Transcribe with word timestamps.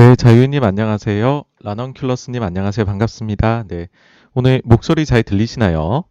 네, 0.00 0.16
자유님 0.16 0.64
안녕하세요. 0.64 1.44
라넌큘러스님 1.62 2.42
안녕하세요. 2.42 2.86
반갑습니다. 2.86 3.64
네, 3.68 3.88
오늘 4.32 4.62
목소리 4.64 5.04
잘 5.04 5.22
들리시나요? 5.22 6.04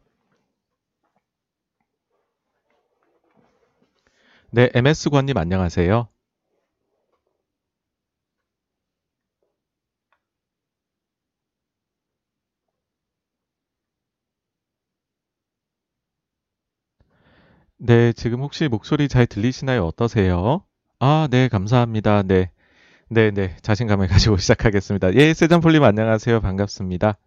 네, 4.52 4.70
MS관님 4.76 5.36
안녕하세요. 5.38 6.08
네, 17.78 18.14
지금 18.14 18.42
혹시 18.42 18.68
목소리 18.68 19.08
잘 19.08 19.26
들리시나요? 19.26 19.84
어떠세요? 19.88 20.64
아, 21.00 21.28
네, 21.32 21.48
감사합니다. 21.48 22.22
네, 22.24 22.52
네, 23.12 23.32
네, 23.32 23.56
자신감을 23.64 24.08
가지고 24.08 24.38
시작하겠습니다. 24.38 25.16
예, 25.16 25.34
세잔폴님 25.34 25.84
안녕하세요. 25.84 26.42
반갑습니다. 26.42 27.18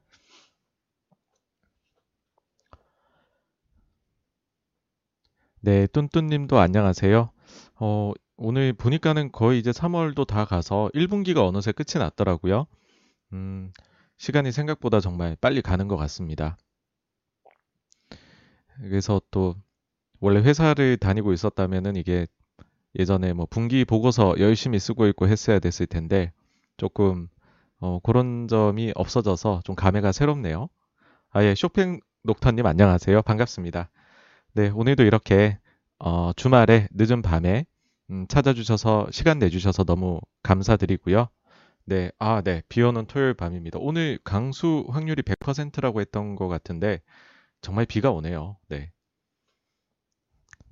네, 5.60 5.88
뚠뚠님도 5.88 6.56
안녕하세요. 6.58 7.30
어, 7.80 8.12
오늘 8.36 8.72
보니까는 8.72 9.32
거의 9.32 9.58
이제 9.58 9.72
3월도 9.72 10.24
다 10.24 10.44
가서 10.44 10.88
1분기가 10.94 11.44
어느새 11.44 11.72
끝이 11.72 12.00
났더라고요. 12.00 12.66
음, 13.32 13.72
시간이 14.18 14.52
생각보다 14.52 15.00
정말 15.00 15.36
빨리 15.40 15.62
가는 15.62 15.88
것 15.88 15.96
같습니다. 15.96 16.58
그래서 18.82 19.20
또 19.32 19.56
원래 20.20 20.40
회사를 20.40 20.96
다니고 20.96 21.32
있었다면은 21.32 21.96
이게 21.96 22.28
예전에 22.98 23.32
뭐 23.32 23.46
분기 23.48 23.84
보고서 23.84 24.34
열심히 24.38 24.78
쓰고 24.78 25.06
있고 25.08 25.28
했어야 25.28 25.58
됐을 25.58 25.86
텐데 25.86 26.32
조금 26.76 27.28
어, 27.80 27.98
그런 28.02 28.48
점이 28.48 28.92
없어져서 28.94 29.62
좀 29.64 29.74
감회가 29.74 30.12
새롭네요. 30.12 30.68
아예 31.30 31.54
쇼핑 31.54 32.00
녹터님 32.22 32.66
안녕하세요. 32.66 33.22
반갑습니다. 33.22 33.90
네, 34.54 34.68
오늘도 34.68 35.02
이렇게 35.04 35.58
어, 35.98 36.32
주말에 36.34 36.88
늦은 36.92 37.22
밤에 37.22 37.64
음, 38.10 38.26
찾아주셔서 38.28 39.08
시간 39.10 39.38
내주셔서 39.38 39.84
너무 39.84 40.20
감사드리고요. 40.42 41.28
네, 41.84 42.12
아, 42.18 42.42
네, 42.42 42.62
비 42.68 42.82
오는 42.82 43.06
토요일 43.06 43.34
밤입니다. 43.34 43.78
오늘 43.80 44.18
강수 44.22 44.86
확률이 44.90 45.22
100%라고 45.22 46.00
했던 46.00 46.36
것 46.36 46.48
같은데 46.48 47.00
정말 47.60 47.86
비가 47.86 48.10
오네요. 48.10 48.56
네. 48.68 48.92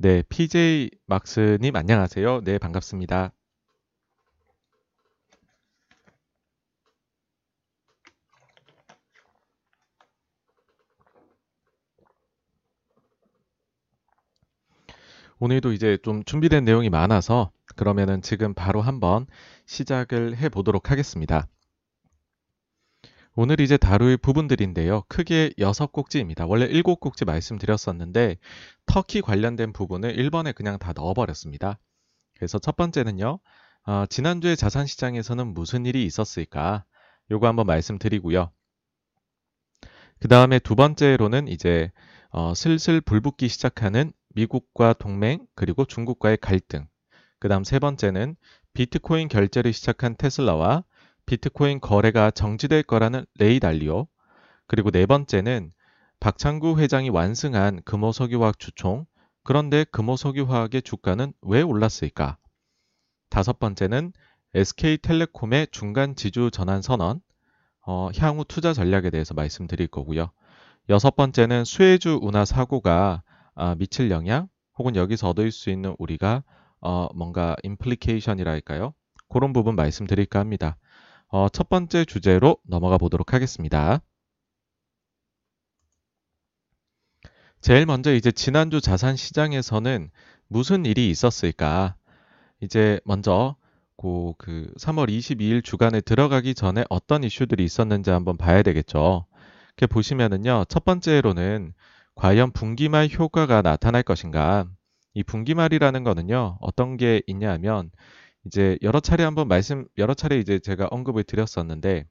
네, 0.03 0.23
PJ 0.31 0.89
막스님 1.05 1.77
안녕하세요. 1.77 2.41
네, 2.41 2.57
반갑습니다. 2.57 3.35
오늘도 15.39 15.75
이제 15.75 15.99
좀 16.03 16.25
준비된 16.25 16.65
내용이 16.65 16.89
많아서 16.89 17.53
그러면은 17.77 18.23
지금 18.23 18.55
바로 18.55 18.81
한번 18.81 19.27
시작을 19.67 20.35
해 20.35 20.49
보도록 20.49 20.91
하겠습니다. 20.91 21.47
오늘 23.37 23.61
이제 23.61 23.77
다룰 23.77 24.17
부분들인데요. 24.17 25.05
크게 25.09 25.53
여섯 25.59 25.93
꼭지입니다. 25.93 26.47
원래 26.47 26.65
일곱 26.65 26.99
꼭지 26.99 27.25
말씀드렸었는데 27.25 28.37
터키 28.87 29.21
관련된 29.21 29.73
부분을 29.73 30.17
1번에 30.17 30.55
그냥 30.55 30.79
다 30.79 30.93
넣어버렸습니다. 30.95 31.79
그래서 32.35 32.59
첫 32.59 32.77
번째는요. 32.77 33.39
어, 33.87 34.05
지난주에 34.09 34.57
자산시장에서는 34.57 35.55
무슨 35.55 35.87
일이 35.87 36.05
있었을까? 36.05 36.85
요거 37.31 37.47
한번 37.47 37.67
말씀드리고요. 37.67 38.51
그 40.19 40.29
다음에 40.29 40.59
두 40.59 40.75
번째로는 40.75 41.49
이제 41.49 41.93
어, 42.31 42.53
슬슬 42.55 43.01
불붙기 43.01 43.49
시작하는 43.49 44.13
미국과 44.35 44.93
동맹 44.95 45.47
그리고 45.55 45.85
중국과의 45.85 46.39
갈등. 46.39 46.89
그 47.39 47.49
다음 47.49 47.63
세 47.65 47.79
번째는 47.79 48.37
비트코인 48.75 49.29
결제를 49.29 49.73
시작한 49.73 50.17
테슬라와 50.17 50.85
비트코인 51.31 51.81
거래가 51.81 52.33
정지될 52.33 52.83
거라는 52.83 53.25
레이 53.39 53.61
달리오. 53.61 54.09
그리고 54.67 54.91
네 54.91 55.07
번째는 55.07 55.73
박창구 56.19 56.81
회장이 56.81 57.09
완승한 57.09 57.83
금호석유화학 57.85 58.59
주총. 58.59 59.07
그런데 59.45 59.85
금호석유화학의 59.93 60.83
주가는 60.83 61.33
왜 61.43 61.63
올랐을까? 61.63 62.37
다섯 63.29 63.61
번째는 63.61 64.13
SK텔레콤의 64.55 65.69
중간 65.71 66.17
지주 66.17 66.51
전환 66.51 66.83
선언, 66.83 67.21
어, 67.87 68.09
향후 68.19 68.45
투자 68.45 68.73
전략에 68.73 69.11
대해서 69.11 69.33
말씀드릴 69.33 69.87
거고요. 69.87 70.33
여섯 70.89 71.15
번째는 71.15 71.65
수혜주 71.65 72.19
운하 72.23 72.45
사고가 72.45 73.23
아, 73.55 73.77
미칠 73.77 74.11
영향, 74.11 74.49
혹은 74.77 74.97
여기서 74.97 75.29
얻을 75.29 75.53
수 75.53 75.71
있는 75.71 75.95
우리가 76.01 76.43
어, 76.81 77.07
뭔가 77.15 77.55
임플리케이션이랄까요? 77.63 78.95
그런 79.29 79.53
부분 79.53 79.77
말씀드릴까 79.77 80.41
합니다. 80.41 80.77
어, 81.33 81.49
첫 81.49 81.69
번째 81.69 82.05
주제로 82.05 82.57
넘어가 82.67 82.99
보도록 82.99 83.33
하겠습니다. 83.33 84.01
제일 87.61 87.87
먼저 87.87 88.13
이제 88.13 88.33
지난주 88.33 88.81
자산 88.81 89.15
시장에서는 89.17 90.11
무슨 90.49 90.85
일이 90.85 91.09
있었을까? 91.09 91.95
이제 92.61 93.01
먼저 93.05 93.55
그, 93.97 94.33
그 94.39 94.73
3월 94.79 95.09
22일 95.09 95.63
주간에 95.63 96.01
들어가기 96.01 96.55
전에 96.55 96.85
어떤 96.91 97.23
이슈들이 97.23 97.65
있었는지 97.65 98.11
한번 98.11 98.37
봐야 98.37 98.63
되겠죠. 98.63 99.27
이렇게 99.77 99.87
보시면은요. 99.87 100.65
첫 100.69 100.85
번째로는 100.85 101.75
과연 102.17 102.51
분기말 102.51 103.09
효과가 103.09 103.63
나타날 103.63 104.03
것인가? 104.03 104.67
이 105.15 105.23
분기말이라는 105.23 106.03
거는요. 106.03 106.59
어떤 106.61 106.97
게 106.97 107.23
있냐면 107.29 107.91
이제 108.47 108.79
여러 108.83 109.01
차례 109.01 109.25
한번 109.25 109.49
말씀 109.49 109.87
여러 109.99 110.15
차례 110.15 110.39
이제 110.39 110.59
제가 110.59 110.89
언급을 110.91 111.25
드렸었는데 111.25 112.07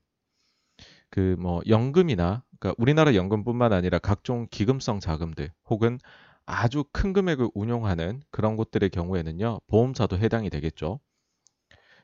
그 1.09 1.35
뭐 1.39 1.61
연금이나 1.67 2.43
그러니까 2.59 2.75
우리나라 2.81 3.15
연금뿐만 3.15 3.73
아니라 3.73 3.99
각종 3.99 4.47
기금성 4.51 4.99
자금들 4.99 5.51
혹은 5.69 5.99
아주 6.45 6.83
큰 6.91 7.13
금액을 7.13 7.49
운용하는 7.53 8.21
그런 8.31 8.55
곳들의 8.55 8.89
경우에는요. 8.89 9.59
보험사도 9.67 10.17
해당이 10.17 10.49
되겠죠. 10.49 10.99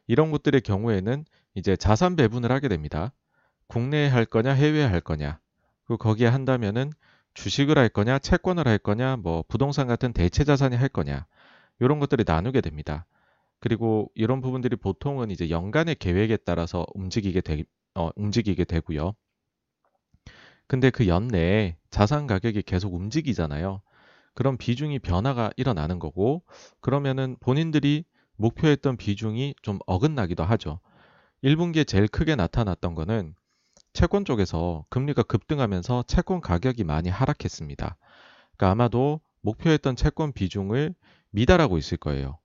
이런 0.07 0.31
곳들의 0.31 0.62
경우에는 0.62 1.25
이제 1.56 1.75
자산 1.75 2.16
배분을 2.16 2.51
하게 2.51 2.68
됩니다. 2.68 3.13
국내에 3.68 4.07
할 4.07 4.25
거냐, 4.25 4.51
해외에 4.54 4.83
할 4.86 5.01
거냐. 5.01 5.39
그리고 5.86 5.98
거기에 5.98 6.28
한다면은 6.28 6.92
주식을 7.33 7.78
할 7.78 7.89
거냐, 7.89 8.19
채권을 8.19 8.68
할 8.68 8.78
거냐, 8.78 9.18
뭐 9.18 9.44
부동산 9.48 9.88
같은 9.88 10.13
대체 10.13 10.44
자산이 10.44 10.75
할 10.75 10.89
거냐. 10.89 11.25
이런 11.80 12.00
것들이 12.00 12.24
나누게 12.25 12.62
됩니다. 12.62 13.06
그리고 13.60 14.12
이런 14.16 14.42
부분들이 14.42 14.75
보통은 14.75 15.31
이제 15.31 15.50
연간의 15.50 15.96
계획에 15.96 16.38
따라서 16.38 16.86
움직이게 16.94 17.42
되, 17.42 17.63
어, 17.96 18.10
움직이게 18.16 18.66
되고요. 18.66 19.13
근데 20.68 20.90
그 20.90 21.07
연내에 21.07 21.78
자산 21.90 22.28
가격이 22.28 22.63
계속 22.63 22.94
움직이잖아요. 22.94 23.81
그런 24.34 24.57
비중이 24.57 25.00
변화가 25.00 25.52
일어나는 25.56 26.00
거고, 26.00 26.44
그러면은 26.81 27.38
본인들이 27.40 28.04
목표했던 28.36 28.98
비중이 28.98 29.56
좀 29.62 29.80
어긋나기도 29.86 30.44
하죠. 30.44 30.80
1분기에 31.44 31.88
제일 31.88 32.07
크게 32.07 32.36
나타났던 32.36 32.96
거는 32.96 33.36
채권 33.94 34.25
쪽에서 34.25 34.86
금리가 34.90 35.24
급등하면서 35.24 36.04
채권 36.07 36.42
가격이 36.42 36.84
많이 36.84 37.10
하락했습니다. 37.10 37.98
그러니까 38.57 38.72
아마도 38.72 39.22
목표했던 39.42 39.96
채권 39.96 40.34
비중을 40.34 40.96
미달하고 41.30 41.78
있을 41.78 41.98
거예요. 41.98 42.40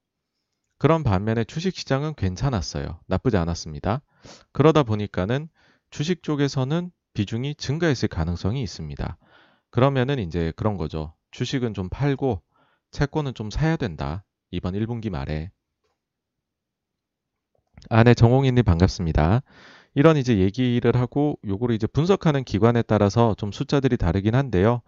그런 0.81 1.05
반면에 1.05 1.45
주식 1.45 1.77
시장은 1.77 2.15
괜찮았어요. 2.15 3.01
나쁘지 3.07 3.37
않았습니다. 3.37 4.01
그러다 4.53 4.83
보니까는 4.83 5.51
주식 5.91 6.23
쪽에서는 6.23 6.91
비중이 7.13 7.57
증가했을 7.57 8.09
가능성이 8.09 8.63
있습니다. 8.63 9.19
그러면은 9.69 10.19
이제 10.19 10.55
그런 10.57 10.79
거죠. 10.79 11.13
주식은 11.33 11.75
좀 11.75 11.91
팔고 11.91 12.41
채권은 12.93 13.35
좀 13.35 13.51
사야 13.51 13.77
된다. 13.77 14.25
이번 14.51 14.73
1분기 14.73 15.11
말에. 15.11 15.51
아, 17.91 18.03
네, 18.03 18.15
정홍이님 18.15 18.65
반갑습니다. 18.65 19.43
이런 19.95 20.17
이제 20.17 20.39
얘기를 20.39 20.99
하고 20.99 21.39
요거를 21.47 21.75
이제 21.75 21.87
분석하는 21.89 22.43
기관에 22.43 22.81
따라서 22.81 23.35
좀 23.37 23.53
숫자들이 23.53 23.99
다르긴 23.99 24.35
한데요. 24.35 24.81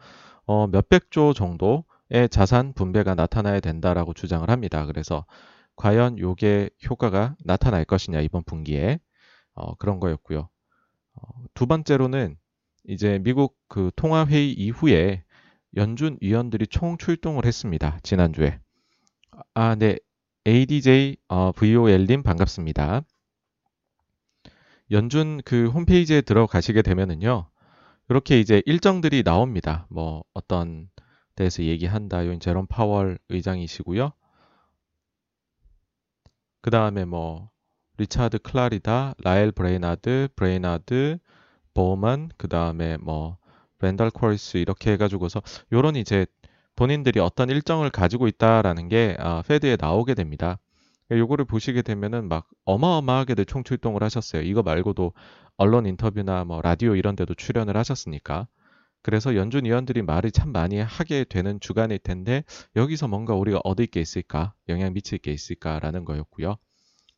어, 0.46 0.66
몇백조 0.68 1.34
정도의 1.34 2.30
자산 2.30 2.72
분배가 2.72 3.14
나타나야 3.14 3.60
된다라고 3.60 4.14
주장을 4.14 4.48
합니다. 4.48 4.86
그래서 4.86 5.26
과연 5.76 6.18
요게 6.18 6.70
효과가 6.88 7.36
나타날 7.44 7.84
것이냐 7.84 8.20
이번 8.20 8.44
분기에 8.44 9.00
어, 9.54 9.74
그런 9.76 10.00
거였고요. 10.00 10.48
어, 11.14 11.44
두 11.54 11.66
번째로는 11.66 12.36
이제 12.88 13.18
미국 13.22 13.56
그 13.68 13.90
통화 13.96 14.26
회의 14.26 14.52
이후에 14.52 15.24
연준 15.76 16.18
위원들이 16.20 16.66
총 16.66 16.98
출동을 16.98 17.46
했습니다. 17.46 17.98
지난주에. 18.02 18.60
아, 19.54 19.74
네. 19.74 19.96
ADJ 20.46 21.16
어, 21.28 21.52
VOL님 21.52 22.22
반갑습니다. 22.22 23.02
연준 24.90 25.40
그 25.44 25.68
홈페이지에 25.68 26.20
들어가시게 26.20 26.82
되면은요. 26.82 27.48
이렇게 28.08 28.40
이제 28.40 28.62
일정들이 28.66 29.22
나옵니다. 29.22 29.86
뭐 29.88 30.24
어떤 30.34 30.90
데서 31.36 31.62
얘기한다. 31.62 32.26
요 32.26 32.38
제롬 32.38 32.66
파월 32.66 33.18
의장이시고요. 33.28 34.12
그 36.62 36.70
다음에 36.70 37.04
뭐 37.04 37.50
리차드 37.98 38.38
클라리다, 38.38 39.14
라엘 39.18 39.52
브레이나드, 39.52 40.28
브레이나드, 40.34 41.18
보만, 41.74 42.30
그 42.38 42.48
다음에 42.48 42.96
뭐 42.96 43.36
랜달 43.80 44.10
콜스 44.10 44.58
이렇게 44.58 44.92
해가지고서 44.92 45.42
요런 45.72 45.96
이제 45.96 46.24
본인들이 46.76 47.20
어떤 47.20 47.50
일정을 47.50 47.90
가지고 47.90 48.28
있다라는 48.28 48.88
게 48.88 49.16
아, 49.18 49.42
페드에 49.42 49.76
나오게 49.78 50.14
됩니다. 50.14 50.58
요거를 51.10 51.44
보시게 51.44 51.82
되면은 51.82 52.28
막 52.28 52.48
어마어마하게들 52.64 53.44
총출동을 53.44 54.02
하셨어요. 54.02 54.42
이거 54.42 54.62
말고도 54.62 55.12
언론 55.56 55.84
인터뷰나 55.86 56.44
뭐 56.44 56.62
라디오 56.62 56.94
이런 56.94 57.16
데도 57.16 57.34
출연을 57.34 57.76
하셨으니까. 57.76 58.46
그래서 59.02 59.34
연준 59.34 59.64
위원들이 59.64 60.02
말을 60.02 60.30
참 60.30 60.52
많이 60.52 60.80
하게 60.80 61.24
되는 61.24 61.58
주간일 61.60 61.98
텐데 61.98 62.44
여기서 62.76 63.08
뭔가 63.08 63.34
우리가 63.34 63.60
얻을 63.64 63.86
게 63.86 64.00
있을까? 64.00 64.54
영향 64.68 64.92
미칠 64.92 65.18
게 65.18 65.32
있을까라는 65.32 66.04
거였고요. 66.04 66.56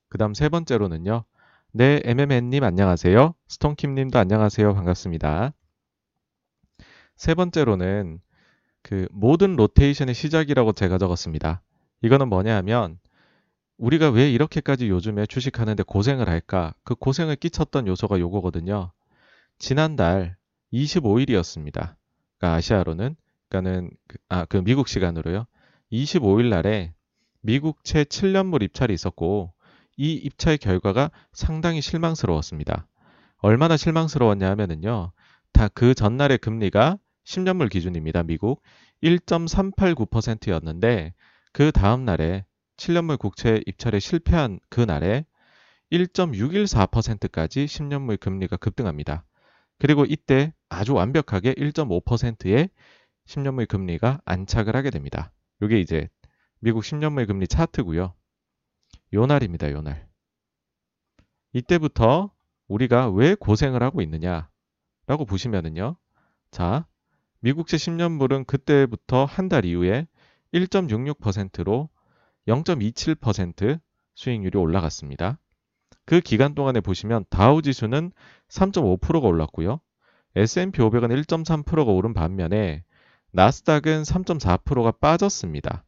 그 0.09 0.19
다음 0.19 0.35
세 0.35 0.49
번째로는요. 0.49 1.25
네, 1.73 2.01
MMN님 2.05 2.65
안녕하세요. 2.65 3.35
스톤킴님도 3.49 4.19
안녕하세요. 4.19 4.75
반갑습니다. 4.75 5.53
세 7.17 7.35
번째로는 7.35 8.21
그 8.83 9.09
모든 9.11 9.57
로테이션의 9.57 10.15
시작이라고 10.15 10.73
제가 10.73 10.99
적었습니다. 10.99 11.63
이거는 12.03 12.29
뭐냐 12.29 12.57
하면 12.57 12.99
우리가 13.77 14.11
왜 14.11 14.31
이렇게까지 14.31 14.89
요즘에 14.89 15.27
주식하는데 15.27 15.83
고생을 15.83 16.29
할까? 16.29 16.75
그 16.85 16.95
고생을 16.95 17.37
끼쳤던 17.37 17.87
요소가 17.89 18.21
요거거든요. 18.21 18.93
지난달 19.59 20.37
25일이었습니다. 20.75 21.94
그러니까 22.38 22.56
아시아로는 22.56 23.17
그러니까는 23.49 23.91
그, 24.09 24.19
아, 24.29 24.44
그 24.44 24.62
미국 24.62 24.88
시간으로요. 24.88 25.47
25일 25.93 26.49
날에 26.49 26.93
미국 27.41 27.85
채 27.85 28.05
7년물 28.05 28.62
입찰이 28.62 28.93
있었고 28.93 29.53
이 29.97 30.15
입찰 30.15 30.56
결과가 30.56 31.11
상당히 31.32 31.81
실망스러웠습니다. 31.81 32.88
얼마나 33.38 33.76
실망스러웠냐 33.76 34.50
하면은요. 34.50 35.12
다 35.53 35.69
그 35.69 35.94
전날의 35.94 36.38
금리가 36.38 36.99
10년물 37.25 37.70
기준입니다. 37.70 38.25
미국 38.25 38.62
1.389%였는데 39.03 41.15
그 41.53 41.70
다음 41.70 42.05
날에 42.05 42.44
7년물 42.77 43.19
국채 43.19 43.62
입찰에 43.67 44.00
실패한 44.00 44.59
그 44.69 44.81
날에 44.81 45.25
1.614%까지 45.93 47.67
10년물 47.67 48.19
금리가 48.19 48.56
급등합니다. 48.56 49.25
그리고 49.79 50.05
이때 50.09 50.53
아주 50.75 50.94
완벽하게 50.94 51.55
1.5%의 51.55 52.69
10년물 53.26 53.69
금리가 53.69 54.21
안착을 54.25 54.76
하게 54.76 54.91
됩니다. 54.91 55.32
이게 55.62 55.81
이제 55.81 56.09
미국 56.61 56.82
10년물 56.82 57.26
금리 57.26 57.47
차트고요. 57.47 58.15
요 59.15 59.26
날입니다. 59.26 59.71
요 59.71 59.82
날. 59.82 60.09
이때부터 61.53 62.32
우리가 62.69 63.11
왜 63.11 63.35
고생을 63.35 63.82
하고 63.82 64.00
있느냐라고 64.03 65.25
보시면은요. 65.26 65.97
자, 66.50 66.87
미국채 67.41 67.77
10년물은 67.77 68.47
그때부터 68.47 69.25
한 69.25 69.49
달 69.49 69.65
이후에 69.65 70.06
1.66%로 70.53 71.88
0.27% 72.49 73.81
수익률이 74.15 74.59
올라갔습니다. 74.59 75.38
그 76.06 76.20
기간 76.20 76.55
동안에 76.55 76.81
보시면 76.81 77.25
다우 77.31 77.62
지수는 77.62 78.12
3.5%가 78.49 79.27
올랐고요. 79.27 79.81
S&P 80.37 80.81
500은 80.81 81.25
1.3%가 81.25 81.91
오른 81.91 82.13
반면에 82.15 82.85
나스닥은 83.33 84.03
3.4%가 84.03 84.93
빠졌습니다. 84.93 85.85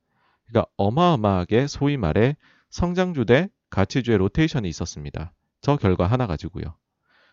그러니까 0.47 0.71
어마어마하게 0.77 1.67
소위 1.67 1.97
말해 1.97 2.37
성장주 2.71 3.25
대 3.25 3.49
가치주의 3.71 4.19
로테이션이 4.19 4.69
있었습니다. 4.69 5.33
저 5.61 5.77
결과 5.77 6.07
하나 6.07 6.27
가지고요. 6.27 6.77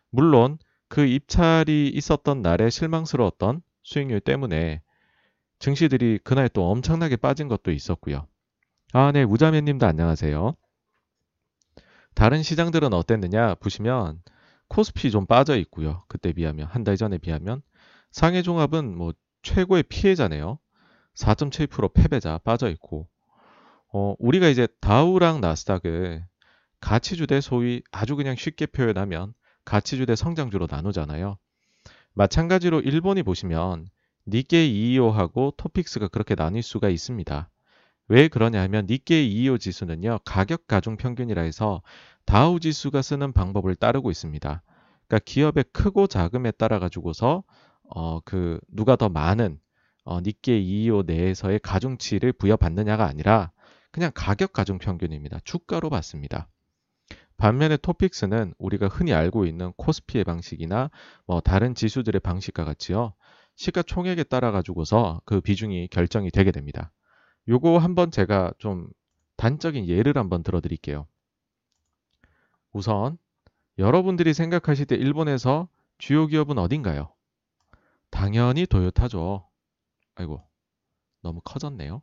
물론 0.10 0.58
그 0.88 1.06
입찰이 1.06 1.90
있었던 1.90 2.42
날에 2.42 2.70
실망스러웠던 2.70 3.62
수익률 3.84 4.20
때문에 4.20 4.82
증시들이 5.60 6.20
그날 6.24 6.50
또 6.50 6.70
엄청나게 6.70 7.16
빠진 7.18 7.48
것도 7.48 7.72
있었고요. 7.72 8.28
아, 8.92 9.12
네, 9.12 9.24
우자매님도 9.24 9.86
안녕하세요. 9.86 10.56
다른 12.14 12.44
시장들은 12.44 12.94
어땠느냐 12.94 13.56
보시면 13.56 14.22
코스피 14.68 15.12
좀 15.12 15.26
빠져 15.26 15.58
있고요. 15.58 16.04
그때 16.08 16.34
비하면 16.34 16.68
한 16.68 16.84
달 16.84 16.98
전에 16.98 17.18
비하면 17.18 17.62
상해 18.12 18.42
종합은 18.42 18.96
뭐 18.98 19.14
최고의 19.44 19.84
피해자네요. 19.84 20.60
4.7% 21.16 21.94
패배자 21.94 22.40
빠져 22.40 22.70
있고 22.72 23.08
어, 23.94 24.16
우리가 24.20 24.48
이제 24.50 24.68
다우랑 24.82 25.42
나스닥을 25.42 26.26
가치주 26.80 27.28
대 27.28 27.42
소위 27.42 27.82
아주 27.92 28.16
그냥 28.16 28.36
쉽게 28.36 28.66
표현하면 28.68 29.34
가치주 29.66 30.06
대 30.08 30.16
성장주로 30.16 30.68
나누잖아요. 30.70 31.38
마찬가지로 32.14 32.82
일본이 32.82 33.24
보시면 33.24 33.88
니케이 34.28 34.98
225하고 34.98 35.56
토픽스가 35.58 36.08
그렇게 36.10 36.36
나뉠 36.36 36.62
수가 36.64 36.90
있습니다. 36.90 37.50
왜 38.10 38.28
그러냐 38.28 38.62
하면 38.64 38.86
니케이 38.90 39.28
225 39.32 39.58
지수는요. 39.60 40.20
가격 40.26 40.68
가중 40.68 40.98
평균이라 40.98 41.42
해서 41.42 41.82
다우 42.26 42.60
지수가 42.60 43.02
쓰는 43.02 43.34
방법을 43.34 43.76
따르고 43.76 44.12
있습니다. 44.12 44.64
그러니까 45.08 45.20
기업의 45.26 45.66
크고 45.74 46.08
작음에 46.08 46.52
따라 46.52 46.80
가지고서 46.80 47.44
어 47.90 48.22
그 48.26 48.60
누가 48.70 48.96
더 48.96 49.10
많은 49.10 49.60
어 50.06 50.20
니케이 50.22 50.62
225 50.86 51.04
내에서의 51.04 51.60
가중치를 51.60 52.34
부여받느냐가 52.34 53.06
아니라 53.06 53.52
그냥 53.92 54.12
가격 54.16 54.54
가중 54.54 54.78
평균입니다. 54.80 55.40
주가로 55.44 55.90
봤습니다. 55.90 56.48
반면에 57.38 57.78
토픽스는 57.78 58.54
우리가 58.58 58.88
흔히 58.88 59.14
알고 59.14 59.46
있는 59.46 59.74
코스피의 59.78 60.24
방식이나 60.24 60.90
뭐 61.28 61.42
다른 61.42 61.76
지수들의 61.76 62.20
방식과 62.22 62.64
같이요. 62.66 63.14
시가총액에 63.56 64.24
따라 64.24 64.52
가지고서 64.52 65.22
그 65.26 65.42
비중이 65.42 65.90
결정이 65.90 66.32
되게 66.32 66.52
됩니다. 66.52 66.92
요거 67.48 67.78
한번 67.78 68.12
제가 68.12 68.54
좀 68.58 68.88
단적인 69.38 69.88
예를 69.88 70.18
한번 70.18 70.44
들어 70.44 70.62
드릴게요. 70.62 71.06
우선 72.74 73.18
여러분들이 73.78 74.34
생각하실 74.34 74.88
때 74.88 74.96
일본에서 74.96 75.70
주요 75.98 76.28
기업은 76.28 76.58
어딘가요? 76.58 77.14
당연히 78.10 78.66
도요타죠. 78.66 79.48
아이고, 80.16 80.44
너무 81.22 81.42
커졌네요. 81.44 82.02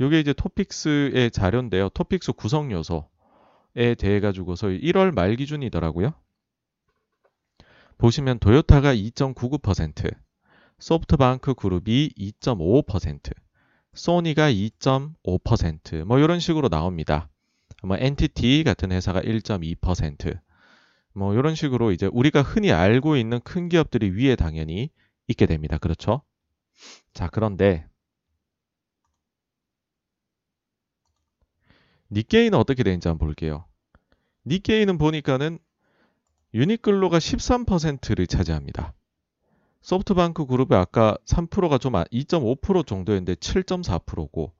요게 0.00 0.20
이제 0.20 0.32
토픽스의 0.32 1.30
자료인데요. 1.32 1.88
토픽스 1.90 2.32
구성 2.32 2.70
요소에 2.70 3.94
대해 3.98 4.20
가지고서 4.20 4.68
1월 4.68 5.12
말 5.12 5.34
기준이더라고요. 5.36 6.14
보시면 7.98 8.38
도요타가 8.38 8.94
2.99%, 8.94 10.14
소프트뱅크 10.78 11.54
그룹이 11.54 12.10
2.5%, 12.16 13.34
소니가 13.98 14.50
2.5%, 14.50 16.04
뭐 16.04 16.18
이런 16.18 16.40
식으로 16.40 16.68
나옵니다. 16.68 17.28
뭐 17.82 17.96
NTT 17.98 18.64
같은 18.64 18.92
회사가 18.92 19.20
1.2%, 19.20 20.38
뭐 21.14 21.34
이런 21.34 21.54
식으로 21.54 21.90
이제 21.92 22.06
우리가 22.06 22.42
흔히 22.42 22.70
알고 22.70 23.16
있는 23.16 23.40
큰 23.40 23.68
기업들이 23.68 24.10
위에 24.10 24.36
당연히 24.36 24.90
있게 25.26 25.46
됩니다. 25.46 25.78
그렇죠? 25.78 26.22
자, 27.12 27.28
그런데 27.28 27.86
니케이는 32.10 32.58
어떻게 32.58 32.84
되는지 32.84 33.08
한번 33.08 33.26
볼게요. 33.26 33.64
니케이는 34.46 34.96
보니까는 34.96 35.58
유니클로가 36.54 37.18
13%를 37.18 38.26
차지합니다. 38.26 38.94
소프트뱅크 39.88 40.44
그룹이 40.44 40.74
아까 40.74 41.16
3%가 41.24 41.78
좀 41.78 41.94
2.5% 41.94 42.80
아, 42.80 42.82
정도였는데 42.82 43.36
7.4%고 43.36 44.52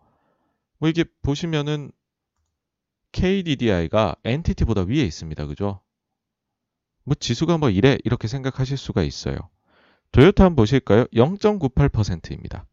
뭐 0.78 0.88
이게 0.88 1.04
보시면은 1.20 1.92
KDDI가 3.12 4.16
NTT보다 4.24 4.84
위에 4.88 5.02
있습니다. 5.02 5.44
그죠? 5.44 5.82
뭐 7.04 7.14
지수가 7.14 7.58
뭐 7.58 7.68
이래 7.68 7.98
이렇게 8.04 8.26
생각하실 8.26 8.78
수가 8.78 9.02
있어요. 9.02 9.36
도요타 10.12 10.44
한번 10.44 10.62
보실까요? 10.62 11.04
0.98%입니다. 11.08 12.66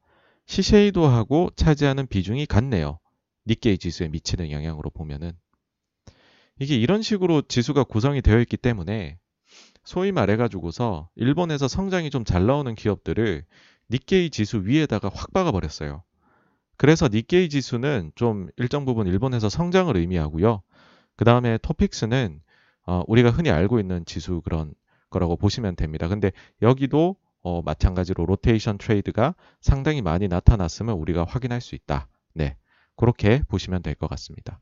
시쉐이도하고 0.46 1.50
차지하는 1.58 2.08
비중이 2.08 2.46
같네요. 2.46 3.00
니케이 3.48 3.78
지수에 3.78 4.08
미치는 4.08 4.52
영향으로 4.52 4.92
보면은 4.92 5.34
이게 6.60 6.78
이런 6.78 7.02
식으로 7.02 7.42
지수가 7.42 7.84
구성이 7.84 8.22
되어 8.22 8.40
있기 8.40 8.56
때문에 8.56 9.18
소위 9.86 10.12
말해가지고서 10.12 11.10
일본에서 11.16 11.68
성장이 11.68 12.10
좀 12.10 12.26
잘 12.26 12.46
나오는 12.46 12.74
기업들을 12.76 13.46
니케이 13.92 14.30
지수 14.32 14.64
위에다가 14.66 15.10
확 15.14 15.32
박아버렸어요. 15.34 16.04
그래서 16.78 17.08
니케이 17.08 17.50
지수는 17.50 18.12
좀 18.16 18.50
일정 18.58 18.86
부분 18.86 19.08
일본에서 19.08 19.50
성장을 19.50 19.96
의미하고요. 19.96 20.62
그 21.16 21.26
다음에 21.26 21.58
토픽스는 21.60 22.42
어, 22.88 23.04
우리가 23.08 23.30
흔히 23.32 23.50
알고 23.52 23.80
있는 23.80 24.06
지수 24.06 24.42
그런 24.42 24.74
거라고 25.10 25.38
보시면 25.38 25.76
됩니다. 25.76 26.08
근데 26.08 26.32
여기도 26.62 27.16
어, 27.42 27.62
마찬가지로 27.62 28.26
로테이션 28.26 28.78
트레이드가 28.80 29.36
상당히 29.62 30.02
많이 30.02 30.28
나타났으면 30.28 30.96
우리가 30.98 31.24
확인할 31.26 31.62
수 31.62 31.76
있다. 31.76 32.08
네. 32.34 32.58
그렇게 32.98 33.42
보시면 33.48 33.84
될 33.84 33.96
것 33.96 34.08
같습니다. 34.10 34.60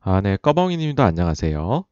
아, 0.00 0.20
네. 0.20 0.36
꺼벙이 0.36 0.76
님도 0.76 1.02
안녕하세요. 1.02 1.84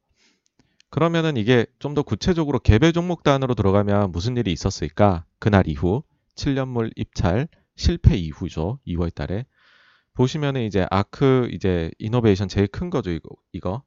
그러면은 0.90 1.36
이게 1.36 1.66
좀 1.78 1.94
더 1.94 2.02
구체적으로 2.02 2.58
개별 2.58 2.92
종목 2.92 3.22
단으로 3.22 3.54
들어가면 3.54 4.12
무슨 4.12 4.36
일이 4.36 4.52
있었을까? 4.52 5.24
그날 5.38 5.66
이후 5.68 6.02
7년물 6.36 6.92
입찰 6.96 7.48
실패 7.76 8.16
이후죠. 8.16 8.78
2월 8.86 9.14
달에 9.14 9.46
보시면은 10.14 10.62
이제 10.62 10.86
아크 10.90 11.48
이제 11.52 11.90
이노베이션 11.98 12.48
제일 12.48 12.66
큰 12.66 12.90
거죠, 12.90 13.10
이거. 13.10 13.30
이거. 13.52 13.82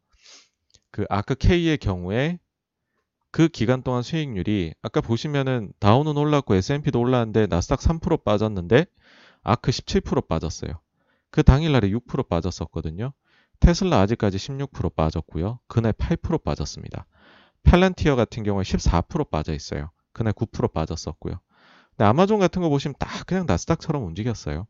그 0.91 1.05
아크 1.09 1.35
K의 1.35 1.77
경우에 1.77 2.39
그 3.31 3.47
기간 3.47 3.81
동안 3.81 4.03
수익률이 4.03 4.73
아까 4.81 5.01
보시면은 5.01 5.73
다우는 5.79 6.17
올랐고 6.17 6.55
S&P도 6.55 6.99
올랐는데 6.99 7.47
나스닥 7.47 7.79
3% 7.79 8.23
빠졌는데 8.23 8.85
아크 9.41 9.71
17% 9.71 10.27
빠졌어요. 10.27 10.79
그 11.31 11.43
당일날에 11.43 11.89
6% 11.89 12.29
빠졌었거든요. 12.29 13.13
테슬라 13.63 14.01
아직까지 14.01 14.35
16% 14.35 14.93
빠졌고요. 14.93 15.57
그날 15.67 15.93
8% 15.93 16.43
빠졌습니다. 16.43 17.05
펠란티어 17.63 18.17
같은 18.17 18.43
경우에 18.43 18.63
14% 18.63 19.29
빠져 19.29 19.53
있어요. 19.53 19.89
그날 20.11 20.33
9% 20.33 20.73
빠졌었고요. 20.73 21.39
근데 21.91 22.03
아마존 22.03 22.39
같은 22.39 22.61
거 22.61 22.67
보시면 22.67 22.95
딱 22.99 23.25
그냥 23.25 23.45
나스닥처럼 23.47 24.03
움직였어요. 24.03 24.67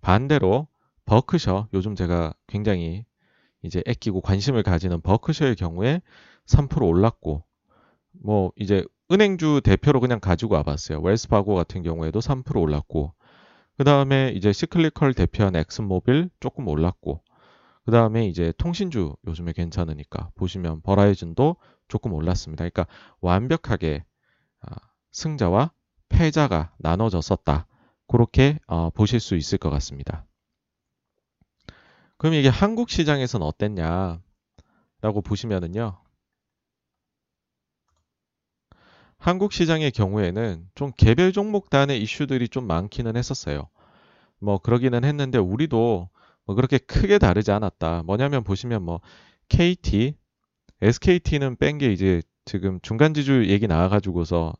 반대로 0.00 0.68
버크셔 1.04 1.66
요즘 1.74 1.96
제가 1.96 2.32
굉장히 2.46 3.04
이제 3.62 3.82
애끼고 3.86 4.20
관심을 4.20 4.62
가지는 4.62 5.00
버크셔의 5.00 5.56
경우에 5.56 6.00
3% 6.46 6.80
올랐고 6.80 7.42
뭐 8.22 8.52
이제 8.54 8.84
은행주 9.10 9.62
대표로 9.64 9.98
그냥 9.98 10.20
가지고 10.20 10.54
와봤어요. 10.54 11.00
웰스파고 11.00 11.56
같은 11.56 11.82
경우에도 11.82 12.20
3% 12.20 12.56
올랐고 12.56 13.14
그 13.76 13.82
다음에 13.82 14.30
이제 14.36 14.52
시클리컬 14.52 15.14
대표한 15.14 15.56
엑슨모빌 15.56 16.30
조금 16.38 16.68
올랐고 16.68 17.20
그 17.84 17.90
다음에 17.90 18.26
이제 18.26 18.52
통신주 18.56 19.14
요즘에 19.26 19.52
괜찮으니까 19.52 20.30
보시면 20.36 20.80
버라이즌도 20.82 21.56
조금 21.88 22.12
올랐습니다. 22.14 22.62
그러니까 22.62 22.86
완벽하게 23.20 24.04
아, 24.60 24.74
승자와 25.12 25.72
패자가 26.08 26.74
나눠졌었다. 26.78 27.66
그렇게 28.08 28.58
어, 28.66 28.90
보실 28.90 29.20
수 29.20 29.36
있을 29.36 29.58
것 29.58 29.70
같습니다. 29.70 30.26
그럼 32.16 32.34
이게 32.34 32.48
한국 32.48 32.88
시장에서는 32.88 33.46
어땠냐? 33.46 34.20
라고 35.02 35.20
보시면은요. 35.20 35.98
한국 39.18 39.52
시장의 39.52 39.90
경우에는 39.90 40.68
좀 40.74 40.92
개별 40.96 41.32
종목 41.32 41.70
단의 41.70 42.02
이슈들이 42.02 42.48
좀 42.48 42.66
많기는 42.66 43.16
했었어요. 43.16 43.68
뭐 44.38 44.58
그러기는 44.58 45.04
했는데 45.04 45.38
우리도 45.38 46.08
뭐 46.46 46.54
그렇게 46.54 46.78
크게 46.78 47.18
다르지 47.18 47.50
않았다. 47.52 48.02
뭐냐면 48.04 48.44
보시면 48.44 48.82
뭐 48.82 49.00
KT, 49.48 50.14
SKT는 50.82 51.56
뺀 51.56 51.78
게 51.78 51.92
이제 51.92 52.22
지금 52.44 52.78
중간 52.82 53.14
지주 53.14 53.46
얘기 53.48 53.66
나와가지고서 53.66 54.52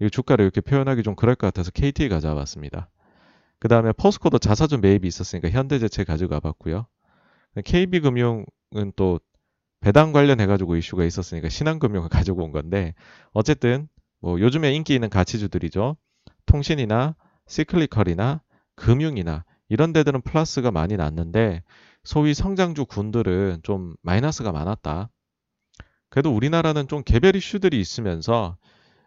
이 0.00 0.10
주가를 0.10 0.44
이렇게 0.44 0.60
표현하기 0.60 1.02
좀 1.02 1.14
그럴 1.14 1.34
것 1.34 1.46
같아서 1.46 1.70
KT 1.70 2.08
가져와봤습니다. 2.08 2.90
그 3.58 3.68
다음에 3.68 3.92
포스코도 3.92 4.38
자사주 4.38 4.78
매입이 4.78 5.06
있었으니까 5.06 5.48
현대제체 5.48 6.04
가져가 6.04 6.40
봤고요. 6.40 6.86
KB금융은 7.64 8.44
또 8.96 9.20
배당 9.80 10.12
관련해가지고 10.12 10.76
이슈가 10.76 11.04
있었으니까 11.04 11.48
신한금융을 11.48 12.08
가지고 12.08 12.44
온 12.44 12.52
건데 12.52 12.94
어쨌든 13.32 13.88
뭐 14.20 14.40
요즘에 14.40 14.72
인기 14.74 14.94
있는 14.94 15.08
가치주들이죠. 15.08 15.96
통신이나 16.46 17.14
시클리컬이나 17.46 18.42
금융이나 18.74 19.44
이런 19.74 19.92
데들은 19.92 20.22
플러스가 20.22 20.70
많이 20.70 20.96
났는데 20.96 21.64
소위 22.04 22.32
성장주 22.32 22.86
군들은 22.86 23.60
좀 23.64 23.94
마이너스가 24.02 24.52
많았다. 24.52 25.10
그래도 26.10 26.32
우리나라는 26.32 26.86
좀 26.86 27.02
개별 27.02 27.34
이슈들이 27.34 27.80
있으면서 27.80 28.56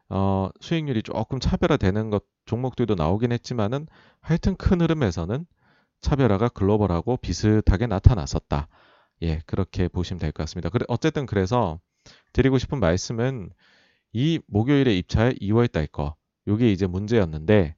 어, 0.09 0.49
수익률이 0.59 1.03
조금 1.03 1.39
차별화되는 1.39 2.09
것 2.09 2.25
종목들도 2.45 2.95
나오긴 2.95 3.31
했지만은 3.31 3.87
하여튼 4.19 4.57
큰 4.57 4.81
흐름에서는 4.81 5.45
차별화가 6.01 6.49
글로벌하고 6.49 7.15
비슷하게 7.15 7.87
나타났었다. 7.87 8.67
예, 9.21 9.39
그렇게 9.45 9.87
보시면 9.87 10.19
될 10.19 10.33
것 10.33 10.43
같습니다. 10.43 10.69
그래, 10.69 10.83
어쨌든 10.89 11.25
그래서 11.25 11.79
드리고 12.33 12.57
싶은 12.57 12.79
말씀은 12.81 13.51
이 14.11 14.39
목요일에 14.47 14.95
입찰 14.95 15.33
2월 15.35 15.71
달 15.71 15.87
거, 15.87 16.15
요게 16.47 16.71
이제 16.71 16.87
문제였는데, 16.87 17.75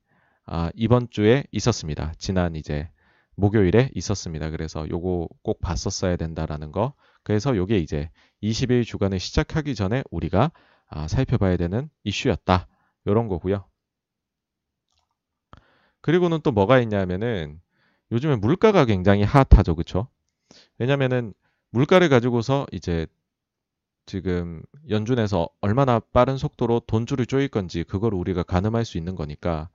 아, 0.51 0.72
이번 0.74 1.08
주에 1.12 1.44
있었습니다. 1.51 2.13
지난 2.18 2.56
이제 2.56 2.89
목요일에 3.36 3.91
있었습니다. 3.94 4.50
그래서 4.50 4.89
요거 4.89 5.29
꼭 5.44 5.62
봤었어야 5.62 6.15
된다라는 6.15 6.72
거. 6.72 6.94
그래서 7.22 7.56
요게 7.56 7.77
이제 7.77 8.10
20일 8.41 8.84
주간을 8.84 9.20
시작하기 9.20 9.75
전에 9.75 10.03
우리가 10.10 10.51
아, 10.88 11.08
살펴봐야 11.08 11.56
되는 11.56 11.88
이슈였다. 12.03 12.68
요런 13.06 13.27
거고요. 13.27 13.63
그리고는 16.01 16.39
또 16.41 16.51
뭐가 16.51 16.79
있냐면은 16.79 17.62
요즘에 18.12 18.36
물가가 18.38 18.86
굉장히 18.86 19.22
핫하죠. 19.24 19.75
그쵸? 19.75 20.08
왜냐면은 20.79 21.32
물가를 21.70 22.10
가지고서 22.10 22.65
이제 22.72 23.06
지금 24.08 24.63
연준에서 24.89 25.48
얼마나 25.62 26.00
빠른 26.00 26.38
속도로 26.38 26.82
돈줄을 26.88 27.27
조일 27.27 27.50
건지 27.50 27.84
그걸 27.84 28.15
우리가 28.15 28.41
가늠할 28.41 28.84
수 28.84 28.98
있는 28.98 29.13
거니까. 29.13 29.70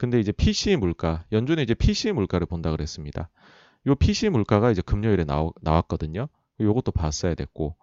근데 0.00 0.18
이제 0.18 0.32
PC 0.32 0.76
물가, 0.76 1.26
연준이 1.30 1.62
이제 1.62 1.74
PC 1.74 2.12
물가를 2.12 2.46
본다 2.46 2.70
그랬습니다. 2.70 3.28
요 3.86 3.94
PC 3.94 4.30
물가가 4.30 4.70
이제 4.70 4.80
금요일에 4.80 5.24
나오, 5.24 5.52
나왔거든요. 5.60 6.28
요것도 6.58 6.92
봤어야 6.92 7.34
됐고. 7.34 7.76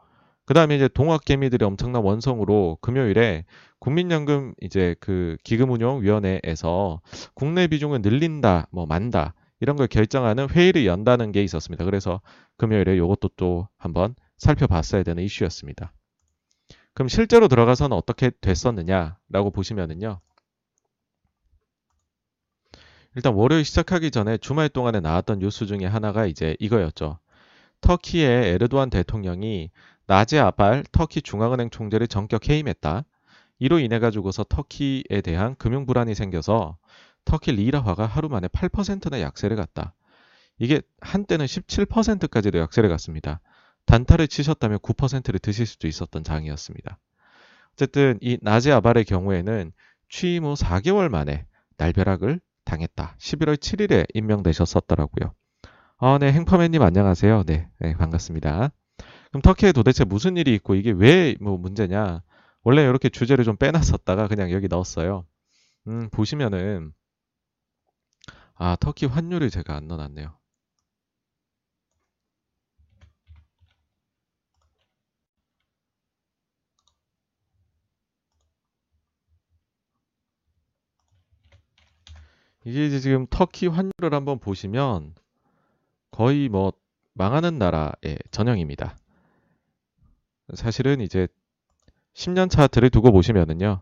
그 0.45 0.55
다음에 0.55 0.77
이제 0.77 0.87
동학개미들이 0.87 1.63
엄청난 1.63 2.01
원성으로 2.01 2.79
금요일에 2.81 3.45
국민연금 3.77 4.55
이제 4.61 4.95
그 4.99 5.37
기금운용위원회에서 5.43 7.01
국내 7.35 7.67
비중을 7.67 8.01
늘린다, 8.01 8.67
뭐 8.71 8.87
만다 8.87 9.35
이런 9.59 9.75
걸 9.75 9.85
결정하는 9.85 10.49
회의를 10.49 10.87
연다는 10.87 11.31
게 11.31 11.43
있었습니다. 11.43 11.85
그래서 11.85 12.21
금요일에 12.57 12.95
이것도 12.95 13.29
또 13.35 13.67
한번 13.77 14.15
살펴봤어야 14.39 15.03
되는 15.03 15.21
이슈였습니다. 15.21 15.93
그럼 16.95 17.09
실제로 17.09 17.47
들어가서는 17.47 17.95
어떻게 17.95 18.31
됐었느냐라고 18.41 19.51
보시면은요. 19.51 20.19
일단 23.17 23.33
월요일 23.33 23.65
시작하기 23.65 24.11
전에 24.11 24.37
주말 24.37 24.69
동안에 24.69 24.99
나왔던 24.99 25.39
뉴스 25.39 25.65
중에 25.65 25.87
하나가 25.87 26.27
이제 26.27 26.55
이거였죠. 26.59 27.17
터키의 27.81 28.53
에르도안 28.53 28.91
대통령이 28.91 29.71
낮에 30.05 30.37
아발 30.37 30.83
터키 30.91 31.23
중앙은행 31.23 31.71
총재를 31.71 32.07
전격 32.07 32.47
해임했다. 32.47 33.05
이로 33.57 33.79
인해 33.79 33.97
가지고서 33.97 34.45
터키에 34.47 35.21
대한 35.23 35.55
금융 35.55 35.87
불안이 35.87 36.13
생겨서 36.13 36.77
터키 37.25 37.53
리라화가 37.53 38.05
하루 38.05 38.29
만에 38.29 38.47
8%나 38.49 39.19
약세를 39.19 39.57
갔다. 39.57 39.95
이게 40.59 40.83
한때는 41.01 41.47
17%까지도 41.47 42.59
약세를 42.59 42.87
갔습니다. 42.87 43.41
단타를 43.87 44.27
치셨다면 44.27 44.77
9%를 44.77 45.39
드실 45.39 45.65
수도 45.65 45.87
있었던 45.87 46.23
장이었습니다. 46.23 46.99
어쨌든 47.73 48.19
이 48.21 48.37
나제 48.43 48.71
아발의 48.71 49.05
경우에는 49.05 49.71
취임 50.07 50.45
후 50.45 50.53
4개월 50.53 51.09
만에 51.09 51.47
날벼락을 51.77 52.41
당했다. 52.67 53.15
11월 53.19 53.55
7일에 53.57 54.05
임명되셨었더라고요. 54.13 55.33
아, 55.99 56.17
네, 56.19 56.31
행퍼맨님 56.31 56.81
안녕하세요. 56.81 57.43
네, 57.45 57.69
네, 57.79 57.95
반갑습니다. 57.95 58.71
그럼 59.29 59.41
터키에 59.41 59.71
도대체 59.71 60.03
무슨 60.05 60.37
일이 60.37 60.53
있고 60.55 60.75
이게 60.75 60.91
왜 60.91 61.35
뭐 61.41 61.57
문제냐? 61.57 62.21
원래 62.63 62.83
이렇게 62.83 63.09
주제를 63.09 63.45
좀 63.45 63.55
빼놨었다가 63.57 64.27
그냥 64.27 64.51
여기 64.51 64.67
넣었어요. 64.67 65.25
음, 65.87 66.09
보시면은 66.11 66.91
아, 68.55 68.75
터키 68.79 69.05
환율을 69.05 69.49
제가 69.49 69.75
안 69.75 69.87
넣어놨네요. 69.87 70.37
이게 82.65 82.85
이제 82.85 82.99
지금 82.99 83.27
터키 83.29 83.67
환율을 83.67 84.13
한번 84.13 84.39
보시면 84.39 85.15
거의 86.11 86.49
뭐 86.49 86.73
망하는 87.13 87.57
나라의 87.57 88.19
전형입니다. 88.31 88.97
사실은 90.53 91.01
이제 91.01 91.27
10년 92.13 92.49
차트를 92.49 92.89
두고 92.89 93.11
보시면은요. 93.11 93.81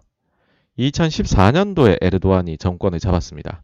2014년도에 0.79 1.98
에르도안이 2.01 2.58
정권을 2.58 3.00
잡았습니다. 3.00 3.63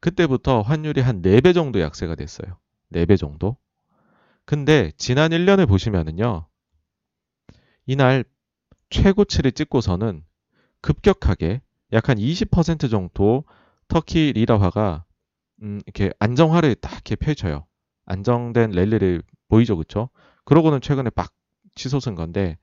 그때부터 0.00 0.62
환율이 0.62 1.00
한 1.00 1.22
4배 1.22 1.54
정도 1.54 1.80
약세가 1.80 2.14
됐어요. 2.14 2.58
4배 2.92 3.16
정도. 3.18 3.56
근데 4.44 4.92
지난 4.96 5.30
1년을 5.30 5.68
보시면은요. 5.68 6.46
이날 7.86 8.24
최고치를 8.90 9.52
찍고서는 9.52 10.24
급격하게 10.80 11.60
약 11.92 12.08
한 12.08 12.18
20% 12.18 12.90
정도 12.90 13.44
터키 13.90 14.32
리라화가 14.32 15.04
음, 15.62 15.80
이렇게 15.84 16.12
안정화를 16.20 16.76
딱 16.76 16.92
이렇게 16.92 17.16
펼쳐요. 17.16 17.66
안정된 18.06 18.70
랠리를 18.70 19.22
보이죠, 19.48 19.76
그쵸? 19.76 20.08
그러고는 20.44 20.80
최근에 20.80 21.10
막 21.14 21.34
치솟은 21.74 22.14
건데 22.14 22.56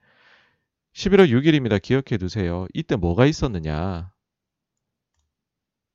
11월 0.93 1.29
6일입니다. 1.29 1.81
기억해 1.81 2.17
두세요. 2.17 2.65
이때 2.73 2.95
뭐가 2.95 3.25
있었느냐? 3.25 4.11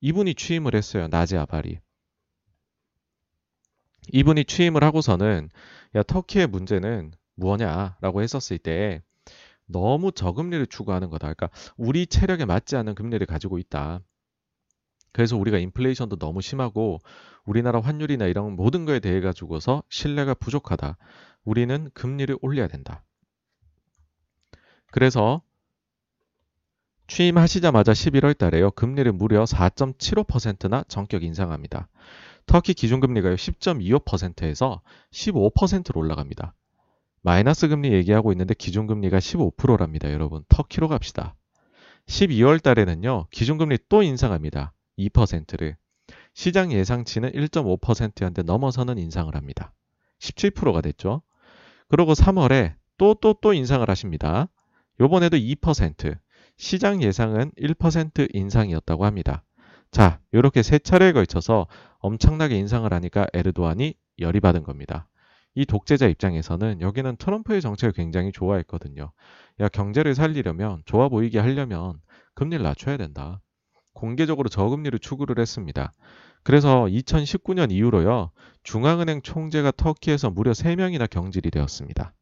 이분이 0.01 0.35
취임을 0.35 0.75
했어요. 0.75 1.07
나제 1.07 1.35
아발이. 1.37 1.79
이분이 4.11 4.45
취임을 4.45 4.83
하고서는 4.83 5.49
야 5.95 6.03
터키의 6.03 6.47
문제는 6.47 7.11
무엇냐라고 7.35 8.21
했었을 8.21 8.59
때 8.59 9.01
너무 9.65 10.11
저금리를 10.11 10.67
추구하는 10.67 11.09
거다. 11.09 11.33
그러니까 11.33 11.49
우리 11.75 12.05
체력에 12.05 12.45
맞지 12.45 12.75
않는 12.75 12.93
금리를 12.93 13.25
가지고 13.25 13.57
있다. 13.57 14.01
그래서 15.13 15.37
우리가 15.37 15.59
인플레이션도 15.59 16.17
너무 16.17 16.41
심하고 16.41 16.99
우리나라 17.45 17.79
환율이나 17.79 18.25
이런 18.25 18.55
모든 18.55 18.85
거에 18.85 18.99
대해 18.99 19.21
가지고서 19.21 19.83
신뢰가 19.89 20.33
부족하다. 20.33 20.97
우리는 21.45 21.89
금리를 21.93 22.35
올려야 22.41 22.67
된다. 22.67 23.03
그래서 24.91 25.41
취임하시자마자 27.07 27.91
11월 27.91 28.37
달에요. 28.37 28.71
금리를 28.71 29.11
무려 29.11 29.43
4.75%나 29.43 30.83
전격 30.87 31.23
인상합니다. 31.23 31.89
터키 32.45 32.73
기준금리가요. 32.73 33.35
10.25%에서 33.35 34.81
15%로 35.11 35.99
올라갑니다. 35.99 36.55
마이너스 37.21 37.67
금리 37.67 37.93
얘기하고 37.93 38.31
있는데 38.31 38.53
기준금리가 38.53 39.19
15%랍니다. 39.19 40.11
여러분 40.11 40.43
터키로 40.49 40.87
갑시다. 40.87 41.35
12월 42.07 42.61
달에는요. 42.61 43.27
기준금리 43.31 43.77
또 43.89 44.01
인상합니다. 44.03 44.73
2%를. 44.97 45.77
시장 46.33 46.71
예상치는 46.71 47.31
1.5%였는데 47.31 48.43
넘어서는 48.43 48.97
인상을 48.97 49.33
합니다. 49.35 49.73
17%가 50.19 50.81
됐죠. 50.81 51.21
그리고 51.89 52.13
3월에 52.13 52.75
또또 52.97 53.35
또 53.41 53.53
인상을 53.53 53.87
하십니다. 53.89 54.47
요번에도 54.99 55.37
2%. 55.37 56.17
시장 56.57 57.01
예상은 57.01 57.51
1% 57.57 58.29
인상이었다고 58.33 59.05
합니다. 59.05 59.43
자, 59.91 60.19
이렇게 60.31 60.63
세 60.63 60.79
차례에 60.79 61.11
걸쳐서 61.11 61.67
엄청나게 61.99 62.57
인상을 62.57 62.91
하니까 62.91 63.27
에르도안이 63.33 63.93
열이 64.19 64.39
받은 64.39 64.63
겁니다. 64.63 65.07
이 65.55 65.65
독재자 65.65 66.07
입장에서는 66.07 66.81
여기는 66.81 67.15
트럼프의 67.17 67.61
정책을 67.61 67.93
굉장히 67.93 68.31
좋아했거든요. 68.31 69.11
야, 69.59 69.67
경제를 69.69 70.15
살리려면, 70.15 70.81
좋아 70.85 71.09
보이게 71.09 71.39
하려면 71.39 71.99
금리를 72.33 72.63
낮춰야 72.63 72.97
된다. 72.97 73.39
공개적으로 73.93 74.49
저금리를 74.49 74.97
추구를 74.99 75.39
했습니다. 75.39 75.93
그래서 76.43 76.85
2019년 76.85 77.71
이후로요, 77.71 78.31
중앙은행 78.63 79.21
총재가 79.21 79.71
터키에서 79.71 80.29
무려 80.29 80.51
3명이나 80.51 81.09
경질이 81.09 81.51
되었습니다. 81.51 82.13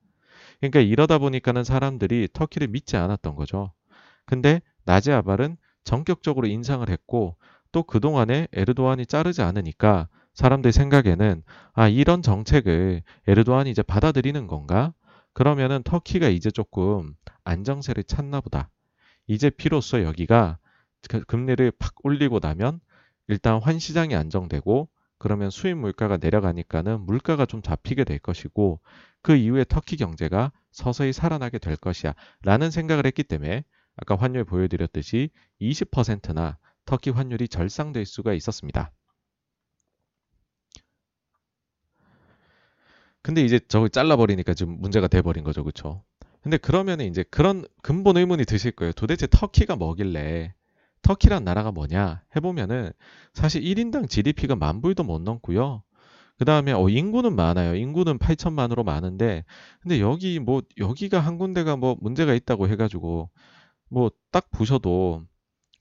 그러니까 0.59 0.79
이러다 0.79 1.17
보니까는 1.17 1.63
사람들이 1.63 2.29
터키를 2.31 2.67
믿지 2.67 2.97
않았던 2.97 3.35
거죠. 3.35 3.73
근데 4.25 4.61
나제 4.85 5.11
아발은 5.11 5.57
전격적으로 5.83 6.47
인상을 6.47 6.87
했고 6.87 7.35
또 7.71 7.83
그동안에 7.83 8.47
에르도안이 8.53 9.07
자르지 9.07 9.41
않으니까 9.41 10.07
사람들 10.33 10.71
생각에는 10.71 11.43
아 11.73 11.87
이런 11.87 12.21
정책을 12.21 13.01
에르도안이 13.27 13.71
이제 13.71 13.81
받아들이는 13.81 14.47
건가? 14.47 14.93
그러면은 15.33 15.81
터키가 15.83 16.27
이제 16.29 16.51
조금 16.51 17.13
안정세를 17.43 18.03
찾나 18.03 18.41
보다. 18.41 18.69
이제 19.27 19.49
비로소 19.49 20.03
여기가 20.03 20.57
그 20.57 20.70
금리를 21.27 21.71
팍 21.79 21.93
올리고 22.03 22.39
나면 22.39 22.79
일단 23.27 23.61
환시장이 23.61 24.15
안정되고 24.15 24.89
그러면 25.17 25.49
수입 25.49 25.77
물가가 25.77 26.17
내려가니까는 26.17 27.01
물가가 27.01 27.45
좀 27.45 27.61
잡히게 27.61 28.03
될 28.03 28.19
것이고 28.19 28.79
그 29.21 29.35
이후에 29.35 29.63
터키 29.67 29.95
경제가 29.95 30.51
서서히 30.71 31.13
살아나게 31.13 31.59
될 31.59 31.75
것이야 31.75 32.13
라는 32.43 32.71
생각을 32.71 33.05
했기 33.05 33.23
때문에 33.23 33.63
아까 33.95 34.15
환율 34.15 34.45
보여드렸듯이 34.45 35.29
20%나 35.61 36.57
터키 36.85 37.11
환율이 37.11 37.47
절상될 37.47 38.05
수가 38.05 38.33
있었습니다. 38.33 38.91
근데 43.21 43.43
이제 43.43 43.59
저걸 43.59 43.89
잘라버리니까 43.89 44.55
좀 44.55 44.79
문제가 44.81 45.07
돼버린 45.07 45.43
거죠. 45.43 45.63
그쵸? 45.63 46.03
근데 46.41 46.57
그러면 46.57 47.01
이제 47.01 47.23
그런 47.29 47.63
근본 47.83 48.17
의문이 48.17 48.45
드실 48.45 48.71
거예요. 48.71 48.93
도대체 48.93 49.27
터키가 49.27 49.75
뭐길래 49.75 50.55
터키란 51.03 51.43
나라가 51.43 51.71
뭐냐 51.71 52.23
해보면은 52.35 52.91
사실 53.33 53.61
1인당 53.63 54.09
GDP가 54.09 54.55
만 54.55 54.81
불도 54.81 55.03
못 55.03 55.21
넘고요. 55.21 55.83
그 56.37 56.45
다음에 56.45 56.71
어, 56.71 56.89
인구는 56.89 57.35
많아요. 57.35 57.75
인구는 57.75 58.17
8천만으로 58.19 58.83
많은데 58.83 59.43
근데 59.81 59.99
여기 60.01 60.39
뭐 60.39 60.61
여기가 60.77 61.19
한 61.19 61.37
군데가 61.37 61.75
뭐 61.77 61.95
문제가 61.99 62.33
있다고 62.33 62.67
해가지고 62.69 63.29
뭐 63.89 64.09
딱 64.31 64.49
보셔도 64.51 65.23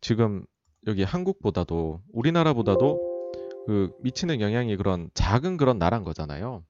지금 0.00 0.44
여기 0.86 1.02
한국보다도 1.04 2.02
우리나라보다도 2.12 3.00
그 3.66 3.90
미치는 3.98 4.40
영향이 4.40 4.76
그런 4.76 5.10
작은 5.14 5.56
그런 5.56 5.78
나라인 5.78 6.04
거잖아요. 6.04 6.64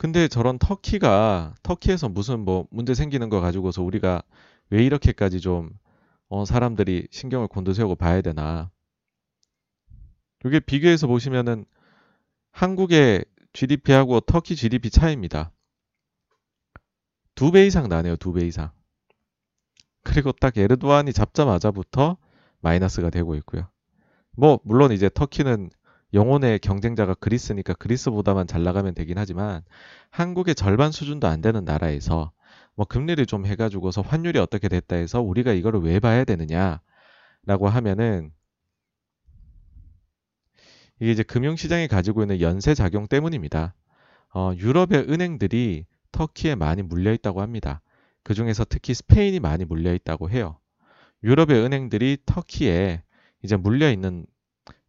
근데 0.00 0.28
저런 0.28 0.58
터키가 0.58 1.56
터키에서 1.62 2.08
무슨 2.08 2.40
뭐 2.40 2.66
문제 2.70 2.94
생기는 2.94 3.28
거 3.28 3.42
가지고서 3.42 3.82
우리가 3.82 4.22
왜 4.70 4.82
이렇게까지 4.82 5.42
좀 5.42 5.68
어, 6.30 6.46
사람들이 6.46 7.08
신경을 7.10 7.48
곤두세우고 7.48 7.96
봐야 7.96 8.22
되나? 8.22 8.70
이게 10.46 10.58
비교해서 10.58 11.06
보시면은 11.06 11.66
한국의 12.50 13.26
GDP하고 13.52 14.20
터키 14.20 14.56
GDP 14.56 14.88
차이입니다. 14.88 15.52
두 17.34 17.50
배 17.50 17.66
이상 17.66 17.86
나네요. 17.86 18.16
두 18.16 18.32
배 18.32 18.46
이상. 18.46 18.70
그리고 20.02 20.32
딱 20.32 20.56
에르도안이 20.56 21.12
잡자마자부터 21.12 22.16
마이너스가 22.60 23.10
되고 23.10 23.34
있고요. 23.34 23.68
뭐 24.30 24.60
물론 24.64 24.92
이제 24.92 25.10
터키는 25.12 25.68
영혼의 26.12 26.58
경쟁자가 26.58 27.14
그리스니까 27.14 27.72
그리스보다만 27.74 28.46
잘 28.46 28.62
나가면 28.62 28.94
되긴 28.94 29.18
하지만 29.18 29.62
한국의 30.10 30.54
절반 30.54 30.90
수준도 30.92 31.26
안 31.26 31.40
되는 31.40 31.64
나라에서 31.64 32.32
뭐 32.74 32.86
금리를 32.86 33.24
좀 33.26 33.46
해가지고서 33.46 34.02
환율이 34.02 34.38
어떻게 34.38 34.68
됐다 34.68 34.96
해서 34.96 35.20
우리가 35.20 35.52
이거를 35.52 35.80
왜 35.80 36.00
봐야 36.00 36.24
되느냐라고 36.24 37.68
하면은 37.68 38.32
이게 41.00 41.12
이제 41.12 41.22
금융시장이 41.22 41.88
가지고 41.88 42.22
있는 42.22 42.40
연쇄 42.40 42.74
작용 42.74 43.06
때문입니다. 43.06 43.74
어, 44.34 44.52
유럽의 44.56 45.06
은행들이 45.08 45.86
터키에 46.12 46.54
많이 46.54 46.82
물려 46.82 47.12
있다고 47.12 47.40
합니다. 47.40 47.80
그 48.22 48.34
중에서 48.34 48.64
특히 48.68 48.94
스페인이 48.94 49.40
많이 49.40 49.64
물려 49.64 49.94
있다고 49.94 50.30
해요. 50.30 50.58
유럽의 51.22 51.64
은행들이 51.64 52.18
터키에 52.26 53.02
이제 53.42 53.56
물려 53.56 53.90
있는 53.90 54.26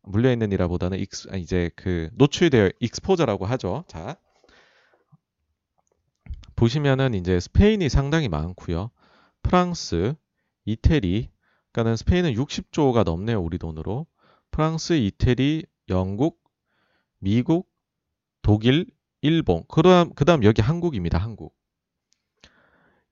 물려 0.03 0.31
있는 0.31 0.51
이라보다는 0.51 0.99
ex, 0.99 1.29
이제 1.35 1.69
그 1.75 2.09
노출되어 2.13 2.71
exposure라고 2.79 3.45
하죠. 3.45 3.83
자 3.87 4.17
보시면은 6.55 7.13
이제 7.13 7.39
스페인이 7.39 7.89
상당히 7.89 8.27
많고요. 8.29 8.91
프랑스, 9.41 10.13
이태리, 10.65 11.29
그러니까는 11.71 11.95
스페인은 11.97 12.33
60조가 12.33 13.03
넘네요 13.03 13.41
우리 13.41 13.57
돈으로. 13.57 14.05
프랑스, 14.51 14.93
이태리, 14.93 15.65
영국, 15.89 16.39
미국, 17.19 17.69
독일, 18.41 18.85
일본. 19.21 19.63
그다음 19.67 20.13
그다음 20.13 20.43
여기 20.43 20.61
한국입니다. 20.61 21.17
한국. 21.17 21.55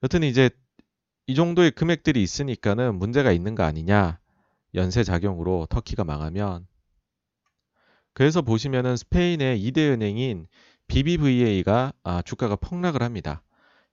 여튼 0.04 0.24
이제 0.24 0.50
이 1.28 1.36
정도의 1.36 1.72
금액들이 1.72 2.22
있으니까는 2.22 2.96
문제가 2.96 3.32
있는 3.32 3.56
거 3.56 3.64
아니냐. 3.64 4.20
연쇄 4.76 5.04
작용으로 5.04 5.66
터키가 5.70 6.04
망하면 6.04 6.68
그래서 8.20 8.42
보시면은 8.42 8.98
스페인의 8.98 9.64
2대 9.64 9.94
은행인 9.94 10.46
BBVA가 10.90 11.94
아, 12.04 12.22
주가가 12.22 12.58
폭락을 12.58 13.02
합니다. 13.02 13.42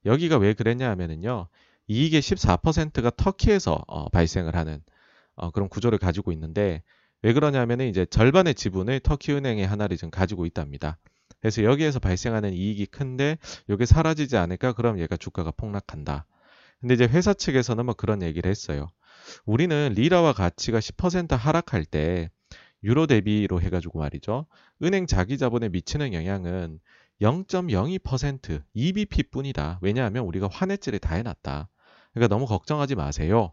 여기가 0.05 0.37
왜 0.39 0.53
그랬냐 0.53 0.91
하면은요. 0.91 1.47
이익의 1.87 2.23
14%가 2.23 3.13
터키에서 3.17 3.85
어, 3.87 4.09
발생을 4.09 4.57
하는 4.57 4.83
어, 5.37 5.53
그런 5.53 5.69
구조를 5.69 6.01
가지고 6.01 6.33
있는데 6.33 6.83
왜 7.23 7.33
그러냐면은 7.35 7.87
이제 7.87 8.05
절반의 8.05 8.57
지분을 8.57 8.99
터키 8.99 9.33
은행의 9.33 9.65
하나를 9.65 9.97
지금 9.97 10.11
가지고 10.11 10.45
있답니다. 10.45 10.99
그래서 11.39 11.63
여기에서 11.63 12.01
발생하는 12.01 12.53
이익이 12.53 12.87
큰데 12.87 13.39
이게 13.69 13.87
사라지지 13.87 14.37
않을까? 14.37 14.73
그럼 14.73 14.99
얘가 14.99 15.17
주가가 15.17 15.53
폭락한다. 15.53 16.27
근데 16.81 16.95
이제 16.95 17.05
회사 17.05 17.33
측에서는 17.33 17.87
뭐 17.87 17.95
그런 17.95 18.23
얘기를 18.23 18.51
했어요. 18.51 18.89
우리는 19.45 19.93
리라와 19.95 20.33
가치가 20.33 20.81
10% 20.81 21.37
하락할 21.37 21.85
때 21.85 22.31
유로 22.87 23.07
대비로 23.07 23.61
해가지고 23.61 23.99
말이죠. 23.99 24.47
은행 24.83 25.07
자기 25.07 25.37
자본에 25.39 25.69
미치는 25.69 26.15
영향은 26.15 26.81
0.02% 27.21 28.63
EBP 28.75 29.25
뿐이다. 29.25 29.79
왜냐하면 29.83 30.25
우리가 30.25 30.49
환해질을 30.51 30.99
다 31.01 31.15
해놨다. 31.17 31.69
그러니까 32.15 32.35
너무 32.35 32.47
걱정하지 32.47 32.95
마세요. 32.95 33.53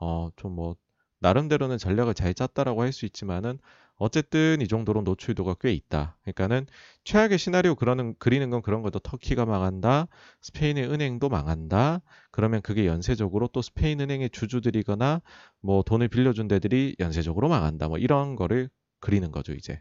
어, 0.00 0.30
좀 0.36 0.54
뭐, 0.54 0.76
나름대로는 1.20 1.78
전략을 1.78 2.14
잘 2.14 2.34
짰다라고 2.34 2.82
할 2.82 2.92
수 2.92 3.06
있지만은 3.06 3.58
어쨌든 3.96 4.60
이 4.60 4.68
정도로 4.68 5.02
노출도가 5.02 5.56
꽤 5.60 5.72
있다. 5.72 6.16
그러니까는 6.22 6.66
최악의 7.04 7.38
시나리오 7.38 7.74
그러는 7.74 8.14
그리는 8.18 8.50
건 8.50 8.60
그런 8.60 8.82
거죠. 8.82 8.98
터키가 8.98 9.46
망한다. 9.46 10.08
스페인의 10.40 10.90
은행도 10.90 11.28
망한다. 11.28 12.00
그러면 12.30 12.60
그게 12.62 12.86
연쇄적으로 12.86 13.48
또 13.48 13.62
스페인 13.62 14.00
은행의 14.00 14.30
주주들이거나 14.30 15.22
뭐 15.60 15.82
돈을 15.82 16.08
빌려준 16.08 16.48
데들이 16.48 16.96
연쇄적으로 16.98 17.48
망한다. 17.48 17.88
뭐 17.88 17.98
이런 17.98 18.34
거를 18.34 18.68
그리는 19.00 19.30
거죠, 19.30 19.52
이제. 19.52 19.80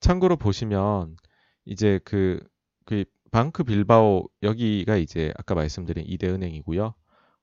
참고로 0.00 0.36
보시면 0.36 1.16
이제 1.64 2.00
그, 2.04 2.40
그 2.86 3.04
방크 3.30 3.64
빌바오 3.64 4.28
여기가 4.42 4.96
이제 4.96 5.32
아까 5.36 5.54
말씀드린 5.54 6.04
이대 6.08 6.28
은행이고요. 6.28 6.94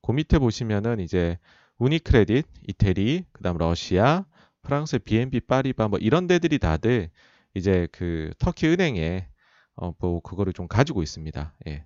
그 0.01 0.11
밑에 0.11 0.39
보시면은 0.39 0.99
이제 0.99 1.37
우니크레딧, 1.77 2.45
이태리, 2.67 3.25
그다음 3.31 3.57
러시아, 3.57 4.25
프랑스 4.67 4.99
BNP 4.99 5.41
파리바 5.41 5.87
뭐 5.87 5.99
이런 5.99 6.27
데들이 6.27 6.59
다들 6.59 7.09
이제 7.55 7.87
그 7.93 8.31
터키 8.39 8.67
은행에 8.67 9.27
어 9.77 9.93
뭐 9.99 10.21
그거를 10.21 10.53
좀 10.53 10.67
가지고 10.67 11.03
있습니다. 11.03 11.55
예. 11.67 11.85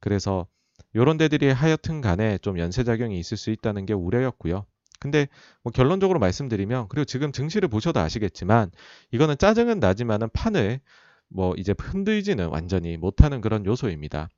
그래서 0.00 0.46
요런 0.94 1.18
데들이 1.18 1.50
하여튼 1.50 2.00
간에 2.00 2.38
좀 2.38 2.58
연쇄 2.58 2.84
작용이 2.84 3.18
있을 3.18 3.36
수 3.36 3.50
있다는 3.50 3.86
게 3.86 3.92
우려였고요. 3.92 4.64
근데 5.00 5.28
뭐 5.62 5.72
결론적으로 5.72 6.18
말씀드리면 6.20 6.88
그리고 6.88 7.04
지금 7.04 7.32
증시를 7.32 7.68
보셔도 7.68 8.00
아시겠지만 8.00 8.70
이거는 9.12 9.36
짜증은 9.38 9.80
나지만은 9.80 10.30
판을 10.32 10.80
뭐 11.28 11.54
이제 11.58 11.74
흔들지는 11.78 12.48
완전히 12.48 12.96
못하는 12.96 13.40
그런 13.42 13.66
요소입니다. 13.66 14.28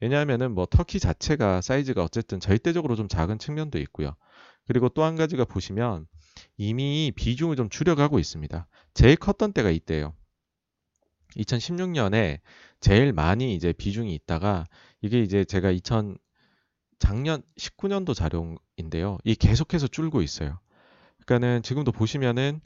왜냐하면은 0.00 0.52
뭐 0.52 0.66
터키 0.70 1.00
자체가 1.00 1.60
사이즈가 1.60 2.04
어쨌든 2.04 2.40
절대적으로 2.40 2.96
좀 2.96 3.08
작은 3.08 3.38
측면도 3.38 3.78
있고요. 3.80 4.16
그리고 4.66 4.88
또 4.88 5.04
한 5.04 5.16
가지가 5.16 5.44
보시면 5.46 6.06
이미 6.56 7.12
비중을 7.14 7.56
좀 7.56 7.68
줄여가고 7.68 8.18
있습니다. 8.18 8.66
제일 8.94 9.16
컸던 9.16 9.52
때가 9.52 9.70
이때예요. 9.70 10.14
2016년에 11.36 12.40
제일 12.80 13.12
많이 13.12 13.54
이제 13.54 13.72
비중이 13.72 14.14
있다가 14.14 14.66
이게 15.02 15.20
이제 15.22 15.44
제가 15.44 15.70
2000 15.70 16.16
작년 16.98 17.42
19년도 17.58 18.14
자료인데요. 18.14 19.18
이 19.24 19.34
계속해서 19.34 19.86
줄고 19.86 20.22
있어요. 20.22 20.58
그러니까는 21.24 21.62
지금도 21.62 21.92
보시면은 21.92 22.60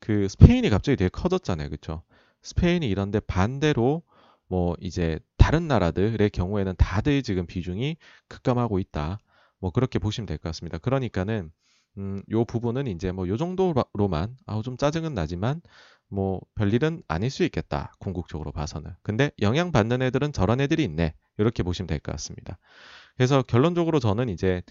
그 0.00 0.28
스페인이 0.28 0.68
갑자기 0.70 0.96
되게 0.96 1.08
커졌잖아요. 1.08 1.68
그렇죠? 1.68 2.02
스페인이 2.42 2.88
이런데 2.88 3.20
반대로 3.20 4.02
뭐 4.48 4.76
이제 4.80 5.18
다른 5.36 5.68
나라들의 5.68 6.30
경우에는 6.30 6.74
다들 6.76 7.22
지금 7.22 7.46
비중이 7.46 7.96
급감하고 8.28 8.78
있다. 8.80 9.18
뭐 9.58 9.70
그렇게 9.70 9.98
보시면 9.98 10.26
될 10.26 10.38
것 10.38 10.48
같습니다. 10.50 10.78
그러니까는 10.78 11.50
음, 11.98 12.22
요 12.30 12.44
부분은 12.44 12.86
이제 12.88 13.12
뭐 13.12 13.26
요 13.28 13.36
정도로만 13.36 14.36
아우 14.46 14.62
좀 14.62 14.76
짜증은 14.76 15.14
나지만 15.14 15.60
뭐 16.08 16.40
별일은 16.54 17.02
아닐 17.08 17.30
수 17.30 17.42
있겠다. 17.44 17.92
궁극적으로 17.98 18.52
봐서는. 18.52 18.92
근데 19.02 19.30
영향 19.40 19.72
받는 19.72 20.02
애들은 20.02 20.32
저런 20.32 20.60
애들이 20.60 20.84
있네. 20.84 21.14
이렇게 21.38 21.62
보시면 21.62 21.86
될 21.88 21.98
것 22.00 22.12
같습니다. 22.12 22.58
그래서 23.16 23.42
결론적으로 23.42 24.00
저는 24.00 24.28
이제 24.28 24.62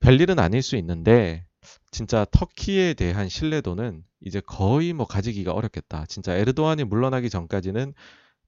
별일은 0.00 0.38
아닐 0.38 0.62
수 0.62 0.76
있는데 0.76 1.46
진짜 1.90 2.26
터키에 2.30 2.94
대한 2.94 3.28
신뢰도는 3.28 4.04
이제 4.22 4.40
거의 4.40 4.92
뭐 4.92 5.06
가지기가 5.06 5.52
어렵겠다. 5.52 6.06
진짜 6.06 6.34
에르도안이 6.36 6.84
물러나기 6.84 7.30
전까지는 7.30 7.94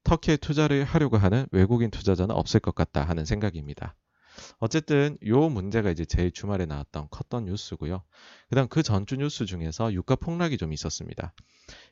터키에 0.04 0.36
투자를 0.38 0.84
하려고 0.84 1.18
하는 1.18 1.46
외국인 1.52 1.90
투자자는 1.90 2.34
없을 2.34 2.60
것 2.60 2.74
같다 2.74 3.04
하는 3.04 3.24
생각입니다. 3.26 3.96
어쨌든 4.58 5.18
요 5.26 5.48
문제가 5.48 5.90
이제 5.90 6.04
제일 6.04 6.30
주말에 6.30 6.66
나왔던 6.66 7.08
컸던 7.10 7.46
뉴스고요. 7.46 8.02
그다음 8.48 8.68
그 8.68 8.82
전주 8.82 9.16
뉴스 9.16 9.46
중에서 9.46 9.92
유가 9.92 10.16
폭락이 10.16 10.56
좀 10.58 10.72
있었습니다. 10.72 11.34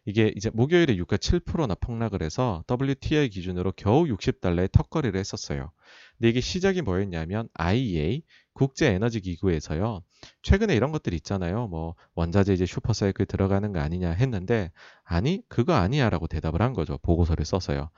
이게 0.05 0.33
이제 0.37 0.51
목요일에 0.53 0.97
유가 0.97 1.17
7%나 1.17 1.75
폭락을 1.75 2.23
해서 2.23 2.65
WTI 2.69 3.29
기준으로 3.29 3.73
겨우 3.77 4.05
60달러의 4.05 4.73
턱걸이를 4.73 5.19
했었어요. 5.19 5.71
근데 6.19 6.31
이게 6.31 6.41
시작이 6.41 6.83
뭐였냐면 6.83 7.49
IEA 7.55 8.23
국제 8.53 8.89
에너지 8.93 9.21
기구에서요. 9.21 10.03
최근에 10.43 10.75
이런 10.75 10.93
것들 10.93 11.15
있잖아요. 11.15 11.69
뭐 11.69 11.95
원자재 12.15 12.53
이제 12.53 12.67
슈퍼사이클 12.67 13.27
들어가는 13.27 13.73
거 13.73 13.81
아니냐 13.81 14.11
했는데 14.11 14.71
아니 15.05 15.43
그거 15.49 15.75
아니야라고 15.75 16.27
대답을 16.27 16.61
한 16.61 16.73
거죠. 16.73 16.99
보고서를 17.03 17.45
써서요. 17.45 17.91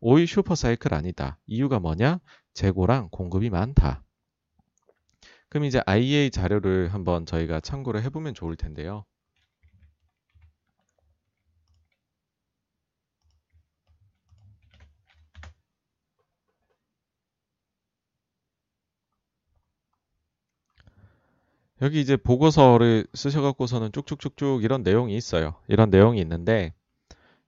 오일 0.00 0.26
슈퍼사이클 0.26 0.94
아니다. 0.94 1.38
이유가 1.46 1.78
뭐냐? 1.78 2.20
재고랑 2.54 3.08
공급이 3.10 3.50
많다. 3.50 4.02
그럼 5.48 5.64
이제 5.64 5.82
IEA 5.84 6.30
자료를 6.30 6.94
한번 6.94 7.26
저희가 7.26 7.60
참고를 7.60 8.02
해보면 8.04 8.34
좋을 8.34 8.56
텐데요. 8.56 9.04
여기 21.82 22.00
이제 22.00 22.16
보고서를 22.16 23.06
쓰셔갖고서는 23.14 23.92
쭉쭉쭉쭉 23.92 24.64
이런 24.64 24.82
내용이 24.82 25.16
있어요. 25.16 25.54
이런 25.66 25.88
내용이 25.88 26.20
있는데 26.20 26.74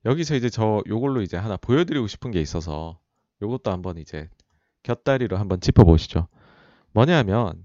여기서 0.05 0.35
이제 0.35 0.51
저 0.51 0.83
요걸로 0.87 1.23
이제 1.23 1.37
하나 1.37 1.57
보여드리고 1.57 2.07
싶은 2.07 2.31
게 2.31 2.41
있어서 2.41 2.99
요것도 3.41 3.71
한번 3.71 3.99
이제 3.99 4.29
곁다리로 4.83 5.37
한번 5.37 5.61
짚어보시죠. 5.61 6.29
뭐냐면 6.93 7.65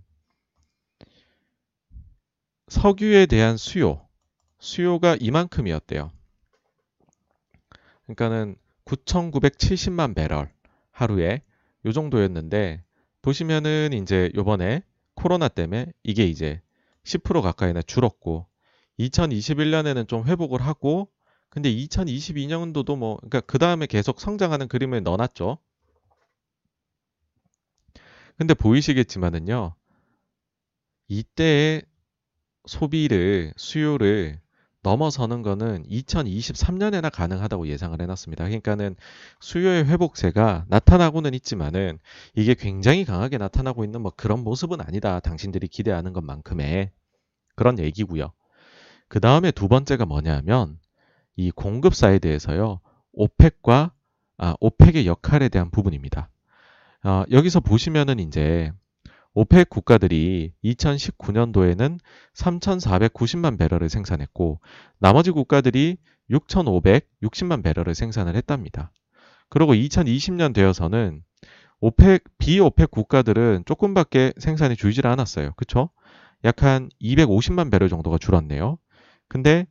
석유에 2.67 3.25
대한 3.25 3.57
수요, 3.57 4.07
수요가 4.59 5.15
이만큼이었대요. 5.19 6.11
그러니까는 8.03 8.55
9,970만 8.85 10.15
배럴 10.15 10.51
하루에 10.91 11.41
요 11.85 11.91
정도였는데 11.91 12.83
보시면은 13.21 13.93
이제 13.93 14.31
요번에 14.35 14.83
코로나 15.15 15.47
때문에 15.47 15.91
이게 16.03 16.25
이제 16.25 16.61
10% 17.03 17.41
가까이나 17.41 17.81
줄었고 17.81 18.45
2021년에는 18.99 20.07
좀 20.07 20.25
회복을 20.25 20.61
하고 20.61 21.09
근데 21.57 21.73
2022년도도 21.73 22.95
뭐 22.99 23.15
그러니까 23.15 23.41
그 23.41 23.57
다음에 23.57 23.87
계속 23.87 24.19
성장하는 24.19 24.67
그림을 24.67 25.01
넣어놨죠. 25.01 25.57
근데 28.37 28.53
보이시겠지만은요. 28.53 29.73
이때의 31.07 31.81
소비를 32.67 33.53
수요를 33.57 34.39
넘어서는 34.83 35.41
거는 35.41 35.87
2023년에나 35.87 37.11
가능하다고 37.11 37.69
예상을 37.69 37.99
해놨습니다. 37.99 38.43
그러니까는 38.43 38.95
수요의 39.39 39.85
회복세가 39.85 40.65
나타나고는 40.67 41.33
있지만은 41.33 41.97
이게 42.35 42.53
굉장히 42.53 43.03
강하게 43.03 43.39
나타나고 43.39 43.83
있는 43.83 44.01
뭐 44.03 44.13
그런 44.15 44.43
모습은 44.43 44.79
아니다. 44.79 45.19
당신들이 45.21 45.69
기대하는 45.69 46.13
것만큼의 46.13 46.91
그런 47.55 47.79
얘기고요. 47.79 48.31
그 49.07 49.19
다음에 49.19 49.49
두 49.49 49.67
번째가 49.67 50.05
뭐냐면 50.05 50.77
이 51.37 51.51
공급 51.51 51.95
side에서요. 51.95 52.81
오펙과 53.13 53.93
아, 54.39 54.55
오펙의 54.59 55.07
역할에 55.07 55.49
대한 55.49 55.71
부분입니다. 55.71 56.29
어, 57.03 57.23
여기서 57.31 57.59
보시면은 57.61 58.19
이제 58.19 58.71
오펙 59.33 59.69
국가들이 59.69 60.53
2019년도에는 60.63 61.99
3,490만 62.33 63.57
배럴을 63.59 63.89
생산했고 63.89 64.59
나머지 64.99 65.31
국가들이 65.31 65.97
6,560만 66.31 67.63
배럴을 67.63 67.95
생산을 67.95 68.35
했답니다. 68.35 68.91
그리고 69.49 69.73
2020년 69.73 70.53
되어서는 70.53 71.23
오펙 71.79 72.23
비오펙 72.39 72.91
국가들은 72.91 73.63
조금밖에 73.65 74.33
생산이 74.37 74.75
줄질 74.75 75.07
않았어요. 75.07 75.53
그쵸? 75.55 75.89
약 76.43 76.63
한 76.63 76.89
250만 77.01 77.71
배럴 77.71 77.89
정도가 77.89 78.17
줄었네요. 78.17 78.77
근데 79.27 79.67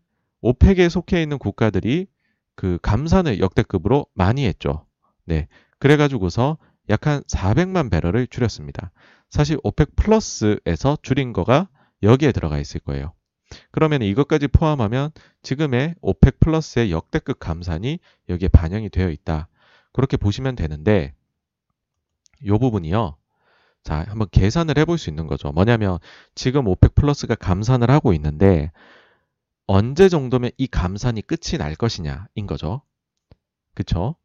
오펙에 0.46 0.88
속해 0.88 1.22
있는 1.22 1.38
국가들이 1.38 2.06
그 2.54 2.78
감산을 2.80 3.40
역대급으로 3.40 4.06
많이 4.14 4.46
했죠. 4.46 4.87
네. 5.24 5.48
그래가지고서 5.80 6.59
약 6.88 7.06
한 7.09 7.22
400만 7.24 7.90
배럴을 7.90 8.28
줄였습니다. 8.28 8.92
사실 9.28 9.59
오펙 9.64 9.96
플러스에서 9.96 10.98
줄인 11.02 11.32
거가 11.32 11.68
여기에 12.04 12.30
들어가 12.30 12.61
있을 12.61 12.78
거예요. 12.80 13.12
그러면 13.72 14.02
이것까지 14.02 14.46
포함하면 14.46 15.11
지금의 15.42 15.96
오펙 16.00 16.38
플러스의 16.38 16.92
역대급 16.92 17.40
감산이 17.40 17.98
여기에 18.28 18.48
반영이 18.48 18.90
되어 18.90 19.11
있다. 19.11 19.48
그렇게 19.92 20.16
보시면 20.16 20.54
되는데 20.54 21.12
이 22.40 22.50
부분이요. 22.50 23.16
자, 23.82 24.04
한번 24.09 24.28
계산을 24.30 24.78
해볼 24.78 24.96
수 24.96 25.11
있는 25.11 25.26
거죠. 25.26 25.50
뭐냐면 25.50 25.98
지금 26.37 26.68
오펙 26.68 26.94
플러스가 26.94 27.35
감산을 27.35 27.90
하고 27.90 28.12
있는데 28.12 28.70
언제 29.66 30.09
정도면 30.09 30.50
이 30.59 30.66
감산이 30.66 31.22
끝이 31.22 31.59
날 31.59 31.74
것이냐인 31.74 32.46
거죠. 32.46 32.83
그쵸? 33.74 34.16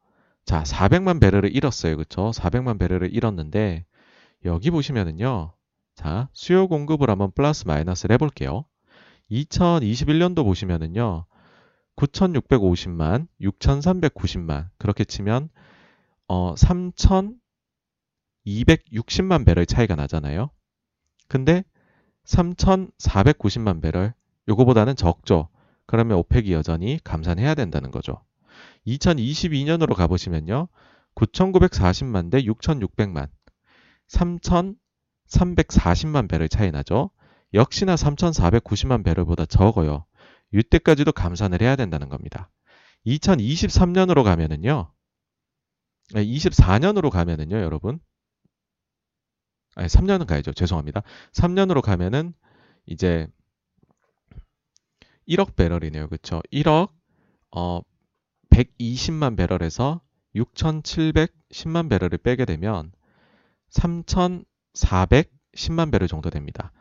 자, 0.46 0.64
400만 0.64 1.20
배럴을 1.20 1.56
잃었어요. 1.56 1.98
그쵸? 1.98 2.32
400만 2.32 2.80
배럴을 2.80 3.14
잃었는데 3.14 3.86
여기 4.46 4.72
보시면은요. 4.72 5.54
자, 5.96 6.30
수요 6.34 6.68
공급을 6.68 7.10
한번 7.10 7.32
플러스 7.32 7.68
마이너스를 7.68 8.14
해볼게요. 8.14 8.66
2021년도 9.32 10.44
보시면은요. 10.44 11.26
9,650만, 11.96 13.28
6,390만 13.42 14.70
그렇게 14.78 15.04
치면 15.04 15.50
어 16.28 16.54
3,260만 16.56 19.46
배럴 19.46 19.66
차이가 19.66 19.96
나잖아요. 19.96 20.52
근데 21.28 21.64
3,490만 22.26 23.82
배럴 23.82 24.14
요거보다는 24.48 24.96
적죠. 24.96 25.50
그러면 25.86 26.18
오펙이 26.18 26.54
여전히 26.54 27.00
감산해야 27.04 27.54
된다는 27.56 27.92
거죠. 27.92 28.24
2022년으로 28.88 29.94
가보시면요. 29.96 30.70
9,940만 31.16 32.32
대 32.32 32.42
6,600만 32.44 33.30
3,340만 34.08 36.30
배럴 36.30 36.48
차이 36.50 36.72
나죠. 36.72 37.12
역시나 37.54 37.96
3,490만 37.96 39.04
배럴보다 39.04 39.46
적어요. 39.46 40.06
이때까지도 40.54 41.12
감산을 41.12 41.62
해야 41.62 41.76
된다는 41.76 42.08
겁니다. 42.10 42.50
2023년으로 43.06 44.24
가면은요. 44.24 44.92
24년으로 46.14 47.10
가면은요, 47.10 47.58
여러분. 47.58 48.00
아니, 49.76 49.88
3년은 49.88 50.28
가야죠. 50.28 50.54
죄송합니다. 50.54 51.04
3년으로 51.34 51.82
가면은 51.82 52.34
이제 52.86 53.28
1억 55.28 55.56
배럴이네요. 55.56 56.10
그쵸? 56.10 56.42
1억, 56.52 56.90
어, 57.56 57.82
120만 58.50 59.38
배럴에서 59.38 60.02
6,710만 60.36 61.90
배럴을 61.90 62.18
빼게 62.20 62.46
되면 62.46 62.92
3,410만 63.70 65.92
배럴 65.92 66.08
정도 66.08 66.30
됩니다. 66.30 66.72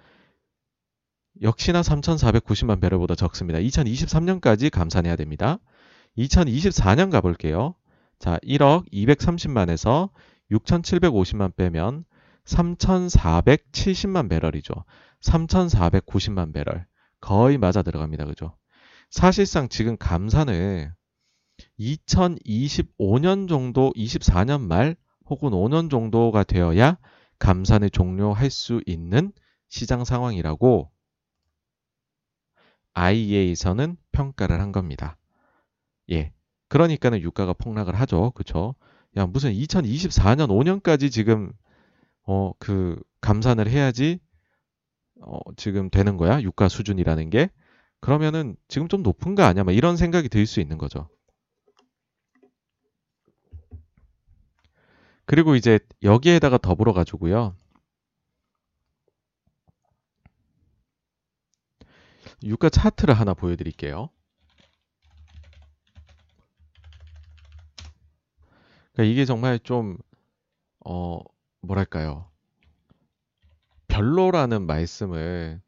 역시나 1.42 1.82
3,490만 1.82 2.80
배럴보다 2.80 3.14
적습니다. 3.14 3.58
2023년까지 3.60 4.70
감산해야 4.70 5.16
됩니다. 5.16 5.58
2024년 6.18 7.10
가볼게요. 7.10 7.74
자, 8.18 8.38
1억 8.42 8.90
230만에서 8.92 10.10
6,750만 10.50 11.56
빼면 11.56 12.04
3,470만 12.44 14.28
배럴이죠. 14.28 14.74
3,490만 15.22 16.52
배럴. 16.52 16.86
거의 17.20 17.58
맞아 17.58 17.82
들어갑니다. 17.82 18.24
그죠? 18.26 18.56
사실상 19.10 19.68
지금 19.68 19.96
감산을 19.96 20.92
2025년 21.78 23.48
정도, 23.48 23.92
24년 23.94 24.62
말 24.62 24.96
혹은 25.28 25.50
5년 25.52 25.90
정도가 25.90 26.44
되어야 26.44 26.98
감산을 27.38 27.90
종료할 27.90 28.50
수 28.50 28.82
있는 28.86 29.32
시장 29.68 30.04
상황이라고 30.04 30.90
IEA에서는 32.94 33.96
평가를 34.12 34.60
한 34.60 34.72
겁니다. 34.72 35.16
예. 36.10 36.32
그러니까는 36.68 37.20
유가가 37.20 37.52
폭락을 37.52 37.94
하죠. 38.00 38.32
그쵸? 38.32 38.74
야, 39.16 39.26
무슨 39.26 39.52
2024년 39.52 40.50
5년까지 40.50 41.10
지금, 41.10 41.52
어, 42.26 42.52
그, 42.58 43.00
감산을 43.20 43.68
해야지, 43.68 44.20
어, 45.20 45.38
지금 45.56 45.90
되는 45.90 46.16
거야? 46.16 46.40
유가 46.42 46.68
수준이라는 46.68 47.30
게? 47.30 47.50
그러면은 48.00 48.56
지금 48.68 48.88
좀 48.88 49.02
높은 49.02 49.34
거 49.34 49.42
아니야? 49.44 49.64
막 49.64 49.72
이런 49.72 49.96
생각이 49.96 50.28
들 50.28 50.46
수 50.46 50.60
있는 50.60 50.78
거죠. 50.78 51.08
그리고 55.24 55.54
이제 55.56 55.78
여기에다가 56.02 56.58
더불어 56.58 56.92
가지고요. 56.92 57.54
유가 62.42 62.68
차트를 62.68 63.14
하나 63.14 63.32
보여드릴게요. 63.34 64.10
그러니까 68.92 69.12
이게 69.12 69.24
정말 69.24 69.58
좀, 69.58 69.96
어, 70.86 71.20
뭐랄까요. 71.62 72.29
별로라는 74.00 74.66
말씀을 74.66 75.60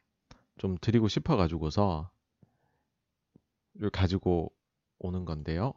좀 0.56 0.78
드리고 0.80 1.08
싶어 1.08 1.36
가지고서 1.36 2.10
가지고 3.92 4.50
오는 4.98 5.26
건데요. 5.26 5.74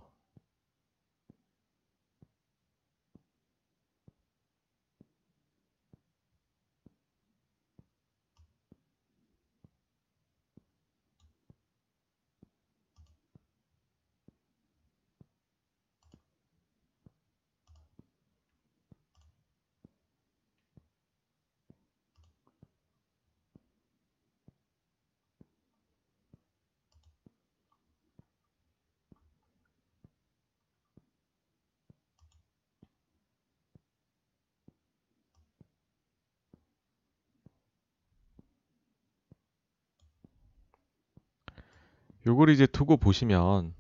요걸 42.26 42.50
이제 42.50 42.66
두고 42.66 42.98
보시면 42.98 43.74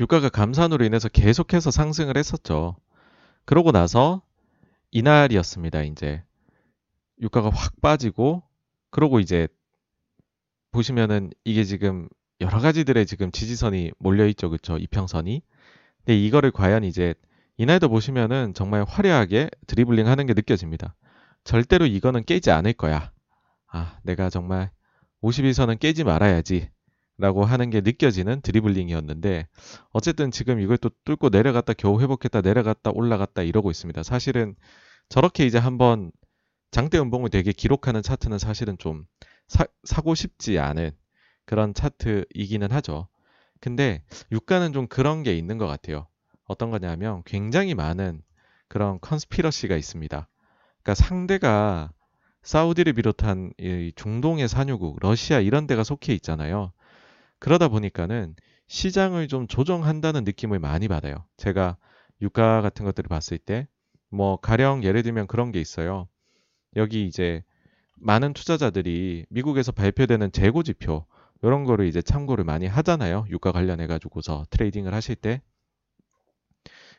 유가가 0.00 0.28
감산으로 0.28 0.84
인해서 0.84 1.08
계속해서 1.08 1.70
상승을 1.70 2.16
했었죠. 2.16 2.76
그러고 3.44 3.72
나서 3.72 4.22
이날이었습니다. 4.90 5.82
이제 5.82 6.22
유가가 7.20 7.50
확 7.50 7.80
빠지고 7.80 8.42
그러고 8.90 9.20
이제 9.20 9.48
보시면은 10.72 11.30
이게 11.44 11.64
지금 11.64 12.08
여러 12.40 12.58
가지들의 12.58 13.06
지금 13.06 13.30
지지선이 13.30 13.92
몰려 13.98 14.26
있죠. 14.28 14.50
그쵸? 14.50 14.76
이평선이. 14.76 15.42
근데 15.98 16.18
이거를 16.18 16.50
과연 16.50 16.84
이제 16.84 17.14
이날도 17.56 17.88
보시면은 17.88 18.52
정말 18.54 18.84
화려하게 18.86 19.50
드리블링 19.66 20.08
하는 20.08 20.26
게 20.26 20.34
느껴집니다. 20.34 20.96
절대로 21.44 21.86
이거는 21.86 22.24
깨지 22.24 22.50
않을 22.50 22.72
거야. 22.72 23.12
아, 23.68 23.98
내가 24.02 24.30
정말 24.30 24.70
52선은 25.24 25.78
깨지 25.80 26.04
말아야지. 26.04 26.70
라고 27.16 27.44
하는 27.44 27.70
게 27.70 27.80
느껴지는 27.80 28.40
드리블링이었는데 28.40 29.46
어쨌든 29.92 30.32
지금 30.32 30.58
이걸 30.58 30.76
또 30.76 30.90
뚫고 31.04 31.28
내려갔다 31.28 31.72
겨우 31.74 32.00
회복했다 32.00 32.40
내려갔다 32.40 32.90
올라갔다 32.92 33.42
이러고 33.42 33.70
있습니다. 33.70 34.02
사실은 34.02 34.56
저렇게 35.08 35.46
이제 35.46 35.58
한번 35.58 36.10
장대 36.72 36.98
음봉을 36.98 37.30
되게 37.30 37.52
기록하는 37.52 38.02
차트는 38.02 38.40
사실은 38.40 38.76
좀 38.78 39.06
사, 39.46 39.64
사고 39.84 40.16
싶지 40.16 40.58
않은 40.58 40.90
그런 41.44 41.72
차트이기는 41.72 42.72
하죠. 42.72 43.06
근데 43.60 44.02
유가는 44.32 44.72
좀 44.72 44.88
그런 44.88 45.22
게 45.22 45.36
있는 45.38 45.56
것 45.56 45.68
같아요. 45.68 46.08
어떤 46.46 46.70
거냐면 46.72 47.22
굉장히 47.24 47.74
많은 47.74 48.22
그런 48.66 48.98
컨스피러시가 49.00 49.76
있습니다. 49.76 50.28
그러니까 50.82 50.94
상대가 50.94 51.92
사우디를 52.44 52.92
비롯한 52.92 53.52
이 53.58 53.90
중동의 53.96 54.48
산유국, 54.48 54.98
러시아 55.00 55.40
이런 55.40 55.66
데가 55.66 55.82
속해 55.82 56.12
있잖아요. 56.14 56.72
그러다 57.38 57.68
보니까는 57.68 58.36
시장을 58.68 59.28
좀 59.28 59.48
조정한다는 59.48 60.24
느낌을 60.24 60.58
많이 60.58 60.86
받아요. 60.86 61.24
제가 61.36 61.76
유가 62.20 62.60
같은 62.60 62.84
것들을 62.84 63.08
봤을 63.08 63.38
때, 63.38 63.66
뭐, 64.10 64.36
가령 64.36 64.84
예를 64.84 65.02
들면 65.02 65.26
그런 65.26 65.52
게 65.52 65.60
있어요. 65.60 66.06
여기 66.76 67.06
이제 67.06 67.42
많은 67.96 68.34
투자자들이 68.34 69.26
미국에서 69.30 69.72
발표되는 69.72 70.30
재고 70.32 70.62
지표, 70.62 71.06
이런 71.42 71.64
거를 71.64 71.86
이제 71.86 72.00
참고를 72.00 72.44
많이 72.44 72.66
하잖아요. 72.66 73.26
유가 73.30 73.52
관련해가지고서 73.52 74.46
트레이딩을 74.50 74.94
하실 74.94 75.14
때. 75.14 75.42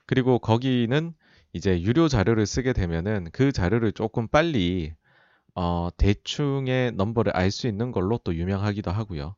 그리고 0.06 0.40
거기는 0.40 1.14
이제 1.54 1.82
유료 1.82 2.08
자료를 2.08 2.46
쓰게 2.46 2.74
되면은 2.74 3.30
그 3.32 3.52
자료를 3.52 3.92
조금 3.92 4.28
빨리 4.28 4.94
어, 5.56 5.89
대충의 5.98 6.94
넘버를 6.94 7.36
알 7.36 7.52
수 7.52 7.68
있는 7.68 7.91
걸로 7.91 8.18
또 8.20 8.36
유명하기도 8.36 8.91
하고요. 8.91 9.36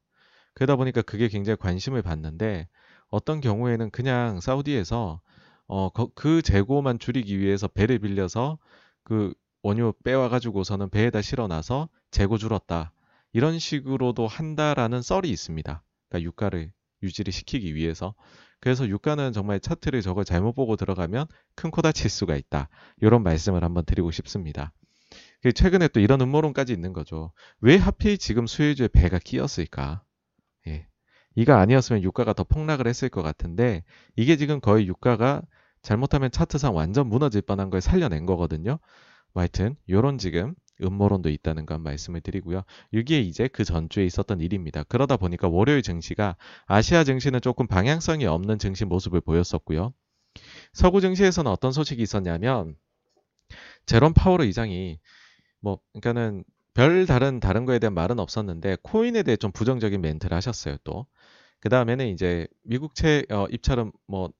그러다 0.55 0.75
보니까 0.77 1.01
그게 1.03 1.27
굉장히 1.29 1.57
관심을 1.57 2.01
받는데 2.01 2.67
어떤 3.09 3.41
경우에는 3.41 3.91
그냥 3.91 4.39
사우디에서 4.41 5.21
어, 5.67 5.89
그 6.15 6.41
재고만 6.41 6.99
줄이기 6.99 7.39
위해서 7.39 7.67
배를 7.67 7.99
빌려서 7.99 8.57
그 9.03 9.33
원유 9.63 9.93
빼와 10.03 10.29
가지고서는 10.29 10.89
배에다 10.89 11.21
실어놔서 11.21 11.89
재고 12.11 12.37
줄었다. 12.37 12.91
이런 13.33 13.59
식으로도 13.59 14.27
한다라는 14.27 15.01
썰이 15.01 15.29
있습니다. 15.29 15.83
그러니까 16.09 16.27
유가를 16.27 16.71
유지를 17.03 17.33
시키기 17.33 17.75
위해서. 17.75 18.15
그래서 18.59 18.87
유가는 18.87 19.33
정말 19.33 19.59
차트를 19.59 20.01
저걸 20.01 20.25
잘못 20.25 20.53
보고 20.53 20.75
들어가면 20.75 21.27
큰 21.55 21.71
코 21.71 21.81
다칠 21.81 22.09
수가 22.09 22.35
있다. 22.35 22.69
이런 23.01 23.23
말씀을 23.23 23.63
한번 23.63 23.85
드리고 23.85 24.11
싶습니다. 24.11 24.73
그 25.41 25.53
최근에 25.53 25.87
또 25.89 25.99
이런 25.99 26.21
음모론까지 26.21 26.73
있는 26.73 26.93
거죠. 26.93 27.31
왜 27.61 27.77
하필 27.77 28.17
지금 28.17 28.47
수혜주에 28.47 28.89
배가 28.89 29.19
끼었을까? 29.19 30.03
예. 30.67 30.87
이가 31.35 31.59
아니었으면 31.59 32.03
유가가 32.03 32.33
더 32.33 32.43
폭락을 32.43 32.87
했을 32.87 33.09
것 33.09 33.21
같은데 33.21 33.83
이게 34.15 34.35
지금 34.37 34.59
거의 34.59 34.87
유가가 34.87 35.41
잘못하면 35.81 36.31
차트상 36.31 36.75
완전 36.75 37.07
무너질 37.07 37.41
뻔한 37.41 37.69
걸 37.69 37.81
살려낸 37.81 38.25
거거든요. 38.25 38.79
뭐 39.33 39.41
하여튼 39.41 39.75
요런 39.89 40.17
지금 40.17 40.55
음모론도 40.81 41.29
있다는 41.29 41.65
건 41.65 41.81
말씀을 41.81 42.21
드리고요. 42.21 42.63
이게 42.91 43.19
이제 43.19 43.47
그 43.47 43.63
전주에 43.63 44.05
있었던 44.05 44.41
일입니다. 44.41 44.83
그러다 44.83 45.17
보니까 45.17 45.47
월요일 45.47 45.81
증시가 45.81 46.35
아시아 46.65 47.03
증시는 47.03 47.41
조금 47.41 47.67
방향성이 47.67 48.25
없는 48.25 48.59
증시 48.59 48.85
모습을 48.85 49.21
보였었고요. 49.21 49.93
서구 50.73 51.01
증시에서는 51.01 51.49
어떤 51.51 51.71
소식이 51.71 52.01
있었냐면 52.01 52.75
제롬 53.85 54.13
파월 54.13 54.41
의장이 54.41 54.99
뭐 55.61 55.79
그러니까는 55.93 56.43
별 56.73 57.05
다른 57.05 57.39
다른 57.39 57.65
거에 57.65 57.79
대한 57.79 57.93
말은 57.93 58.19
없었는데 58.19 58.77
코인에 58.83 59.23
대해 59.23 59.37
좀 59.37 59.51
부정적인 59.51 60.01
멘트를 60.01 60.35
하셨어요 60.35 60.77
또. 60.83 61.07
그 61.59 61.69
다음에는 61.69 62.07
이제 62.09 62.47
미국 62.63 62.95
채 62.95 63.25
어, 63.31 63.47
입찰은 63.51 63.91
뭐 64.07 64.31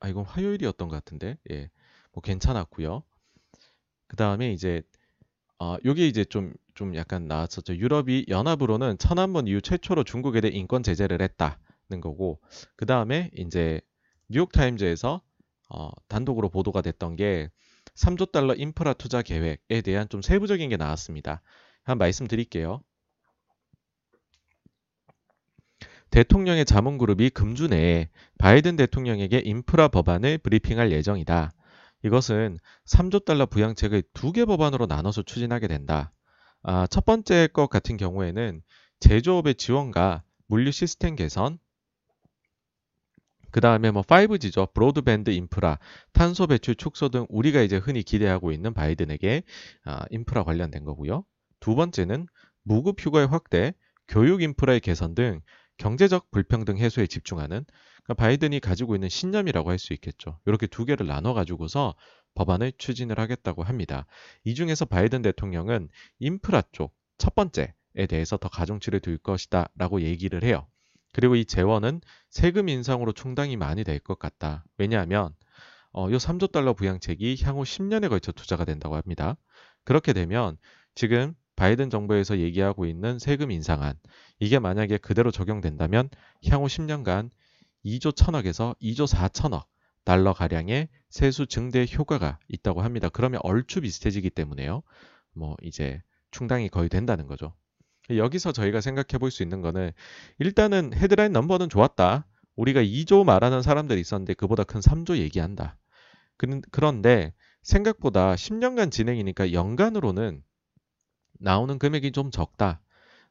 아 0.00 0.08
이건 0.08 0.24
화요일이었던 0.24 0.88
것 0.88 0.94
같은데 0.94 1.38
예, 1.50 1.70
뭐 2.12 2.22
괜찮았고요. 2.22 3.02
그 4.06 4.16
다음에 4.16 4.52
이제 4.52 4.82
어, 5.58 5.76
요게 5.84 6.06
이제 6.08 6.24
좀, 6.24 6.54
좀 6.74 6.96
약간 6.96 7.26
나왔었죠. 7.28 7.76
유럽이 7.76 8.26
연합으로는 8.28 8.98
천안문 8.98 9.48
이후 9.48 9.60
최초로 9.62 10.04
중국에 10.04 10.40
대해 10.40 10.54
인권 10.56 10.82
제재를 10.82 11.22
했다는 11.22 12.00
거고, 12.02 12.40
그 12.76 12.86
다음에 12.86 13.30
이제 13.36 13.80
뉴욕타임즈에서 14.30 15.22
어, 15.70 15.90
단독으로 16.08 16.48
보도가 16.50 16.82
됐던 16.82 17.16
게 17.16 17.50
3조 17.98 18.30
달러 18.32 18.54
인프라 18.54 18.92
투자 18.94 19.22
계획에 19.22 19.80
대한 19.82 20.08
좀 20.08 20.22
세부적인 20.22 20.68
게 20.70 20.76
나왔습니다. 20.76 21.42
한 21.84 21.98
말씀 21.98 22.26
드릴게요. 22.26 22.82
대통령의 26.10 26.64
자문그룹이 26.64 27.30
금주 27.30 27.66
내에 27.68 28.08
바이든 28.38 28.76
대통령에게 28.76 29.42
인프라 29.44 29.88
법안을 29.88 30.38
브리핑할 30.38 30.90
예정이다. 30.92 31.52
이것은 32.04 32.58
3조 32.86 33.24
달러 33.24 33.46
부양책을 33.46 34.02
두 34.14 34.32
개 34.32 34.44
법안으로 34.44 34.86
나눠서 34.86 35.22
추진하게 35.22 35.66
된다. 35.68 36.12
아, 36.62 36.86
첫 36.86 37.04
번째 37.04 37.48
것 37.52 37.68
같은 37.68 37.96
경우에는 37.96 38.62
제조업의 39.00 39.56
지원과 39.56 40.22
물류 40.46 40.70
시스템 40.70 41.14
개선, 41.16 41.58
그 43.50 43.60
다음에 43.60 43.90
뭐 43.90 44.02
5G죠. 44.02 44.72
브로드밴드 44.74 45.30
인프라, 45.30 45.78
탄소 46.12 46.46
배출 46.46 46.74
축소 46.74 47.08
등 47.08 47.26
우리가 47.28 47.62
이제 47.62 47.76
흔히 47.76 48.02
기대하고 48.02 48.52
있는 48.52 48.74
바이든에게 48.74 49.42
아, 49.84 50.04
인프라 50.10 50.44
관련된 50.44 50.84
거고요. 50.84 51.24
두 51.60 51.74
번째는 51.74 52.26
무급 52.62 52.96
휴가의 53.00 53.26
확대, 53.26 53.72
교육 54.06 54.42
인프라의 54.42 54.80
개선 54.80 55.14
등 55.14 55.40
경제적 55.78 56.30
불평등 56.30 56.78
해소에 56.78 57.06
집중하는 57.06 57.64
그러니까 58.04 58.14
바이든이 58.14 58.60
가지고 58.60 58.94
있는 58.94 59.08
신념이라고 59.08 59.70
할 59.70 59.78
수 59.78 59.92
있겠죠. 59.92 60.38
이렇게 60.46 60.66
두 60.66 60.84
개를 60.84 61.06
나눠 61.06 61.34
가지고서 61.34 61.94
법안을 62.34 62.72
추진을 62.78 63.18
하겠다고 63.18 63.62
합니다. 63.62 64.06
이 64.44 64.54
중에서 64.54 64.84
바이든 64.84 65.22
대통령은 65.22 65.88
인프라 66.18 66.62
쪽 66.72 66.98
첫 67.18 67.34
번째에 67.34 68.06
대해서 68.08 68.36
더 68.36 68.48
가중치를 68.48 69.00
둘 69.00 69.18
것이다 69.18 69.68
라고 69.76 70.00
얘기를 70.00 70.42
해요. 70.44 70.66
그리고 71.18 71.34
이 71.34 71.44
재원은 71.44 72.00
세금 72.30 72.68
인상으로 72.68 73.10
충당이 73.10 73.56
많이 73.56 73.82
될 73.82 73.98
것 73.98 74.20
같다. 74.20 74.64
왜냐하면 74.76 75.34
어, 75.90 76.08
이 76.08 76.16
3조 76.16 76.52
달러 76.52 76.74
부양책이 76.74 77.38
향후 77.42 77.64
10년에 77.64 78.08
걸쳐 78.08 78.30
투자가 78.30 78.64
된다고 78.64 78.94
합니다. 78.94 79.36
그렇게 79.82 80.12
되면 80.12 80.56
지금 80.94 81.34
바이든 81.56 81.90
정부에서 81.90 82.38
얘기하고 82.38 82.86
있는 82.86 83.18
세금 83.18 83.50
인상안 83.50 83.94
이게 84.38 84.60
만약에 84.60 84.98
그대로 84.98 85.32
적용된다면 85.32 86.08
향후 86.46 86.68
10년간 86.68 87.30
2조 87.84 88.12
1천억에서 88.12 88.78
2조 88.80 89.12
4천억 89.12 89.64
달러 90.04 90.32
가량의 90.32 90.88
세수 91.10 91.46
증대 91.46 91.84
효과가 91.92 92.38
있다고 92.46 92.82
합니다. 92.82 93.08
그러면 93.08 93.40
얼추 93.42 93.80
비슷해지기 93.80 94.30
때문에요. 94.30 94.84
뭐 95.32 95.56
이제 95.64 96.00
충당이 96.30 96.68
거의 96.68 96.88
된다는 96.88 97.26
거죠. 97.26 97.56
여기서 98.10 98.52
저희가 98.52 98.80
생각해 98.80 99.18
볼 99.18 99.30
수 99.30 99.42
있는 99.42 99.60
거는 99.60 99.92
일단은 100.38 100.92
헤드라인 100.94 101.32
넘버는 101.32 101.68
좋았다. 101.68 102.26
우리가 102.56 102.82
2조 102.82 103.24
말하는 103.24 103.62
사람들이 103.62 104.00
있었는데 104.00 104.34
그보다 104.34 104.64
큰 104.64 104.80
3조 104.80 105.18
얘기한다. 105.18 105.76
그런데 106.70 107.32
생각보다 107.62 108.34
10년간 108.34 108.90
진행이니까 108.90 109.52
연간으로는 109.52 110.42
나오는 111.40 111.78
금액이 111.78 112.12
좀 112.12 112.30
적다. 112.30 112.80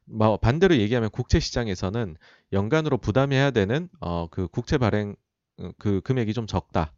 뭐 0.05 0.37
반대로 0.37 0.77
얘기하면 0.77 1.09
국채 1.09 1.39
시장에서는 1.39 2.15
연간으로 2.53 2.97
부담해야 2.97 3.51
되는 3.51 3.89
어, 3.99 4.27
그 4.29 4.47
국채 4.47 4.77
발행 4.77 5.15
어, 5.59 5.71
그 5.77 6.01
금액이 6.01 6.33
좀 6.33 6.47
적다. 6.47 6.93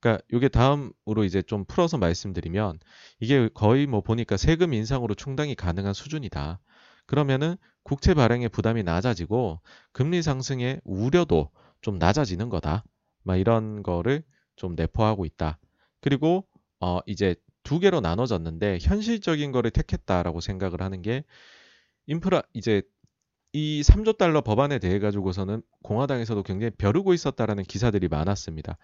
그러니까 0.00 0.24
이게 0.32 0.48
다음으로 0.48 1.24
이제 1.24 1.42
좀 1.42 1.64
풀어서 1.64 1.98
말씀드리면 1.98 2.78
이게 3.20 3.48
거의 3.54 3.86
뭐 3.86 4.00
보니까 4.00 4.36
세금 4.36 4.72
인상으로 4.74 5.14
충당이 5.14 5.54
가능한 5.54 5.94
수준이다. 5.94 6.60
그러면은 7.06 7.56
국채 7.82 8.14
발행의 8.14 8.48
부담이 8.48 8.82
낮아지고 8.82 9.60
금리 9.92 10.22
상승의 10.22 10.80
우려도 10.84 11.50
좀 11.80 11.98
낮아지는 11.98 12.48
거다. 12.48 12.84
막 13.24 13.36
이런 13.36 13.82
거를 13.82 14.22
좀 14.56 14.74
내포하고 14.74 15.24
있다. 15.24 15.58
그리고 16.00 16.46
어 16.80 17.00
이제 17.06 17.34
두 17.62 17.78
개로 17.78 18.00
나눠졌는데 18.00 18.78
현실적인 18.80 19.52
거를 19.52 19.70
택했다라고 19.70 20.40
생각을 20.40 20.82
하는 20.82 21.02
게 21.02 21.24
인프라 22.06 22.42
이제 22.52 22.82
이 23.52 23.82
3조 23.82 24.16
달러 24.16 24.40
법안에 24.40 24.78
대해 24.78 24.98
가지고서는 24.98 25.62
공화당에서도 25.82 26.42
굉장히 26.42 26.70
벼르고 26.70 27.12
있었다라는 27.12 27.64
기사들이 27.64 28.08
많았습니다. 28.08 28.78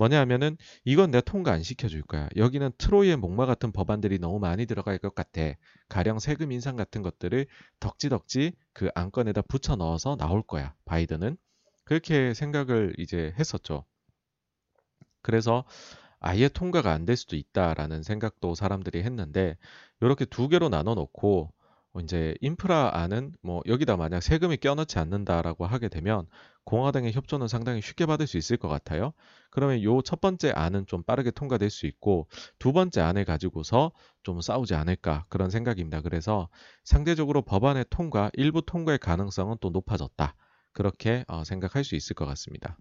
뭐냐 0.00 0.18
하면은 0.20 0.56
이건 0.84 1.10
내가 1.10 1.20
통과 1.20 1.52
안 1.52 1.62
시켜줄 1.62 2.02
거야. 2.04 2.28
여기는 2.36 2.72
트로이의 2.78 3.16
목마 3.18 3.44
같은 3.44 3.70
법안들이 3.70 4.18
너무 4.18 4.38
많이 4.38 4.64
들어갈 4.64 4.96
것 4.98 5.14
같아. 5.14 5.42
가령 5.90 6.18
세금 6.20 6.52
인상 6.52 6.74
같은 6.76 7.02
것들을 7.02 7.46
덕지덕지 7.80 8.52
그 8.72 8.88
안건에다 8.94 9.42
붙여 9.42 9.76
넣어서 9.76 10.16
나올 10.16 10.42
거야. 10.42 10.74
바이든은. 10.86 11.36
그렇게 11.84 12.32
생각을 12.32 12.94
이제 12.98 13.34
했었죠. 13.38 13.84
그래서 15.22 15.64
아예 16.20 16.48
통과가 16.48 16.92
안 16.92 17.06
될 17.06 17.16
수도 17.16 17.36
있다라는 17.36 18.02
생각도 18.02 18.54
사람들이 18.54 19.02
했는데 19.02 19.56
이렇게 20.00 20.24
두 20.24 20.48
개로 20.48 20.68
나눠 20.68 20.94
놓고 20.94 21.52
이제 22.02 22.34
인프라 22.40 22.90
안은 22.94 23.34
뭐 23.42 23.62
여기다 23.66 23.96
만약 23.96 24.22
세금이 24.22 24.58
껴넣지 24.58 24.98
않는다라고 24.98 25.66
하게 25.66 25.88
되면 25.88 26.26
공화당의 26.64 27.12
협조는 27.12 27.48
상당히 27.48 27.80
쉽게 27.80 28.06
받을 28.06 28.26
수 28.26 28.36
있을 28.36 28.56
것 28.56 28.68
같아요. 28.68 29.12
그러면 29.50 29.82
요 29.82 30.02
첫 30.02 30.20
번째 30.20 30.52
안은 30.54 30.86
좀 30.86 31.02
빠르게 31.02 31.30
통과될 31.30 31.70
수 31.70 31.86
있고 31.86 32.28
두 32.58 32.72
번째 32.72 33.00
안을 33.00 33.24
가지고서 33.24 33.92
좀 34.22 34.40
싸우지 34.40 34.74
않을까 34.74 35.26
그런 35.28 35.50
생각입니다. 35.50 36.00
그래서 36.00 36.48
상대적으로 36.84 37.42
법안의 37.42 37.86
통과, 37.90 38.30
일부 38.34 38.62
통과의 38.64 38.98
가능성은 38.98 39.56
또 39.60 39.70
높아졌다. 39.70 40.34
그렇게 40.72 41.24
어, 41.28 41.44
생각할 41.44 41.84
수 41.84 41.94
있을 41.96 42.14
것 42.14 42.26
같습니다. 42.26 42.78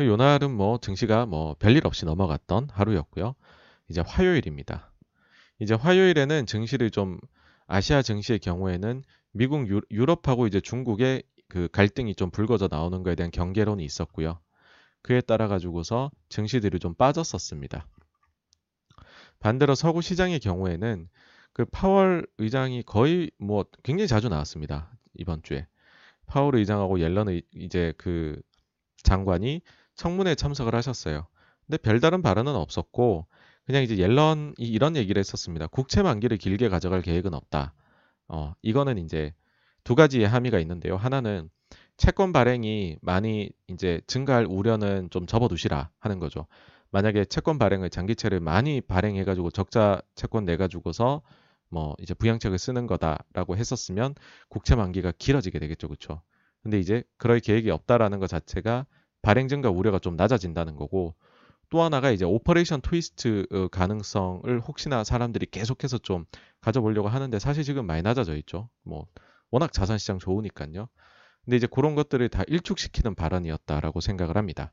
요날은 0.00 0.50
뭐 0.54 0.78
증시가 0.78 1.26
뭐 1.26 1.54
별일 1.58 1.86
없이 1.86 2.04
넘어갔던 2.04 2.68
하루였고요. 2.72 3.34
이제 3.88 4.02
화요일입니다. 4.06 4.92
이제 5.58 5.74
화요일에는 5.74 6.46
증시를 6.46 6.90
좀 6.90 7.18
아시아 7.66 8.02
증시의 8.02 8.38
경우에는 8.38 9.02
미국 9.32 9.68
유럽하고 9.90 10.46
이제 10.46 10.60
중국의 10.60 11.22
그 11.52 11.68
갈등이 11.70 12.14
좀 12.14 12.30
불거져 12.30 12.66
나오는 12.70 13.02
거에 13.02 13.14
대한 13.14 13.30
경계론이 13.30 13.84
있었고요. 13.84 14.40
그에 15.02 15.20
따라 15.20 15.48
가지고서 15.48 16.10
증시들이 16.30 16.78
좀 16.78 16.94
빠졌었습니다. 16.94 17.86
반대로 19.38 19.74
서구 19.74 20.00
시장의 20.00 20.40
경우에는 20.40 21.10
그 21.52 21.66
파월 21.66 22.26
의장이 22.38 22.84
거의 22.84 23.30
뭐 23.36 23.66
굉장히 23.82 24.08
자주 24.08 24.30
나왔습니다. 24.30 24.96
이번 25.12 25.42
주에. 25.42 25.66
파월 26.24 26.56
의장하고 26.56 27.00
옐런 27.00 27.42
이제 27.54 27.92
그 27.98 28.40
장관이 29.02 29.60
청문회에 29.94 30.34
참석을 30.34 30.74
하셨어요. 30.74 31.26
근데 31.66 31.76
별다른 31.76 32.22
발언은 32.22 32.54
없었고 32.54 33.26
그냥 33.66 33.82
이제 33.82 33.98
옐런이 33.98 34.54
이런 34.56 34.96
얘기를 34.96 35.20
했었습니다. 35.20 35.66
국채 35.66 36.00
만기를 36.00 36.38
길게 36.38 36.70
가져갈 36.70 37.02
계획은 37.02 37.34
없다. 37.34 37.74
어, 38.28 38.54
이거는 38.62 38.96
이제 38.96 39.34
두 39.84 39.94
가지의 39.94 40.28
함의가 40.28 40.58
있는데요. 40.60 40.96
하나는 40.96 41.50
채권 41.96 42.32
발행이 42.32 42.96
많이 43.00 43.50
이제 43.68 44.00
증가할 44.06 44.46
우려는 44.48 45.08
좀 45.10 45.26
접어두시라 45.26 45.90
하는 45.98 46.18
거죠. 46.18 46.46
만약에 46.90 47.24
채권 47.24 47.58
발행을 47.58 47.90
장기채를 47.90 48.40
많이 48.40 48.80
발행해가지고 48.80 49.50
적자 49.50 50.02
채권 50.14 50.44
내가지고서 50.44 51.22
뭐 51.68 51.94
이제 52.00 52.12
부양책을 52.12 52.58
쓰는 52.58 52.86
거다라고 52.86 53.56
했었으면 53.56 54.14
국채 54.48 54.76
만기가 54.76 55.12
길어지게 55.16 55.58
되겠죠. 55.58 55.88
그렇죠? 55.88 56.22
근데 56.62 56.78
이제 56.78 57.02
그럴 57.16 57.40
계획이 57.40 57.70
없다라는 57.70 58.20
것 58.20 58.28
자체가 58.28 58.86
발행 59.22 59.48
증가 59.48 59.70
우려가 59.70 59.98
좀 59.98 60.16
낮아진다는 60.16 60.76
거고 60.76 61.14
또 61.70 61.80
하나가 61.80 62.10
이제 62.10 62.26
Operation 62.26 62.82
Twist 62.82 63.46
어, 63.50 63.68
가능성을 63.68 64.60
혹시나 64.60 65.02
사람들이 65.04 65.46
계속해서 65.46 65.98
좀 65.98 66.26
가져보려고 66.60 67.08
하는데 67.08 67.38
사실 67.38 67.64
지금 67.64 67.86
많이 67.86 68.02
낮아져 68.02 68.36
있죠. 68.36 68.68
뭐 68.82 69.06
워낙 69.52 69.72
자산 69.72 69.98
시장 69.98 70.18
좋으니까요. 70.18 70.88
근데 71.44 71.56
이제 71.56 71.68
그런 71.68 71.94
것들을 71.94 72.28
다 72.28 72.42
일축시키는 72.48 73.14
발언이었다라고 73.14 74.00
생각을 74.00 74.36
합니다. 74.36 74.72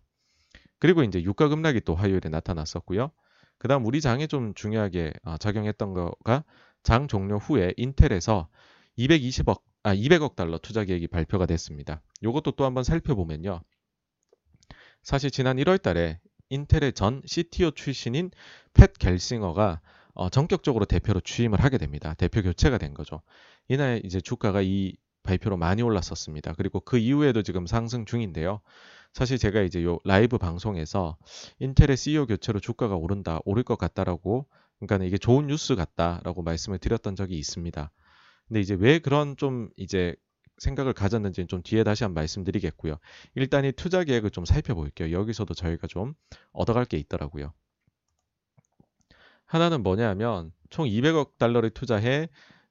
그리고 0.79 1.03
이제 1.03 1.21
유가 1.21 1.47
급락이 1.49 1.81
또 1.81 1.93
화요일에 1.93 2.29
나타났었고요. 2.29 3.11
그다음 3.57 3.85
우리 3.85 4.01
장에 4.01 4.25
좀 4.25 4.53
중요하게 4.55 5.13
어, 5.23 5.37
작용했던 5.37 5.93
거가 5.93 6.45
장 6.81 7.07
종료 7.07 7.37
후에 7.37 7.73
인텔에서 7.75 8.47
220억 8.97 9.61
아 9.83 9.93
200억 9.93 10.35
달러 10.35 10.57
투자 10.57 10.83
계획이 10.83 11.07
발표가 11.07 11.45
됐습니다. 11.45 12.01
이것도 12.21 12.51
또 12.51 12.65
한번 12.65 12.83
살펴보면요. 12.83 13.61
사실 15.03 15.31
지난 15.31 15.57
1월 15.57 15.81
달에 15.81 16.19
인텔의 16.49 16.93
전 16.93 17.21
CTO 17.25 17.71
출신인 17.71 18.31
팻 18.73 18.93
갤싱어가 18.97 19.81
어, 20.13 20.29
전격적으로 20.29 20.85
대표로 20.85 21.21
취임을 21.21 21.63
하게 21.63 21.77
됩니다. 21.77 22.13
대표 22.15 22.41
교체가 22.41 22.77
된 22.77 22.93
거죠. 22.93 23.21
이날 23.69 24.01
이제 24.03 24.19
주가가 24.19 24.61
이 24.61 24.95
발표로 25.23 25.55
많이 25.55 25.81
올랐었습니다. 25.81 26.53
그리고 26.53 26.79
그 26.79 26.97
이후에도 26.97 27.43
지금 27.43 27.65
상승 27.67 28.05
중인데요. 28.05 28.61
사실 29.13 29.37
제가 29.37 29.61
이제 29.61 29.83
요 29.83 29.99
라이브 30.03 30.37
방송에서 30.37 31.17
인텔의 31.59 31.95
CEO 31.95 32.25
교체로 32.25 32.59
주가가 32.59 32.95
오른다, 32.95 33.39
오를 33.45 33.63
것 33.63 33.77
같다라고, 33.77 34.47
그러니까 34.79 35.05
이게 35.05 35.17
좋은 35.17 35.47
뉴스 35.47 35.75
같다라고 35.75 36.41
말씀을 36.41 36.79
드렸던 36.79 37.15
적이 37.15 37.37
있습니다. 37.37 37.91
근데 38.47 38.59
이제 38.59 38.75
왜 38.79 38.99
그런 38.99 39.37
좀 39.37 39.69
이제 39.77 40.15
생각을 40.57 40.93
가졌는지는 40.93 41.47
좀 41.47 41.61
뒤에 41.61 41.83
다시 41.83 42.03
한번 42.03 42.21
말씀드리겠고요. 42.21 42.97
일단 43.35 43.65
이 43.65 43.71
투자 43.71 44.03
계획을 44.03 44.31
좀 44.31 44.45
살펴볼게요. 44.45 45.11
여기서도 45.11 45.53
저희가 45.53 45.87
좀 45.87 46.15
얻어갈 46.51 46.85
게 46.85 46.97
있더라고요. 46.97 47.53
하나는 49.45 49.83
뭐냐 49.83 50.07
하면 50.09 50.51
총 50.69 50.85
200억 50.85 51.37
달러를 51.37 51.69
투자해 51.71 52.29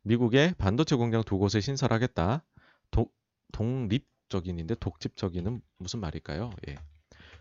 미국의 0.09 0.55
반도체 0.57 0.97
공장 0.97 1.23
두 1.23 1.37
곳을 1.37 1.61
신설하겠다. 1.61 2.43
도, 2.91 3.11
독립적인인데 3.53 4.77
독집적인은 4.77 5.61
무슨 5.77 6.01
말일까요? 6.01 6.51
예. 6.69 6.77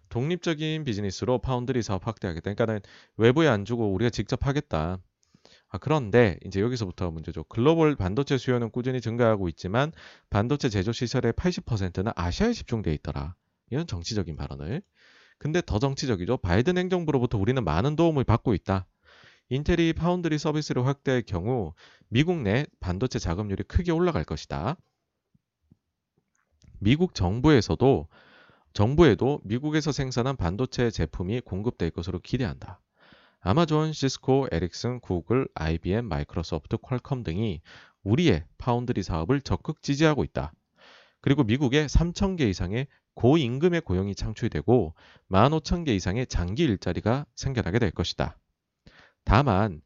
독립적인 0.09 0.83
비즈니스로 0.83 1.39
파운드리 1.39 1.81
사업 1.81 2.07
확대하겠다. 2.07 2.53
그러니까는 2.53 2.81
외부에 3.15 3.47
안 3.47 3.63
주고 3.63 3.93
우리가 3.93 4.09
직접 4.09 4.45
하겠다. 4.45 4.99
아, 5.69 5.77
그런데 5.77 6.37
이제 6.45 6.59
여기서부터 6.59 7.09
문제죠. 7.09 7.45
글로벌 7.45 7.95
반도체 7.95 8.37
수요는 8.37 8.71
꾸준히 8.71 8.99
증가하고 8.99 9.47
있지만 9.47 9.93
반도체 10.29 10.67
제조 10.67 10.91
시설의 10.91 11.33
80%는 11.33 12.11
아시아에 12.15 12.51
집중돼 12.51 12.93
있더라. 12.95 13.35
이런 13.69 13.87
정치적인 13.87 14.35
발언을. 14.35 14.81
근데 15.37 15.61
더 15.65 15.79
정치적이죠. 15.79 16.37
바이든 16.37 16.77
행정부로부터 16.77 17.37
우리는 17.37 17.63
많은 17.63 17.95
도움을 17.95 18.25
받고 18.25 18.53
있다. 18.53 18.87
인텔이 19.49 19.93
파운드리 19.93 20.37
서비스를 20.37 20.85
확대할 20.85 21.21
경우 21.21 21.73
미국 22.09 22.41
내 22.41 22.65
반도체 22.79 23.17
자금률이 23.19 23.63
크게 23.63 23.91
올라갈 23.91 24.23
것이다. 24.23 24.75
미국 26.79 27.15
정부에서도 27.15 28.07
정부에도 28.73 29.39
미국에서 29.43 29.91
생산한 29.91 30.35
반도체 30.35 30.91
제품이 30.91 31.41
공급될 31.41 31.91
것으로 31.91 32.19
기대한다. 32.19 32.79
아마존, 33.39 33.93
시스코, 33.93 34.47
에릭슨, 34.51 34.99
구글, 34.99 35.47
IBM, 35.55 36.05
마이크로소프트, 36.05 36.77
퀄컴 36.77 37.23
등이 37.23 37.61
우리의 38.03 38.45
파운드리 38.57 39.01
사업을 39.01 39.41
적극 39.41 39.81
지지하고 39.81 40.23
있다. 40.23 40.51
그리고 41.21 41.43
미국에 41.43 41.85
3,000개 41.85 42.41
이상의 42.41 42.87
고임금의 43.15 43.81
고용이 43.81 44.13
창출되고 44.13 44.93
15,000개 45.29 45.89
이상의 45.89 46.27
장기 46.27 46.63
일자리가 46.63 47.25
생겨나게 47.35 47.79
될 47.79 47.91
것이다. 47.91 48.37
다만 49.27 49.81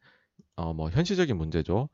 어, 0.56 0.72
뭐 0.72 0.92
현실적인 0.92 1.36
문제죠. 1.36 1.90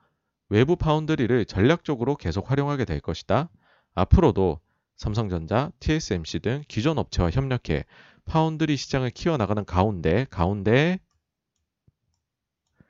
외부 0.49 0.75
파운드리를 0.75 1.45
전략적으로 1.45 2.17
계속 2.17 2.51
활용하게 2.51 2.83
될 2.83 2.99
것이다. 2.99 3.49
앞으로도 3.95 4.59
삼성전자, 4.97 5.71
TSMC 5.79 6.39
등 6.39 6.63
기존 6.67 6.97
업체와 6.97 7.29
협력해 7.29 7.85
파운드리 8.25 8.75
시장을 8.75 9.11
키워나가는 9.11 9.63
가운데 9.63 10.25
가운데 10.29 10.99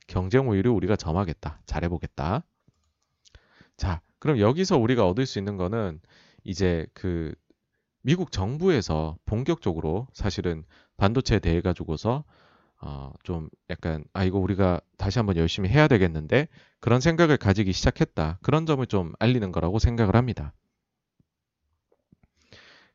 경쟁 0.08 0.50
우위를 0.50 0.72
우리가 0.72 0.96
점하겠다. 0.96 1.62
잘해보겠다. 1.68 2.44
자, 3.76 4.02
그럼 4.18 4.40
여기서 4.40 4.80
우리가 4.80 5.08
얻을 5.08 5.28
수 5.28 5.38
있는 5.38 5.58
거는 5.58 6.02
이제 6.44 6.88
그 6.96 7.36
미국 8.02 8.32
정부에서 8.32 9.20
본격적으로 9.28 10.08
사실은 10.14 10.64
반도체에 10.98 11.38
대해 11.38 11.62
가지고서 11.62 12.24
어, 12.82 13.12
좀 13.24 13.50
약간 13.70 14.04
아 14.14 14.24
이거 14.24 14.38
우리가 14.40 14.82
다시 14.98 15.20
한번 15.20 15.38
열심히 15.38 15.70
해야 15.70 15.88
되겠는데 15.88 16.48
그런 16.80 17.02
생각을 17.02 17.38
가지기 17.38 17.74
시작했다. 17.74 18.40
그런 18.42 18.66
점을 18.66 18.86
좀 18.88 19.14
알리는 19.20 19.52
거라고 19.52 19.80
생각을 19.80 20.16
합니다. 20.16 20.54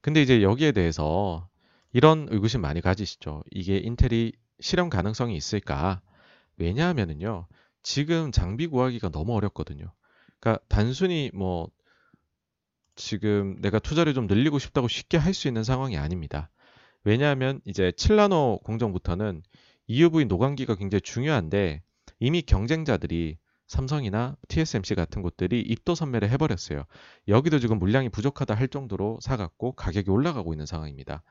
근데 0.01 0.23
이제 0.23 0.43
여기에 0.43 0.73
대해서 0.73 1.49
이런 1.93 2.27
의구심 2.31 2.61
많이 2.61 2.81
가지시죠. 2.81 3.43
이게 3.51 3.79
인텔이 3.79 4.33
실현 4.61 4.91
가능성이 4.91 5.37
있을까? 5.37 6.01
왜냐하면은요, 6.57 7.47
지금 7.83 8.33
장비 8.33 8.67
구하기가 8.67 9.11
너무 9.11 9.35
어렵거든요. 9.35 9.93
그러니까 10.41 10.65
단순히 10.69 11.31
뭐 11.35 11.69
지금 12.95 13.57
내가 13.61 13.79
투자를 13.79 14.15
좀 14.15 14.27
늘리고 14.27 14.59
싶다고 14.59 14.89
쉽게 14.89 15.17
할 15.19 15.35
수 15.35 15.49
있는 15.49 15.65
상황이 15.65 15.97
아닙니다. 15.99 16.51
왜냐하면 17.05 17.61
이제 17.65 17.93
7나노 17.97 18.61
공정부터는 18.65 19.43
EUV 19.87 20.27
노광기가 20.27 20.75
굉장히 20.77 21.01
중요한데 21.01 21.83
이미 22.21 22.43
경쟁자들이 22.43 23.39
삼성이나 23.67 24.37
TSMC 24.49 24.95
같은 24.95 25.23
곳들이 25.23 25.61
입도 25.61 25.95
선매를 25.95 26.29
해버렸어요. 26.31 26.85
여기도 27.29 27.59
지금 27.59 27.79
물량이 27.79 28.11
부족하다 28.11 28.55
할 28.55 28.69
정도로 28.69 29.19
사갖고 29.23 29.73
가격이 29.73 30.11
올라가고 30.11 30.53
있는 30.53 30.67
상황입니다. 30.67 31.23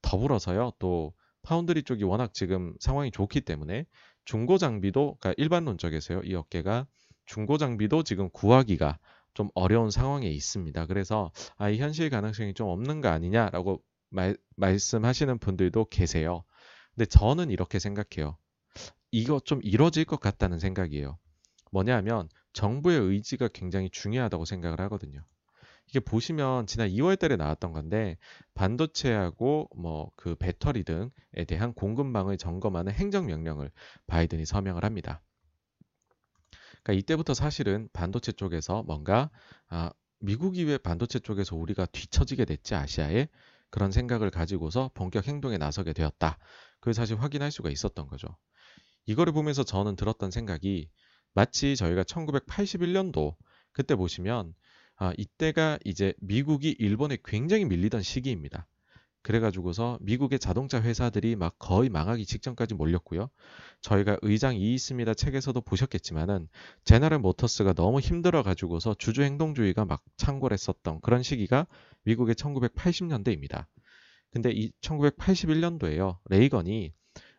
더불어서요, 0.00 0.72
또 0.78 1.12
파운드리 1.42 1.82
쪽이 1.82 2.04
워낙 2.04 2.32
지금 2.32 2.74
상황이 2.80 3.10
좋기 3.10 3.42
때문에 3.42 3.84
중고 4.24 4.56
장비도 4.56 5.18
그러니까 5.20 5.34
일반론적에서요. 5.36 6.22
이 6.24 6.34
업계가 6.34 6.86
중고 7.26 7.58
장비도 7.58 8.02
지금 8.02 8.30
구하기가 8.30 8.98
좀 9.34 9.48
어려운 9.54 9.90
상황에 9.90 10.28
있습니다. 10.28 10.86
그래서 10.86 11.32
아, 11.56 11.68
이 11.68 11.78
현실 11.78 12.08
가능성이 12.08 12.54
좀 12.54 12.68
없는 12.68 13.00
거 13.02 13.08
아니냐라고 13.08 13.82
말, 14.08 14.36
말씀하시는 14.56 15.38
분들도 15.38 15.86
계세요. 15.86 16.44
근데 16.94 17.06
저는 17.06 17.50
이렇게 17.50 17.78
생각해요. 17.78 18.36
이거 19.10 19.40
좀 19.40 19.60
이뤄질 19.62 20.04
것 20.04 20.20
같다는 20.20 20.58
생각이에요. 20.58 21.18
뭐냐 21.70 21.96
하면 21.96 22.28
정부의 22.52 23.00
의지가 23.00 23.48
굉장히 23.48 23.90
중요하다고 23.90 24.44
생각을 24.44 24.80
하거든요. 24.82 25.24
이게 25.88 26.00
보시면 26.00 26.66
지난 26.66 26.88
2월 26.88 27.18
달에 27.18 27.36
나왔던 27.36 27.72
건데 27.72 28.16
반도체하고 28.54 29.68
뭐 29.76 30.10
그 30.16 30.34
배터리 30.36 30.84
등에 30.84 31.44
대한 31.46 31.74
공급망을 31.74 32.38
점검하는 32.38 32.92
행정명령을 32.92 33.70
바이든이 34.06 34.46
서명을 34.46 34.84
합니다. 34.84 35.22
그러니까 36.82 36.92
이때부터 36.94 37.34
사실은 37.34 37.88
반도체 37.92 38.32
쪽에서 38.32 38.82
뭔가 38.84 39.30
아, 39.68 39.90
미국이 40.20 40.64
왜 40.64 40.78
반도체 40.78 41.18
쪽에서 41.18 41.56
우리가 41.56 41.84
뒤처지게 41.86 42.46
됐지 42.46 42.74
아시아에 42.74 43.28
그런 43.70 43.92
생각을 43.92 44.30
가지고서 44.30 44.90
본격 44.94 45.26
행동에 45.26 45.58
나서게 45.58 45.92
되었다. 45.92 46.38
그걸 46.84 46.92
사실 46.92 47.18
확인할 47.18 47.50
수가 47.50 47.70
있었던 47.70 48.08
거죠. 48.08 48.28
이거를 49.06 49.32
보면서 49.32 49.64
저는 49.64 49.96
들었던 49.96 50.30
생각이 50.30 50.90
마치 51.32 51.76
저희가 51.76 52.02
1981년도 52.02 53.36
그때 53.72 53.96
보시면 53.96 54.52
아, 54.96 55.14
이때가 55.16 55.78
이제 55.86 56.12
미국이 56.20 56.76
일본에 56.78 57.16
굉장히 57.24 57.64
밀리던 57.64 58.02
시기입니다. 58.02 58.66
그래가지고서 59.22 59.96
미국의 60.02 60.38
자동차 60.38 60.82
회사들이 60.82 61.36
막 61.36 61.58
거의 61.58 61.88
망하기 61.88 62.26
직전까지 62.26 62.74
몰렸고요. 62.74 63.30
저희가 63.80 64.18
의장 64.20 64.54
이 64.54 64.74
있습니다 64.74 65.14
책에서도 65.14 65.58
보셨겠지만은 65.62 66.48
제너럴 66.84 67.18
모터스가 67.20 67.72
너무 67.72 68.00
힘들어가지고서 68.00 68.96
주주 68.98 69.22
행동주의가 69.22 69.86
막 69.86 70.02
창궐했었던 70.18 71.00
그런 71.00 71.22
시기가 71.22 71.66
미국의 72.02 72.34
1980년대입니다. 72.34 73.68
근데 74.34 74.50
이 74.50 74.72
1981년도에요. 74.80 76.18
레이건이 76.28 76.92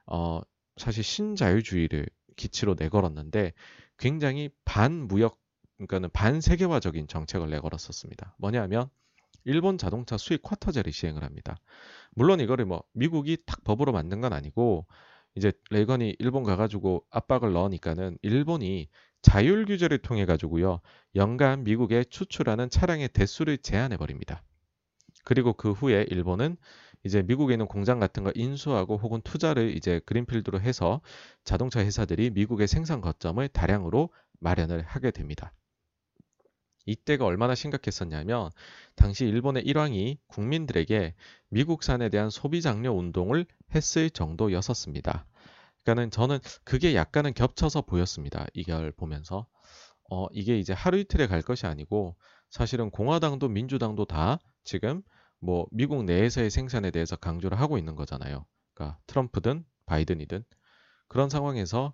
어, 0.08 0.40
사실 0.78 1.04
신자유주의를 1.04 2.08
기치로 2.38 2.76
내걸었는데 2.80 3.52
굉장히 3.98 4.50
반무역 4.64 5.38
그러니까는 5.76 6.10
반세계화적인 6.12 7.10
정책을 7.10 7.50
내걸었었습니다. 7.50 8.36
뭐냐면 8.40 8.90
일본 9.44 9.78
자동차 9.78 10.18
수입 10.18 10.42
쿼터제를 10.42 10.94
시행을 10.94 11.22
합니다. 11.22 11.58
물론 12.16 12.40
이거를 12.40 12.64
뭐 12.64 12.82
미국이 12.94 13.40
딱 13.46 13.62
법으로 13.66 13.92
만든 13.92 14.22
건 14.22 14.32
아니고 14.32 14.88
이제 15.36 15.52
레이건이 15.72 16.16
일본 16.20 16.44
가가지고 16.44 17.04
압박을 17.10 17.52
넣으니까는 17.52 18.18
일본이 18.22 18.88
자율 19.22 19.66
규제를 19.66 19.98
통해 19.98 20.26
가지고요 20.26 20.80
연간 21.16 21.66
미국에 21.66 22.06
추출하는 22.06 22.70
차량의 22.70 23.10
대수를 23.10 23.58
제한해 23.58 23.98
버립니다. 23.98 24.44
그리고 25.26 25.52
그 25.52 25.74
후에 25.74 26.06
일본은 26.10 26.56
이제 27.04 27.22
미국에 27.22 27.54
있는 27.54 27.68
공장 27.68 28.00
같은 28.00 28.24
거 28.24 28.32
인수하고 28.34 28.98
혹은 28.98 29.22
투자를 29.22 29.76
이제 29.76 30.00
그린필드로 30.06 30.62
해서 30.62 31.02
자동차 31.44 31.82
회사들이 31.82 32.30
미국의 32.30 32.68
생산 32.68 33.02
거점을 33.02 33.46
다량으로 33.50 34.10
마련을 34.40 34.84
하게 34.84 35.12
됩니다. 35.12 35.52
이때가 36.86 37.26
얼마나 37.26 37.56
심각했었냐면 37.56 38.52
당시 38.96 39.26
일본의 39.26 39.64
일왕이 39.64 40.20
국민들에게 40.28 41.16
미국산에 41.50 42.10
대한 42.10 42.30
소비 42.30 42.62
장려 42.62 42.92
운동을 42.92 43.46
했을 43.74 44.10
정도였었습니다. 44.10 45.26
그러니까는 45.84 46.12
저는 46.12 46.40
그게 46.64 46.96
약간은 46.96 47.34
겹쳐서 47.34 47.82
보였습니다. 47.82 48.46
이걸 48.54 48.92
보면서 48.92 49.48
어 50.10 50.28
이게 50.32 50.60
이제 50.60 50.74
하루 50.74 50.98
이틀에 51.00 51.28
갈 51.28 51.42
것이 51.42 51.66
아니고 51.66 52.16
사실은 52.52 52.92
공화당도 52.92 53.50
민주당도 53.50 54.06
다 54.06 54.40
지금 54.64 55.02
뭐 55.40 55.68
미국 55.72 56.04
내에서의 56.06 56.50
생산에 56.50 56.92
대해서 56.92 57.16
강조를 57.16 57.60
하고 57.60 57.78
있는 57.78 57.96
거잖아요. 57.96 58.46
그러니까 58.74 59.00
트럼프든 59.08 59.66
바이든이든 59.86 60.44
그런 61.08 61.30
상황에서 61.30 61.94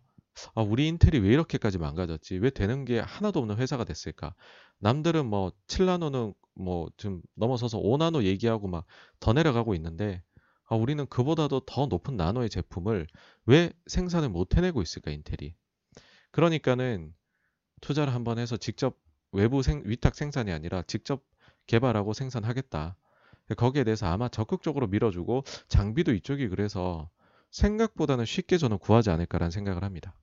아, 0.55 0.61
우리 0.61 0.87
인텔이 0.87 1.19
왜 1.19 1.33
이렇게까지 1.33 1.77
망가졌지? 1.77 2.37
왜 2.37 2.49
되는 2.49 2.85
게 2.85 2.99
하나도 2.99 3.39
없는 3.39 3.57
회사가 3.57 3.83
됐을까? 3.83 4.33
남들은 4.79 5.25
뭐 5.25 5.51
7나노는 5.67 6.33
뭐 6.55 6.89
좀 6.97 7.21
넘어서서 7.35 7.79
5나노 7.79 8.23
얘기하고 8.23 8.67
막 8.67 8.85
더 9.19 9.33
내려가고 9.33 9.75
있는데 9.75 10.23
아, 10.69 10.75
우리는 10.75 11.05
그보다도 11.07 11.61
더 11.61 11.85
높은 11.87 12.17
나노의 12.17 12.49
제품을 12.49 13.07
왜 13.45 13.71
생산을 13.87 14.29
못 14.29 14.57
해내고 14.57 14.81
있을까 14.81 15.11
인텔이? 15.11 15.53
그러니까는 16.31 17.13
투자를 17.81 18.13
한번 18.13 18.39
해서 18.39 18.57
직접 18.57 18.99
외부 19.31 19.63
생, 19.63 19.83
위탁 19.85 20.15
생산이 20.15 20.51
아니라 20.51 20.83
직접 20.83 21.23
개발하고 21.67 22.13
생산하겠다. 22.13 22.97
거기에 23.55 23.83
대해서 23.83 24.07
아마 24.07 24.29
적극적으로 24.29 24.87
밀어주고 24.87 25.43
장비도 25.67 26.13
이쪽이 26.13 26.49
그래서 26.49 27.09
생각보다는 27.51 28.25
쉽게 28.25 28.57
저는 28.57 28.77
구하지 28.77 29.09
않을까라는 29.09 29.51
생각을 29.51 29.83
합니다. 29.83 30.15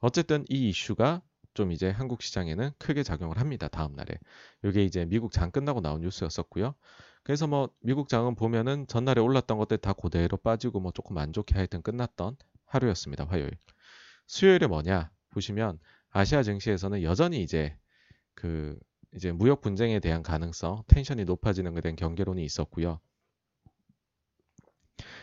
어쨌든 0.00 0.44
이 0.48 0.68
이슈가 0.68 1.22
좀 1.54 1.72
이제 1.72 1.88
한국 1.90 2.22
시장에는 2.22 2.70
크게 2.78 3.02
작용을 3.02 3.38
합니다. 3.38 3.68
다음 3.68 3.94
날에. 3.94 4.18
이게 4.62 4.84
이제 4.84 5.06
미국 5.06 5.32
장 5.32 5.50
끝나고 5.50 5.80
나온 5.80 6.02
뉴스였었고요. 6.02 6.74
그래서 7.22 7.46
뭐 7.46 7.70
미국 7.80 8.08
장은 8.08 8.34
보면은 8.36 8.86
전날에 8.86 9.20
올랐던 9.20 9.58
것들 9.58 9.78
다 9.78 9.94
그대로 9.94 10.36
빠지고 10.36 10.80
뭐 10.80 10.92
조금 10.92 11.18
안 11.18 11.32
좋게 11.32 11.54
하여튼 11.54 11.82
끝났던 11.82 12.36
하루였습니다. 12.66 13.24
화요일. 13.24 13.50
수요일에 14.26 14.66
뭐냐 14.66 15.10
보시면 15.30 15.78
아시아 16.10 16.42
증시에서는 16.42 17.02
여전히 17.02 17.42
이제 17.42 17.76
그 18.34 18.78
이제 19.14 19.32
무역 19.32 19.60
분쟁에 19.60 20.00
대한 20.00 20.22
가능성, 20.22 20.84
텐션이 20.86 21.24
높아지는 21.24 21.72
것에 21.72 21.82
대한 21.82 21.96
경계론이 21.96 22.44
있었고요. 22.44 23.00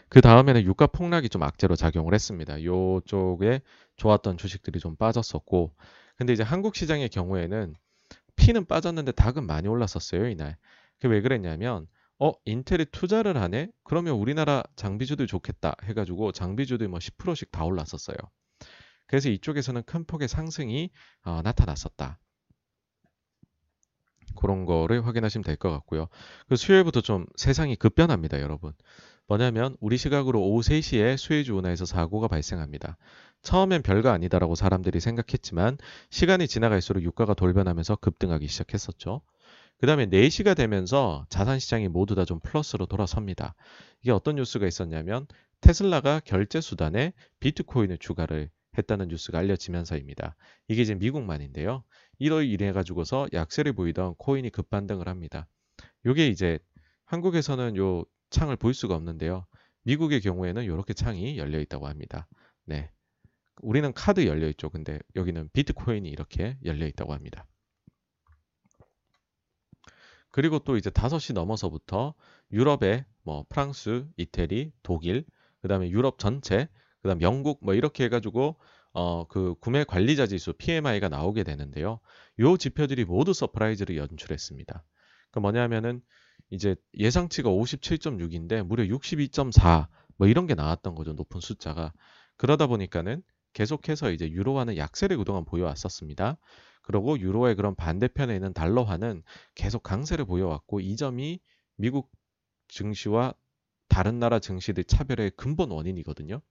그 0.09 0.21
다음에는 0.21 0.63
유가 0.63 0.87
폭락이 0.87 1.29
좀 1.29 1.43
악재로 1.43 1.75
작용을 1.75 2.13
했습니다. 2.13 2.63
요쪽에 2.63 3.61
좋았던 3.95 4.37
주식들이 4.37 4.79
좀 4.79 4.95
빠졌었고, 4.95 5.75
근데 6.15 6.33
이제 6.33 6.43
한국 6.43 6.75
시장의 6.75 7.09
경우에는 7.09 7.75
피는 8.35 8.65
빠졌는데 8.65 9.13
닭은 9.13 9.45
많이 9.45 9.67
올랐었어요, 9.67 10.27
이날. 10.27 10.57
그게 10.99 11.07
왜 11.07 11.21
그랬냐면, 11.21 11.87
어, 12.19 12.31
인텔이 12.45 12.85
투자를 12.91 13.37
하네? 13.37 13.69
그러면 13.83 14.15
우리나라 14.15 14.63
장비주도 14.75 15.25
좋겠다 15.25 15.75
해가지고 15.83 16.31
장비주도 16.31 16.87
뭐 16.87 16.99
10%씩 16.99 17.51
다 17.51 17.65
올랐었어요. 17.65 18.15
그래서 19.07 19.29
이쪽에서는 19.29 19.83
큰 19.83 20.05
폭의 20.05 20.27
상승이 20.27 20.89
어, 21.23 21.41
나타났었다. 21.43 22.19
그런 24.35 24.65
거를 24.65 25.05
확인하시면 25.05 25.43
될 25.43 25.55
것 25.55 25.69
같고요. 25.71 26.07
그 26.49 26.55
수요일부터 26.55 27.01
좀 27.01 27.25
세상이 27.35 27.75
급변합니다, 27.75 28.41
여러분. 28.41 28.73
뭐냐면 29.27 29.77
우리 29.79 29.97
시각으로 29.97 30.41
오후 30.41 30.61
3시에 30.61 31.17
수혜주 31.17 31.55
운하에서 31.55 31.85
사고가 31.85 32.27
발생합니다. 32.27 32.97
처음엔 33.41 33.81
별거 33.81 34.09
아니다라고 34.09 34.55
사람들이 34.55 34.99
생각했지만 34.99 35.77
시간이 36.09 36.47
지나갈수록 36.47 37.03
유가가 37.03 37.33
돌변하면서 37.33 37.97
급등하기 37.97 38.47
시작했었죠. 38.47 39.21
그 39.79 39.87
다음에 39.87 40.05
4시가 40.07 40.55
되면서 40.55 41.25
자산시장이 41.29 41.87
모두 41.89 42.15
다 42.15 42.25
좀 42.25 42.39
플러스로 42.39 42.85
돌아섭니다. 42.85 43.53
이게 44.01 44.11
어떤 44.11 44.35
뉴스가 44.35 44.65
있었냐면 44.67 45.27
테슬라가 45.61 46.21
결제 46.23 46.61
수단에 46.61 47.13
비트코인을 47.39 47.97
추가를 47.97 48.49
했다는 48.77 49.09
뉴스가 49.09 49.39
알려지면서입니다. 49.39 50.35
이게 50.67 50.81
이제 50.81 50.95
미국만인데요. 50.95 51.83
이로 52.19 52.41
인해 52.41 52.71
가지고서 52.71 53.27
약세를 53.33 53.73
보이던 53.73 54.15
코인이 54.15 54.49
급반등을 54.49 55.07
합니다. 55.07 55.47
이게 56.05 56.27
이제 56.27 56.59
한국에서는 57.05 57.75
요 57.77 58.03
창을 58.29 58.55
볼 58.55 58.73
수가 58.73 58.95
없는데요. 58.95 59.45
미국의 59.83 60.21
경우에는 60.21 60.63
이렇게 60.63 60.93
창이 60.93 61.37
열려 61.37 61.59
있다고 61.59 61.87
합니다. 61.87 62.27
네. 62.65 62.89
우리는 63.61 63.93
카드 63.93 64.25
열려 64.25 64.47
있죠. 64.49 64.69
근데 64.69 64.99
여기는 65.15 65.49
비트코인이 65.53 66.09
이렇게 66.09 66.57
열려 66.65 66.87
있다고 66.87 67.13
합니다. 67.13 67.45
그리고 70.31 70.57
또 70.59 70.77
이제 70.77 70.89
5시 70.89 71.33
넘어서부터 71.33 72.15
유럽의 72.51 73.05
뭐 73.21 73.45
프랑스, 73.49 74.07
이태리, 74.17 74.71
독일, 74.81 75.25
그다음에 75.61 75.89
유럽 75.91 76.17
전체, 76.17 76.67
그다음 77.03 77.21
영국 77.21 77.59
뭐 77.61 77.75
이렇게 77.75 78.05
해 78.05 78.09
가지고 78.09 78.57
어, 78.93 79.27
그 79.27 79.55
구매 79.59 79.83
관리자 79.83 80.27
지수 80.27 80.53
PMI가 80.53 81.09
나오게 81.09 81.43
되는데요. 81.43 81.99
요 82.39 82.57
지표들이 82.57 83.05
모두 83.05 83.33
surprise를 83.33 83.97
연출했습니다. 83.97 84.83
그 85.31 85.39
뭐냐면은 85.39 86.01
이제 86.49 86.75
예상치가 86.97 87.49
57.6인데 87.49 88.63
무려 88.63 88.83
62.4 88.83 89.87
뭐 90.17 90.27
이런 90.27 90.45
게 90.45 90.53
나왔던 90.53 90.93
거죠. 90.93 91.13
높은 91.13 91.39
숫자가. 91.39 91.91
그러다 92.37 92.67
보니까는 92.67 93.23
계속해서 93.53 94.11
이제 94.11 94.29
유로화는 94.29 94.77
약세를 94.77 95.17
그동안 95.17 95.45
보여왔었습니다. 95.45 96.37
그리고 96.83 97.19
유로의 97.19 97.55
그런 97.55 97.75
반대편에 97.75 98.35
있는 98.35 98.53
달러화는 98.53 99.23
계속 99.55 99.81
강세를 99.83 100.25
보여왔고 100.25 100.81
이 100.81 100.95
점이 100.95 101.39
미국 101.77 102.11
증시와 102.67 103.33
다른 103.87 104.19
나라 104.19 104.39
증시들 104.39 104.83
차별의 104.83 105.31
근본 105.37 105.71
원인이거든요. 105.71 106.41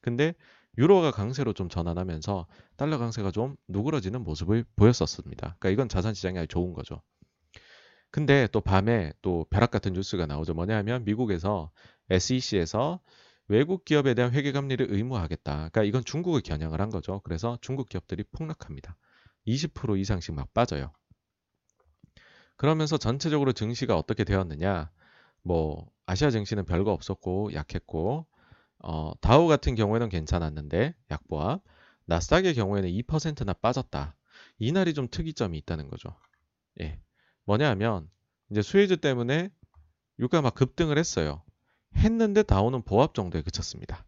근데 0.00 0.34
유로가 0.78 1.10
강세로 1.10 1.52
좀 1.52 1.68
전환하면서 1.68 2.46
달러 2.76 2.98
강세가 2.98 3.32
좀 3.32 3.56
누그러지는 3.66 4.22
모습을 4.22 4.64
보였었습니다. 4.76 5.56
그러니까 5.58 5.70
이건 5.70 5.88
자산 5.88 6.14
시장이 6.14 6.38
아주 6.38 6.46
좋은 6.46 6.72
거죠. 6.72 7.02
근데 8.10 8.46
또 8.52 8.60
밤에 8.60 9.12
또 9.20 9.44
벼락 9.50 9.72
같은 9.72 9.92
뉴스가 9.92 10.26
나오죠. 10.26 10.54
뭐냐면 10.54 11.04
미국에서 11.04 11.72
SEC에서 12.10 13.00
외국 13.48 13.84
기업에 13.84 14.14
대한 14.14 14.32
회계 14.32 14.52
감리를 14.52 14.86
의무화하겠다. 14.88 15.52
그러니까 15.52 15.82
이건 15.82 16.04
중국을 16.04 16.42
겨냥을 16.42 16.80
한 16.80 16.90
거죠. 16.90 17.20
그래서 17.24 17.58
중국 17.60 17.88
기업들이 17.88 18.22
폭락합니다. 18.30 18.96
20% 19.48 19.98
이상씩 19.98 20.34
막 20.34 20.54
빠져요. 20.54 20.92
그러면서 22.56 22.98
전체적으로 22.98 23.52
증시가 23.52 23.96
어떻게 23.96 24.22
되었느냐? 24.22 24.90
뭐 25.42 25.90
아시아 26.06 26.30
증시는 26.30 26.66
별거 26.66 26.92
없었고 26.92 27.52
약했고 27.54 28.26
어, 28.80 29.12
다우 29.20 29.48
같은 29.48 29.74
경우에는 29.74 30.08
괜찮았는데 30.08 30.94
약보합 31.10 31.62
나스닥의 32.06 32.54
경우에는 32.54 32.88
2%나 32.90 33.52
빠졌다. 33.52 34.16
이날이 34.58 34.94
좀 34.94 35.08
특이점이 35.10 35.58
있다는 35.58 35.88
거죠. 35.88 36.16
예. 36.80 37.00
뭐냐 37.44 37.68
하면 37.70 38.08
이제 38.50 38.62
수혜주 38.62 38.98
때문에 38.98 39.50
유가 40.18 40.40
막 40.40 40.54
급등을 40.54 40.98
했어요. 40.98 41.42
했는데 41.96 42.42
다우는 42.42 42.82
보합 42.82 43.14
정도에 43.14 43.42
그쳤습니다. 43.42 44.04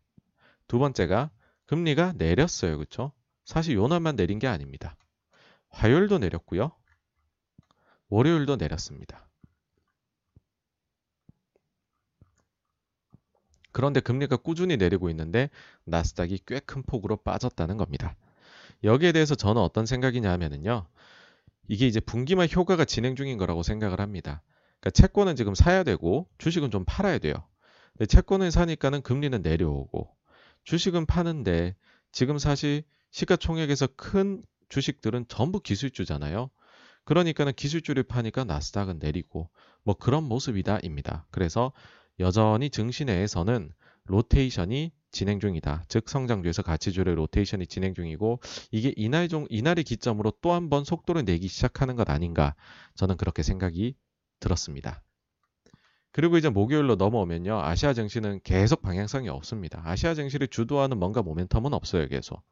두 0.67 0.79
번째가 0.79 1.31
금리가 1.67 2.15
내렸어요. 2.17 2.79
그쵸? 2.79 3.13
사실 3.45 3.75
요날만 3.77 4.17
내린 4.17 4.39
게 4.39 4.47
아닙니다. 4.47 4.97
화요일도 5.71 6.19
내렸고요. 6.19 6.73
월요일도 8.09 8.57
내렸습니다. 8.57 9.30
그런데 13.73 14.01
금리가 14.01 14.37
꾸준히 14.39 14.77
내리고 14.77 15.11
있는데 15.11 15.51
나스닥이 15.85 16.41
꽤 16.47 16.61
큰 16.61 16.83
폭으로 16.83 17.17
빠졌다는 17.17 17.77
겁니다. 17.77 18.17
여기에 18.85 19.13
대해서 19.13 19.35
저는 19.35 19.61
어떤 19.63 19.87
생각이냐 19.87 20.31
하면은요. 20.31 20.87
이게 21.69 21.87
이제 21.87 22.01
분기말 22.01 22.49
효과가 22.55 22.85
진행 22.85 23.15
중인 23.17 23.39
거라고 23.39 23.63
생각을 23.63 24.01
합니다. 24.01 24.43
그러니까 24.81 24.91
채권은 24.91 25.37
지금 25.37 25.55
사야 25.55 25.83
되고 25.85 26.29
주식은 26.39 26.71
좀 26.71 26.85
팔아야 26.87 27.19
돼요. 27.19 27.35
근데 27.93 28.07
채권을 28.07 28.51
사니까는 28.51 29.03
금리는 29.03 29.41
내려오고 29.43 30.15
주식은 30.65 31.07
파는데 31.07 31.77
지금 32.13 32.39
사실 32.39 32.83
시가총액에서 33.13 33.89
큰 33.97 34.43
주식들은 34.69 35.27
전부 35.29 35.61
기술주잖아요. 35.61 36.51
그러니까는 37.05 37.53
기술주를 37.55 38.05
파니까 38.05 38.45
나스닥은 38.45 38.99
내리고 39.01 39.51
뭐 39.83 39.95
그런 39.95 40.25
모습이다입니다. 40.25 41.27
그래서 41.31 41.73
여전히 42.21 42.71
증시 42.71 43.05
내에서는 43.05 43.73
로테이션이 44.05 44.93
진행 45.13 45.41
중이다. 45.41 45.85
즉 45.89 46.09
성장주에서 46.09 46.63
가치주의 46.63 47.05
로테이션이 47.17 47.67
진행 47.67 47.95
중이고 47.95 48.41
이게 48.71 48.93
이날 48.97 49.29
종 49.29 49.47
이날의 49.51 49.85
기점으로 49.85 50.33
또 50.41 50.53
한 50.53 50.69
번 50.71 50.85
속도를 50.85 51.25
내기 51.25 51.49
시작하는 51.49 51.97
것 51.97 52.09
아닌가 52.11 52.55
저는 52.95 53.17
그렇게 53.17 53.43
생각이 53.43 53.97
들었습니다. 54.41 55.03
그리고 56.13 56.37
이제 56.39 56.49
목요일로 56.49 56.97
넘어오면요. 56.97 57.61
아시아 57.61 57.93
증시는 57.93 58.41
계속 58.45 58.83
방향성이 58.83 59.29
없습니다. 59.29 59.83
아시아 59.85 60.15
증시를 60.15 60.49
주도하는 60.49 60.99
뭔가 60.99 61.23
모멘텀은 61.23 61.73
없어요, 61.73 62.09
계속. 62.09 62.43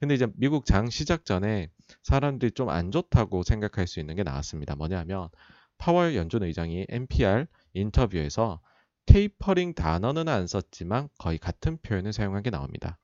근데 0.00 0.14
이제 0.14 0.26
미국 0.36 0.66
장 0.66 0.90
시작 0.90 1.24
전에 1.24 1.68
사람들이 2.02 2.52
좀 2.52 2.70
안 2.70 2.90
좋다고 2.90 3.42
생각할 3.44 3.86
수 3.86 4.00
있는 4.00 4.16
게 4.16 4.22
나왔습니다. 4.22 4.74
뭐냐면 4.76 5.28
파월 5.78 6.16
연준 6.16 6.42
의장이 6.42 6.86
NPR 6.88 7.46
인터뷰에서 7.74 8.60
테이퍼링 9.06 9.74
단어는 9.74 10.28
안 10.28 10.46
썼지만 10.46 11.08
거의 11.18 11.38
같은 11.38 11.78
표현을 11.78 12.12
사용한 12.12 12.42
게 12.42 12.50
나옵니다. 12.50 12.98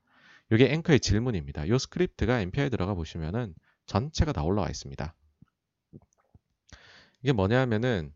이게 0.50 0.72
앵커의 0.72 1.00
질문입니다. 1.00 1.64
이 1.64 1.78
스크립트가 1.78 2.40
NPR에 2.40 2.68
들어가 2.68 2.94
보시면은 2.94 3.54
전체가 3.86 4.32
다 4.32 4.42
올라와 4.42 4.68
있습니다. 4.68 5.14
이게 7.22 7.32
뭐냐면은 7.32 8.12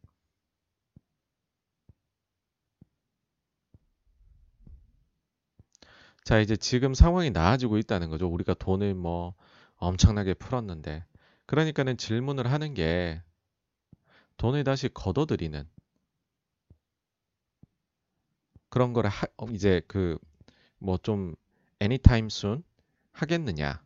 자, 6.24 6.38
이제 6.38 6.54
지금 6.54 6.94
상황이 6.94 7.30
나아지고 7.30 7.78
있다는 7.78 8.08
거죠. 8.10 8.28
우리가 8.28 8.54
돈을 8.54 8.94
뭐 8.94 9.34
엄청나게 9.76 10.34
풀었는데. 10.34 11.04
그러니까는 11.46 11.96
질문을 11.96 12.52
하는 12.52 12.74
게 12.74 13.20
돈을 14.36 14.62
다시 14.62 14.88
걷어들이는 14.88 15.68
그런 18.70 18.92
거를 18.92 19.10
하, 19.10 19.26
어, 19.36 19.46
이제 19.52 19.82
그 19.88 20.18
뭐 20.82 20.98
좀 20.98 21.34
anytime 21.82 22.26
soon 22.28 22.62
하겠느냐. 23.12 23.82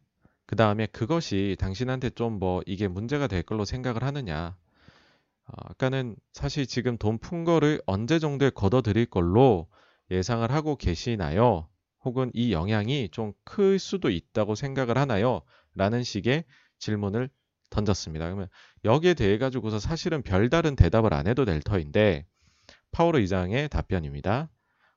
그 0.46 0.56
다음에 0.56 0.86
그것이 0.86 1.56
당신한테 1.58 2.10
좀 2.10 2.38
뭐 2.38 2.62
이게 2.66 2.88
문제가 2.88 3.26
될 3.26 3.42
걸로 3.42 3.64
생각을 3.64 4.02
하느냐. 4.04 4.56
어, 5.46 5.52
아까는 5.70 6.16
사실 6.32 6.66
지금 6.66 6.96
돈 6.98 7.18
푼 7.18 7.44
거를 7.44 7.80
언제 7.86 8.18
정도에 8.18 8.50
걷어들일 8.50 9.06
걸로 9.06 9.68
예상을 10.10 10.50
하고 10.50 10.76
계시나요? 10.76 11.68
혹은 12.04 12.30
이 12.34 12.52
영향이 12.52 13.08
좀 13.10 13.32
클 13.44 13.78
수도 13.78 14.10
있다고 14.10 14.54
생각을 14.54 14.98
하나요? 14.98 15.42
라는 15.74 16.02
식의 16.02 16.44
질문을 16.78 17.30
던졌습니다. 17.70 18.26
그러면 18.26 18.48
여기에 18.84 19.14
대해 19.14 19.38
가지고서 19.38 19.78
사실은 19.78 20.22
별다른 20.22 20.76
대답을 20.76 21.12
안 21.14 21.26
해도 21.26 21.44
될 21.44 21.60
터인데 21.60 22.26
파워로 22.92 23.18
의장의 23.18 23.68
답변입니다. 23.70 24.50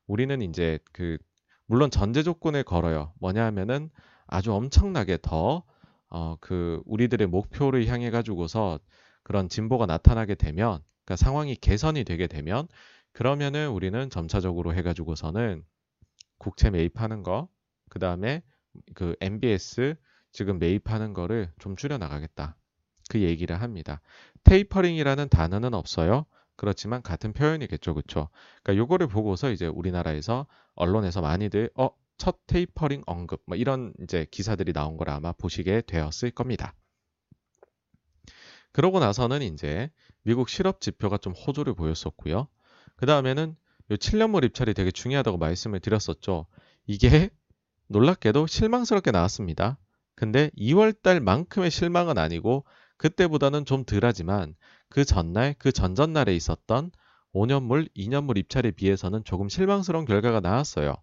우리는 0.08 0.42
이제 0.42 0.80
그 0.94 1.18
물론 1.66 1.92
전제 1.92 2.24
조건을 2.24 2.64
걸어요. 2.64 3.14
뭐냐 3.20 3.46
하면은 3.46 3.90
아주 4.26 4.54
엄청나게 4.54 5.20
더 5.22 5.64
어, 6.10 6.38
그 6.40 6.82
우리들의 6.86 7.28
목표를 7.28 7.86
향해 7.88 8.10
가지고서 8.10 8.80
그런 9.24 9.50
진보가 9.50 9.86
나타나게 9.86 10.36
되면 10.36 10.82
그러니까 11.04 11.16
상황이 11.18 11.56
개선이 11.56 12.06
되게 12.06 12.28
되면 12.28 12.68
그러면은 13.12 13.70
우리는 13.70 14.10
점차적으로 14.10 14.74
해 14.74 14.82
가지고서는 14.82 15.64
국채 16.38 16.70
매입하는 16.70 17.24
거, 17.24 17.50
그 17.90 18.00
다음에 18.00 18.44
그 18.94 19.16
MBS 19.22 19.96
지금 20.32 20.60
매입하는 20.60 21.14
거를 21.14 21.52
좀 21.60 21.76
줄여 21.76 21.98
나가겠다. 21.98 22.56
그 23.10 23.22
얘기를 23.22 23.60
합니다. 23.60 24.02
테이퍼링이라는 24.44 25.30
단어는 25.30 25.74
없어요. 25.74 26.26
그렇지만 26.58 27.02
같은 27.02 27.32
표현이겠죠. 27.34 27.94
그쵸? 27.94 28.30
그러니까 28.64 28.82
요거를 28.84 29.08
보고서 29.08 29.52
이제 29.52 29.68
우리나라에서 29.68 30.48
언론에서 30.76 31.22
많이들 31.22 31.70
어, 31.76 31.90
첫 32.18 32.40
테이퍼링 32.48 33.04
언급 33.06 33.44
뭐 33.46 33.56
이런 33.56 33.94
이제 34.02 34.26
기사들이 34.30 34.74
나온 34.74 34.98
걸 34.98 35.10
아마 35.10 35.32
보시게 35.32 35.82
되었을 35.82 36.32
겁니다. 36.32 36.74
그러고 38.72 39.00
나서는 39.00 39.42
이제 39.42 39.90
미국 40.24 40.50
실업 40.50 40.82
지표가 40.82 41.18
좀 41.18 41.34
호조를 41.34 41.74
보였었고요. 41.76 42.48
그 42.96 43.06
다음에는 43.06 43.56
요 43.92 43.96
7년물 43.96 44.44
입찰이 44.44 44.74
되게 44.74 44.92
중요하다고 44.92 45.38
말씀을 45.38 45.80
드렸었죠. 45.80 46.48
이게 46.86 47.30
놀랍게도 47.88 48.48
실망스럽게 48.48 49.12
나왔습니다. 49.12 49.78
근데 50.16 50.50
2월달만큼의 50.58 51.70
실망은 51.70 52.18
아니고 52.18 52.66
그때보다는 52.98 53.66
좀 53.66 53.86
덜하지만 53.86 54.56
그 54.90 55.06
전날, 55.06 55.56
그 55.60 55.72
전전날에 55.72 56.36
있었던 56.36 56.92
5년물, 57.34 57.90
2년물 57.96 58.38
입찰에 58.38 58.72
비해서는 58.72 59.24
조금 59.24 59.50
실망스러운 59.50 60.06
결과가 60.06 60.40
나왔어요. 60.40 60.96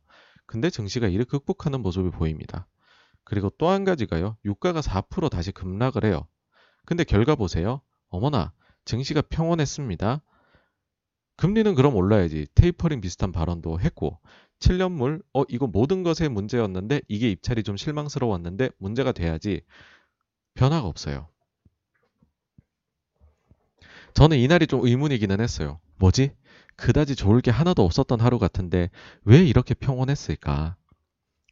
근데 0.46 0.70
증시가 0.70 1.08
이를 1.08 1.24
극복하는 1.24 1.80
모습을 1.82 2.10
보입니다. 2.10 2.66
그리고 3.24 3.50
또 3.50 3.68
한 3.70 3.84
가지가요. 3.84 4.36
유가가 4.44 4.80
4% 4.80 5.30
다시 5.30 5.52
급락을 5.52 6.04
해요. 6.04 6.26
근데 6.86 7.04
결과 7.04 7.34
보세요. 7.34 7.80
어머나, 8.10 8.52
증시가 8.84 9.22
평온했습니다. 9.22 10.22
금리는 11.36 11.74
그럼 11.74 11.96
올라야지. 11.96 12.46
테이퍼링 12.54 13.00
비슷한 13.00 13.32
발언도 13.32 13.80
했고 13.80 14.18
7년물 14.60 15.22
어 15.32 15.42
이거 15.48 15.66
모든 15.66 16.02
것의 16.02 16.28
문제였는데 16.30 17.02
이게 17.08 17.30
입찰이 17.30 17.62
좀 17.62 17.76
실망스러웠는데 17.76 18.70
문제가 18.78 19.12
돼야지 19.12 19.62
변화가 20.54 20.86
없어요. 20.86 21.28
저는 24.14 24.38
이날이 24.38 24.66
좀 24.66 24.86
의문이기는 24.86 25.40
했어요. 25.40 25.80
뭐지? 25.98 26.32
그다지 26.76 27.14
좋을 27.16 27.40
게 27.40 27.50
하나도 27.50 27.84
없었던 27.84 28.20
하루 28.20 28.38
같은데 28.38 28.90
왜 29.24 29.38
이렇게 29.44 29.74
평온했을까? 29.74 30.76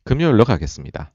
금요일로 0.05 0.45
가겠습니다. 0.45 1.13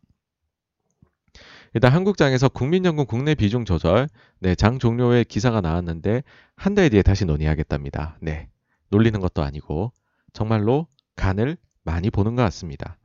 일단 1.73 1.91
한국장에서 1.93 2.47
국민연금 2.49 3.05
국내 3.05 3.35
비중 3.35 3.65
조절, 3.65 4.07
네, 4.39 4.55
장 4.55 4.79
종료의 4.79 5.25
기사가 5.25 5.61
나왔는데 5.61 6.23
한 6.55 6.75
달 6.75 6.89
뒤에 6.89 7.01
다시 7.01 7.25
논의하겠답니다. 7.25 8.17
네. 8.21 8.49
놀리는 8.89 9.19
것도 9.19 9.43
아니고 9.43 9.91
정말로 10.33 10.87
간을 11.15 11.57
많이 11.83 12.09
보는 12.09 12.35
것 12.35 12.43
같습니다. 12.43 12.97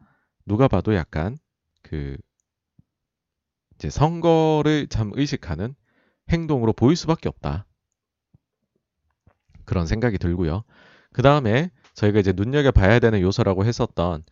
누가 0.47 0.68
봐도 0.68 0.95
약간 0.95 1.36
그 1.82 2.16
이제 3.74 3.90
선거를 3.90 4.86
참 4.88 5.11
의식하는 5.14 5.74
행동으로 6.30 6.72
보일 6.72 6.97
수밖에 6.97 7.28
없다. 7.28 7.66
그런 9.72 9.86
생각이 9.86 10.18
들고요. 10.18 10.64
그 11.14 11.22
다음에 11.22 11.70
저희가 11.94 12.20
이제 12.20 12.34
눈여겨봐야 12.36 12.98
되는 12.98 13.22
요소라고 13.22 13.64
했었던 13.64 14.22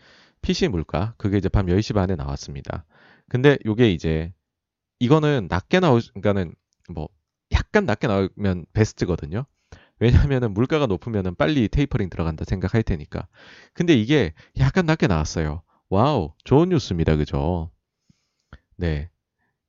PCE 0.42 0.68
물가, 0.68 1.14
그게 1.16 1.38
이제 1.38 1.48
밤 1.48 1.66
10시 1.66 1.94
반에 1.94 2.14
나왔습니다. 2.14 2.84
근데 3.30 3.56
이게 3.64 3.90
이제 3.90 4.34
이거는 4.98 5.46
낮게 5.48 5.80
나오, 5.80 5.98
그러니까는 5.98 6.54
뭐 6.90 7.08
약간 7.52 7.86
낮게 7.86 8.06
나오면 8.06 8.66
베스트거든요. 8.74 9.46
왜냐하면 9.98 10.52
물가가 10.52 10.84
높으면 10.86 11.34
빨리 11.36 11.68
테이퍼링 11.68 12.10
들어간다 12.10 12.44
생각할 12.44 12.82
테니까. 12.82 13.26
근데 13.72 13.94
이게 13.94 14.34
약간 14.58 14.84
낮게 14.84 15.06
나왔어요. 15.06 15.62
wow, 15.88 16.34
좋은 16.44 16.68
뉴스입니다. 16.68 17.16
그죠? 17.16 17.70
네. 18.76 19.08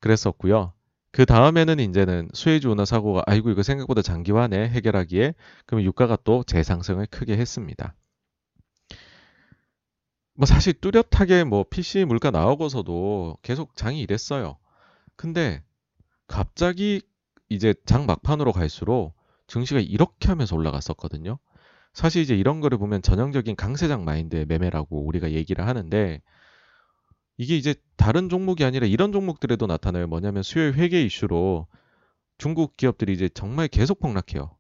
그랬었고요. 0.01 0.73
그 1.11 1.25
다음에는 1.25 1.79
이제는 1.79 2.29
수혜주 2.33 2.69
운하 2.69 2.85
사고가 2.85 3.23
아이고 3.25 3.49
이거 3.49 3.63
생각보다 3.63 4.01
장기화네 4.01 4.69
해결하기에 4.69 5.33
그러면 5.65 5.85
유가가 5.85 6.17
또 6.23 6.43
재상승을 6.43 7.07
크게 7.07 7.37
했습니다. 7.37 7.95
뭐 10.33 10.45
사실 10.45 10.73
뚜렷하게 10.73 11.43
뭐 11.43 11.65
PC 11.69 12.05
물가 12.05 12.31
나오고서도 12.31 13.37
계속 13.41 13.75
장이 13.75 14.01
이랬어요. 14.01 14.57
근데 15.17 15.61
갑자기 16.27 17.01
이제 17.49 17.73
장 17.85 18.05
막판으로 18.05 18.53
갈수록 18.53 19.13
증시가 19.47 19.81
이렇게 19.81 20.29
하면서 20.29 20.55
올라갔었거든요. 20.55 21.37
사실 21.93 22.21
이제 22.21 22.35
이런 22.37 22.61
거를 22.61 22.77
보면 22.77 23.01
전형적인 23.01 23.57
강세장 23.57 24.05
마인드의 24.05 24.45
매매라고 24.45 25.05
우리가 25.05 25.31
얘기를 25.31 25.67
하는데 25.67 26.21
이게 27.41 27.57
이제 27.57 27.73
다른 27.97 28.29
종목이 28.29 28.63
아니라 28.63 28.85
이런 28.85 29.11
종목들에도 29.11 29.65
나타나요. 29.65 30.05
뭐냐면 30.05 30.43
수요일 30.43 30.75
회계 30.75 31.03
이슈로 31.03 31.65
중국 32.37 32.77
기업들이 32.77 33.13
이제 33.13 33.29
정말 33.29 33.67
계속 33.67 33.99
폭락해요. 33.99 34.55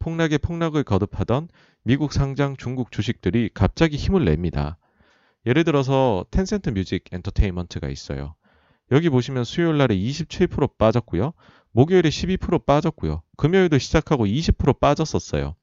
폭락에 0.00 0.38
폭락을 0.38 0.82
거듭하던 0.82 1.46
미국 1.84 2.12
상장 2.12 2.56
중국 2.56 2.90
주식들이 2.90 3.50
갑자기 3.54 3.96
힘을 3.96 4.24
냅니다. 4.24 4.78
예를 5.46 5.62
들어서 5.62 6.26
텐센트 6.32 6.70
뮤직 6.70 7.04
엔터테인먼트가 7.12 7.88
있어요. 7.88 8.34
여기 8.90 9.10
보시면 9.10 9.44
수요일 9.44 9.78
날에 9.78 9.96
27% 9.96 10.76
빠졌고요. 10.76 11.34
목요일에 11.70 12.08
12% 12.08 12.66
빠졌고요. 12.66 13.22
금요일도 13.36 13.78
시작하고 13.78 14.26
20% 14.26 14.80
빠졌었어요. 14.80 15.54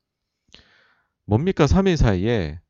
뭡니까? 1.25 1.65
3일 1.65 1.97
사이에 1.97 2.61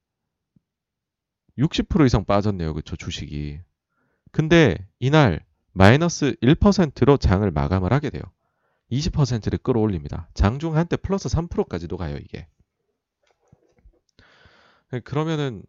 60% 1.60 2.08
이상 2.08 2.26
빠졌네요. 2.26 2.74
그쵸? 2.74 2.96
주식이. 2.96 3.60
근데 4.32 4.78
이날 5.00 5.46
마이너스 5.74 6.36
1%로 6.42 7.18
장을 7.18 7.50
마감을 7.50 7.94
하게 7.94 8.10
돼요. 8.10 8.24
20%를 8.92 9.58
끌어올립니다. 9.60 10.30
장중 10.34 10.76
한때 10.76 10.98
플러스 10.98 11.30
3%까지도 11.30 11.98
가요, 11.98 12.18
이게. 12.18 12.48
그러면은 15.06 15.64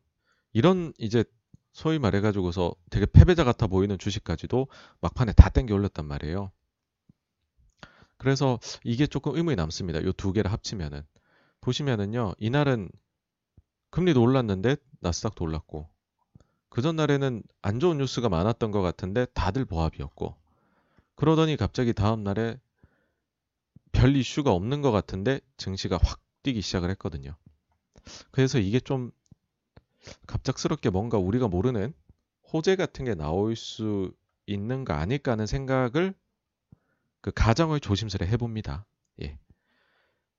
이런 0.52 0.92
이제 0.98 1.24
소위 1.72 1.98
말해가지고서 1.98 2.74
되게 2.90 3.06
패배자 3.06 3.44
같아 3.44 3.66
보이는 3.66 3.96
주식까지도 3.98 4.66
막판에 5.00 5.32
다 5.32 5.48
땡겨 5.48 5.74
올렸단 5.74 6.06
말이에요. 6.06 6.50
그래서 8.18 8.58
이게 8.84 9.06
조금 9.06 9.36
의문이 9.36 9.56
남습니다. 9.56 10.00
이 10.00 10.12
두 10.16 10.32
개를 10.32 10.52
합치면은 10.52 11.02
보시면은요 11.60 12.34
이날은 12.38 12.90
금리도 13.90 14.22
올랐는데 14.22 14.76
나스닥도 15.00 15.44
올랐고 15.44 15.88
그 16.72 16.80
전날에는 16.80 17.42
안 17.60 17.80
좋은 17.80 17.98
뉴스가 17.98 18.30
많았던 18.30 18.70
것 18.70 18.80
같은데 18.80 19.26
다들 19.34 19.66
보합이었고 19.66 20.34
그러더니 21.16 21.58
갑자기 21.58 21.92
다음 21.92 22.24
날에 22.24 22.58
별 23.92 24.16
이슈가 24.16 24.52
없는 24.52 24.80
것 24.80 24.90
같은데 24.90 25.40
증시가 25.58 25.98
확 26.02 26.18
뛰기 26.42 26.62
시작을 26.62 26.88
했거든요. 26.92 27.36
그래서 28.30 28.58
이게 28.58 28.80
좀 28.80 29.10
갑작스럽게 30.26 30.88
뭔가 30.88 31.18
우리가 31.18 31.46
모르는 31.46 31.92
호재 32.50 32.76
같은 32.76 33.04
게 33.04 33.14
나올 33.14 33.54
수 33.54 34.10
있는 34.46 34.86
거 34.86 34.94
아닐까 34.94 35.32
하는 35.32 35.44
생각을 35.44 36.14
그 37.20 37.30
가정을 37.32 37.80
조심스레 37.80 38.26
해봅니다. 38.28 38.86
예. 39.20 39.38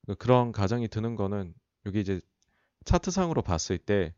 그 0.07 0.15
그런 0.15 0.51
가정이 0.51 0.87
드는 0.87 1.15
거는 1.15 1.53
여기 1.85 1.99
이제 1.99 2.21
차트상으로 2.85 3.43
봤을 3.43 3.77
때 3.77 4.15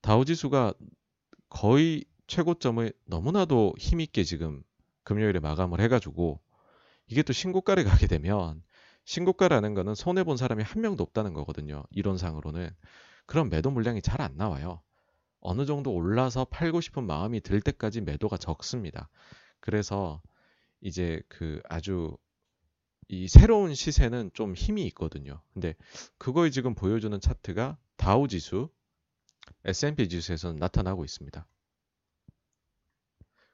다우지수가 0.00 0.74
거의 1.54 2.04
최고점을 2.26 2.92
너무나도 3.06 3.74
힘있게 3.78 4.24
지금 4.24 4.64
금요일에 5.04 5.38
마감을 5.38 5.80
해가지고 5.80 6.40
이게 7.06 7.22
또 7.22 7.32
신고가를 7.32 7.84
가게 8.02 8.08
되면 8.08 8.62
신고가라는 9.04 9.74
거는 9.74 9.94
손해 9.94 10.24
본 10.24 10.36
사람이 10.36 10.64
한 10.64 10.82
명도 10.82 11.04
없다는 11.04 11.32
거거든요. 11.32 11.84
이론상으로는. 11.90 12.70
그럼 13.26 13.50
매도 13.50 13.70
물량이 13.70 14.02
잘 14.02 14.20
안 14.20 14.36
나와요. 14.36 14.82
어느 15.40 15.64
정도 15.64 15.92
올라서 15.92 16.46
팔고 16.46 16.80
싶은 16.80 17.04
마음이 17.06 17.40
들 17.40 17.60
때까지 17.60 18.00
매도가 18.00 18.36
적습니다. 18.36 19.08
그래서 19.60 20.20
이제 20.80 21.22
그 21.28 21.60
아주 21.68 22.16
이 23.08 23.28
새로운 23.28 23.74
시세는 23.74 24.30
좀 24.34 24.54
힘이 24.54 24.86
있거든요. 24.88 25.40
근데 25.52 25.74
그걸 26.18 26.50
지금 26.50 26.74
보여주는 26.74 27.18
차트가 27.20 27.78
다우 27.96 28.26
지수, 28.26 28.70
S&P 29.64 30.08
지수에서는 30.08 30.56
나타나고 30.58 31.04
있습니다. 31.04 31.46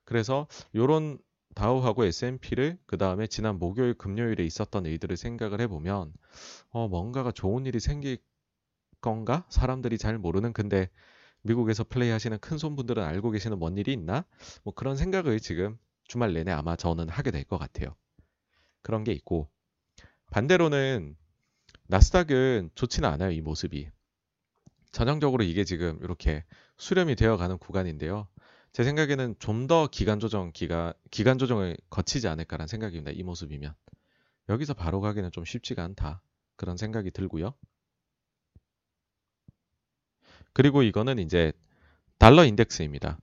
그래서 0.05 0.47
이런 0.73 1.19
다우하고 1.55 2.05
S&P를 2.05 2.79
그 2.87 2.97
다음에 2.99 3.27
지난 3.27 3.59
목요일, 3.59 3.95
금요일에 3.95 4.45
있었던 4.45 4.87
일들을 4.87 5.17
생각을 5.17 5.61
해보면 5.63 6.13
어, 6.71 6.89
뭔가가 6.89 7.33
좋은 7.33 7.67
일이 7.67 7.81
생길 7.81 8.19
건가? 9.03 9.47
사람들이 9.51 9.99
잘 9.99 10.19
모르는 10.19 10.53
근데 10.53 10.91
미국에서 11.43 11.85
플레이하시는 11.85 12.39
큰 12.41 12.59
손분들은 12.59 13.03
알고 13.05 13.31
계시는 13.33 13.59
뭔 13.59 13.79
일이 13.79 13.93
있나? 13.95 14.25
뭐 14.65 14.75
그런 14.75 14.97
생각을 14.97 15.41
지금 15.41 15.79
주말 16.07 16.35
내내 16.35 16.53
아마 16.53 16.77
저는 16.77 17.09
하게 17.11 17.31
될 17.31 17.45
것 17.45 17.59
같아요. 17.59 17.97
그런 18.83 19.05
게 19.05 19.13
있고 19.13 19.51
반대로는 20.33 21.17
나스닥은 21.89 22.71
좋지는 22.77 23.09
않아요 23.11 23.33
이 23.33 23.41
모습이 23.43 23.91
전형적으로 24.93 25.45
이게 25.45 25.65
지금 25.65 25.99
이렇게 26.03 26.45
수렴이 26.79 27.17
되어가는 27.17 27.59
구간인데요. 27.59 28.29
제 28.73 28.85
생각에는 28.85 29.35
좀 29.39 29.67
더 29.67 29.89
기간 29.89 30.21
조정 30.21 30.53
기가 30.53 30.95
기간 31.11 31.39
조정을 31.39 31.77
거치지 31.91 32.29
않을까라는 32.29 32.67
생각입니다. 32.69 33.13
이 33.13 33.23
모습이면 33.23 33.75
여기서 34.49 34.75
바로 34.75 35.01
가기는 35.01 35.31
좀 35.33 35.45
쉽지가 35.45 35.85
않다 35.85 36.23
그런 36.57 36.77
생각이 36.77 37.11
들고요. 37.13 37.55
그리고 40.53 40.83
이거는 40.83 41.19
이제 41.19 41.53
달러 42.19 42.45
인덱스입니다. 42.45 43.19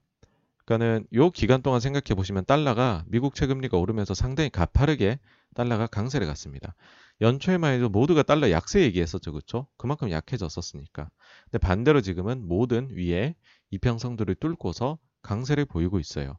그러니까는 0.64 1.06
요 1.14 1.30
기간 1.30 1.62
동안 1.62 1.80
생각해 1.80 2.14
보시면 2.16 2.44
달러가 2.46 3.04
미국 3.06 3.34
채금리가 3.34 3.76
오르면서 3.78 4.14
상당히 4.14 4.50
가파르게 4.50 5.18
달러가 5.54 5.86
강세를 5.86 6.26
갔습니다. 6.26 6.74
연초에만 7.20 7.74
해도 7.74 7.88
모두가 7.88 8.22
달러 8.22 8.50
약세 8.50 8.82
얘기했었죠. 8.82 9.32
그렇죠? 9.32 9.66
그만큼 9.76 10.10
약해졌었으니까. 10.10 11.10
근데 11.44 11.58
반대로 11.58 12.00
지금은 12.00 12.46
모든 12.46 12.90
위에 12.90 13.34
이평성들을 13.70 14.36
뚫고서 14.36 14.98
강세를 15.22 15.64
보이고 15.64 15.98
있어요. 15.98 16.38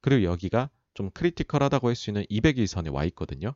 그리고 0.00 0.24
여기가 0.24 0.70
좀 0.94 1.10
크리티컬하다고 1.10 1.88
할 1.88 1.94
수 1.94 2.10
있는 2.10 2.24
200일선에 2.30 2.92
와 2.92 3.04
있거든요. 3.06 3.54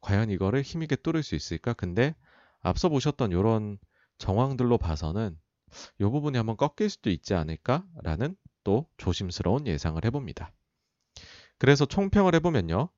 과연 0.00 0.30
이거를 0.30 0.62
힘있게 0.62 0.96
뚫을 0.96 1.22
수 1.22 1.34
있을까? 1.34 1.72
근데 1.74 2.14
앞서 2.60 2.88
보셨던 2.88 3.30
이런 3.32 3.78
정황들로 4.18 4.78
봐서는 4.78 5.38
이 6.00 6.04
부분이 6.04 6.36
한번 6.36 6.56
꺾일 6.56 6.90
수도 6.90 7.10
있지 7.10 7.34
않을까라는 7.34 8.36
또 8.64 8.88
조심스러운 8.96 9.66
예상을 9.66 10.02
해봅니다. 10.04 10.52
그래서 11.58 11.86
총평을 11.86 12.34
해보면요. 12.36 12.88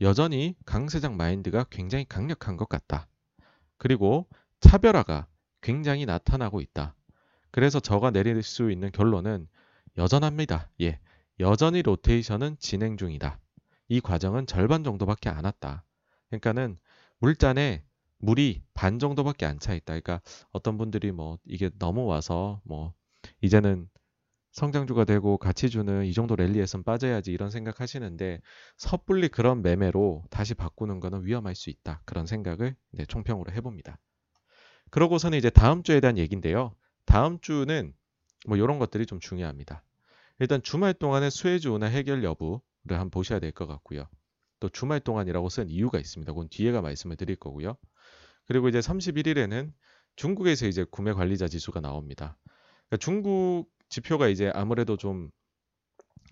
여전히 0.00 0.56
강세장 0.66 1.16
마인드가 1.16 1.64
굉장히 1.70 2.04
강력한 2.08 2.56
것 2.56 2.68
같다. 2.68 3.08
그리고 3.76 4.28
차별화가 4.60 5.26
굉장히 5.60 6.06
나타나고 6.06 6.60
있다. 6.60 6.94
그래서 7.50 7.80
저가 7.80 8.10
내릴 8.10 8.42
수 8.42 8.70
있는 8.70 8.90
결론은 8.92 9.48
여전합니다. 9.96 10.70
예. 10.82 10.98
여전히 11.40 11.82
로테이션은 11.82 12.58
진행 12.58 12.96
중이다. 12.96 13.38
이 13.88 14.00
과정은 14.00 14.46
절반 14.46 14.84
정도밖에 14.84 15.28
안 15.28 15.44
왔다. 15.44 15.84
그러니까는 16.28 16.78
물잔에 17.18 17.84
물이 18.18 18.62
반 18.74 18.98
정도밖에 18.98 19.46
안 19.46 19.58
차 19.58 19.74
있다. 19.74 19.86
그러니까 19.98 20.20
어떤 20.52 20.78
분들이 20.78 21.12
뭐 21.12 21.38
이게 21.44 21.70
넘어와서 21.78 22.60
뭐 22.64 22.94
이제는 23.42 23.88
성장주가 24.54 25.04
되고 25.04 25.36
가치주는 25.36 26.04
이 26.06 26.12
정도 26.12 26.36
랠리에선 26.36 26.84
빠져야지 26.84 27.32
이런 27.32 27.50
생각 27.50 27.80
하시는데 27.80 28.40
섣불리 28.76 29.28
그런 29.28 29.62
매매로 29.62 30.24
다시 30.30 30.54
바꾸는 30.54 31.00
거는 31.00 31.26
위험할 31.26 31.54
수 31.56 31.70
있다. 31.70 32.02
그런 32.04 32.26
생각을 32.26 32.76
네, 32.92 33.04
총평으로 33.04 33.52
해봅니다. 33.52 33.98
그러고서는 34.90 35.36
이제 35.38 35.50
다음 35.50 35.82
주에 35.82 36.00
대한 36.00 36.18
얘기인데요. 36.18 36.74
다음 37.04 37.40
주는 37.40 37.92
뭐 38.46 38.56
이런 38.56 38.78
것들이 38.78 39.06
좀 39.06 39.18
중요합니다. 39.18 39.82
일단 40.38 40.62
주말 40.62 40.94
동안의 40.94 41.32
수혜주 41.32 41.72
운하 41.72 41.88
해결 41.88 42.22
여부를 42.22 42.62
한번 42.90 43.10
보셔야 43.10 43.40
될 43.40 43.50
것 43.52 43.66
같고요. 43.66 44.06
또 44.60 44.68
주말 44.68 45.00
동안이라고 45.00 45.48
쓴 45.48 45.68
이유가 45.68 45.98
있습니다. 45.98 46.32
그건 46.32 46.48
뒤에가 46.48 46.80
말씀을 46.80 47.16
드릴 47.16 47.36
거고요. 47.36 47.76
그리고 48.46 48.68
이제 48.68 48.78
31일에는 48.78 49.72
중국에서 50.16 50.66
이제 50.68 50.84
구매 50.90 51.12
관리자 51.12 51.48
지수가 51.48 51.80
나옵니다. 51.80 52.38
그러니까 52.88 52.96
중국 52.98 53.73
지표가 53.94 54.28
이제 54.28 54.50
아무래도 54.54 54.96
좀 54.96 55.30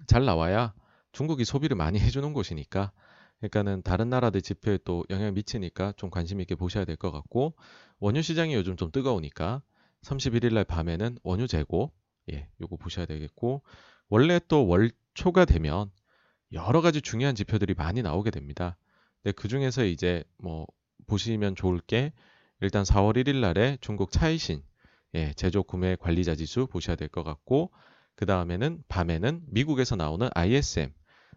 잘 0.07 0.25
나와야 0.25 0.75
중국이 1.13 1.45
소비를 1.45 1.77
많이 1.77 1.99
해주는 2.01 2.33
곳이니까 2.33 2.93
그러니까는 3.39 3.83
다른 3.83 4.09
나라들 4.11 4.41
지표에 4.43 4.79
또 4.85 5.05
영향을 5.11 5.33
미치니까 5.33 5.93
좀 5.97 6.11
관심 6.11 6.41
있게 6.41 6.55
보셔야 6.55 6.85
될 6.85 6.97
것 6.97 7.11
같고 7.11 7.55
원유 8.01 8.23
시장이 8.23 8.55
요즘 8.55 8.77
좀 8.77 8.91
뜨거우니까 8.91 9.63
31일 10.03 10.55
날 10.55 10.65
밤에는 10.65 11.19
원유 11.23 11.47
재고 11.49 11.93
예, 12.33 12.49
요거 12.61 12.77
보셔야 12.77 13.07
되겠고 13.07 13.63
원래 14.09 14.41
또 14.49 14.67
월초가 14.67 15.45
되면 15.45 15.91
여러 16.53 16.81
가지 16.81 17.01
중요한 17.01 17.35
지표들이 17.35 17.75
많이 17.75 18.03
나오게 18.03 18.31
됩니다. 18.31 18.77
근데 19.23 19.33
그 19.35 19.49
중에서 19.49 19.85
이제 19.85 20.25
뭐 20.39 20.67
보시면 21.07 21.55
좋을 21.57 21.81
게 21.81 22.13
일단 22.61 22.85
4월 22.85 23.17
1일 23.17 23.41
날에 23.41 23.79
중국 23.81 24.11
차이신 24.13 24.63
예, 25.15 25.33
제조 25.35 25.63
구매 25.63 25.97
관리자 25.97 26.35
지수 26.35 26.67
보셔야 26.67 26.97
될 26.97 27.09
것 27.09 27.23
같고 27.23 27.71
그 28.15 28.27
다음에는 28.27 28.83
밤에는 28.89 29.43
미국에서 29.49 29.97
나오는 29.97 30.29
ISM 30.35 30.93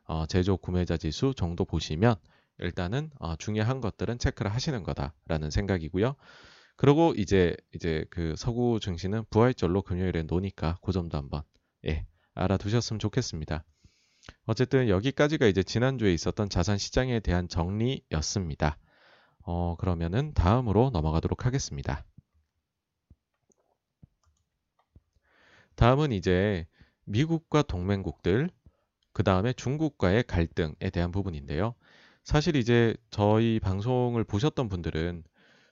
어, 0.06 0.26
제조 0.28 0.58
구매자 0.58 0.98
지수 0.98 1.34
정도 1.36 1.66
보시면 1.66 2.16
일단은 2.60 3.12
어, 3.20 3.36
중요한 3.36 3.82
것들은 3.82 4.18
체크를 4.20 4.54
하시는 4.54 4.82
거다라는 4.84 5.50
생각이고요. 5.52 6.16
그리고 6.78 7.14
이제 7.18 7.56
이제 7.74 8.06
그 8.10 8.36
서구 8.38 8.80
증시는 8.82 9.26
부활절로 9.30 9.82
금요일에 9.82 10.24
노니까 10.24 10.78
그 10.84 10.92
점도 10.92 11.18
한번 11.18 11.44
예, 11.86 12.06
알아두셨으면 12.34 13.00
좋겠습니다. 13.00 13.64
어쨌든 14.46 14.90
여기까지가 14.90 15.48
이제 15.48 15.64
지난주에 15.64 16.14
있었던 16.14 16.50
자산 16.50 16.78
시장에 16.78 17.20
대한 17.20 17.48
정리였습니다. 17.48 18.78
어, 19.46 19.76
그러면은 19.78 20.34
다음으로 20.34 20.90
넘어가도록 20.92 21.46
하겠습니다. 21.46 22.06
다음은 25.76 26.12
이제 26.12 26.66
미국과 27.06 27.62
동맹국들, 27.64 28.50
그 29.14 29.24
다음에 29.24 29.54
중국과의 29.54 30.24
갈등에 30.24 30.90
대한 30.92 31.12
부분인데요. 31.12 31.76
사실 32.24 32.56
이제 32.56 32.96
저희 33.12 33.60
방송을 33.60 34.24
보셨던 34.24 34.68
분들은 34.68 35.24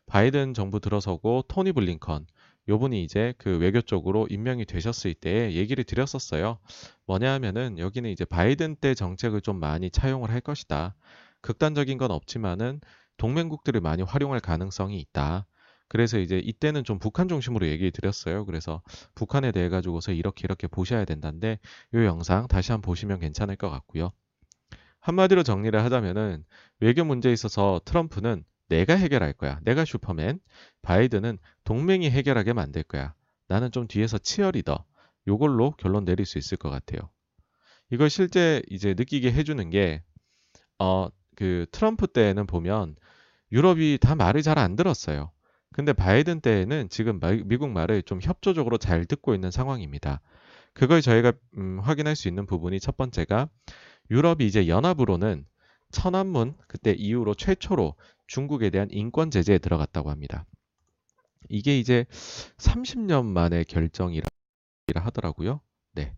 바이든 0.05 0.53
정부 0.53 0.79
들어서고 0.79 1.43
토니 1.47 1.71
블링컨 1.71 2.27
요분이 2.69 3.03
이제 3.03 3.33
그 3.37 3.57
외교 3.57 3.81
쪽으로 3.81 4.27
임명이 4.29 4.65
되셨을 4.65 5.13
때 5.15 5.53
얘기를 5.53 5.83
드렸었어요. 5.83 6.59
뭐냐 7.05 7.33
하면은 7.33 7.77
여기는 7.77 8.09
이제 8.09 8.23
바이든 8.23 8.77
때 8.77 8.93
정책을 8.93 9.41
좀 9.41 9.59
많이 9.59 9.89
차용을 9.89 10.29
할 10.29 10.39
것이다. 10.39 10.95
극단적인 11.41 11.97
건 11.97 12.11
없지만은 12.11 12.79
동맹국들을 13.17 13.81
많이 13.81 14.01
활용할 14.01 14.39
가능성이 14.39 14.99
있다. 14.99 15.45
그래서 15.93 16.19
이제 16.19 16.39
이때는 16.39 16.83
좀 16.85 16.99
북한 16.99 17.29
중심으로 17.29 17.67
얘기 17.67 17.91
드렸어요. 17.91 18.45
그래서 18.47 18.81
북한에 19.15 19.51
대해 19.53 19.69
가지고서 19.69 20.13
이렇게 20.13 20.41
이렇게 20.45 20.67
보셔야 20.67 21.05
된다는데 21.05 21.59
이 21.93 21.97
영상 21.99 22.47
다시 22.47 22.73
한번 22.73 22.87
보시면 22.87 23.19
괜찮을 23.19 23.57
것 23.57 23.69
같고요. 23.69 24.11
한마디로 25.01 25.43
정리를 25.43 25.83
하자면은 25.83 26.45
외교 26.79 27.05
문제에 27.05 27.33
있어서 27.33 27.81
트럼프는 27.85 28.45
내가 28.69 28.95
해결할 28.95 29.33
거야. 29.33 29.59
내가 29.63 29.85
슈퍼맨. 29.85 30.39
바이든은 30.81 31.37
동맹이 31.63 32.09
해결하게 32.09 32.53
만들 32.53 32.83
거야. 32.83 33.13
나는 33.47 33.71
좀 33.71 33.87
뒤에서 33.87 34.17
치어리더. 34.17 34.85
요걸로 35.27 35.71
결론 35.73 36.05
내릴 36.05 36.25
수 36.25 36.39
있을 36.39 36.57
것 36.57 36.71
같아요. 36.71 37.11
이걸 37.91 38.09
실제 38.09 38.63
이제 38.69 38.95
느끼게 38.95 39.31
해주는 39.33 39.69
게, 39.69 40.03
어, 40.79 41.09
그 41.35 41.67
트럼프 41.71 42.07
때는 42.07 42.47
보면 42.47 42.95
유럽이 43.51 43.99
다 44.01 44.15
말을 44.15 44.41
잘 44.43 44.57
안 44.59 44.75
들었어요. 44.77 45.32
근데 45.73 45.91
바이든 45.93 46.41
때에는 46.41 46.89
지금 46.89 47.19
미국 47.45 47.69
말을 47.69 48.03
좀 48.03 48.19
협조적으로 48.21 48.77
잘 48.77 49.05
듣고 49.05 49.33
있는 49.33 49.51
상황입니다. 49.51 50.21
그걸 50.73 51.01
저희가 51.01 51.33
음, 51.57 51.79
확인할 51.79 52.15
수 52.15 52.27
있는 52.27 52.45
부분이 52.45 52.79
첫 52.79 52.97
번째가 52.97 53.49
유럽이 54.09 54.45
이제 54.45 54.67
연합으로는 54.67 55.45
천안문 55.91 56.55
그때 56.67 56.91
이후로 56.91 57.35
최초로 57.35 57.95
중국에 58.27 58.69
대한 58.69 58.87
인권 58.91 59.31
제재에 59.31 59.59
들어갔다고 59.59 60.09
합니다. 60.09 60.45
이게 61.49 61.77
이제 61.77 62.05
30년 62.57 63.25
만의 63.25 63.65
결정이라 63.65 64.25
하더라고요. 64.95 65.61
네. 65.93 66.13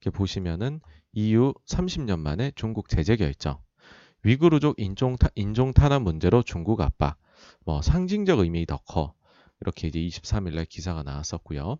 이렇게 0.00 0.16
보시면은 0.16 0.80
EU 1.12 1.52
30년 1.66 2.18
만에 2.18 2.52
중국 2.56 2.88
제재 2.88 3.16
결정. 3.16 3.58
위구르족 4.22 4.78
인종, 4.78 5.16
타, 5.16 5.28
인종 5.34 5.72
탄압 5.72 6.02
문제로 6.02 6.42
중국 6.42 6.80
압박. 6.80 7.18
뭐 7.64 7.82
상징적 7.82 8.40
의미 8.40 8.66
더 8.66 8.78
커. 8.78 9.14
이렇게 9.60 9.88
이제 9.88 9.98
23일 9.98 10.54
날 10.54 10.64
기사가 10.64 11.02
나왔었고요. 11.02 11.78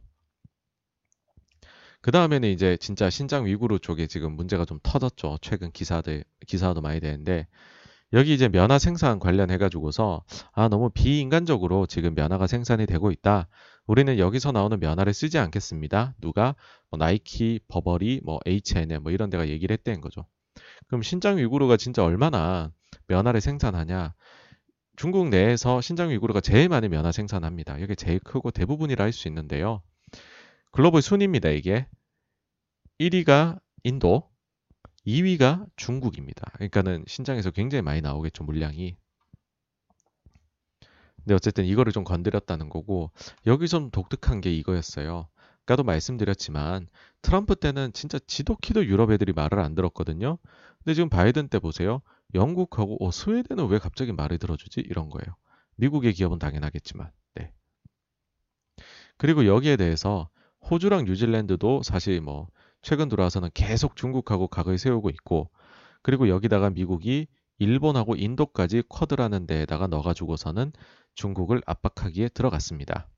그 2.00 2.10
다음에는 2.10 2.50
이제 2.50 2.76
진짜 2.78 3.08
신장 3.08 3.46
위구르 3.46 3.78
쪽에 3.78 4.06
지금 4.06 4.32
문제가 4.32 4.64
좀 4.64 4.78
터졌죠. 4.82 5.38
최근 5.40 5.70
기사들, 5.72 6.24
기사도 6.46 6.82
많이 6.82 7.00
되는데, 7.00 7.46
여기 8.12 8.32
이제 8.34 8.48
면화 8.48 8.78
생산 8.78 9.18
관련해 9.18 9.58
가지고서 9.58 10.22
아 10.52 10.68
너무 10.68 10.90
비인간적으로 10.90 11.86
지금 11.86 12.14
면화가 12.14 12.46
생산이 12.46 12.86
되고 12.86 13.10
있다. 13.10 13.48
우리는 13.86 14.18
여기서 14.18 14.52
나오는 14.52 14.78
면화를 14.78 15.12
쓰지 15.12 15.38
않겠습니다. 15.38 16.14
누가 16.20 16.54
뭐 16.90 16.98
나이키, 16.98 17.58
버버리, 17.68 18.20
뭐 18.22 18.38
H&M 18.46 19.02
뭐 19.02 19.10
이런 19.10 19.30
데가 19.30 19.48
얘기를 19.48 19.74
했다는 19.74 20.00
거죠. 20.00 20.26
그럼 20.86 21.02
신장 21.02 21.38
위구르가 21.38 21.76
진짜 21.76 22.04
얼마나 22.04 22.70
면화를 23.08 23.40
생산하냐? 23.40 24.14
중국 24.96 25.28
내에서 25.28 25.80
신장 25.80 26.10
위구르가 26.10 26.40
제일 26.40 26.68
많은 26.68 26.90
면화 26.90 27.12
생산합니다. 27.12 27.78
이게 27.78 27.94
제일 27.94 28.18
크고 28.20 28.50
대부분이라 28.50 29.04
할 29.04 29.12
수 29.12 29.28
있는데요. 29.28 29.82
글로벌 30.72 31.02
순위입니다, 31.02 31.50
이게. 31.50 31.86
1위가 32.98 33.60
인도, 33.84 34.30
2위가 35.06 35.66
중국입니다. 35.76 36.50
그러니까는 36.54 37.04
신장에서 37.06 37.50
굉장히 37.50 37.82
많이 37.82 38.00
나오겠죠, 38.00 38.44
물량이. 38.44 38.96
근데 41.16 41.34
어쨌든 41.34 41.64
이거를 41.64 41.92
좀 41.92 42.04
건드렸다는 42.04 42.68
거고, 42.68 43.10
여기 43.46 43.66
좀 43.68 43.90
독특한 43.90 44.40
게 44.40 44.52
이거였어요. 44.52 45.28
아까도 45.62 45.82
말씀드렸지만, 45.82 46.88
트럼프 47.22 47.56
때는 47.56 47.92
진짜 47.94 48.18
지독히도 48.26 48.86
유럽 48.86 49.10
애들이 49.10 49.32
말을 49.32 49.58
안 49.60 49.74
들었거든요. 49.74 50.38
근데 50.78 50.94
지금 50.94 51.08
바이든 51.08 51.48
때 51.48 51.58
보세요. 51.58 52.02
영국하고, 52.32 53.04
어, 53.04 53.10
스웨덴은 53.10 53.68
왜 53.68 53.78
갑자기 53.78 54.12
말을 54.12 54.38
들어주지? 54.38 54.80
이런 54.80 55.08
거예요. 55.10 55.36
미국의 55.76 56.12
기업은 56.14 56.38
당연하겠지만, 56.38 57.10
네. 57.34 57.52
그리고 59.16 59.46
여기에 59.46 59.76
대해서 59.76 60.28
호주랑 60.70 61.04
뉴질랜드도 61.04 61.82
사실 61.82 62.20
뭐 62.20 62.48
최근 62.82 63.08
들어와서는 63.08 63.50
계속 63.54 63.96
중국하고 63.96 64.48
각을 64.48 64.78
세우고 64.78 65.10
있고 65.10 65.50
그리고 66.02 66.28
여기다가 66.28 66.70
미국이 66.70 67.26
일본하고 67.58 68.16
인도까지 68.16 68.82
쿼드라는 68.88 69.46
데에다가 69.46 69.86
넣어가지고서는 69.86 70.72
중국을 71.14 71.62
압박하기에 71.66 72.28
들어갔습니다. 72.30 73.08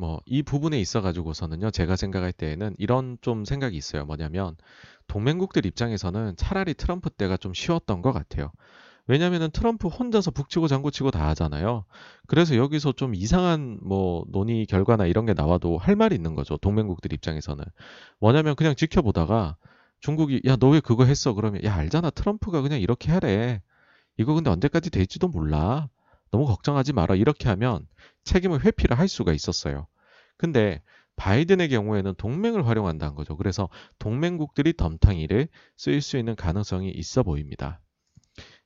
뭐 0.00 0.20
이 0.26 0.42
부분에 0.42 0.80
있어 0.80 1.00
가지고서는요 1.02 1.70
제가 1.70 1.96
생각할 1.96 2.32
때에는 2.32 2.74
이런 2.78 3.18
좀 3.20 3.44
생각이 3.44 3.76
있어요. 3.76 4.04
뭐냐면 4.06 4.56
동맹국들 5.08 5.66
입장에서는 5.66 6.36
차라리 6.36 6.74
트럼프 6.74 7.10
때가 7.10 7.36
좀 7.36 7.52
쉬웠던 7.54 8.02
것 8.02 8.12
같아요. 8.12 8.50
왜냐면은 9.06 9.50
트럼프 9.50 9.88
혼자서 9.88 10.30
북치고 10.30 10.68
장구치고 10.68 11.10
다 11.10 11.26
하잖아요. 11.28 11.84
그래서 12.28 12.54
여기서 12.56 12.92
좀 12.92 13.14
이상한 13.14 13.78
뭐 13.82 14.24
논의 14.30 14.66
결과나 14.66 15.06
이런 15.06 15.26
게 15.26 15.34
나와도 15.34 15.78
할 15.78 15.96
말이 15.96 16.14
있는 16.14 16.34
거죠. 16.36 16.56
동맹국들 16.58 17.12
입장에서는. 17.12 17.64
뭐냐면 18.20 18.54
그냥 18.56 18.76
지켜보다가 18.76 19.56
중국이 20.00 20.42
야 20.46 20.56
너 20.56 20.70
왜 20.70 20.80
그거 20.80 21.04
했어? 21.04 21.34
그러면 21.34 21.62
야 21.64 21.74
알잖아 21.74 22.10
트럼프가 22.10 22.62
그냥 22.62 22.80
이렇게 22.80 23.10
하래. 23.12 23.60
이거 24.16 24.34
근데 24.34 24.50
언제까지 24.50 24.90
될지도 24.90 25.28
몰라. 25.28 25.88
너무 26.30 26.46
걱정하지 26.46 26.92
마라. 26.92 27.14
이렇게 27.16 27.48
하면 27.48 27.86
책임을 28.24 28.64
회피를 28.64 28.98
할 28.98 29.08
수가 29.08 29.32
있었어요. 29.32 29.86
근데 30.36 30.82
바이든의 31.16 31.68
경우에는 31.68 32.14
동맹을 32.14 32.66
활용한다는 32.66 33.14
거죠. 33.14 33.36
그래서 33.36 33.68
동맹국들이 33.98 34.74
덤탕이를 34.76 35.48
쓰일 35.76 36.00
수 36.00 36.16
있는 36.16 36.34
가능성이 36.34 36.90
있어 36.90 37.22
보입니다. 37.22 37.80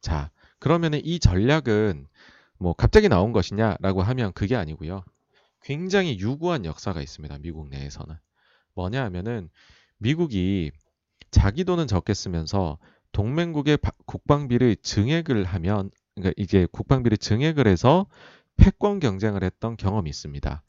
자, 0.00 0.30
그러면은 0.60 1.00
이 1.04 1.18
전략은 1.18 2.06
뭐 2.58 2.74
갑자기 2.74 3.08
나온 3.08 3.32
것이냐라고 3.32 4.02
하면 4.02 4.32
그게 4.32 4.54
아니고요. 4.54 5.02
굉장히 5.62 6.18
유구한 6.18 6.64
역사가 6.64 7.02
있습니다. 7.02 7.38
미국 7.38 7.68
내에서는. 7.70 8.14
뭐냐 8.74 9.02
하면은 9.04 9.48
미국이 9.98 10.70
자기 11.30 11.64
돈은 11.64 11.86
적게 11.86 12.14
쓰면서 12.14 12.78
동맹국의 13.12 13.78
국방비를 14.06 14.76
증액을 14.76 15.44
하면 15.44 15.90
그러니까 16.14 16.34
이게 16.36 16.66
국방비를 16.70 17.16
증액을 17.18 17.66
해서 17.66 18.06
패권 18.56 19.00
경쟁을 19.00 19.42
했던 19.42 19.76
경험이 19.76 20.10
있습니다. 20.10 20.62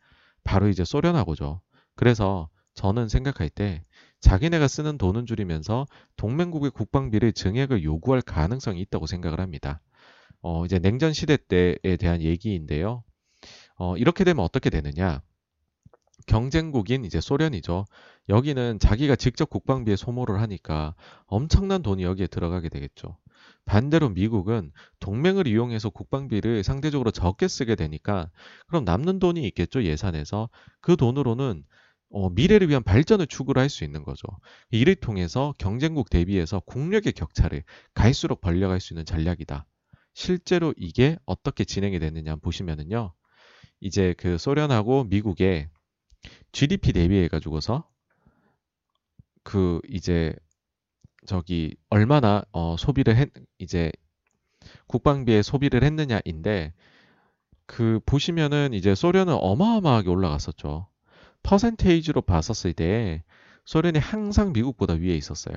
바로 0.43 0.69
이제 0.69 0.83
소련하고죠. 0.83 1.61
그래서 1.95 2.49
저는 2.73 3.07
생각할 3.07 3.49
때 3.49 3.83
자기네가 4.19 4.67
쓰는 4.67 4.97
돈은 4.97 5.25
줄이면서 5.25 5.85
동맹국의 6.17 6.71
국방비를 6.71 7.31
증액을 7.33 7.83
요구할 7.83 8.21
가능성이 8.21 8.81
있다고 8.81 9.05
생각을 9.05 9.39
합니다. 9.39 9.81
어, 10.41 10.65
이제 10.65 10.79
냉전 10.79 11.13
시대 11.13 11.37
때에 11.37 11.97
대한 11.97 12.21
얘기인데요. 12.21 13.03
어, 13.77 13.97
이렇게 13.97 14.23
되면 14.23 14.43
어떻게 14.43 14.69
되느냐? 14.69 15.21
경쟁국인 16.27 17.05
이제 17.05 17.21
소련이죠. 17.21 17.85
여기는 18.29 18.79
자기가 18.79 19.15
직접 19.15 19.49
국방비에 19.49 19.95
소모를 19.95 20.41
하니까 20.41 20.95
엄청난 21.27 21.81
돈이 21.81 22.03
여기에 22.03 22.27
들어가게 22.27 22.69
되겠죠. 22.69 23.17
반대로 23.65 24.09
미국은 24.09 24.71
동맹을 24.99 25.47
이용해서 25.47 25.89
국방비를 25.89 26.63
상대적으로 26.63 27.11
적게 27.11 27.47
쓰게 27.47 27.75
되니까 27.75 28.29
그럼 28.67 28.85
남는 28.85 29.19
돈이 29.19 29.45
있겠죠 29.47 29.83
예산에서 29.83 30.49
그 30.81 30.95
돈으로는 30.95 31.63
어, 32.11 32.29
미래를 32.29 32.69
위한 32.69 32.83
발전을 32.83 33.27
추구를 33.27 33.61
할 33.61 33.69
수 33.69 33.83
있는 33.83 34.03
거죠. 34.03 34.27
이를 34.71 34.95
통해서 34.95 35.53
경쟁국 35.57 36.09
대비해서 36.09 36.59
국력의 36.61 37.13
격차를 37.13 37.63
갈수록 37.93 38.41
벌려갈 38.41 38.79
수 38.79 38.93
있는 38.93 39.05
전략이다. 39.05 39.65
실제로 40.13 40.73
이게 40.77 41.17
어떻게 41.25 41.65
진행이 41.65 41.99
됐느냐 41.99 42.37
보시면은요. 42.37 43.13
이제 43.81 44.13
그 44.17 44.37
소련하고 44.37 45.05
미국의 45.05 45.69
GDP 46.53 46.93
대비해 46.93 47.27
가지고서 47.27 47.87
그 49.43 49.81
이제 49.89 50.33
저기 51.25 51.75
얼마나 51.89 52.43
어 52.51 52.75
소비를 52.77 53.15
했 53.15 53.29
이제 53.57 53.91
국방비에 54.87 55.41
소비를 55.41 55.83
했느냐인데 55.83 56.73
그 57.65 57.99
보시면은 58.05 58.73
이제 58.73 58.95
소련은 58.95 59.33
어마어마하게 59.33 60.09
올라갔었죠. 60.09 60.87
퍼센테이지로 61.43 62.21
봤었을 62.21 62.73
때 62.73 63.23
소련이 63.65 63.99
항상 63.99 64.53
미국보다 64.53 64.93
위에 64.93 65.15
있었어요. 65.15 65.55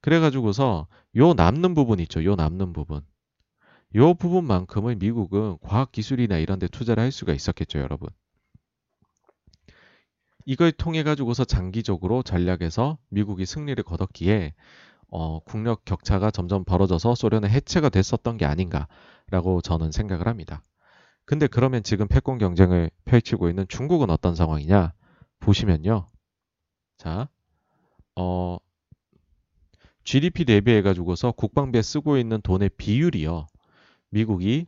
그래가지고서 0.00 0.86
요 1.16 1.34
남는 1.34 1.74
부분 1.74 2.00
있죠. 2.00 2.24
요 2.24 2.36
남는 2.36 2.72
부분. 2.72 3.02
요 3.94 4.14
부분만큼은 4.14 4.98
미국은 4.98 5.58
과학기술이나 5.60 6.38
이런 6.38 6.58
데 6.58 6.68
투자를 6.68 7.02
할 7.02 7.10
수가 7.10 7.32
있었겠죠, 7.32 7.78
여러분. 7.78 8.08
이걸 10.48 10.72
통해 10.72 11.02
가지고서 11.02 11.44
장기적으로 11.44 12.22
전략에서 12.22 12.96
미국이 13.10 13.44
승리를 13.44 13.84
거뒀기에 13.84 14.54
어, 15.08 15.40
국력 15.40 15.84
격차가 15.84 16.30
점점 16.30 16.64
벌어져서 16.64 17.16
소련의 17.16 17.50
해체가 17.50 17.90
됐었던 17.90 18.38
게 18.38 18.46
아닌가라고 18.46 19.60
저는 19.60 19.92
생각을 19.92 20.26
합니다. 20.26 20.62
근데 21.26 21.48
그러면 21.48 21.82
지금 21.82 22.08
패권 22.08 22.38
경쟁을 22.38 22.90
펼치고 23.04 23.50
있는 23.50 23.66
중국은 23.68 24.08
어떤 24.08 24.34
상황이냐? 24.34 24.94
보시면요. 25.40 26.08
자, 26.96 27.28
어, 28.16 28.56
GDP 30.04 30.46
대비해 30.46 30.80
가지고서 30.80 31.32
국방비에 31.32 31.82
쓰고 31.82 32.16
있는 32.16 32.40
돈의 32.40 32.70
비율이요. 32.78 33.48
미국이 34.08 34.66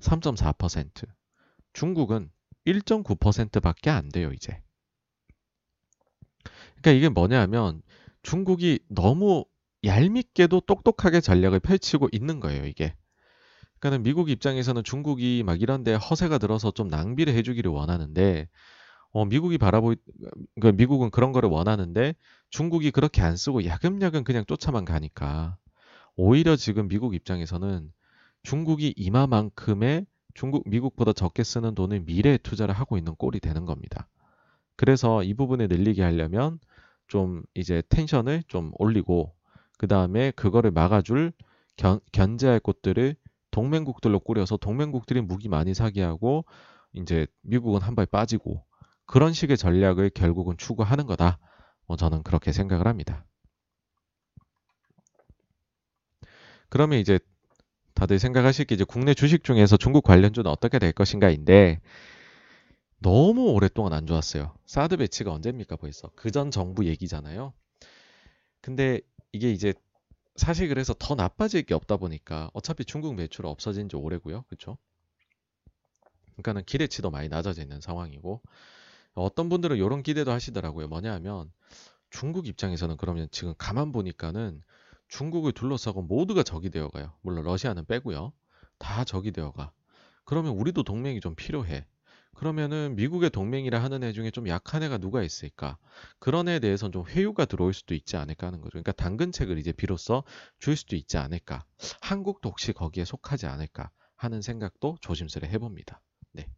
3.4%. 0.00 1.06
중국은 1.72 2.32
1.9%밖에 2.66 3.88
안 3.88 4.08
돼요, 4.08 4.32
이제. 4.32 4.60
그러니까 6.82 6.90
이게 6.92 7.08
뭐냐면 7.08 7.80
중국이 8.22 8.80
너무 8.88 9.44
얄밉게도 9.84 10.60
똑똑하게 10.60 11.20
전략을 11.20 11.60
펼치고 11.60 12.08
있는 12.12 12.40
거예요, 12.40 12.66
이게. 12.66 12.94
그러니까는 13.78 14.04
미국 14.04 14.30
입장에서는 14.30 14.84
중국이 14.84 15.42
막 15.44 15.60
이런 15.60 15.82
데 15.82 15.94
허세가 15.94 16.38
들어서 16.38 16.70
좀 16.70 16.88
낭비를 16.88 17.34
해 17.34 17.42
주기를 17.42 17.70
원하는데, 17.70 18.48
어, 19.12 19.24
미국이 19.24 19.58
바라보, 19.58 19.94
그러니까 20.54 20.76
미국은 20.76 21.10
그런 21.10 21.32
거를 21.32 21.48
원하는데 21.48 22.14
중국이 22.50 22.90
그렇게 22.90 23.22
안 23.22 23.36
쓰고 23.36 23.64
야금야금 23.64 24.24
그냥 24.24 24.44
쫓아만 24.46 24.84
가니까 24.84 25.56
오히려 26.16 26.56
지금 26.56 26.88
미국 26.88 27.14
입장에서는 27.14 27.92
중국이 28.42 28.94
이마만큼의 28.96 30.06
중국, 30.34 30.68
미국보다 30.68 31.12
적게 31.12 31.44
쓰는 31.44 31.74
돈을 31.74 32.00
미래에 32.00 32.38
투자를 32.38 32.74
하고 32.74 32.96
있는 32.96 33.14
꼴이 33.16 33.40
되는 33.40 33.66
겁니다. 33.66 34.08
그래서 34.76 35.22
이 35.22 35.34
부분을 35.34 35.68
늘리게 35.68 36.02
하려면 36.02 36.58
좀 37.08 37.42
이제 37.54 37.82
텐션을 37.88 38.44
좀 38.48 38.72
올리고 38.78 39.34
그 39.78 39.86
다음에 39.88 40.30
그거를 40.32 40.70
막아줄 40.70 41.32
견, 41.76 42.00
견제할 42.12 42.60
곳들을 42.60 43.16
동맹국들로 43.50 44.20
꾸려서 44.20 44.56
동맹국들이 44.56 45.20
무기 45.20 45.48
많이 45.48 45.74
사게 45.74 46.02
하고 46.02 46.44
이제 46.94 47.26
미국은 47.42 47.80
한 47.82 47.94
발 47.94 48.06
빠지고 48.06 48.64
그런 49.06 49.32
식의 49.32 49.56
전략을 49.58 50.10
결국은 50.10 50.56
추구하는 50.56 51.06
거다. 51.06 51.38
뭐 51.86 51.96
저는 51.96 52.22
그렇게 52.22 52.52
생각을 52.52 52.86
합니다. 52.86 53.24
그러면 56.68 56.98
이제 56.98 57.18
다들 57.94 58.18
생각하시기 58.18 58.74
이제 58.74 58.84
국내 58.84 59.14
주식 59.14 59.44
중에서 59.44 59.76
중국 59.76 60.02
관련주는 60.04 60.50
어떻게 60.50 60.78
될 60.78 60.92
것인가인데 60.92 61.80
너무 63.02 63.50
오랫동안 63.52 63.92
안 63.92 64.06
좋았어요. 64.06 64.54
사드 64.66 64.96
배치가 64.96 65.32
언제입니까 65.32 65.76
벌써? 65.76 66.10
그 66.14 66.30
전 66.30 66.50
정부 66.50 66.86
얘기잖아요. 66.86 67.52
근데 68.60 69.00
이게 69.32 69.50
이제 69.50 69.74
사실 70.36 70.68
그래서 70.68 70.94
더 70.98 71.14
나빠질 71.14 71.62
게 71.64 71.74
없다 71.74 71.96
보니까 71.98 72.50
어차피 72.54 72.84
중국 72.84 73.14
매출 73.14 73.46
없어진 73.46 73.88
지 73.88 73.96
오래고요. 73.96 74.42
그렇죠? 74.44 74.78
그러니까는 76.36 76.64
기대치도 76.64 77.10
많이 77.10 77.28
낮아져 77.28 77.62
있는 77.62 77.80
상황이고 77.80 78.42
어떤 79.14 79.48
분들은 79.48 79.76
이런 79.76 80.02
기대도 80.02 80.30
하시더라고요. 80.32 80.88
뭐냐 80.88 81.12
하면 81.14 81.52
중국 82.10 82.46
입장에서는 82.48 82.96
그러면 82.98 83.28
지금 83.30 83.54
가만 83.58 83.92
보니까는 83.92 84.62
중국을 85.08 85.52
둘러싸고 85.52 86.02
모두가 86.02 86.42
적이 86.42 86.70
되어가요. 86.70 87.14
물론 87.22 87.44
러시아는 87.44 87.86
빼고요. 87.86 88.32
다 88.78 89.04
적이 89.04 89.32
되어가. 89.32 89.72
그러면 90.24 90.52
우리도 90.52 90.82
동맹이 90.84 91.20
좀 91.20 91.34
필요해. 91.34 91.86
그러면은 92.34 92.94
미국의 92.96 93.30
동맹이라 93.30 93.82
하는 93.82 94.02
애 94.02 94.12
중에 94.12 94.30
좀 94.30 94.46
약한 94.48 94.82
애가 94.82 94.98
누가 94.98 95.22
있을까? 95.22 95.78
그런 96.18 96.46
애에 96.48 96.58
대해서는 96.58 96.92
좀 96.92 97.06
회유가 97.06 97.44
들어올 97.46 97.72
수도 97.72 97.94
있지 97.94 98.16
않을까 98.16 98.48
하는 98.48 98.60
거죠. 98.60 98.70
그러니까 98.72 98.92
당근책을 98.92 99.58
이제 99.58 99.72
비로소 99.72 100.22
줄 100.58 100.76
수도 100.76 100.96
있지 100.96 101.16
않을까. 101.18 101.64
한국도 102.00 102.50
혹시 102.50 102.72
거기에 102.72 103.04
속하지 103.04 103.46
않을까 103.46 103.90
하는 104.16 104.42
생각도 104.42 104.96
조심스레 105.00 105.48
해봅니다. 105.48 106.00
네. 106.32 106.48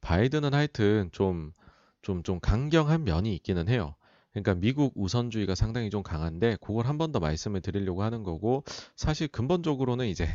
바이든은 0.00 0.54
하여튼 0.54 1.08
좀, 1.12 1.52
좀, 2.02 2.22
좀 2.22 2.40
강경한 2.40 3.04
면이 3.04 3.34
있기는 3.36 3.68
해요. 3.68 3.94
그러니까 4.32 4.54
미국 4.54 4.92
우선주의가 4.96 5.54
상당히 5.54 5.90
좀 5.90 6.02
강한데 6.02 6.56
그걸 6.60 6.86
한 6.86 6.98
번 6.98 7.12
더 7.12 7.20
말씀을 7.20 7.60
드리려고 7.60 8.02
하는 8.02 8.22
거고 8.24 8.64
사실 8.96 9.28
근본적으로는 9.28 10.06
이제 10.08 10.26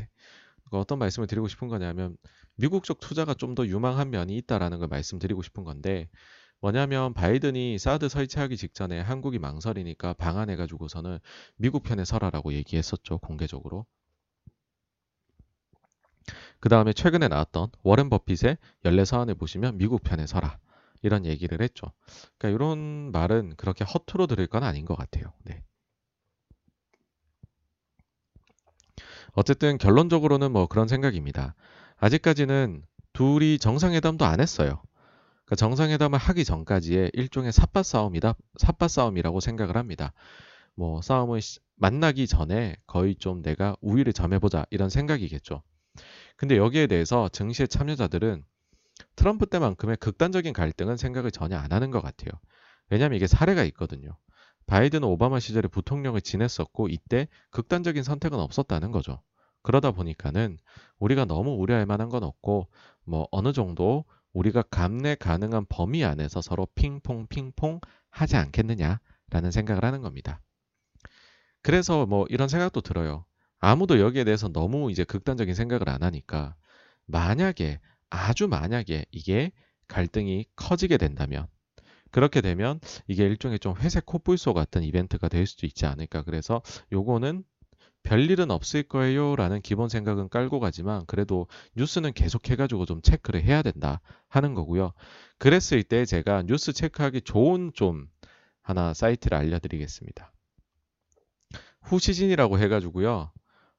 어떤 0.72 1.00
말씀을 1.00 1.28
드리고 1.28 1.48
싶은 1.48 1.68
거냐면 1.70 2.18
미국 2.60 2.84
쪽 2.84 3.00
투자가 3.00 3.34
좀 3.34 3.56
더 3.56 3.66
유망한 3.66 4.12
면이 4.12 4.38
있다라는 4.38 4.80
걸 4.80 4.88
말씀드리고 4.90 5.42
싶은 5.42 5.64
건데 5.64 6.10
뭐냐면 6.62 7.14
바이든이 7.14 7.80
사드 7.80 8.10
설치하기 8.10 8.58
직전에 8.58 9.00
한국이 9.00 9.40
망설이니까 9.40 10.14
방한해가지고서는 10.14 11.20
미국 11.56 11.84
편에 11.84 12.06
서라라고 12.06 12.54
얘기했었죠 12.54 13.18
공개적으로. 13.20 13.86
그 16.60 16.70
다음에 16.70 16.94
최근에 16.94 17.28
나왔던 17.28 17.70
워렌 17.84 18.10
버핏의 18.10 18.58
연례 18.86 19.06
서한을 19.06 19.36
보시면 19.36 19.78
미국 19.78 20.04
편에 20.04 20.28
서라 20.28 20.60
이런 21.02 21.26
얘기를 21.26 21.62
했죠. 21.62 21.92
그러니까 22.38 22.50
이런 22.56 23.12
말은 23.12 23.56
그렇게 23.58 23.84
허투루 23.86 24.28
들을 24.28 24.46
건 24.48 24.64
아닌 24.64 24.86
것 24.86 24.96
같아요. 24.96 25.34
네. 25.46 25.64
어쨌든 29.34 29.78
결론적으로는 29.78 30.52
뭐 30.52 30.68
그런 30.68 30.88
생각입니다. 30.88 31.56
아직까지는 32.00 32.84
둘이 33.14 33.60
정상회담도 33.60 34.26
안 34.26 34.40
했어요. 34.40 34.82
그러니까 35.46 35.56
정상회담을 35.56 36.20
하기 36.20 36.46
전까지의 36.46 37.12
일종의 37.14 37.52
삿바 37.52 37.84
싸움이다, 37.84 38.36
삿바 38.58 38.88
싸움이라고 38.88 39.40
생각을 39.40 39.78
합니다. 39.78 40.14
뭐 40.76 41.02
싸움을 41.02 41.42
만나기 41.76 42.28
전에 42.28 42.76
거의 42.88 43.16
좀 43.16 43.42
내가 43.42 43.76
우위를 43.82 44.14
점해보자 44.14 44.66
이런 44.70 44.90
생각이겠죠. 44.90 45.62
근데 46.38 46.56
여기에 46.56 46.88
대해서 46.88 47.28
증시의 47.30 47.68
참여자들은 47.68 48.46
트럼프 49.16 49.46
때만큼의 49.48 49.98
극단적인 49.98 50.54
갈등은 50.54 50.98
생각을 50.98 51.32
전혀 51.32 51.58
안 51.58 51.74
하는 51.74 51.92
것 51.92 52.02
같아요. 52.02 52.32
왜냐하면 52.90 53.18
이게 53.18 53.28
사례가 53.28 53.64
있거든요. 53.66 54.18
바이든 54.68 55.04
오바마 55.04 55.40
시절에 55.40 55.68
부통령을 55.68 56.22
지냈었고 56.22 56.90
이때 56.90 57.28
극단적인 57.50 58.04
선택은 58.04 58.40
없었다는 58.40 58.92
거죠. 58.92 59.22
그러다 59.62 59.92
보니까는 59.92 60.58
우리가 61.00 61.26
너무 61.26 61.52
우려할 61.52 61.86
만한 61.86 62.10
건 62.10 62.24
없고 62.24 62.68
뭐 63.04 63.28
어느 63.32 63.54
정도 63.54 64.06
우리가 64.34 64.62
감내 64.64 65.16
가능한 65.16 65.66
범위 65.70 66.04
안에서 66.04 66.42
서로 66.42 66.68
핑퐁 66.76 67.28
핑퐁 67.28 67.82
하지 68.10 68.38
않겠느냐라는 68.38 69.52
생각을 69.52 69.84
하는 69.84 70.02
겁니다. 70.02 70.42
그래서 71.62 72.06
뭐 72.06 72.26
이런 72.30 72.48
생각도 72.48 72.82
들어요. 72.82 73.26
아무도 73.60 74.00
여기에 74.00 74.24
대해서 74.24 74.48
너무 74.48 74.92
이제 74.92 75.04
극단적인 75.04 75.54
생각을 75.54 75.90
안 75.90 76.04
하니까 76.04 76.56
만약에 77.06 77.80
아주 78.10 78.48
만약에 78.48 79.06
이게 79.12 79.52
갈등이 79.88 80.46
커지게 80.56 80.98
된다면 80.98 81.48
그렇게 82.12 82.42
되면 82.42 82.80
이게 83.08 83.26
일종의 83.26 83.60
좀 83.60 83.76
회색 83.78 84.06
코뿔소 84.06 84.54
같은 84.54 84.84
이벤트가 84.84 85.28
될 85.28 85.46
수도 85.46 85.68
있지 85.68 85.86
않을까. 85.86 86.24
그래서 86.24 86.62
요거는 86.92 87.44
별일은 88.04 88.50
없을 88.50 88.84
거예요 88.84 89.36
라는 89.36 89.62
기본 89.62 89.90
생각은 89.90 90.30
깔고 90.30 90.60
가지만 90.60 91.06
그래도 91.06 91.48
뉴스는 91.76 92.14
계속 92.14 92.50
해가지고 92.50 92.86
좀 92.86 93.02
체크를 93.02 93.44
해야 93.44 93.62
된다 93.62 94.02
하는 94.28 94.54
거고요. 94.54 94.94
그랬을 95.38 95.84
때 95.84 96.06
제가 96.06 96.44
뉴스 96.44 96.74
체크하기 96.74 97.22
좋은 97.22 97.72
좀 97.74 98.08
하나 98.62 98.94
사이트를 98.94 99.38
알려드리겠습니다. 99.38 100.32
후시진이라고 101.84 102.60
해가지고요. 102.60 103.32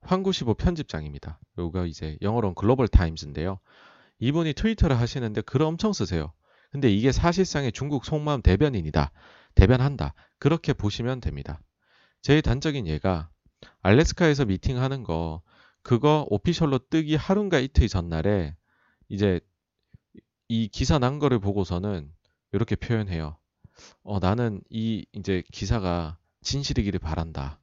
황구시보 0.02 0.54
편집장입니다. 0.54 1.38
요가 1.58 1.86
이제 1.86 2.16
영어로는 2.22 2.54
글로벌 2.54 2.88
타임즈인데요. 2.88 3.58
이분이 4.18 4.54
트위터를 4.54 4.98
하시는데 4.98 5.42
글을 5.42 5.66
엄청 5.66 5.92
쓰세요. 5.92 6.32
근데 6.70 6.90
이게 6.90 7.12
사실상의 7.12 7.72
중국 7.72 8.04
속마음 8.04 8.42
대변인이다. 8.42 9.12
대변한다. 9.54 10.14
그렇게 10.38 10.72
보시면 10.72 11.20
됩니다. 11.20 11.60
제일 12.22 12.42
단적인 12.42 12.86
예가 12.86 13.28
알래스카에서 13.82 14.44
미팅하는 14.44 15.02
거 15.02 15.42
그거 15.82 16.26
오피셜로 16.28 16.78
뜨기 16.90 17.16
하루인가 17.16 17.58
이틀 17.58 17.88
전날에 17.88 18.54
이제 19.08 19.40
이 20.48 20.68
기사 20.68 20.98
난 20.98 21.18
거를 21.18 21.38
보고서는 21.38 22.10
이렇게 22.52 22.76
표현해요. 22.76 23.36
어, 24.02 24.18
나는 24.18 24.60
이 24.68 25.06
이제 25.12 25.42
기사가 25.52 26.18
진실이기를 26.42 26.98
바란다. 26.98 27.60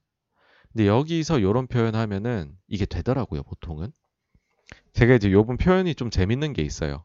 근데 0.71 0.87
여기서 0.87 1.39
이런 1.39 1.67
표현하면은 1.67 2.55
이게 2.67 2.85
되더라고요, 2.85 3.43
보통은. 3.43 3.91
제가 4.93 5.15
이제 5.15 5.31
요번 5.31 5.57
표현이 5.57 5.95
좀 5.95 6.09
재밌는 6.09 6.53
게 6.53 6.61
있어요. 6.61 7.03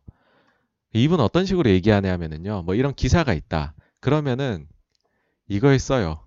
이분 0.92 1.20
어떤 1.20 1.46
식으로 1.46 1.70
얘기하냐 1.70 2.12
하면은요, 2.12 2.62
뭐 2.62 2.74
이런 2.74 2.94
기사가 2.94 3.32
있다. 3.32 3.74
그러면은 4.00 4.68
이걸 5.48 5.78
써요. 5.78 6.26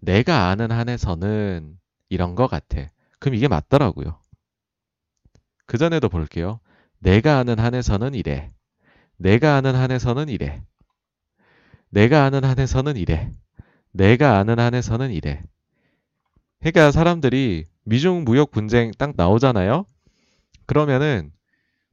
내가 0.00 0.48
아는 0.48 0.70
한에서는 0.70 1.78
이런 2.08 2.34
거 2.34 2.46
같아. 2.46 2.90
그럼 3.18 3.34
이게 3.34 3.48
맞더라고요. 3.48 4.18
그 5.66 5.78
전에도 5.78 6.08
볼게요. 6.08 6.60
내가 6.98 7.38
아는 7.38 7.58
한에서는 7.58 8.14
이래. 8.14 8.52
내가 9.16 9.56
아는 9.56 9.74
한에서는 9.74 10.28
이래. 10.28 10.62
내가 11.90 12.24
아는 12.24 12.44
한에서는 12.44 12.96
이래. 12.96 13.30
내가 13.92 14.38
아는 14.38 14.58
한에서는 14.58 15.10
이래. 15.10 15.42
그러니까 16.60 16.90
사람들이 16.90 17.64
미중 17.84 18.24
무역 18.24 18.50
분쟁 18.50 18.92
딱 18.98 19.14
나오잖아요. 19.16 19.86
그러면은 20.66 21.32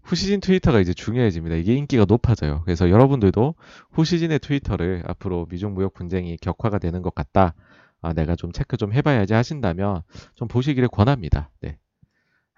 후시진 0.04 0.42
트위터가 0.42 0.80
이제 0.82 0.94
중요해집니다. 0.94 1.56
이게 1.56 1.76
인기가 1.76 2.06
높아져요. 2.06 2.62
그래서 2.66 2.90
여러분들도 2.90 3.56
후시진의 3.92 4.40
트위터를 4.40 5.04
앞으로 5.08 5.48
미중 5.50 5.74
무역 5.74 5.94
분쟁이 5.94 6.38
격화가 6.38 6.80
되는 6.80 7.02
것 7.02 7.16
같다. 7.16 7.54
아, 8.04 8.14
내가 8.14 8.36
좀 8.36 8.52
체크 8.52 8.78
좀 8.78 8.94
해봐야지 8.94 9.34
하신다면 9.34 10.04
좀 10.36 10.48
보시기를 10.48 10.90
권합니다. 10.90 11.50
네. 11.62 11.80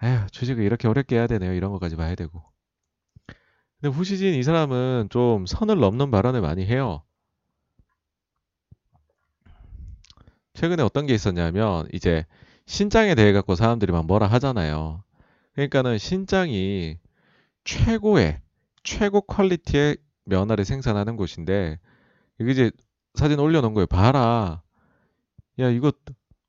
에휴, 0.02 0.26
주식을 0.30 0.62
이렇게 0.62 0.88
어렵게 0.88 1.16
해야 1.16 1.26
되네요. 1.26 1.54
이런 1.54 1.70
것까지 1.70 1.96
봐야 1.96 2.14
되고. 2.14 2.42
근데 3.80 3.94
후시진 3.94 4.34
이 4.34 4.42
사람은 4.42 5.08
좀 5.10 5.46
선을 5.46 5.78
넘는 5.78 6.10
발언을 6.10 6.40
많이 6.40 6.66
해요. 6.66 7.02
최근에 10.54 10.82
어떤 10.82 11.06
게 11.06 11.14
있었냐면 11.14 11.86
이제 11.92 12.24
신장에 12.66 13.14
대해 13.14 13.32
갖고 13.32 13.54
사람들이 13.54 13.92
막 13.92 14.06
뭐라 14.06 14.26
하잖아요. 14.26 15.04
그러니까는 15.52 15.98
신장이 15.98 16.98
최고의 17.64 18.40
최고 18.82 19.20
퀄리티의 19.20 19.96
면화를 20.24 20.64
생산하는 20.64 21.16
곳인데 21.16 21.78
이게 22.40 22.50
이제 22.50 22.70
사진 23.14 23.38
올려놓은 23.38 23.74
거예요. 23.74 23.86
봐라. 23.86 24.62
야 25.58 25.70
이거 25.70 25.92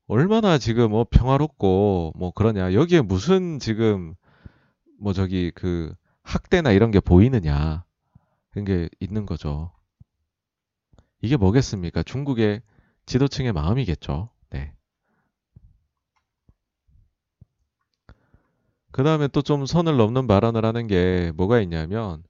얼마나 0.07 0.57
지금 0.57 0.91
뭐 0.91 1.05
평화롭고 1.09 2.13
뭐 2.15 2.31
그러냐. 2.31 2.73
여기에 2.73 3.01
무슨 3.01 3.59
지금 3.59 4.15
뭐 4.99 5.13
저기 5.13 5.51
그 5.55 5.93
학대나 6.23 6.71
이런 6.71 6.91
게 6.91 6.99
보이느냐. 6.99 7.85
그런 8.49 8.65
게 8.65 8.89
있는 8.99 9.25
거죠. 9.25 9.71
이게 11.21 11.37
뭐겠습니까? 11.37 12.03
중국의 12.03 12.61
지도층의 13.05 13.53
마음이겠죠. 13.53 14.29
네. 14.49 14.73
그 18.91 19.03
다음에 19.03 19.27
또 19.27 19.41
좀 19.41 19.65
선을 19.65 19.95
넘는 19.97 20.27
발언을 20.27 20.65
하는 20.65 20.87
게 20.87 21.31
뭐가 21.35 21.59
있냐면, 21.61 22.23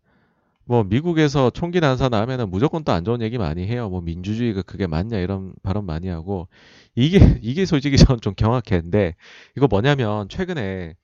뭐 0.68 0.84
미국에서 0.84 1.50
총기 1.50 1.80
난사나면은 1.80 2.50
무조건 2.50 2.84
또 2.84 2.92
안 2.92 3.04
좋은 3.06 3.22
얘기 3.22 3.38
많이 3.38 3.66
해요. 3.68 3.90
뭐 3.90 4.02
민주주의가 4.02 4.62
그게 4.64 4.88
맞냐 4.88 5.18
이런 5.20 5.54
발언 5.64 5.86
많이 5.86 6.08
하고 6.10 6.48
이게 6.96 7.20
이게 7.44 7.66
솔직히 7.66 7.98
저는 7.98 8.22
좀 8.22 8.34
경악했는데 8.36 9.16
이거 9.58 9.68
뭐냐면 9.68 10.28
최근에 10.30 10.96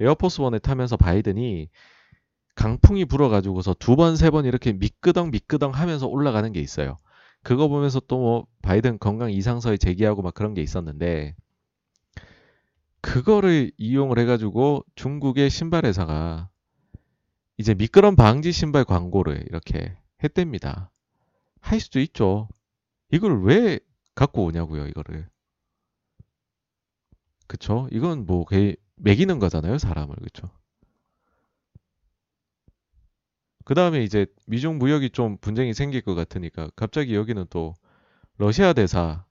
에어포스 0.00 0.40
원을 0.42 0.60
타면서 0.60 0.96
바이든이 0.96 1.68
강풍이 2.56 3.04
불어가지고서 3.06 3.74
두 3.78 3.96
번, 3.96 4.16
세 4.16 4.30
번 4.30 4.44
이렇게 4.46 4.72
미끄덩 4.72 5.30
미끄덩 5.30 5.72
하면서 5.74 6.06
올라가는 6.08 6.50
게 6.52 6.60
있어요. 6.60 6.96
그거 7.42 7.68
보면서 7.68 8.00
또 8.00 8.18
뭐 8.18 8.46
바이든 8.62 8.98
건강 8.98 9.30
이상서에 9.32 9.76
제기하고 9.78 10.22
막 10.22 10.34
그런 10.34 10.54
게 10.54 10.62
있었는데 10.62 11.34
그거를 13.00 13.70
이용을 13.78 14.18
해가지고 14.18 14.84
중국의 14.96 15.50
신발 15.50 15.84
회사가 15.86 16.48
이제 17.58 17.74
미끄럼 17.74 18.16
방지 18.16 18.52
신발 18.52 18.84
광고를 18.84 19.44
이렇게 19.48 19.96
했답니다. 20.22 20.90
할 21.60 21.80
수도 21.80 22.00
있죠. 22.00 22.48
이걸 23.10 23.42
왜 23.44 23.80
갖고 24.14 24.44
오냐고요, 24.44 24.86
이거를. 24.88 25.28
그쵸? 27.46 27.88
이건 27.92 28.26
뭐, 28.26 28.44
매기는 28.96 29.38
거잖아요, 29.38 29.78
사람을. 29.78 30.16
그쵸? 30.16 30.50
그 33.66 33.74
다음에 33.74 34.04
이제 34.04 34.26
미중 34.46 34.78
무역이 34.78 35.10
좀 35.10 35.38
분쟁이 35.38 35.74
생길 35.74 36.00
것 36.00 36.14
같으니까 36.14 36.70
갑자기 36.76 37.16
여기는 37.16 37.46
또 37.50 37.74
러시아 38.38 38.72
대사 38.72 39.24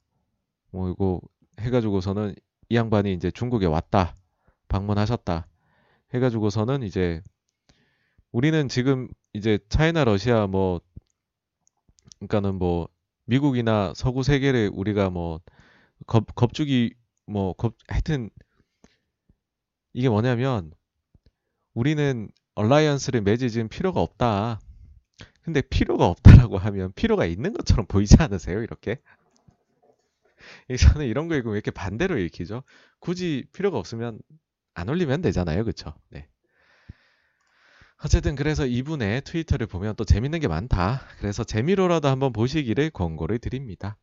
뭐 0.71 0.89
이거 0.89 1.21
해가지고서는 1.61 2.35
이 2.67 2.75
양반이 2.75 3.13
이제 3.13 3.31
중국에 3.31 3.65
왔다 3.65 4.13
방문하셨다 4.67 5.47
해가지고서는 6.13 6.83
이제 6.83 7.21
우리는 8.35 8.67
지금 8.67 9.07
이제 9.31 9.59
차이나 9.69 10.03
러시아 10.03 10.45
뭐 10.45 10.81
그러니까는 12.19 12.55
뭐 12.55 12.89
미국이나 13.23 13.93
서구 13.95 14.23
세계를 14.23 14.71
우리가 14.73 15.09
뭐 15.09 15.39
겁, 16.05 16.35
겁주기 16.35 16.95
뭐 17.27 17.53
겁, 17.53 17.75
하여튼 17.87 18.29
이게 19.93 20.09
뭐냐면 20.09 20.73
우리는 21.73 22.27
얼라이언스를 22.55 23.21
맺으진 23.21 23.69
필요가 23.69 24.01
없다. 24.01 24.59
근데 25.41 25.61
필요가 25.61 26.05
없다라고 26.05 26.57
하면 26.57 26.91
필요가 26.91 27.25
있는 27.25 27.53
것처럼 27.53 27.85
보이지 27.85 28.17
않으세요? 28.19 28.61
이렇게? 28.61 28.99
저는 30.77 31.05
이런 31.05 31.29
거 31.29 31.35
읽으면 31.35 31.53
왜 31.53 31.59
이렇게 31.59 31.71
반대로 31.71 32.17
읽히죠? 32.17 32.63
굳이 32.99 33.45
필요가 33.53 33.77
없으면 33.77 34.19
안 34.73 34.89
올리면 34.89 35.21
되잖아요. 35.21 35.63
그쵸? 35.63 35.93
네. 36.09 36.27
어쨌든 38.05 38.35
그래서 38.35 38.67
이분의 38.67 39.23
트위터를 39.23 39.65
보면 39.65 39.95
또 39.95 40.05
재밌는 40.05 40.39
게 40.39 40.47
많다. 40.47 41.01
그래서 41.17 41.43
재미로라도 41.43 42.07
한번 42.07 42.33
보시기를 42.33 42.91
권고를 42.91 43.39
드립니다. 43.39 43.97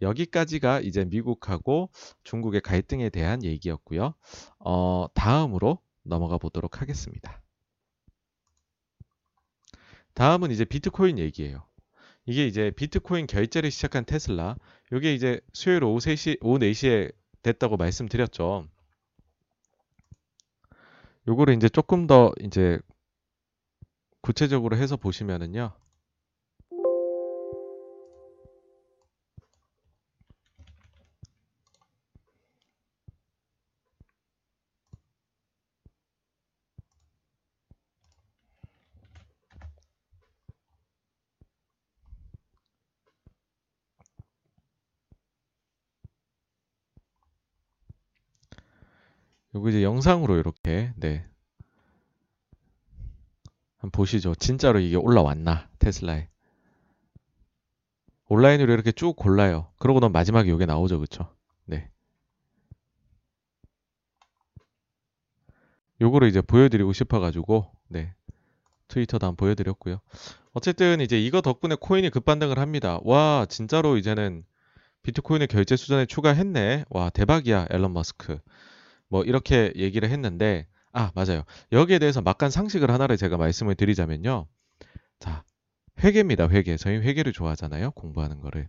여기까지가 0.00 0.78
이제 0.78 1.04
미국하고 1.04 1.90
중국의 2.22 2.60
갈등에 2.60 3.10
대한 3.10 3.42
얘기였고요. 3.42 4.14
어, 4.60 5.06
다음으로 5.14 5.80
넘어가 6.04 6.38
보도록 6.38 6.80
하겠습니다. 6.80 7.42
다음은 10.14 10.52
이제 10.52 10.64
비트코인 10.64 11.18
얘기예요. 11.18 11.64
이게 12.26 12.46
이제 12.46 12.70
비트코인 12.70 13.26
결제를 13.26 13.72
시작한 13.72 14.04
테슬라. 14.04 14.54
이게 14.92 15.12
이제 15.12 15.40
수요일 15.52 15.82
오후 15.82 15.98
3시, 15.98 16.38
오후 16.40 16.60
4시에 16.60 17.12
됐다고 17.42 17.76
말씀드렸죠. 17.78 18.68
요거를 21.26 21.56
이제 21.56 21.68
조금 21.68 22.06
더 22.06 22.32
이제 22.40 22.78
구체적으로 24.22 24.76
해서 24.76 24.96
보시면은요. 24.96 25.72
요거 49.54 49.68
이제 49.70 49.82
영상으로 49.82 50.36
이렇게 50.36 50.92
네 50.96 51.26
한번 53.80 53.90
보시죠. 53.92 54.34
진짜로 54.34 54.78
이게 54.78 54.96
올라왔나 54.96 55.68
테슬라에 55.78 56.28
온라인으로 58.28 58.72
이렇게 58.72 58.92
쭉 58.92 59.16
골라요. 59.16 59.72
그러고 59.78 59.98
난 60.00 60.12
마지막에 60.12 60.52
이게 60.52 60.66
나오죠, 60.66 61.00
그쵸? 61.00 61.34
네. 61.64 61.90
요거를 66.00 66.28
이제 66.28 66.40
보여드리고 66.40 66.92
싶어가지고 66.92 67.72
네 67.88 68.14
트위터도 68.88 69.26
한번 69.26 69.36
보여드렸고요. 69.36 70.00
어쨌든 70.52 71.00
이제 71.00 71.18
이거 71.20 71.40
덕분에 71.40 71.76
코인이 71.80 72.10
급반등을 72.10 72.58
합니다. 72.58 73.00
와 73.02 73.46
진짜로 73.48 73.96
이제는 73.96 74.44
비트코인의 75.02 75.48
결제 75.48 75.76
수단에 75.76 76.04
추가했네. 76.06 76.84
와 76.90 77.08
대박이야 77.10 77.68
앨런 77.70 77.92
머스크. 77.94 78.38
뭐 79.08 79.24
이렇게 79.24 79.72
얘기를 79.74 80.08
했는데 80.10 80.66
아 80.92 81.12
맞아요. 81.14 81.44
여기에 81.72 81.98
대해서 81.98 82.20
막간 82.20 82.50
상식을 82.50 82.90
하나를 82.90 83.16
제가 83.16 83.36
말씀을 83.36 83.74
드리자면요. 83.74 84.46
자 85.20 85.44
회계입니다. 86.02 86.48
회계. 86.48 86.76
저희 86.76 86.96
회계를 86.98 87.32
좋아하잖아요. 87.32 87.92
공부하는 87.92 88.40
거를. 88.40 88.68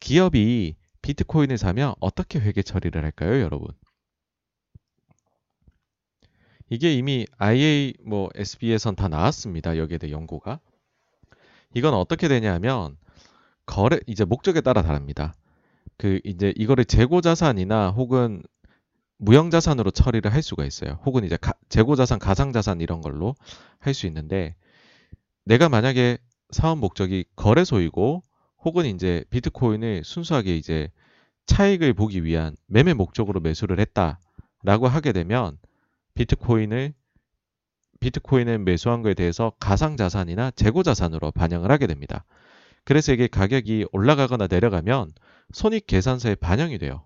기업이 0.00 0.76
비트코인을 1.02 1.58
사면 1.58 1.94
어떻게 2.00 2.38
회계 2.40 2.62
처리를 2.62 3.04
할까요, 3.04 3.40
여러분? 3.42 3.68
이게 6.70 6.94
이미 6.94 7.26
IA 7.38 7.94
뭐 8.04 8.28
SB에선 8.34 8.96
다 8.96 9.08
나왔습니다. 9.08 9.76
여기에 9.76 9.98
대해 9.98 10.12
연구가. 10.12 10.60
이건 11.74 11.94
어떻게 11.94 12.28
되냐면 12.28 12.96
거래 13.66 13.98
이제 14.06 14.24
목적에 14.24 14.60
따라 14.60 14.82
다릅니다. 14.82 15.34
그 15.98 16.20
이제 16.24 16.52
이거를 16.56 16.84
재고 16.84 17.20
자산이나 17.20 17.90
혹은 17.90 18.42
무형자산으로 19.24 19.90
처리를 19.90 20.32
할 20.32 20.42
수가 20.42 20.64
있어요. 20.64 21.00
혹은 21.06 21.24
이제 21.24 21.38
재고자산, 21.68 22.18
가상자산 22.18 22.80
이런 22.80 23.00
걸로 23.00 23.34
할 23.78 23.94
수 23.94 24.06
있는데 24.06 24.54
내가 25.44 25.68
만약에 25.68 26.18
사업 26.50 26.78
목적이 26.78 27.24
거래소이고 27.36 28.22
혹은 28.64 28.86
이제 28.86 29.24
비트코인을 29.30 30.04
순수하게 30.04 30.56
이제 30.56 30.90
차익을 31.46 31.92
보기 31.94 32.24
위한 32.24 32.56
매매 32.66 32.94
목적으로 32.94 33.40
매수를 33.40 33.78
했다라고 33.80 34.88
하게 34.88 35.12
되면 35.12 35.58
비트코인을 36.14 36.94
비트코인을 38.00 38.58
매수한 38.58 39.02
거에 39.02 39.14
대해서 39.14 39.52
가상자산이나 39.60 40.50
재고자산으로 40.52 41.30
반영을 41.32 41.70
하게 41.70 41.86
됩니다. 41.86 42.24
그래서 42.84 43.12
이게 43.12 43.26
가격이 43.26 43.86
올라가거나 43.92 44.46
내려가면 44.48 45.12
손익 45.52 45.86
계산서에 45.86 46.34
반영이 46.36 46.78
돼요. 46.78 47.04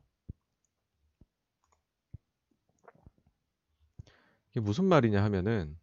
이게 4.59 4.65
무슨 4.65 4.87
말이냐 4.87 5.23
하면은 5.23 5.79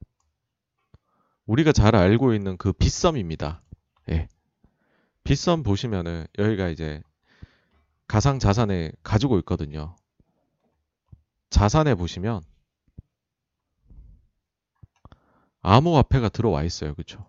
우리가 1.45 1.71
잘 1.71 1.95
알고 1.95 2.33
있는 2.33 2.57
그 2.57 2.73
빗썸입니다. 2.73 3.63
예. 4.09 4.27
빗썸 5.23 5.63
보시면은 5.63 6.27
여기가 6.37 6.67
이제 6.67 7.01
가상 8.07 8.37
자산에 8.37 8.91
가지고 9.01 9.39
있거든요. 9.39 9.95
자산에 11.49 11.95
보시면 11.95 12.43
암호화폐가 15.61 16.27
들어와 16.29 16.63
있어요. 16.63 16.95
그쵸 16.95 17.25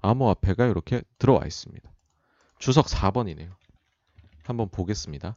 암호화폐가 0.00 0.66
이렇게 0.66 1.02
들어와 1.18 1.44
있습니다. 1.44 1.92
주석 2.58 2.86
4번이네요. 2.86 3.54
한번 4.44 4.70
보겠습니다. 4.70 5.36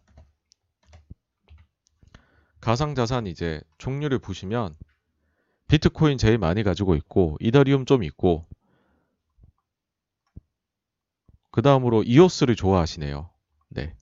가상자산 2.62 3.28
이제 3.28 3.62
종류를 3.78 4.20
보시면 4.20 4.74
비트코인 5.68 6.18
제일 6.18 6.38
많이 6.38 6.64
가지고 6.64 6.96
있고 6.96 7.38
이더리움 7.40 7.86
좀 7.86 8.04
있고 8.04 8.46
그 11.50 11.62
다음으로 11.62 12.04
이오스를 12.04 12.56
좋아하시네요. 12.56 13.30
네. 13.70 13.94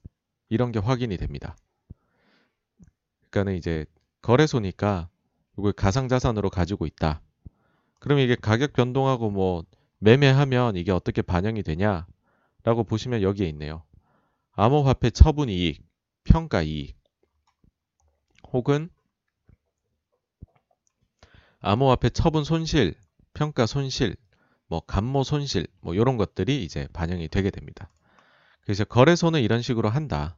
이런 0.50 0.72
게 0.72 0.80
확인이 0.80 1.18
됩니다. 1.18 1.56
그러니까는 3.30 3.58
이제 3.58 3.86
거래소니까 4.22 5.10
이걸 5.58 5.72
가상자산으로 5.74 6.50
가지고 6.50 6.86
있다. 6.86 7.22
그럼 8.00 8.20
이게 8.20 8.36
가격 8.36 8.74
변동하고 8.74 9.30
뭐 9.30 9.64
매매하면 10.00 10.76
이게 10.76 10.92
어떻게 10.92 11.22
반영이 11.22 11.64
되냐? 11.64 12.08
라고 12.64 12.84
보시면 12.84 13.22
여기에 13.22 13.48
있네요. 13.50 13.84
암호화폐 14.54 15.12
처분 15.12 15.50
이익, 15.50 15.84
평가 16.24 16.62
이익, 16.62 16.99
혹은 18.54 18.90
암호화폐 21.62 22.10
처분 22.10 22.44
손실, 22.44 22.96
평가 23.34 23.66
손실, 23.66 24.16
뭐 24.68 24.82
감모 24.82 25.24
손실, 25.24 25.68
뭐 25.82 25.94
이런 25.94 26.18
것들이 26.18 26.64
이제 26.64 26.88
반영이 26.94 27.28
되게 27.30 27.50
됩니다. 27.50 27.90
그래서 28.64 28.86
거래소는 28.86 29.42
이런 29.42 29.62
식으로 29.62 29.90
한다. 29.90 30.38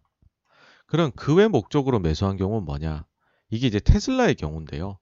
그럼 0.88 1.12
그 1.16 1.36
외 1.36 1.48
목적으로 1.48 2.00
매수한 2.00 2.38
경우는 2.38 2.66
뭐냐? 2.66 3.06
이게 3.50 3.68
이제 3.68 3.80
테슬라의 3.80 4.36
경우인데요. 4.36 5.00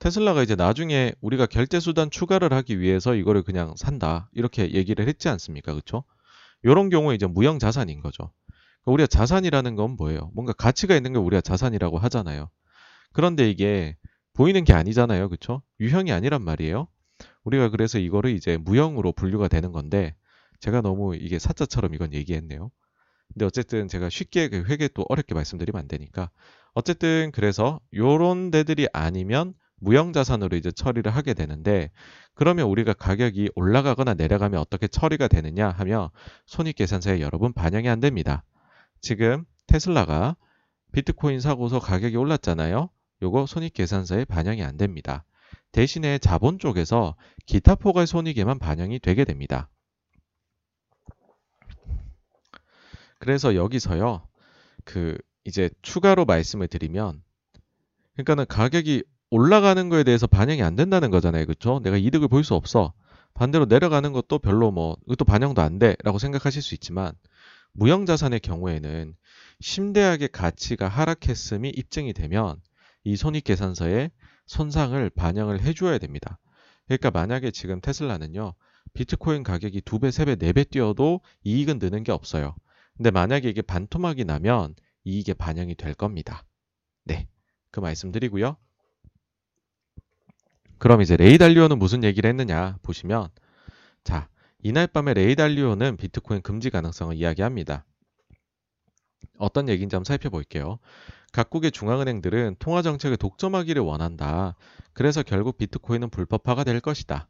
테슬라가 0.00 0.42
이제 0.42 0.56
나중에 0.56 1.14
우리가 1.20 1.46
결제 1.46 1.80
수단 1.80 2.10
추가를 2.10 2.52
하기 2.52 2.80
위해서 2.80 3.14
이거를 3.14 3.42
그냥 3.42 3.74
산다. 3.76 4.30
이렇게 4.32 4.72
얘기를 4.72 5.08
했지 5.08 5.28
않습니까? 5.28 5.72
그렇죠? 5.72 6.04
이런 6.62 6.90
경우에 6.90 7.14
이제 7.16 7.26
무형 7.26 7.58
자산인 7.58 8.00
거죠. 8.00 8.32
그러니까 8.88 8.92
우리가 8.92 9.06
자산이라는 9.06 9.76
건 9.76 9.96
뭐예요? 9.96 10.30
뭔가 10.34 10.52
가치가 10.52 10.96
있는 10.96 11.12
걸 11.12 11.22
우리가 11.22 11.40
자산이라고 11.42 11.98
하잖아요. 11.98 12.48
그런데 13.12 13.50
이게 13.50 13.96
보이는 14.32 14.64
게 14.64 14.72
아니잖아요. 14.72 15.28
그렇죠? 15.28 15.62
유형이 15.80 16.12
아니란 16.12 16.42
말이에요. 16.42 16.88
우리가 17.44 17.68
그래서 17.68 17.98
이거를 17.98 18.30
이제 18.30 18.56
무형으로 18.56 19.12
분류가 19.12 19.48
되는 19.48 19.72
건데 19.72 20.14
제가 20.60 20.80
너무 20.80 21.14
이게 21.14 21.38
사자처럼 21.38 21.94
이건 21.94 22.14
얘기했네요. 22.14 22.70
근데 23.32 23.44
어쨌든 23.44 23.88
제가 23.88 24.08
쉽게 24.08 24.48
그 24.48 24.64
회계 24.68 24.88
또 24.88 25.04
어렵게 25.08 25.34
말씀드리면 25.34 25.80
안 25.80 25.88
되니까 25.88 26.30
어쨌든 26.72 27.30
그래서 27.32 27.80
요런 27.94 28.50
데들이 28.50 28.88
아니면 28.92 29.52
무형 29.80 30.12
자산으로 30.12 30.56
이제 30.56 30.72
처리를 30.72 31.14
하게 31.14 31.34
되는데 31.34 31.90
그러면 32.34 32.66
우리가 32.66 32.94
가격이 32.94 33.50
올라가거나 33.54 34.14
내려가면 34.14 34.60
어떻게 34.60 34.88
처리가 34.88 35.28
되느냐 35.28 35.68
하며 35.68 36.10
손익계산서에 36.46 37.20
여러분 37.20 37.52
반영이 37.52 37.88
안 37.88 38.00
됩니다. 38.00 38.44
지금 39.00 39.44
테슬라가 39.66 40.36
비트코인 40.92 41.40
사고서 41.40 41.78
가격이 41.78 42.16
올랐잖아요. 42.16 42.90
요거 43.22 43.46
손익계산서에 43.46 44.24
반영이 44.24 44.62
안 44.62 44.76
됩니다. 44.76 45.24
대신에 45.72 46.18
자본 46.18 46.58
쪽에서 46.58 47.14
기타 47.46 47.74
포괄 47.74 48.06
손익에만 48.06 48.58
반영이 48.58 49.00
되게 49.00 49.24
됩니다. 49.24 49.68
그래서 53.18 53.54
여기서요. 53.54 54.26
그 54.84 55.18
이제 55.44 55.70
추가로 55.82 56.24
말씀을 56.24 56.68
드리면 56.68 57.22
그러니까는 58.14 58.46
가격이 58.46 59.04
올라가는 59.30 59.88
거에 59.88 60.04
대해서 60.04 60.26
반영이 60.26 60.62
안 60.62 60.76
된다는 60.76 61.10
거잖아요. 61.10 61.44
그렇죠? 61.44 61.80
내가 61.80 61.96
이득을 61.96 62.28
볼 62.28 62.44
수 62.44 62.54
없어. 62.54 62.92
반대로 63.34 63.66
내려가는 63.66 64.12
것도 64.12 64.38
별로 64.38 64.70
뭐 64.70 64.96
이것도 65.06 65.24
반영도 65.24 65.62
안 65.62 65.78
돼라고 65.78 66.18
생각하실 66.18 66.62
수 66.62 66.74
있지만 66.74 67.12
무형 67.72 68.06
자산의 68.06 68.40
경우에는 68.40 69.14
심대하게 69.60 70.28
가치가 70.28 70.88
하락했음이 70.88 71.70
입증이 71.70 72.12
되면 72.12 72.60
이 73.04 73.16
손익계산서에 73.16 74.10
손상을 74.46 75.10
반영을 75.10 75.60
해줘야 75.60 75.98
됩니다. 75.98 76.38
그러니까 76.86 77.10
만약에 77.10 77.50
지금 77.50 77.80
테슬라는요, 77.80 78.54
비트코인 78.94 79.42
가격이 79.42 79.82
두 79.82 79.98
배, 79.98 80.10
세 80.10 80.24
배, 80.24 80.36
네 80.36 80.52
배 80.52 80.64
뛰어도 80.64 81.20
이익은 81.44 81.78
느는 81.78 82.02
게 82.02 82.12
없어요. 82.12 82.56
근데 82.96 83.10
만약에 83.10 83.48
이게 83.48 83.62
반토막이 83.62 84.24
나면 84.24 84.74
이익에 85.04 85.34
반영이 85.34 85.74
될 85.76 85.94
겁니다. 85.94 86.44
네. 87.04 87.28
그 87.70 87.80
말씀 87.80 88.10
드리고요. 88.10 88.56
그럼 90.78 91.02
이제 91.02 91.16
레이달리오는 91.16 91.78
무슨 91.78 92.04
얘기를 92.04 92.28
했느냐 92.28 92.78
보시면 92.82 93.28
자 94.04 94.28
이날 94.60 94.88
밤에 94.88 95.14
레이달리오는 95.14 95.96
비트코인 95.96 96.42
금지 96.42 96.70
가능성을 96.70 97.14
이야기합니다. 97.16 97.84
어떤 99.38 99.68
얘기인지 99.68 99.94
한번 99.94 100.04
살펴볼게요. 100.04 100.80
각국의 101.32 101.70
중앙은행들은 101.70 102.56
통화 102.58 102.82
정책을 102.82 103.18
독점하기를 103.18 103.80
원한다. 103.82 104.56
그래서 104.94 105.22
결국 105.22 105.58
비트코인은 105.58 106.10
불법화가 106.10 106.64
될 106.64 106.80
것이다. 106.80 107.28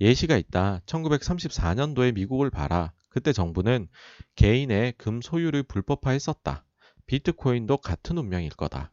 예시가 0.00 0.36
있다. 0.36 0.80
1934년도에 0.86 2.12
미국을 2.14 2.50
봐라. 2.50 2.92
그때 3.08 3.32
정부는 3.32 3.86
개인의 4.34 4.94
금 4.98 5.20
소유를 5.22 5.62
불법화했었다. 5.62 6.64
비트코인도 7.06 7.76
같은 7.76 8.18
운명일 8.18 8.50
거다. 8.50 8.92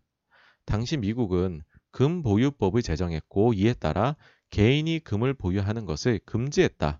당시 0.65 0.97
미국은 0.97 1.63
금 1.91 2.21
보유법을 2.21 2.83
제정했고 2.83 3.53
이에 3.53 3.73
따라 3.73 4.15
개인이 4.51 4.99
금을 4.99 5.33
보유하는 5.33 5.85
것을 5.85 6.19
금지했다. 6.25 6.99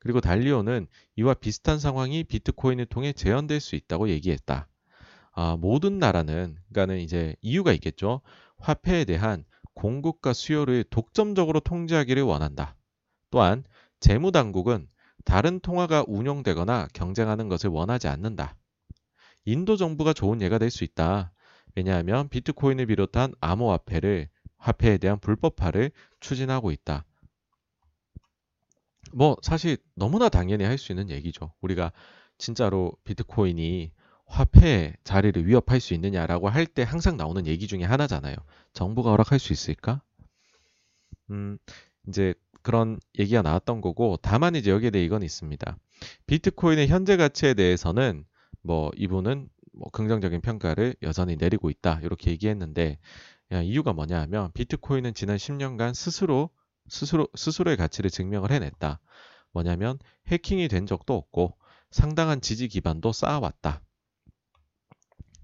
그리고 0.00 0.20
달리오는 0.20 0.86
이와 1.16 1.34
비슷한 1.34 1.78
상황이 1.78 2.24
비트코인을 2.24 2.86
통해 2.86 3.12
재현될 3.12 3.60
수 3.60 3.76
있다고 3.76 4.08
얘기했다. 4.08 4.68
아, 5.32 5.56
모든 5.56 5.98
나라는 5.98 6.56
그러니까는 6.70 7.00
이제 7.00 7.36
이유가 7.40 7.72
있겠죠. 7.72 8.20
화폐에 8.58 9.04
대한 9.04 9.44
공급과 9.74 10.32
수요를 10.32 10.84
독점적으로 10.84 11.60
통제하기를 11.60 12.22
원한다. 12.22 12.76
또한 13.30 13.64
재무 14.00 14.32
당국은 14.32 14.88
다른 15.24 15.60
통화가 15.60 16.04
운용되거나 16.08 16.88
경쟁하는 16.92 17.48
것을 17.48 17.70
원하지 17.70 18.08
않는다. 18.08 18.56
인도 19.44 19.76
정부가 19.76 20.12
좋은 20.12 20.40
예가 20.42 20.58
될 20.58 20.70
수 20.70 20.84
있다. 20.84 21.32
왜냐하면 21.76 22.28
비트코인을 22.28 22.86
비롯한 22.86 23.32
암호화폐를 23.40 24.28
화폐에 24.58 24.98
대한 24.98 25.18
불법화를 25.20 25.92
추진하고 26.20 26.70
있다. 26.72 27.04
뭐 29.12 29.36
사실 29.42 29.76
너무나 29.94 30.28
당연히 30.28 30.64
할 30.64 30.78
수 30.78 30.92
있는 30.92 31.10
얘기죠. 31.10 31.52
우리가 31.60 31.92
진짜로 32.38 32.92
비트코인이 33.04 33.92
화폐의 34.26 34.94
자리를 35.04 35.46
위협할 35.46 35.80
수 35.80 35.94
있느냐라고 35.94 36.48
할 36.48 36.66
때 36.66 36.82
항상 36.82 37.16
나오는 37.16 37.46
얘기 37.46 37.66
중에 37.66 37.84
하나잖아요. 37.84 38.36
정부가 38.72 39.10
허락할 39.10 39.38
수 39.38 39.52
있을까? 39.52 40.02
음, 41.30 41.58
이제 42.08 42.34
그런 42.62 42.98
얘기가 43.18 43.42
나왔던 43.42 43.80
거고, 43.80 44.16
다만 44.22 44.54
이제 44.54 44.70
여기에 44.70 44.90
대해 44.90 45.04
이건 45.04 45.22
있습니다. 45.22 45.76
비트코인의 46.26 46.88
현재 46.88 47.16
가치에 47.16 47.54
대해서는 47.54 48.24
뭐 48.62 48.90
이분은 48.96 49.48
뭐 49.72 49.88
긍정적인 49.90 50.40
평가를 50.40 50.94
여전히 51.02 51.36
내리고 51.36 51.70
있다. 51.70 52.00
이렇게 52.02 52.30
얘기했는데, 52.30 52.98
야, 53.52 53.62
이유가 53.62 53.92
뭐냐 53.92 54.20
하면 54.22 54.52
비트코인은 54.52 55.14
지난 55.14 55.36
10년간 55.38 55.94
스스로 55.94 56.50
스스로 56.90 57.28
스스로의 57.34 57.76
가치를 57.76 58.10
증명을 58.10 58.50
해냈다. 58.50 59.00
뭐냐면 59.52 59.98
해킹이 60.26 60.68
된 60.68 60.86
적도 60.86 61.14
없고 61.14 61.56
상당한 61.90 62.40
지지 62.40 62.68
기반도 62.68 63.12
쌓아왔다. 63.12 63.80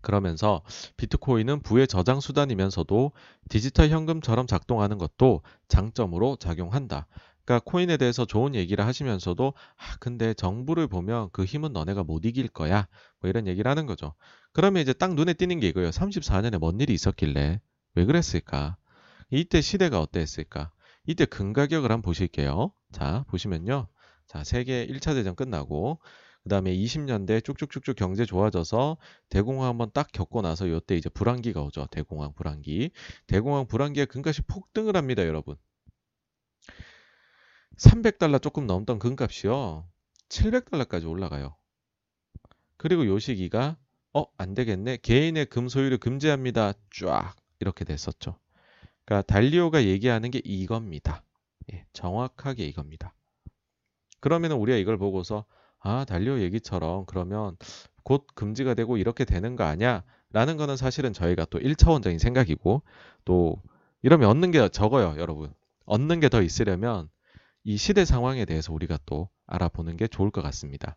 그러면서 0.00 0.62
비트코인은 0.96 1.62
부의 1.62 1.88
저장 1.88 2.20
수단이면서도 2.20 3.12
디지털 3.48 3.88
현금처럼 3.88 4.46
작동하는 4.46 4.98
것도 4.98 5.42
장점으로 5.66 6.36
작용한다. 6.36 7.08
그러니까 7.44 7.70
코인에 7.70 7.96
대해서 7.96 8.24
좋은 8.24 8.54
얘기를 8.54 8.84
하시면서도 8.84 9.54
아 9.76 9.96
근데 9.98 10.34
정부를 10.34 10.86
보면 10.88 11.30
그 11.32 11.44
힘은 11.44 11.72
너네가 11.72 12.04
못 12.04 12.24
이길 12.24 12.48
거야. 12.48 12.86
뭐 13.20 13.30
이런 13.30 13.46
얘기를 13.46 13.68
하는 13.68 13.86
거죠. 13.86 14.14
그러면 14.52 14.82
이제 14.82 14.92
딱 14.92 15.14
눈에 15.14 15.32
띄는 15.32 15.60
게 15.60 15.68
이거예요. 15.68 15.90
34년에 15.90 16.58
뭔 16.58 16.80
일이 16.80 16.92
있었길래 16.92 17.60
왜 17.94 18.04
그랬을까? 18.04 18.76
이때 19.30 19.60
시대가 19.60 20.00
어땠을까? 20.00 20.70
이때 21.06 21.24
금가격을 21.24 21.90
한번 21.90 22.02
보실게요. 22.02 22.72
자, 22.92 23.24
보시면요. 23.28 23.88
자, 24.26 24.44
세계 24.44 24.86
1차 24.86 25.14
대전 25.14 25.34
끝나고 25.34 26.00
그 26.42 26.48
다음에 26.48 26.72
20년대 26.76 27.44
쭉쭉쭉쭉 27.44 27.96
경제 27.96 28.24
좋아져서 28.24 28.98
대공황 29.28 29.68
한번 29.68 29.90
딱 29.92 30.12
겪고 30.12 30.42
나서 30.42 30.66
이때 30.66 30.96
이제 30.96 31.08
불황기가 31.08 31.60
오죠. 31.60 31.88
대공황 31.90 32.34
불황기. 32.34 32.92
대공황 33.26 33.66
불황기에 33.66 34.04
금값이 34.04 34.42
폭등을 34.42 34.96
합니다, 34.96 35.26
여러분. 35.26 35.56
300달러 37.78 38.40
조금 38.40 38.66
넘던 38.66 39.00
금값이요. 39.00 39.88
700달러까지 40.28 41.08
올라가요. 41.08 41.56
그리고 42.76 43.06
요 43.06 43.18
시기가 43.18 43.76
어, 44.14 44.24
안 44.38 44.54
되겠네. 44.54 44.98
개인의 44.98 45.46
금 45.46 45.68
소유를 45.68 45.98
금지합니다. 45.98 46.74
쫙 47.00 47.34
이렇게 47.58 47.84
됐었죠. 47.84 48.38
그러니까 49.06 49.22
달리오가 49.32 49.84
얘기하는 49.84 50.30
게 50.30 50.40
이겁니다. 50.44 51.22
예, 51.72 51.86
정확하게 51.94 52.66
이겁니다. 52.66 53.14
그러면 54.20 54.52
우리가 54.52 54.78
이걸 54.78 54.98
보고서 54.98 55.44
아 55.80 56.04
달리오 56.04 56.40
얘기처럼 56.40 57.06
그러면 57.06 57.56
곧 58.04 58.26
금지가 58.34 58.74
되고 58.74 58.96
이렇게 58.98 59.24
되는 59.24 59.56
거 59.56 59.64
아니야? 59.64 60.04
라는 60.32 60.56
거는 60.58 60.76
사실은 60.76 61.12
저희가 61.12 61.46
또 61.46 61.58
1차원적인 61.60 62.18
생각이고 62.18 62.82
또 63.24 63.62
이러면 64.02 64.28
얻는 64.30 64.50
게 64.52 64.68
적어요 64.70 65.16
여러분. 65.18 65.54
얻는 65.86 66.20
게 66.20 66.28
더 66.28 66.42
있으려면 66.42 67.08
이 67.64 67.76
시대 67.78 68.04
상황에 68.04 68.44
대해서 68.46 68.72
우리가 68.72 68.98
또 69.06 69.30
알아보는 69.46 69.96
게 69.96 70.08
좋을 70.08 70.30
것 70.30 70.42
같습니다. 70.42 70.96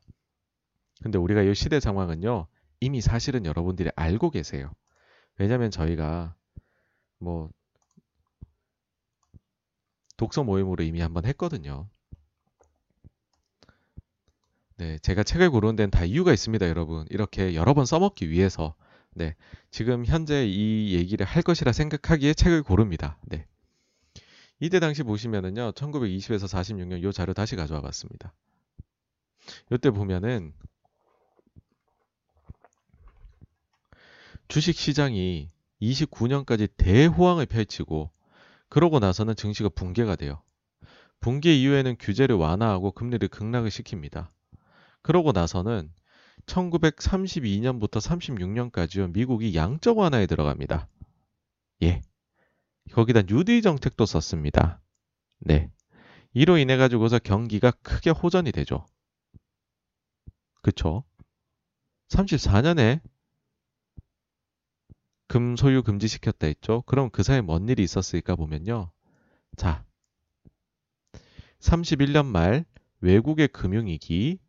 근데 1.03 1.17
우리가 1.17 1.41
이 1.43 1.55
시대 1.55 1.79
상황은요, 1.79 2.47
이미 2.81 3.01
사실은 3.01 3.45
여러분들이 3.45 3.89
알고 3.95 4.31
계세요. 4.31 4.73
왜냐면 5.37 5.71
저희가 5.71 6.35
뭐 7.19 7.49
독서 10.19 10.43
모임으로 10.43 10.83
이미 10.83 10.99
한번 10.99 11.25
했거든요. 11.25 11.87
네, 14.75 14.97
제가 14.99 15.23
책을 15.23 15.49
고르는 15.49 15.77
데는 15.77 15.91
다 15.91 16.03
이유가 16.03 16.33
있습니다, 16.33 16.67
여러분. 16.67 17.05
이렇게 17.09 17.55
여러 17.55 17.73
번 17.73 17.85
써먹기 17.85 18.29
위해서. 18.29 18.75
네, 19.13 19.37
지금 19.71 20.05
현재 20.05 20.45
이 20.45 20.93
얘기를 20.93 21.25
할 21.25 21.41
것이라 21.41 21.71
생각하기에 21.71 22.33
책을 22.33 22.63
고릅니다. 22.63 23.17
네. 23.23 23.47
이때 24.59 24.81
당시 24.81 25.03
보시면은요, 25.03 25.71
1920에서 25.71 26.47
46년 26.47 27.01
이 27.01 27.13
자료 27.13 27.33
다시 27.33 27.55
가져와 27.55 27.79
봤습니다. 27.79 28.33
이때 29.71 29.89
보면은 29.89 30.51
주식 34.49 34.75
시장이 34.75 35.49
29년까지 35.81 36.69
대호황을 36.75 37.45
펼치고 37.45 38.11
그러고 38.69 38.99
나서는 38.99 39.35
증시가 39.35 39.69
붕괴가 39.69 40.15
돼요. 40.15 40.41
붕괴 41.19 41.55
이후에는 41.55 41.97
규제를 41.99 42.35
완화하고 42.35 42.91
금리를 42.91 43.27
급락을 43.27 43.69
시킵니다. 43.69 44.29
그러고 45.01 45.31
나서는 45.31 45.91
1932년부터 46.45 47.99
36년까지요. 47.99 49.11
미국이 49.11 49.55
양적 49.55 49.97
완화에 49.97 50.25
들어갑니다. 50.25 50.87
예. 51.83 52.01
거기다 52.93 53.23
뉴딜 53.23 53.61
정책도 53.61 54.05
썼습니다. 54.05 54.81
네. 55.39 55.69
이로 56.33 56.57
인해 56.57 56.77
가지고서 56.77 57.19
경기가 57.19 57.71
크게 57.71 58.11
호전이 58.11 58.51
되죠. 58.51 58.85
그쵸? 60.61 61.03
34년에 62.09 63.01
금 65.29 65.55
소유 65.55 65.83
금지시켰다 65.83 66.47
했죠. 66.47 66.81
그럼 66.87 67.11
그 67.11 67.21
사이에 67.21 67.41
뭔 67.41 67.69
일이 67.69 67.83
있었을까 67.83 68.35
보면요. 68.35 68.89
자, 69.55 69.85
31년 71.59 72.25
말 72.25 72.65
외국의 72.99 73.49
금융위기, 73.49 74.39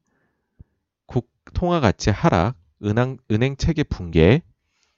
국 1.05 1.31
통화 1.52 1.81
가치 1.81 2.09
하락, 2.09 2.57
은행, 2.82 3.19
은행 3.31 3.57
체계 3.57 3.82
붕괴, 3.82 4.40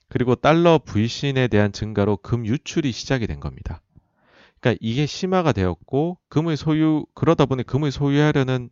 그리고 0.07 0.35
달러 0.35 0.77
불신에 0.77 1.49
대한 1.49 1.73
증가로 1.73 2.15
금 2.17 2.45
유출이 2.45 2.93
시작이 2.93 3.27
된 3.27 3.41
겁니다. 3.41 3.81
그러니까 4.61 4.79
이게 4.79 5.05
심화가 5.05 5.51
되었고 5.51 6.17
금을 6.29 6.55
소유 6.55 7.05
그러다 7.13 7.45
보니 7.45 7.63
금을 7.63 7.91
소유하려는 7.91 8.69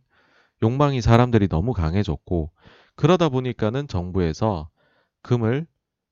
욕망이 0.62 1.02
사람들이 1.02 1.48
너무 1.48 1.74
강해졌고 1.74 2.52
그러다 2.94 3.28
보니까는 3.28 3.86
정부에서 3.86 4.70
금을 5.20 5.66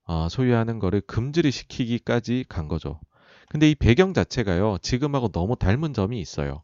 어, 0.05 0.29
소유하는 0.29 0.79
거를 0.79 1.01
금지를 1.03 1.53
시키기까지 1.53 2.45
간 2.49 2.69
거죠. 2.69 3.01
근데 3.49 3.71
이 3.71 3.75
배경 3.75 4.15
자체가요, 4.15 4.79
지금하고 4.83 5.29
너무 5.29 5.57
닮은 5.57 5.93
점이 5.93 6.21
있어요. 6.21 6.63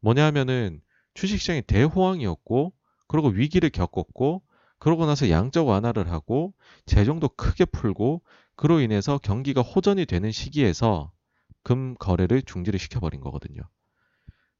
뭐냐 0.00 0.24
하면은 0.26 0.80
주식시장이 1.14 1.62
대호황이었고, 1.62 2.72
그리고 3.08 3.28
위기를 3.28 3.70
겪었고, 3.70 4.42
그러고 4.78 5.06
나서 5.06 5.30
양적 5.30 5.66
완화를 5.66 6.10
하고, 6.10 6.54
재정도 6.86 7.28
크게 7.28 7.64
풀고, 7.66 8.22
그로 8.56 8.80
인해서 8.80 9.18
경기가 9.18 9.60
호전이 9.60 10.06
되는 10.06 10.30
시기에서 10.30 11.12
금 11.62 11.94
거래를 11.94 12.42
중지를 12.42 12.78
시켜버린 12.78 13.20
거거든요. 13.20 13.62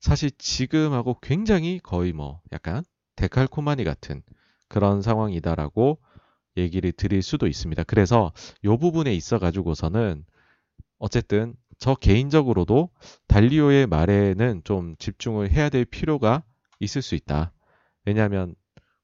사실 0.01 0.31
지금하고 0.33 1.19
굉장히 1.21 1.81
거의 1.83 2.13
뭐 2.13 2.41
약간 2.53 2.85
데칼코마니 3.17 3.85
같은 3.85 4.23
그런 4.69 5.03
상황이다라고 5.03 5.99
얘기를 6.57 6.93
드릴 6.93 7.23
수도 7.23 7.47
있습니다. 7.47 7.83
그래서 7.85 8.33
이 8.63 8.69
부분에 8.69 9.15
있어 9.15 9.39
가지고서는 9.39 10.25
어쨌든 10.99 11.55
저 11.79 11.95
개인적으로도 11.95 12.91
달리오의 13.27 13.87
말에는 13.89 14.63
좀 14.65 14.95
집중을 14.99 15.51
해야 15.51 15.69
될 15.69 15.85
필요가 15.85 16.43
있을 16.81 17.03
수 17.03 17.15
있다. 17.15 17.53
왜냐하면 18.05 18.55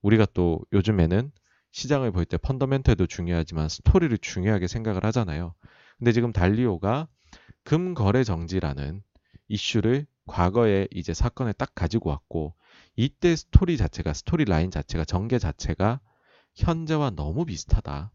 우리가 0.02 0.26
또 0.32 0.60
요즘에는 0.72 1.30
시장을 1.72 2.10
볼 2.12 2.24
때 2.24 2.36
펀더멘털도 2.36 3.06
중요하지만 3.06 3.68
스토리를 3.68 4.16
중요하게 4.18 4.66
생각을 4.66 5.04
하잖아요. 5.04 5.54
근데 5.98 6.12
지금 6.12 6.32
달리오가 6.32 7.06
금거래 7.64 8.24
정지라는 8.24 9.02
이슈를 9.48 10.06
과거에 10.26 10.88
이제 10.92 11.12
사건을 11.12 11.52
딱 11.54 11.74
가지고 11.74 12.10
왔고 12.10 12.54
이때 12.96 13.36
스토리 13.36 13.76
자체가 13.76 14.12
스토리 14.12 14.44
라인 14.44 14.70
자체가 14.70 15.04
전개 15.04 15.38
자체가 15.38 16.00
현재와 16.60 17.10
너무 17.10 17.44
비슷하다. 17.44 18.12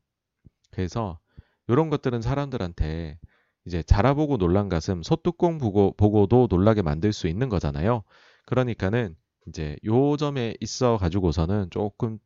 그래서 0.71 1.19
이런 1.67 1.89
것들은 1.89 2.21
사람들한테 2.21 3.19
이제 3.65 3.81
자라보고 3.83 4.37
놀란 4.37 4.69
가슴, 4.69 5.01
소뚜껑 5.03 5.57
보고, 5.57 5.93
보고도 5.97 6.47
놀라게 6.49 6.81
만들 6.83 7.13
수 7.13 7.27
있는 7.27 7.49
거잖아요. 7.49 8.03
그러니까는 8.45 9.15
이제 9.47 9.75
요 9.85 10.17
점에 10.17 10.55
있어 10.61 10.97
가지고서는 10.97 11.69
조금 11.71 12.19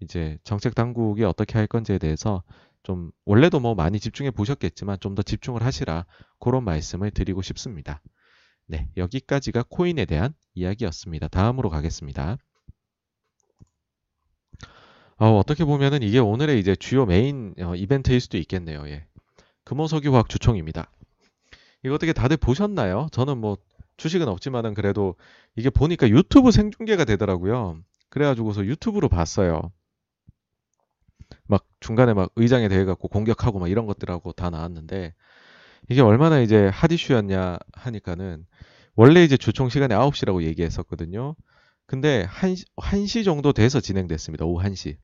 이제 0.00 0.38
정책 0.44 0.74
당국이 0.74 1.24
어떻게 1.24 1.58
할 1.58 1.66
건지에 1.66 1.98
대해서 1.98 2.42
좀 2.82 3.10
원래도 3.24 3.60
뭐 3.60 3.74
많이 3.74 4.00
집중해 4.00 4.30
보셨겠지만 4.30 4.98
좀 5.00 5.14
더 5.14 5.22
집중을 5.22 5.62
하시라 5.62 6.06
그런 6.40 6.64
말씀을 6.64 7.10
드리고 7.10 7.42
싶습니다. 7.42 8.00
네, 8.66 8.88
여기까지가 8.96 9.64
코인에 9.68 10.04
대한 10.04 10.34
이야기였습니다. 10.54 11.28
다음으로 11.28 11.70
가겠습니다. 11.70 12.38
어, 15.18 15.42
떻게 15.44 15.64
보면은 15.64 16.02
이게 16.02 16.20
오늘의 16.20 16.60
이제 16.60 16.76
주요 16.76 17.04
메인 17.04 17.54
어, 17.60 17.74
이벤트일 17.74 18.20
수도 18.20 18.38
있겠네요. 18.38 18.88
예. 18.88 19.04
금호석유화학 19.64 20.28
주총입니다. 20.28 20.90
이거 21.84 21.94
어떻게 21.94 22.12
다들 22.12 22.36
보셨나요? 22.36 23.08
저는 23.10 23.38
뭐 23.38 23.56
주식은 23.96 24.28
없지만은 24.28 24.74
그래도 24.74 25.16
이게 25.56 25.70
보니까 25.70 26.08
유튜브 26.08 26.52
생중계가 26.52 27.04
되더라고요. 27.04 27.80
그래가지고서 28.10 28.64
유튜브로 28.64 29.08
봤어요. 29.08 29.72
막 31.46 31.66
중간에 31.80 32.14
막 32.14 32.30
의장에 32.36 32.68
대해 32.68 32.84
갖고 32.84 33.08
공격하고 33.08 33.58
막 33.58 33.68
이런 33.68 33.86
것들하고 33.86 34.32
다 34.32 34.50
나왔는데 34.50 35.14
이게 35.88 36.00
얼마나 36.00 36.40
이제 36.40 36.68
핫 36.68 36.92
이슈였냐 36.92 37.58
하니까는 37.72 38.46
원래 38.94 39.24
이제 39.24 39.36
주총 39.36 39.68
시간에 39.68 39.94
9시라고 39.96 40.44
얘기했었거든요. 40.44 41.34
근데 41.86 42.26
1시, 42.26 42.66
1시 42.76 43.24
정도 43.24 43.52
돼서 43.52 43.80
진행됐습니다. 43.80 44.44
오후 44.44 44.62
1시. 44.62 44.96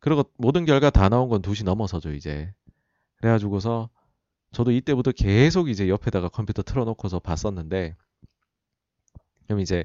그리고 0.00 0.24
모든 0.38 0.64
결과 0.64 0.90
다 0.90 1.08
나온 1.08 1.28
건 1.28 1.42
2시 1.42 1.64
넘어서죠, 1.64 2.12
이제. 2.12 2.52
그래가지고서 3.16 3.90
저도 4.52 4.72
이때부터 4.72 5.12
계속 5.12 5.68
이제 5.68 5.88
옆에다가 5.88 6.28
컴퓨터 6.28 6.62
틀어놓고서 6.62 7.20
봤었는데, 7.20 7.96
그럼 9.46 9.60
이제 9.60 9.84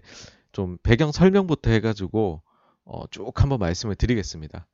좀 0.52 0.78
배경 0.84 1.12
설명부터 1.12 1.72
해가지고 1.72 2.42
어, 2.86 3.08
쭉 3.12 3.32
한번 3.42 3.60
말씀을 3.60 3.96
드리겠습니다. 3.96 4.68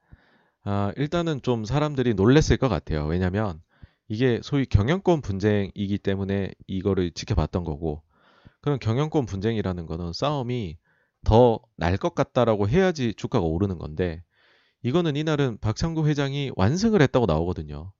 아, 0.64 0.92
일단은 0.98 1.42
좀 1.42 1.66
사람들이 1.66 2.14
놀랬을 2.16 2.58
것 2.58 2.68
같아요. 2.70 3.06
왜냐면 3.06 3.62
이게 4.08 4.40
소위 4.44 4.66
경영권 4.66 5.22
분쟁이기 5.22 5.98
때문에 6.00 6.52
이거를 6.68 7.12
지켜봤던 7.12 7.64
거고, 7.64 8.04
그런 8.62 8.80
경영권 8.80 9.26
분쟁이라는 9.26 9.86
거는 9.86 10.14
싸움이 10.14 10.78
더 11.26 11.62
날 11.78 11.98
것 11.98 12.16
같다라고 12.16 12.70
해야지 12.70 13.14
주가가 13.16 13.46
오르는 13.46 13.78
건데, 13.78 14.24
이거는 14.84 15.16
이날은 15.16 15.58
박창구 15.60 16.08
회장이 16.08 16.52
완승을 16.56 17.02
했다고 17.02 17.26
나오거든요. 17.26 17.92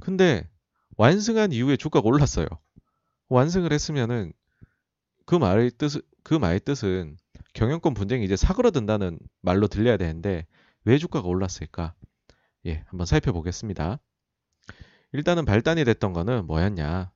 근데 0.00 0.48
완승한 0.96 1.52
이후에 1.52 1.76
주가가 1.76 2.06
올랐어요. 2.08 2.46
완승을 3.28 3.72
했으면은 3.72 4.32
그 5.24 5.34
말의 5.34 5.72
뜻, 5.78 6.04
그 6.22 6.34
말의 6.34 6.60
뜻은 6.60 7.16
경영권 7.54 7.94
분쟁이 7.94 8.24
이제 8.24 8.36
사그러든다는 8.36 9.18
말로 9.40 9.68
들려야 9.68 9.96
되는데 9.96 10.46
왜 10.84 10.98
주가가 10.98 11.28
올랐을까? 11.28 11.94
예, 12.66 12.84
한번 12.86 13.06
살펴보겠습니다. 13.06 13.98
일단은 15.12 15.44
발단이 15.44 15.84
됐던 15.84 16.12
거는 16.12 16.46
뭐였냐? 16.46 17.10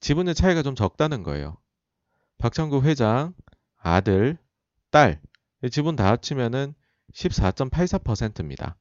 지분의 0.00 0.34
차이가 0.34 0.62
좀 0.62 0.74
적다는 0.74 1.22
거예요. 1.22 1.56
박창구 2.38 2.82
회장, 2.82 3.34
아들, 3.76 4.36
딸, 4.90 5.20
지분 5.70 5.94
다 5.94 6.08
합치면은 6.08 6.74
14.84%입니다. 7.12 8.76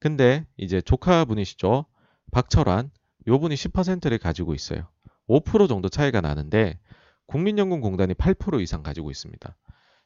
근데 0.00 0.46
이제 0.56 0.80
조카분이시죠. 0.80 1.86
박철환, 2.32 2.90
요 3.28 3.38
분이 3.40 3.54
10%를 3.54 4.18
가지고 4.18 4.54
있어요. 4.54 4.88
5% 5.28 5.68
정도 5.68 5.88
차이가 5.88 6.20
나는데 6.20 6.78
국민연금공단이 7.26 8.14
8% 8.14 8.60
이상 8.62 8.82
가지고 8.82 9.10
있습니다. 9.10 9.56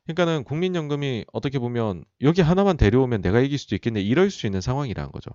그러니까는 0.04 0.44
국민연금이 0.44 1.24
어떻게 1.32 1.58
보면 1.58 2.04
여기 2.22 2.40
하나만 2.42 2.76
데려오면 2.76 3.22
내가 3.22 3.40
이길 3.40 3.58
수도 3.58 3.76
있겠네 3.76 4.00
이럴 4.00 4.30
수 4.30 4.46
있는 4.46 4.60
상황이라는 4.60 5.12
거죠. 5.12 5.30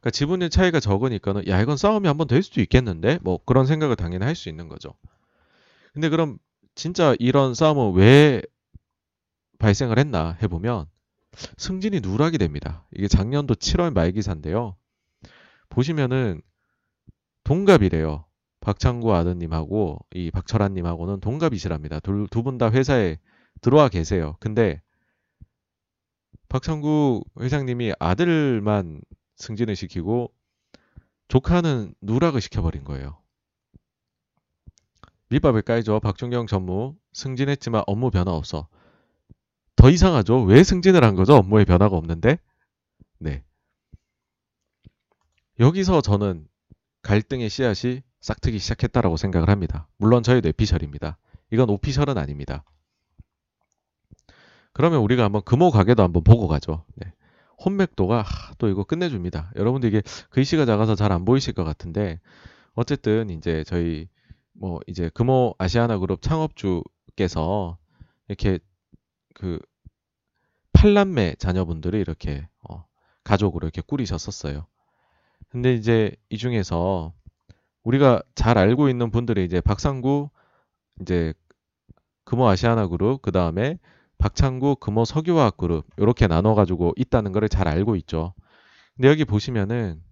그러니까 0.00 0.10
지분의 0.10 0.50
차이가 0.50 0.80
적으니까는 0.80 1.46
야 1.48 1.60
이건 1.60 1.76
싸움이 1.76 2.06
한번 2.08 2.26
될 2.26 2.42
수도 2.42 2.60
있겠는데 2.60 3.18
뭐 3.22 3.38
그런 3.44 3.66
생각을 3.66 3.96
당연히 3.96 4.24
할 4.24 4.34
수 4.34 4.48
있는 4.48 4.68
거죠. 4.68 4.94
근데 5.92 6.08
그럼 6.08 6.38
진짜 6.74 7.14
이런 7.18 7.54
싸움은 7.54 7.94
왜 7.94 8.42
발생을 9.58 9.98
했나 9.98 10.36
해보면 10.42 10.86
승진이 11.56 12.00
누락이 12.00 12.38
됩니다. 12.38 12.86
이게 12.94 13.08
작년도 13.08 13.54
7월 13.54 13.92
말 13.92 14.12
기사인데요. 14.12 14.76
보시면은 15.70 16.42
동갑이래요. 17.44 18.24
박창구 18.60 19.14
아드님하고 19.14 19.98
이 20.14 20.30
박철환님하고는 20.30 21.20
동갑이시랍니다. 21.20 22.00
두 22.00 22.26
분 22.42 22.58
다 22.58 22.70
회사에 22.70 23.18
들어와 23.60 23.88
계세요. 23.88 24.36
근데 24.40 24.80
박창구 26.48 27.24
회장님이 27.40 27.94
아들만 27.98 29.00
승진을 29.36 29.74
시키고 29.76 30.32
조카는 31.28 31.94
누락을 32.02 32.40
시켜버린 32.40 32.84
거예요. 32.84 33.21
밑밥을 35.32 35.62
깔죠. 35.62 36.00
박준경 36.00 36.46
전무 36.46 36.94
승진했지만 37.12 37.84
업무 37.86 38.10
변화 38.10 38.32
없어. 38.32 38.68
더 39.76 39.90
이상하죠. 39.90 40.42
왜 40.42 40.62
승진을 40.62 41.02
한 41.04 41.14
거죠? 41.14 41.34
업무에 41.34 41.64
변화가 41.64 41.96
없는데. 41.96 42.38
네. 43.18 43.42
여기서 45.58 46.00
저는 46.02 46.46
갈등의 47.02 47.48
씨앗이 47.48 48.02
싹트기 48.20 48.58
시작했다라고 48.58 49.16
생각을 49.16 49.48
합니다. 49.48 49.88
물론 49.96 50.22
저희 50.22 50.40
뇌피셜입니다. 50.40 51.18
이건 51.50 51.70
오피셜은 51.70 52.18
아닙니다. 52.18 52.64
그러면 54.72 55.00
우리가 55.00 55.24
한번 55.24 55.42
금호 55.42 55.70
가게도 55.70 56.02
한번 56.02 56.22
보고 56.24 56.46
가죠. 56.46 56.84
네. 56.96 57.12
혼맥도가 57.64 58.24
또 58.58 58.68
이거 58.68 58.84
끝내줍니다. 58.84 59.52
여러분들 59.56 59.88
이게 59.88 60.02
글씨가 60.30 60.66
작아서 60.66 60.94
잘 60.94 61.12
안 61.12 61.24
보이실 61.24 61.54
것 61.54 61.64
같은데 61.64 62.20
어쨌든 62.74 63.30
이제 63.30 63.64
저희 63.64 64.08
뭐 64.52 64.80
이제 64.86 65.10
금호 65.14 65.54
아시아나 65.58 65.98
그룹 65.98 66.22
창업주께서 66.22 67.78
이렇게 68.28 68.58
그 69.34 69.58
팔남매 70.72 71.36
자녀분들이 71.38 72.00
이렇게 72.00 72.48
어, 72.68 72.84
가족으로 73.24 73.66
이렇게 73.66 73.82
꾸리셨었어요. 73.82 74.66
근데 75.48 75.74
이제 75.74 76.14
이 76.28 76.38
중에서 76.38 77.12
우리가 77.82 78.22
잘 78.34 78.58
알고 78.58 78.88
있는 78.88 79.10
분들이 79.10 79.44
이제 79.44 79.60
박상구 79.60 80.30
이제 81.00 81.34
금호 82.24 82.48
아시아나 82.48 82.86
그룹 82.86 83.22
그 83.22 83.32
다음에 83.32 83.78
박창구 84.18 84.76
금호 84.76 85.04
석유화학 85.04 85.56
그룹 85.56 85.86
이렇게 85.96 86.26
나눠 86.26 86.54
가지고 86.54 86.92
있다는 86.96 87.32
거를 87.32 87.48
잘 87.48 87.68
알고 87.68 87.96
있죠. 87.96 88.34
근데 88.94 89.08
여기 89.08 89.24
보시면은 89.24 90.02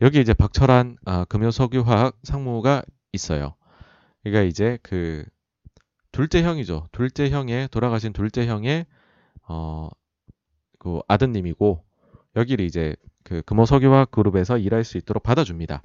여기 0.00 0.20
이제 0.20 0.34
박철한 0.34 0.96
아, 1.04 1.24
금요석유화학 1.24 2.18
상무가 2.22 2.82
있어요. 3.12 3.54
그러니까 4.22 4.42
이제 4.42 4.78
그 4.82 5.24
둘째 6.12 6.42
형이죠. 6.42 6.88
둘째 6.92 7.30
형의 7.30 7.68
돌아가신 7.70 8.12
둘째 8.12 8.46
형의 8.46 8.86
어 9.48 9.90
그 10.78 11.00
아드님이고 11.08 11.84
여기를 12.36 12.64
이제 12.64 12.96
그 13.24 13.42
금호석유화학 13.42 14.10
그룹에서 14.10 14.58
일할 14.58 14.84
수 14.84 14.98
있도록 14.98 15.22
받아줍니다. 15.22 15.82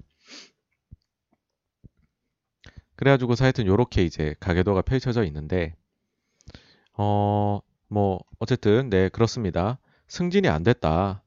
그래가지고 2.96 3.34
하여튼 3.40 3.66
요렇게 3.66 4.04
이제 4.04 4.36
가계도가 4.40 4.82
펼쳐져 4.84 5.24
있는데 5.26 5.74
어 6.98 7.62
뭐 7.92 8.20
어쨌든 8.38 8.92
네 8.92 9.10
그렇습니다. 9.10 9.80
승진이 10.10 10.48
안 10.48 10.62
됐다. 10.62 11.24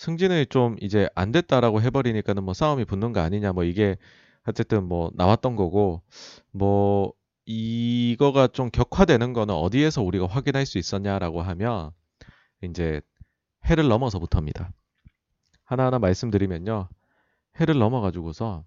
승진을 0.00 0.46
좀 0.46 0.76
이제 0.80 1.10
안 1.14 1.30
됐다라고 1.30 1.82
해버리니까는 1.82 2.42
뭐 2.42 2.54
싸움이 2.54 2.86
붙는 2.86 3.12
거 3.12 3.20
아니냐 3.20 3.52
뭐 3.52 3.64
이게 3.64 3.98
어쨌든 4.46 4.84
뭐 4.88 5.10
나왔던 5.14 5.56
거고 5.56 6.00
뭐 6.52 7.12
이거가 7.44 8.48
좀 8.48 8.70
격화되는 8.70 9.34
거는 9.34 9.54
어디에서 9.54 10.02
우리가 10.02 10.26
확인할 10.26 10.64
수 10.64 10.78
있었냐라고 10.78 11.42
하면 11.42 11.90
이제 12.62 13.02
해를 13.66 13.88
넘어서부터입니다. 13.88 14.72
하나하나 15.64 15.98
말씀드리면요. 15.98 16.88
해를 17.60 17.78
넘어가지고서 17.78 18.64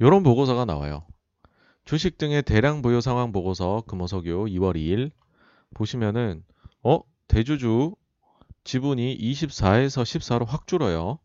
요런 0.00 0.24
보고서가 0.24 0.64
나와요. 0.64 1.04
주식 1.92 2.16
등의 2.16 2.42
대량 2.44 2.80
보유 2.80 3.02
상황 3.02 3.32
보고서 3.32 3.82
금호석유 3.86 4.46
2월 4.46 4.76
2일 4.76 5.10
보시면은 5.74 6.42
어 6.82 7.00
대주주 7.28 7.94
지분이 8.64 9.18
24에서 9.18 10.02
14로 10.02 10.46
확 10.46 10.66
줄어요. 10.66 11.18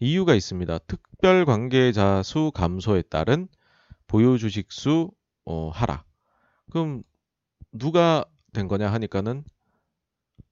이유가 0.00 0.34
있습니다. 0.34 0.78
특별 0.86 1.44
관계자 1.44 2.22
수 2.22 2.50
감소에 2.54 3.02
따른 3.02 3.48
보유 4.06 4.38
주식 4.38 4.72
수 4.72 5.10
어, 5.44 5.68
하락. 5.68 6.06
그럼 6.70 7.02
누가 7.70 8.24
된 8.54 8.68
거냐 8.68 8.90
하니까는 8.94 9.44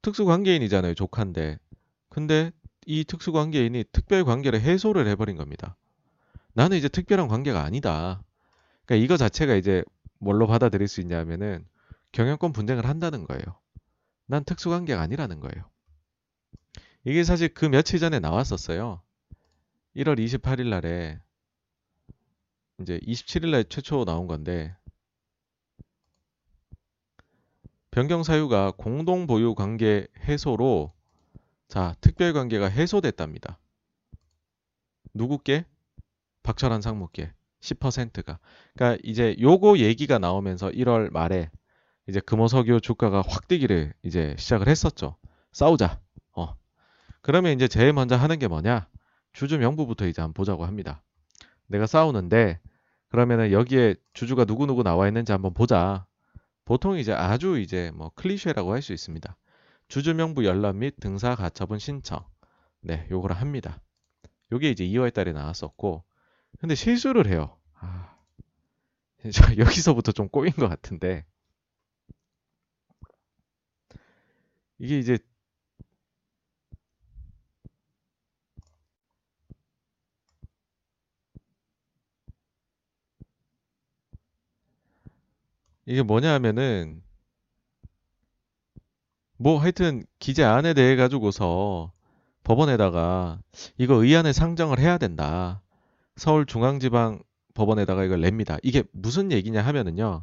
특수 0.03 0.27
관계인이잖아요. 0.27 0.93
조카인데. 0.93 1.59
근데 2.11 2.51
이 2.85 3.05
특수 3.05 3.33
관계인이 3.33 3.85
특별 3.91 4.23
관계를 4.23 4.61
해소를 4.61 5.09
해버린 5.09 5.39
겁니다. 5.39 5.79
나는 6.53 6.77
이제 6.77 6.91
특별한 6.91 7.29
관계가 7.29 7.63
아니다. 7.63 8.23
그러니까 8.91 9.05
이거 9.05 9.17
자체가 9.17 9.55
이제 9.55 9.85
뭘로 10.19 10.49
받아들일 10.49 10.89
수 10.89 11.01
있냐면은 11.01 11.65
경영권 12.11 12.53
분쟁을 12.53 12.87
한다는 12.87 13.25
거예요. 13.25 13.45
난 14.27 14.43
특수관계가 14.43 15.01
아니라는 15.01 15.39
거예요. 15.39 15.71
이게 17.05 17.23
사실 17.23 17.55
그 17.55 17.67
며칠 17.67 18.01
전에 18.01 18.19
나왔었어요. 18.19 19.01
1월 19.95 20.19
28일 20.19 20.69
날에 20.71 21.21
이제 22.81 22.99
27일 22.99 23.51
날 23.51 23.65
최초 23.65 24.05
나온 24.05 24.27
건데 24.27 24.75
변경 27.93 28.25
사유가 28.25 28.73
공동 28.77 29.29
보유 29.29 29.55
관계 29.55 30.09
해소로 30.25 30.93
자, 31.69 31.95
특별 32.01 32.33
관계가 32.33 32.67
해소됐답니다. 32.67 33.61
누구께? 35.15 35.65
박철환 36.43 36.81
상무께. 36.81 37.33
10%가. 37.61 38.39
그러니까 38.75 39.01
이제 39.05 39.37
요거 39.41 39.79
얘기가 39.79 40.19
나오면서 40.19 40.71
1월 40.71 41.13
말에 41.13 41.51
이제 42.09 42.21
금호석유 42.21 42.81
주가가 42.81 43.23
확 43.27 43.49
뛰기를 43.49 43.93
이제 44.03 44.35
시작을 44.39 44.69
했었죠. 44.69 45.17
싸우자. 45.53 46.01
어. 46.33 46.57
그러면 47.23 47.53
이제 47.53 47.69
제일 47.69 47.93
먼저 47.93 48.17
하는 48.17 48.39
게 48.39 48.49
뭐냐? 48.49 48.89
주주 49.33 49.59
명부부터 49.59 50.07
이제 50.07 50.23
한번 50.23 50.35
보자고 50.35 50.65
합니다. 50.65 51.03
내가 51.67 51.87
싸우는데 51.87 52.59
그러면은 53.09 53.53
여기에 53.53 53.95
주주가 54.13 54.45
누구누구 54.45 54.83
나와 54.83 55.07
있는지 55.09 55.33
한번 55.33 55.55
보자. 55.55 56.07
보통 56.65 56.99
이제 56.99 57.13
아주 57.13 57.59
이제 57.59 57.91
뭐 57.95 58.11
클리셰라고 58.15 58.73
할 58.73 58.83
수 58.83 58.93
있습니다. 58.93 59.37
주주 59.89 60.15
명부 60.15 60.45
열람 60.45 60.79
및 60.79 60.95
등사 61.01 61.35
가처분 61.35 61.79
신청. 61.79 62.25
네, 62.81 63.07
요거를 63.11 63.37
합니다. 63.37 63.81
요게 64.53 64.71
이제 64.71 64.85
2월 64.87 65.13
달에 65.13 65.33
나왔었고 65.33 66.05
근데 66.61 66.75
실수를 66.75 67.27
해요. 67.27 67.57
아, 67.81 68.17
여기서부터 69.59 70.13
좀 70.13 70.29
꼬인 70.29 70.53
것 70.53 70.69
같은데 70.69 71.25
이게 74.79 74.99
이제 74.99 75.19
이게 85.87 86.03
뭐냐 86.03 86.33
하면은 86.35 87.03
뭐 89.39 89.59
하여튼 89.59 90.05
기재 90.21 90.45
안에 90.45 90.75
대해 90.75 90.95
가지고서 90.97 91.93
법원에다가 92.45 93.41
이거 93.79 93.95
의안을 94.03 94.33
상정을 94.33 94.79
해야 94.79 94.99
된다. 94.99 95.63
서울중앙지방 96.21 97.23
법원에다가 97.55 98.05
이걸 98.05 98.21
냅니다. 98.21 98.59
이게 98.63 98.85
무슨 98.93 99.33
얘기냐 99.33 99.63
하면은요. 99.63 100.23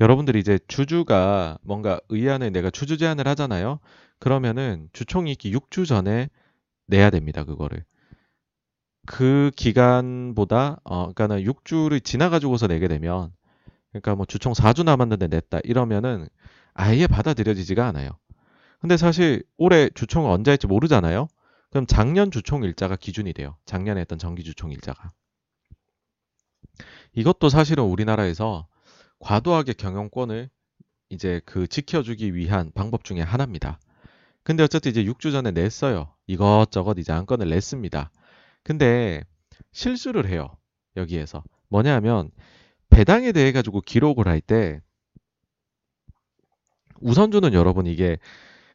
여러분들이 0.00 0.38
이제 0.38 0.60
주주가 0.68 1.58
뭔가 1.62 2.00
의안을 2.08 2.52
내가 2.52 2.70
주주 2.70 2.96
제안을 2.98 3.26
하잖아요. 3.26 3.80
그러면은 4.20 4.88
주총이익기 4.92 5.52
6주 5.52 5.86
전에 5.86 6.30
내야 6.86 7.10
됩니다. 7.10 7.42
그거를. 7.42 7.84
그 9.06 9.50
기간보다 9.56 10.78
어 10.84 11.12
그러니까는 11.12 11.42
6주를 11.42 12.04
지나 12.04 12.30
가지고서 12.30 12.68
내게 12.68 12.86
되면 12.86 13.32
그러니까 13.90 14.14
뭐 14.14 14.24
주총 14.24 14.52
4주 14.52 14.84
남았는데 14.84 15.26
냈다 15.26 15.58
이러면은 15.64 16.28
아예 16.74 17.08
받아들여지지가 17.08 17.84
않아요. 17.88 18.10
근데 18.78 18.96
사실 18.96 19.42
올해 19.56 19.90
주총을 19.90 20.30
언제 20.30 20.52
할지 20.52 20.68
모르잖아요. 20.68 21.26
그럼 21.70 21.86
작년 21.86 22.30
주총 22.30 22.64
일자가 22.64 22.96
기준이 22.96 23.32
돼요. 23.32 23.56
작년에 23.66 24.00
했던 24.00 24.18
정기 24.18 24.44
주총 24.44 24.72
일자가. 24.72 25.12
이것도 27.14 27.48
사실은 27.48 27.84
우리나라에서 27.84 28.68
과도하게 29.18 29.74
경영권을 29.74 30.48
이제 31.10 31.40
그 31.44 31.66
지켜주기 31.66 32.34
위한 32.34 32.70
방법 32.74 33.04
중에 33.04 33.20
하나입니다. 33.20 33.80
근데 34.42 34.62
어쨌든 34.62 34.90
이제 34.90 35.04
6주 35.04 35.32
전에 35.32 35.50
냈어요. 35.50 36.14
이것저것 36.26 36.98
이제 36.98 37.12
안건을 37.12 37.48
냈습니다. 37.50 38.10
근데 38.62 39.22
실수를 39.72 40.28
해요. 40.28 40.56
여기에서. 40.96 41.42
뭐냐 41.68 41.94
하면 41.96 42.30
배당에 42.90 43.32
대해 43.32 43.52
가지고 43.52 43.80
기록을 43.80 44.26
할 44.28 44.40
때 44.40 44.80
우선주는 47.00 47.52
여러분 47.52 47.86
이게 47.86 48.18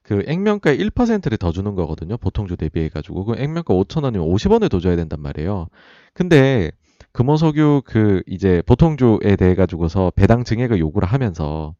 그 0.04 0.24
액면가의 0.28 0.78
1%를 0.80 1.38
더 1.38 1.52
주는 1.52 1.76
거거든요. 1.76 2.18
보통주 2.18 2.58
대비해 2.58 2.90
가지고 2.90 3.26
그 3.26 3.36
액면가 3.38 3.74
5천 3.74 4.04
원이면 4.04 4.28
50원을 4.28 4.70
더 4.70 4.80
줘야 4.80 4.96
된단 4.96 5.22
말이에요. 5.22 5.68
근데 6.14 6.72
금호석유 7.14 7.84
그 7.86 8.24
이제 8.28 8.62
보통주에 8.66 9.36
대해 9.38 9.56
가지고서 9.56 10.12
배당 10.16 10.44
증액을 10.44 10.80
요구를 10.80 11.08
하면서 11.08 11.76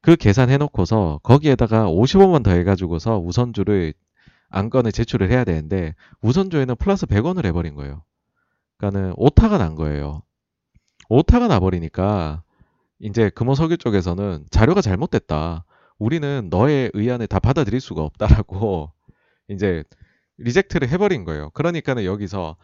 그 0.00 0.16
계산해 0.16 0.56
놓고서 0.58 1.20
거기에다가 1.22 1.86
50원만 1.86 2.42
더 2.42 2.50
해 2.52 2.64
가지고서 2.64 3.18
우선주를 3.18 3.94
안건을 4.50 4.92
제출을 4.92 5.30
해야 5.30 5.44
되는데 5.44 5.94
우선주에는 6.22 6.76
플러스 6.76 7.06
100원을 7.06 7.44
해버린 7.46 7.74
거예요. 7.74 8.02
그러니까는 8.78 9.14
오타가 9.16 9.58
난 9.58 9.74
거예요. 9.74 10.22
오타가 11.08 11.48
나버리니까 11.48 12.42
이제 13.00 13.30
금호석유 13.30 13.78
쪽에서는 13.78 14.46
자료가 14.50 14.80
잘못됐다. 14.80 15.64
우리는 16.02 16.48
너의 16.50 16.90
의안을 16.94 17.28
다 17.28 17.38
받아들일 17.38 17.80
수가 17.80 18.02
없다라고 18.02 18.90
이제 19.48 19.84
리젝트를 20.36 20.88
해버린 20.88 21.22
거예요. 21.24 21.50
그러니까는 21.50 22.04
여기서 22.04 22.56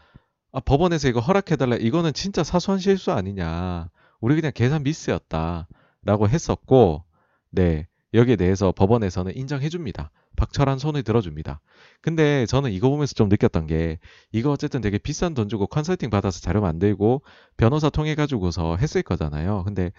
아, 0.51 0.59
법원에서 0.59 1.09
이거 1.09 1.21
허락해달라. 1.21 1.77
이거는 1.77 2.15
진짜 2.15 2.43
사소한 2.43 2.81
실수 2.81 3.13
아니냐. 3.13 3.91
우리 4.21 4.35
그냥 4.35 4.51
계산 4.53 4.83
미스였다 4.83 5.69
라고 6.03 6.29
했었고 6.29 7.05
네 7.51 7.87
여기에 8.13 8.35
대해서 8.35 8.73
법원에서는 8.73 9.37
인정해줍니다. 9.37 10.11
박철한 10.37 10.81
손을 10.81 11.05
들어줍니다. 11.05 11.61
근데 12.01 12.45
저는 12.47 12.73
이거 12.73 12.89
보면서 12.89 13.15
좀 13.15 13.29
느꼈던 13.29 13.69
게 13.69 14.01
이거 14.33 14.51
어쨌든 14.51 14.81
되게 14.81 14.99
비싼 14.99 15.35
돈 15.35 15.49
주고 15.49 15.69
컨설팅 15.69 16.11
받아서 16.11 16.41
자료 16.41 16.61
만들고 16.61 17.23
변호사 17.57 17.89
통해 17.89 18.17
가지고서 18.17 18.77
했을 18.77 19.03
거잖아요. 19.03 19.63
근데 19.63 19.93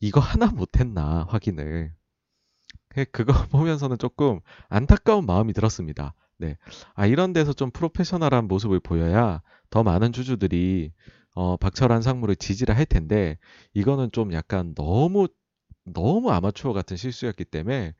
이거 0.00 0.18
하나 0.18 0.46
못했나 0.46 1.26
확인을 1.28 1.92
그거 3.10 3.32
보면서는 3.50 3.98
조금 3.98 4.40
안타까운 4.68 5.26
마음이 5.26 5.52
들었습니다. 5.52 6.14
네. 6.38 6.56
아, 6.94 7.06
이런 7.06 7.32
데서 7.32 7.52
좀 7.52 7.70
프로페셔널한 7.70 8.48
모습을 8.48 8.80
보여야 8.80 9.42
더 9.70 9.82
많은 9.82 10.12
주주들이 10.12 10.92
어, 11.34 11.56
박철한 11.56 12.02
상무를 12.02 12.36
지지를 12.36 12.76
할 12.76 12.84
텐데 12.84 13.38
이거는 13.74 14.10
좀 14.12 14.32
약간 14.32 14.74
너무 14.74 15.28
너무 15.84 16.30
아마추어 16.30 16.72
같은 16.72 16.96
실수였기 16.96 17.44
때문에 17.44 17.94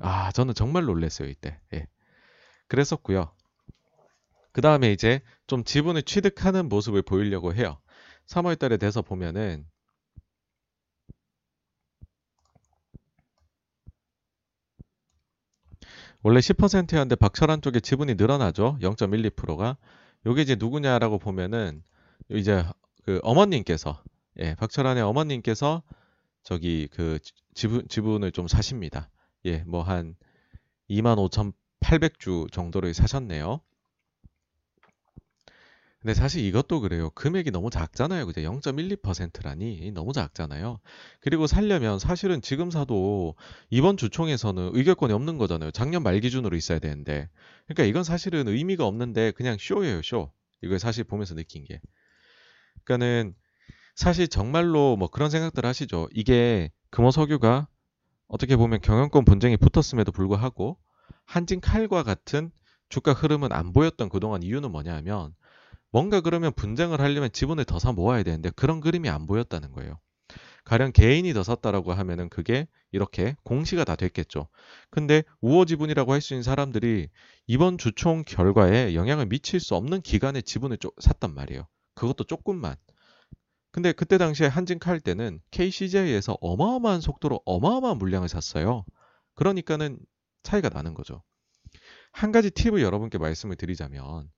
아 0.00 0.32
저는 0.32 0.54
정말 0.54 0.84
놀랐어요 0.84 1.28
이때. 1.28 1.60
예. 1.74 1.86
그랬었고요. 2.66 3.30
그 4.52 4.60
다음에 4.60 4.92
이제 4.92 5.20
좀 5.46 5.64
지분을 5.64 6.02
취득하는 6.02 6.68
모습을 6.68 7.02
보이려고 7.02 7.54
해요. 7.54 7.78
3월 8.26 8.56
달에 8.56 8.76
돼서 8.76 9.02
보면은 9.02 9.66
원래 16.22 16.40
10%였는데 16.40 17.16
박철환 17.16 17.60
쪽에 17.62 17.80
지분이 17.80 18.14
늘어나죠. 18.14 18.78
0.12%가. 18.80 19.76
요게 20.26 20.42
이제 20.42 20.56
누구냐라고 20.58 21.18
보면은 21.18 21.82
이제 22.28 22.64
그 23.04 23.20
어머님께서 23.22 24.02
예, 24.38 24.54
박철환의 24.54 25.02
어머님께서 25.02 25.82
저기 26.44 26.88
그 26.92 27.18
지분 27.54 27.86
지분을 27.88 28.32
좀 28.32 28.46
사십니다. 28.48 29.10
예, 29.46 29.58
뭐 29.64 29.82
한 29.82 30.14
25,800주 30.90 32.52
정도를 32.52 32.94
사셨네요. 32.94 33.60
근데 36.02 36.14
사실 36.14 36.44
이것도 36.44 36.80
그래요. 36.80 37.10
금액이 37.10 37.52
너무 37.52 37.70
작잖아요. 37.70 38.26
그죠? 38.26 38.40
0.12%라니 38.40 39.92
너무 39.92 40.12
작잖아요. 40.12 40.80
그리고 41.20 41.46
살려면 41.46 42.00
사실은 42.00 42.42
지금 42.42 42.72
사도 42.72 43.36
이번 43.70 43.96
주총에서는 43.96 44.72
의결권이 44.74 45.12
없는 45.12 45.38
거잖아요. 45.38 45.70
작년 45.70 46.02
말 46.02 46.18
기준으로 46.18 46.56
있어야 46.56 46.80
되는데. 46.80 47.28
그러니까 47.66 47.84
이건 47.84 48.02
사실은 48.02 48.48
의미가 48.48 48.84
없는데 48.84 49.30
그냥 49.30 49.56
쇼예요, 49.60 50.02
쇼. 50.02 50.32
이걸 50.60 50.80
사실 50.80 51.04
보면서 51.04 51.36
느낀 51.36 51.64
게. 51.64 51.80
그러니까는 52.84 53.34
사실 53.94 54.26
정말로 54.26 54.96
뭐 54.96 55.08
그런 55.08 55.30
생각들 55.30 55.64
하시죠. 55.64 56.08
이게 56.12 56.72
금호석유가 56.90 57.68
어떻게 58.26 58.56
보면 58.56 58.80
경영권 58.80 59.24
분쟁이 59.24 59.56
붙었음에도 59.56 60.10
불구하고 60.10 60.78
한진 61.26 61.60
칼과 61.60 62.02
같은 62.02 62.50
주가 62.88 63.12
흐름은 63.12 63.52
안 63.52 63.72
보였던 63.72 64.08
그동안 64.08 64.42
이유는 64.42 64.72
뭐냐 64.72 64.96
하면 64.96 65.32
뭔가 65.92 66.20
그러면 66.20 66.52
분쟁을 66.54 67.00
하려면 67.00 67.30
지분을 67.32 67.64
더 67.64 67.78
사 67.78 67.92
모아야 67.92 68.22
되는데 68.22 68.50
그런 68.50 68.80
그림이 68.80 69.08
안 69.08 69.26
보였다는 69.26 69.72
거예요. 69.72 70.00
가령 70.64 70.92
개인이 70.92 71.32
더 71.34 71.42
샀다라고 71.42 71.92
하면은 71.94 72.28
그게 72.28 72.68
이렇게 72.92 73.36
공시가 73.44 73.84
다 73.84 73.96
됐겠죠. 73.96 74.48
근데 74.90 75.24
우호 75.40 75.64
지분이라고 75.66 76.12
할 76.12 76.20
수 76.22 76.34
있는 76.34 76.42
사람들이 76.44 77.08
이번 77.48 77.78
주총 77.78 78.24
결과에 78.26 78.94
영향을 78.94 79.26
미칠 79.26 79.60
수 79.60 79.74
없는 79.76 80.02
기간에 80.02 80.42
지분을 80.42 80.78
좀 80.78 80.90
샀단 81.00 81.34
말이에요. 81.34 81.68
그것도 81.96 82.24
조금만. 82.24 82.76
근데 83.72 83.92
그때 83.92 84.18
당시에 84.18 84.46
한진 84.48 84.78
칼 84.78 85.00
때는 85.00 85.40
KCJ에서 85.50 86.38
어마어마한 86.40 87.00
속도로 87.00 87.40
어마어마한 87.46 87.98
물량을 87.98 88.28
샀어요. 88.28 88.84
그러니까는 89.34 89.98
차이가 90.42 90.68
나는 90.68 90.94
거죠. 90.94 91.22
한 92.12 92.32
가지 92.32 92.50
팁을 92.50 92.82
여러분께 92.82 93.18
말씀을 93.18 93.56
드리자면 93.56 94.28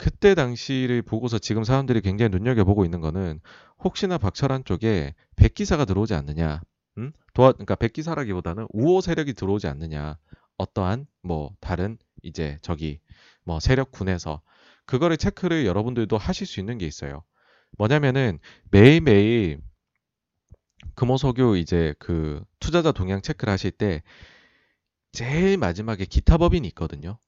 그때 0.00 0.34
당시를 0.34 1.02
보고서 1.02 1.38
지금 1.38 1.62
사람들이 1.62 2.00
굉장히 2.00 2.30
눈여겨보고 2.30 2.86
있는 2.86 3.02
거는 3.02 3.38
혹시나 3.84 4.16
박철한 4.16 4.64
쪽에 4.64 5.14
백기사가 5.36 5.84
들어오지 5.84 6.14
않느냐. 6.14 6.62
음? 6.96 7.12
도와, 7.34 7.52
그러니까 7.52 7.74
백기사라기보다는 7.74 8.66
우호 8.72 9.02
세력이 9.02 9.34
들어오지 9.34 9.66
않느냐. 9.66 10.16
어떠한 10.56 11.06
뭐 11.20 11.54
다른 11.60 11.98
이제 12.22 12.58
저기 12.62 12.98
뭐 13.44 13.60
세력군에서 13.60 14.40
그거를 14.86 15.18
체크를 15.18 15.66
여러분들도 15.66 16.16
하실 16.16 16.46
수 16.46 16.60
있는 16.60 16.78
게 16.78 16.86
있어요. 16.86 17.22
뭐냐면은 17.76 18.38
매일매일 18.70 19.60
금호석유 20.94 21.58
이제 21.58 21.94
그 21.98 22.42
투자자 22.58 22.90
동향 22.90 23.20
체크를 23.20 23.52
하실 23.52 23.70
때 23.70 24.02
제일 25.12 25.58
마지막에 25.58 26.06
기타 26.06 26.38
법인이 26.38 26.66
있거든요. 26.68 27.18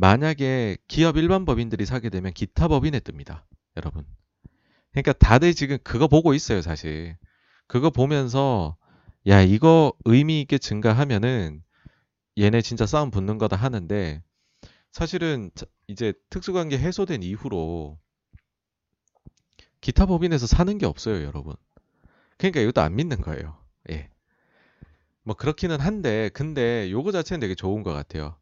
만약에 0.00 0.78
기업 0.88 1.18
일반 1.18 1.44
법인들이 1.44 1.84
사게 1.84 2.08
되면 2.08 2.32
기타 2.32 2.68
법인에 2.68 3.00
뜹니다. 3.00 3.42
여러분. 3.76 4.06
그러니까 4.92 5.12
다들 5.12 5.52
지금 5.52 5.76
그거 5.84 6.08
보고 6.08 6.32
있어요, 6.32 6.62
사실. 6.62 7.18
그거 7.66 7.90
보면서 7.90 8.78
야, 9.26 9.42
이거 9.42 9.92
의미 10.06 10.40
있게 10.40 10.56
증가하면은 10.56 11.62
얘네 12.38 12.62
진짜 12.62 12.86
싸움 12.86 13.10
붙는 13.10 13.36
거다 13.36 13.56
하는데 13.56 14.22
사실은 14.90 15.50
이제 15.86 16.14
특수관계 16.30 16.78
해소된 16.78 17.22
이후로 17.22 17.98
기타 19.82 20.06
법인에서 20.06 20.46
사는 20.46 20.78
게 20.78 20.86
없어요, 20.86 21.22
여러분. 21.24 21.54
그러니까 22.38 22.60
이것도 22.60 22.80
안 22.80 22.96
믿는 22.96 23.20
거예요. 23.20 23.58
예. 23.90 24.08
뭐 25.24 25.36
그렇기는 25.36 25.78
한데, 25.78 26.30
근데 26.30 26.90
요거 26.90 27.12
자체는 27.12 27.40
되게 27.40 27.54
좋은 27.54 27.82
것 27.82 27.92
같아요. 27.92 28.38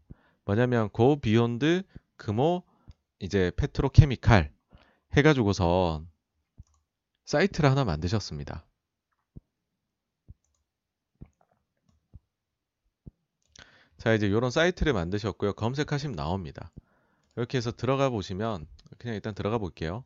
뭐냐면 0.48 0.88
Go 0.88 1.20
Beyond 1.20 1.82
금호 2.16 2.62
이제 3.18 3.52
Petrochemical 3.58 4.50
해가지고서 5.12 6.02
사이트를 7.26 7.70
하나 7.70 7.84
만드셨습니다. 7.84 8.66
자 13.98 14.14
이제 14.14 14.26
이런 14.26 14.50
사이트를 14.50 14.94
만드셨고요. 14.94 15.52
검색하시면 15.52 16.16
나옵니다. 16.16 16.72
이렇게 17.36 17.58
해서 17.58 17.70
들어가 17.70 18.08
보시면 18.08 18.66
그냥 18.96 19.16
일단 19.16 19.34
들어가 19.34 19.58
볼게요. 19.58 20.02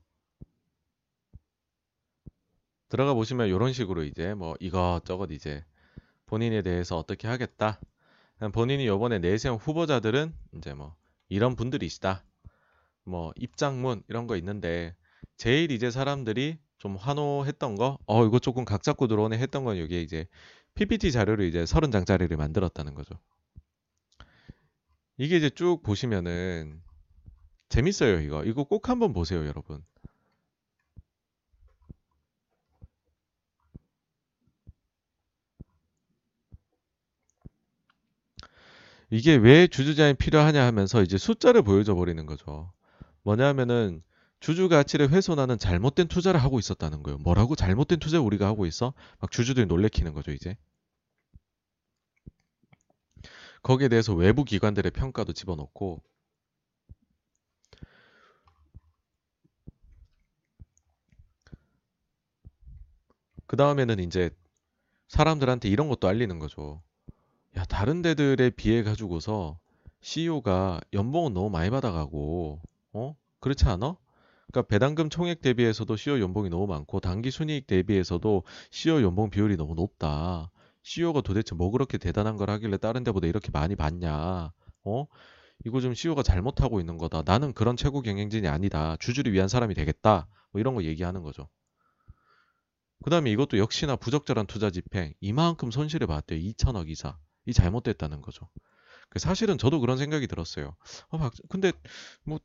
들어가 2.88 3.14
보시면 3.14 3.46
이런 3.46 3.72
식으로 3.72 4.02
이제 4.02 4.34
뭐 4.34 4.56
이것저것 4.58 5.30
이제 5.30 5.64
본인에 6.26 6.62
대해서 6.62 6.98
어떻게 6.98 7.28
하겠다. 7.28 7.78
본인이 8.50 8.86
요번에 8.86 9.18
내세운 9.18 9.56
후보자들은 9.56 10.34
이제 10.56 10.74
뭐 10.74 10.96
이런 11.28 11.54
분들이시다. 11.54 12.24
뭐 13.04 13.32
입장문 13.36 14.02
이런 14.08 14.26
거 14.26 14.36
있는데 14.36 14.94
제일 15.36 15.70
이제 15.70 15.90
사람들이 15.90 16.58
좀 16.78 16.96
환호했던 16.96 17.76
거, 17.76 17.98
어 18.06 18.26
이거 18.26 18.38
조금 18.38 18.64
각 18.64 18.82
잡고 18.82 19.06
들어오네 19.06 19.38
했던 19.38 19.64
건 19.64 19.78
여기에 19.78 20.02
이제 20.02 20.26
PPT 20.74 21.12
자료를 21.12 21.46
이제 21.46 21.62
30장짜리를 21.64 22.34
만들었다는 22.36 22.94
거죠. 22.94 23.14
이게 25.18 25.36
이제 25.36 25.50
쭉 25.50 25.82
보시면은 25.82 26.82
재밌어요, 27.68 28.20
이거. 28.20 28.44
이거 28.44 28.64
꼭 28.64 28.88
한번 28.88 29.12
보세요, 29.12 29.46
여러분. 29.46 29.84
이게 39.12 39.34
왜 39.34 39.66
주주자인 39.66 40.16
필요하냐 40.16 40.64
하면서 40.64 41.02
이제 41.02 41.18
숫자를 41.18 41.60
보여줘 41.60 41.94
버리는 41.94 42.24
거죠. 42.24 42.72
뭐냐 43.24 43.46
하면은 43.48 44.02
주주 44.40 44.70
가치를 44.70 45.10
훼손하는 45.10 45.58
잘못된 45.58 46.08
투자를 46.08 46.42
하고 46.42 46.58
있었다는 46.58 47.02
거예요. 47.02 47.18
뭐라고 47.18 47.54
잘못된 47.54 47.98
투자 47.98 48.18
우리가 48.18 48.46
하고 48.46 48.64
있어? 48.64 48.94
막 49.20 49.30
주주들이 49.30 49.66
놀래키는 49.66 50.14
거죠, 50.14 50.32
이제. 50.32 50.56
거기에 53.62 53.88
대해서 53.88 54.14
외부 54.14 54.44
기관들의 54.44 54.90
평가도 54.92 55.34
집어넣고 55.34 56.02
그 63.46 63.56
다음에는 63.56 63.98
이제 64.00 64.30
사람들한테 65.08 65.68
이런 65.68 65.88
것도 65.88 66.08
알리는 66.08 66.38
거죠. 66.38 66.82
야, 67.56 67.64
다른 67.64 68.02
데들에 68.02 68.50
비해 68.50 68.82
가지고서 68.82 69.58
CEO가 70.00 70.80
연봉은 70.92 71.34
너무 71.34 71.50
많이 71.50 71.70
받아가고, 71.70 72.60
어? 72.92 73.16
그렇지 73.40 73.66
않아? 73.66 73.96
그러니까 74.50 74.68
배당금 74.68 75.10
총액 75.10 75.40
대비해서도 75.40 75.96
CEO 75.96 76.20
연봉이 76.20 76.50
너무 76.50 76.66
많고 76.66 77.00
단기 77.00 77.30
순이익 77.30 77.66
대비해서도 77.66 78.44
CEO 78.70 79.02
연봉 79.02 79.30
비율이 79.30 79.56
너무 79.56 79.74
높다. 79.74 80.50
CEO가 80.82 81.20
도대체 81.20 81.54
뭐 81.54 81.70
그렇게 81.70 81.98
대단한 81.98 82.36
걸 82.36 82.50
하길래 82.50 82.76
다른 82.78 83.04
데보다 83.04 83.26
이렇게 83.26 83.50
많이 83.52 83.76
받냐? 83.76 84.52
어? 84.84 85.06
이거 85.64 85.80
좀 85.80 85.94
CEO가 85.94 86.22
잘못하고 86.22 86.80
있는 86.80 86.98
거다. 86.98 87.22
나는 87.24 87.52
그런 87.52 87.76
최고 87.76 88.02
경영진이 88.02 88.48
아니다. 88.48 88.96
주주를 88.98 89.32
위한 89.32 89.48
사람이 89.48 89.74
되겠다. 89.74 90.26
뭐 90.50 90.60
이런 90.60 90.74
거 90.74 90.82
얘기하는 90.84 91.22
거죠. 91.22 91.48
그 93.02 93.10
다음에 93.10 93.30
이것도 93.30 93.58
역시나 93.58 93.96
부적절한 93.96 94.46
투자 94.46 94.70
집행. 94.70 95.12
이만큼 95.20 95.70
손실을 95.70 96.06
봤대요. 96.06 96.38
2천억 96.40 96.88
이사. 96.88 97.16
이 97.46 97.52
잘못됐다는 97.52 98.22
거죠. 98.22 98.48
그 99.10 99.18
사실은 99.18 99.58
저도 99.58 99.80
그런 99.80 99.98
생각이 99.98 100.26
들었어요. 100.26 100.76
어, 101.10 101.18
박, 101.18 101.32
근데 101.48 101.72
뭐 102.24 102.40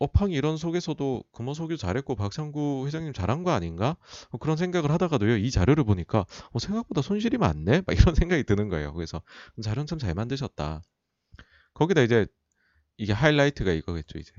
업황이 0.00 0.34
이런 0.34 0.56
속에서도 0.58 1.24
금호 1.32 1.54
소교 1.54 1.76
잘했고 1.76 2.16
박상구 2.16 2.84
회장님 2.86 3.12
잘한 3.14 3.44
거 3.44 3.52
아닌가? 3.52 3.96
어, 4.30 4.38
그런 4.38 4.56
생각을 4.56 4.90
하다가도요 4.92 5.36
이 5.38 5.50
자료를 5.50 5.84
보니까 5.84 6.26
어, 6.52 6.58
생각보다 6.58 7.02
손실이 7.02 7.38
많네? 7.38 7.82
막 7.86 7.94
이런 7.98 8.14
생각이 8.14 8.44
드는 8.44 8.68
거예요. 8.70 8.92
그래서 8.94 9.22
자료는 9.62 9.86
참 9.86 9.98
잘 9.98 10.14
만드셨다. 10.14 10.82
거기다 11.74 12.02
이제 12.02 12.26
이게 12.98 13.12
하이라이트가 13.12 13.72
이거겠죠 13.72 14.18
이제 14.18 14.32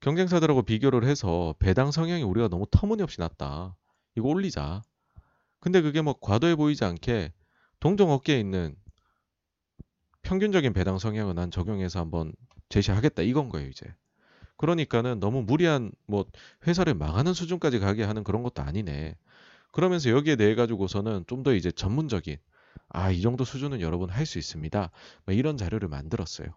경쟁사들하고 0.00 0.62
비교를 0.62 1.04
해서 1.04 1.54
배당 1.58 1.90
성향이 1.90 2.22
우리가 2.22 2.48
너무 2.48 2.66
터무니없이 2.70 3.20
낮다. 3.20 3.76
이거 4.16 4.28
올리자. 4.28 4.82
근데 5.60 5.82
그게 5.82 6.02
뭐 6.02 6.14
과도해 6.20 6.56
보이지 6.56 6.84
않게 6.84 7.32
동종 7.80 8.10
업계에 8.10 8.40
있는 8.40 8.76
평균적인 10.32 10.72
배당 10.72 10.98
성향을 10.98 11.34
난 11.34 11.50
적용해서 11.50 12.00
한번 12.00 12.32
제시하겠다 12.70 13.20
이건 13.22 13.50
거예요 13.50 13.68
이제. 13.68 13.86
그러니까는 14.56 15.20
너무 15.20 15.42
무리한 15.42 15.92
뭐 16.06 16.24
회사를 16.66 16.94
망하는 16.94 17.34
수준까지 17.34 17.80
가게 17.80 18.02
하는 18.04 18.24
그런 18.24 18.42
것도 18.42 18.62
아니네. 18.62 19.16
그러면서 19.72 20.08
여기에 20.10 20.36
대해 20.36 20.54
가지고서는 20.54 21.24
좀 21.26 21.42
더 21.42 21.54
이제 21.54 21.70
전문적인 21.70 22.36
아 22.90 23.12
이 23.12 23.20
정도 23.20 23.44
수준은 23.44 23.80
여러분 23.82 24.08
할 24.10 24.24
수 24.26 24.38
있습니다. 24.38 24.90
뭐 25.26 25.34
이런 25.34 25.56
자료를 25.58 25.88
만들었어요. 25.88 26.48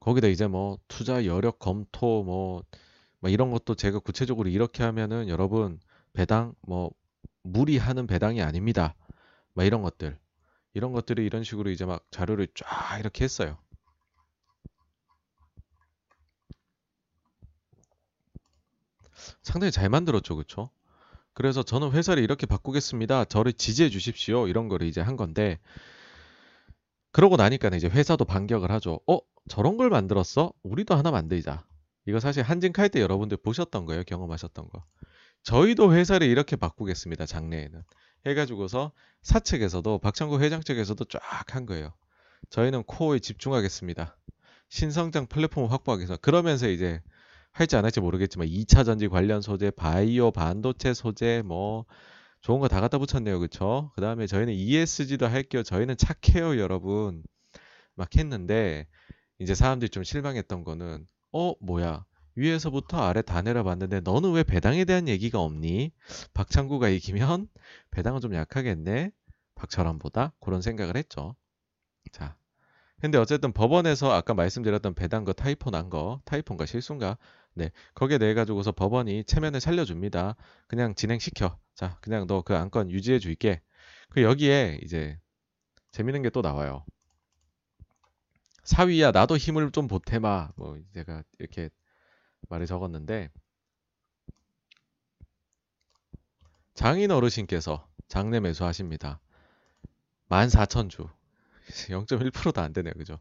거기다 0.00 0.28
이제 0.28 0.46
뭐 0.46 0.78
투자 0.88 1.26
여력 1.26 1.58
검토 1.58 2.22
뭐, 2.24 2.62
뭐 3.20 3.30
이런 3.30 3.50
것도 3.50 3.74
제가 3.74 3.98
구체적으로 3.98 4.48
이렇게 4.48 4.82
하면은 4.84 5.28
여러분 5.28 5.80
배당 6.14 6.54
뭐 6.62 6.90
무리하는 7.42 8.06
배당이 8.06 8.40
아닙니다. 8.42 8.94
뭐 9.54 9.64
이런 9.64 9.82
것들 9.82 10.18
이런 10.74 10.92
것들이 10.92 11.24
이런 11.24 11.44
식으로 11.44 11.70
이제 11.70 11.84
막 11.84 12.04
자료를 12.10 12.48
쫙 12.54 12.98
이렇게 12.98 13.24
했어요. 13.24 13.56
상당히 19.42 19.70
잘 19.70 19.88
만들었죠, 19.88 20.36
그쵸? 20.36 20.70
그래서 21.32 21.62
저는 21.62 21.92
회사를 21.92 22.22
이렇게 22.22 22.46
바꾸겠습니다. 22.46 23.24
저를 23.26 23.52
지지해 23.52 23.88
주십시오. 23.88 24.48
이런 24.48 24.68
거를 24.68 24.86
이제 24.86 25.00
한 25.00 25.16
건데, 25.16 25.58
그러고 27.12 27.36
나니까 27.36 27.68
이제 27.68 27.88
회사도 27.88 28.24
반격을 28.24 28.70
하죠. 28.72 29.00
어? 29.06 29.18
저런 29.48 29.76
걸 29.76 29.90
만들었어? 29.90 30.52
우리도 30.62 30.94
하나 30.94 31.10
만들자. 31.10 31.64
이거 32.06 32.18
사실 32.18 32.42
한진칼 32.42 32.88
때 32.88 33.00
여러분들 33.00 33.36
보셨던 33.38 33.86
거예요. 33.86 34.02
경험하셨던 34.04 34.68
거. 34.68 34.84
저희도 35.42 35.94
회사를 35.94 36.26
이렇게 36.26 36.56
바꾸겠습니다. 36.56 37.26
장래에는. 37.26 37.82
해가지고서 38.26 38.92
사측에서도 39.22 39.98
박창구 39.98 40.40
회장 40.40 40.62
측에서도 40.62 41.04
쫙 41.06 41.20
한 41.54 41.66
거예요. 41.66 41.92
저희는 42.50 42.84
코어에 42.84 43.18
집중하겠습니다. 43.20 44.16
신성장 44.68 45.26
플랫폼을 45.26 45.70
확보하기 45.70 46.00
위해서 46.00 46.16
그러면서 46.16 46.68
이제 46.68 47.00
할지 47.52 47.76
안 47.76 47.84
할지 47.84 48.00
모르겠지만 48.00 48.48
2차 48.48 48.84
전지 48.84 49.08
관련 49.08 49.40
소재, 49.40 49.70
바이오 49.70 50.32
반도체 50.32 50.94
소재 50.94 51.42
뭐 51.44 51.84
좋은 52.42 52.60
거 52.60 52.68
다 52.68 52.80
갖다 52.80 52.98
붙였네요. 52.98 53.40
그쵸? 53.40 53.92
그 53.94 54.00
다음에 54.00 54.26
저희는 54.26 54.52
ESG도 54.54 55.26
할게요. 55.28 55.62
저희는 55.62 55.96
착해요, 55.96 56.58
여러분. 56.58 57.22
막 57.94 58.14
했는데 58.16 58.86
이제 59.38 59.54
사람들이 59.54 59.90
좀 59.90 60.04
실망했던 60.04 60.64
거는 60.64 61.06
어, 61.32 61.54
뭐야? 61.60 62.04
위에서부터 62.36 62.98
아래 63.02 63.22
다 63.22 63.42
내려봤는데 63.42 64.00
너는 64.00 64.32
왜 64.32 64.42
배당에 64.42 64.84
대한 64.84 65.08
얘기가 65.08 65.40
없니? 65.40 65.92
박창구가 66.34 66.88
이기면 66.88 67.48
배당은 67.90 68.20
좀 68.20 68.34
약하겠네. 68.34 69.10
박철환보다 69.54 70.32
그런 70.40 70.62
생각을 70.62 70.96
했죠. 70.96 71.36
자, 72.12 72.36
근데 73.00 73.18
어쨌든 73.18 73.52
법원에서 73.52 74.12
아까 74.12 74.34
말씀드렸던 74.34 74.94
배당거 74.94 75.32
타이포 75.34 75.70
난 75.70 75.90
거, 75.90 76.20
타이포인가 76.26 76.66
실수인가? 76.66 77.18
네, 77.54 77.70
거기에 77.94 78.18
대해 78.18 78.34
가지고서 78.34 78.72
법원이 78.72 79.24
체면을 79.24 79.60
살려줍니다. 79.60 80.36
그냥 80.68 80.94
진행시켜. 80.94 81.58
자, 81.74 81.98
그냥 82.02 82.26
너 82.26 82.42
그 82.42 82.56
안건 82.56 82.90
유지해 82.90 83.18
줄게. 83.20 83.62
그 84.10 84.22
여기에 84.22 84.80
이제 84.84 85.18
재밌는 85.92 86.22
게 86.22 86.30
또 86.30 86.42
나와요. 86.42 86.84
사위야, 88.64 89.10
나도 89.12 89.36
힘을 89.36 89.70
좀 89.72 89.86
보태마. 89.88 90.52
뭐 90.56 90.78
제가 90.94 91.22
이렇게 91.38 91.70
말을 92.48 92.66
적었는데 92.66 93.30
장인 96.74 97.10
어르신께서 97.10 97.88
장례 98.08 98.40
매수하십니다. 98.40 99.20
14,000주. 100.28 101.08
0.1%도 101.90 102.60
안 102.60 102.72
되네요. 102.72 102.92
그죠? 102.94 103.20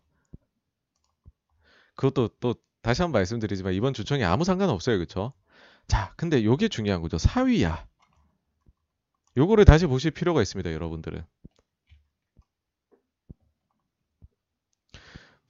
그것도 1.95 2.29
또 2.39 2.55
다시 2.81 3.01
한번 3.01 3.19
말씀드리지만 3.19 3.73
이번 3.73 3.93
주총에 3.93 4.23
아무 4.23 4.43
상관없어요. 4.43 4.97
그쵸? 4.97 5.33
자, 5.87 6.13
근데 6.17 6.43
요게 6.43 6.69
중요한 6.69 7.01
거죠. 7.01 7.17
사위야. 7.17 7.87
요거를 9.37 9.65
다시 9.65 9.85
보실 9.85 10.11
필요가 10.11 10.41
있습니다. 10.41 10.71
여러분들은. 10.73 11.25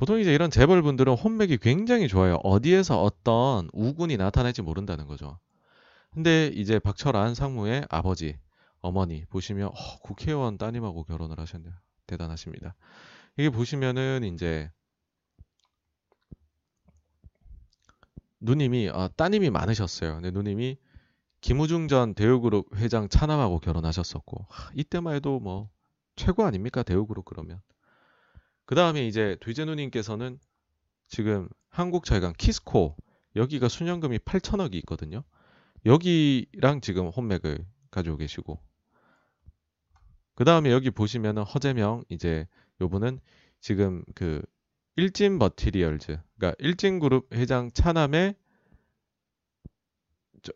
보통 0.04 0.20
이제 0.20 0.34
이런 0.34 0.52
재벌분들은 0.52 1.14
혼맥이 1.14 1.60
굉장히 1.60 2.10
좋아요. 2.10 2.36
어디에서 2.44 3.02
어떤 3.02 3.70
우군이 3.72 4.18
나타날지 4.18 4.62
모른다는 4.62 5.08
거죠. 5.08 5.40
근데 6.12 6.48
이제 6.48 6.78
박철안 6.78 7.36
상무의 7.36 7.86
아버지, 7.90 8.38
어머니 8.82 9.24
보시면 9.24 9.70
어, 9.70 10.00
국회의원 10.02 10.58
따님하고 10.58 11.06
결혼을 11.06 11.40
하셨네요. 11.40 11.74
대단하십니다. 12.06 12.76
이게 13.38 13.50
보시면은 13.50 14.26
이제 14.26 14.70
누님이 18.42 18.90
아, 18.92 19.08
따님이 19.16 19.52
많으셨어요. 19.52 20.16
근데 20.16 20.32
누님이 20.32 20.80
김우중 21.40 21.88
전 21.88 22.14
대우그룹 22.14 22.76
회장 22.76 23.08
차남하고 23.08 23.60
결혼하셨었고 23.60 24.48
하, 24.50 24.70
이때만 24.76 25.16
해도 25.16 25.40
뭐 25.40 25.70
최고 26.18 26.44
아닙니까 26.44 26.84
대우그룹 26.84 27.24
그러면 27.24 27.62
그 28.66 28.76
다음에 28.76 29.06
이제 29.06 29.38
뒤제 29.42 29.66
누님께서는 29.66 30.40
지금 31.08 31.50
한국 31.70 32.06
자회관 32.06 32.34
키스코 32.34 32.96
여기가 33.36 33.68
순연금이 33.68 34.20
8천억이 34.20 34.76
있거든요. 34.76 35.24
여기랑 35.86 36.82
지금 36.82 37.08
혼맥을 37.08 37.66
가지고 37.92 38.18
계시고 38.18 38.60
그 40.36 40.46
다음에 40.46 40.72
여기 40.72 40.90
보시면은 40.92 41.44
허재명 41.44 42.04
이제 42.10 42.48
요분은 42.82 43.20
지금 43.60 44.04
그 44.16 44.42
일진 44.96 45.38
머티리얼즈 45.38 46.18
그러니까 46.38 46.56
일진그룹 46.60 47.34
회장 47.34 47.72
차남의 47.72 48.36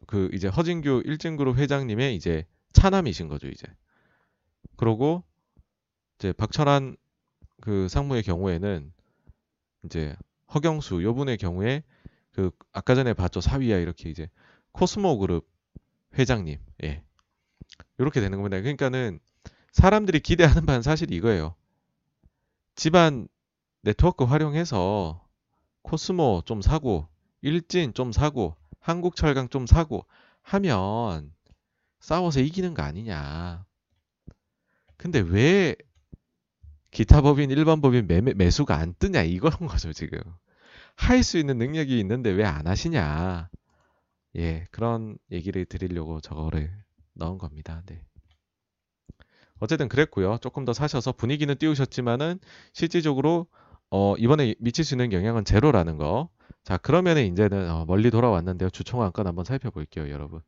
그 0.06 0.30
이제 0.34 0.48
허진규 0.48 1.04
일진그룹 1.06 1.58
회장님의 1.58 2.16
이제 2.16 2.46
차남이신 2.74 3.28
거죠, 3.28 3.48
이제. 3.48 3.68
그러고 4.76 5.24
이제 6.20 6.34
박철한 6.34 6.98
그 7.62 7.88
상무의 7.88 8.24
경우에는 8.24 8.92
이제 9.86 10.16
허경수 10.54 11.04
요분의 11.04 11.38
경우에 11.38 11.84
그 12.32 12.52
아까 12.72 12.96
전에 12.96 13.14
봤죠 13.14 13.42
사위야 13.42 13.78
이렇게 13.78 14.10
이제 14.10 14.30
코스모 14.72 15.18
그룹 15.18 15.48
회장님 16.18 16.60
예 16.84 17.04
이렇게 17.98 18.22
되는 18.22 18.38
겁니다. 18.38 18.60
그러니까는 18.62 19.20
사람들이 19.72 20.20
기대하는 20.20 20.66
바는 20.66 20.82
사실 20.82 21.12
이거예요. 21.12 21.56
집안 22.76 23.28
네트워크 23.82 24.24
활용해서 24.24 25.26
코스모 25.82 26.44
좀 26.46 26.62
사고 26.62 27.08
일진 27.42 27.94
좀 27.94 28.12
사고 28.12 28.56
한국철강 28.80 29.50
좀 29.50 29.66
사고 29.66 30.06
하면 30.42 31.34
싸워서 32.00 32.40
이기는 32.40 32.74
거 32.74 32.84
아니냐. 32.84 33.66
근데 34.98 35.20
왜 35.20 35.76
기타 36.92 37.22
법인, 37.22 37.52
일반 37.52 37.82
법인 37.82 38.08
매, 38.08 38.22
매수가 38.22 38.76
안 38.76 38.94
뜨냐 39.00 39.24
이거는 39.24 39.68
거죠 39.68 39.94
지금. 39.94 40.20
할 40.96 41.24
수 41.24 41.38
있는 41.38 41.58
능력이 41.58 42.00
있는데 42.00 42.32
왜 42.32 42.44
안 42.46 42.68
하시냐. 42.68 43.50
예, 44.38 44.66
그런 44.72 45.18
얘기를 45.32 45.66
드리려고 45.66 46.22
저거를 46.22 46.72
넣은 47.16 47.38
겁니다. 47.38 47.84
네. 47.88 48.02
어쨌든 49.60 49.90
그랬고요. 49.90 50.38
조금 50.40 50.66
더 50.66 50.74
사셔서 50.74 51.12
분위기는 51.14 51.56
띄우셨지만은 51.56 52.40
실질적으로 52.74 53.48
어, 53.90 54.16
이번에 54.18 54.56
미칠 54.60 54.84
수 54.86 54.94
있는 54.96 55.12
영향은 55.14 55.46
제로라는 55.46 55.98
거. 55.98 56.30
자, 56.64 56.78
그러면은 56.78 57.26
이제는 57.32 57.70
어, 57.72 57.86
멀리 57.86 58.12
돌아왔는데요. 58.12 58.70
주총 58.70 59.02
안건 59.04 59.26
한번 59.28 59.46
살펴볼게요, 59.46 60.10
여러분. 60.12 60.42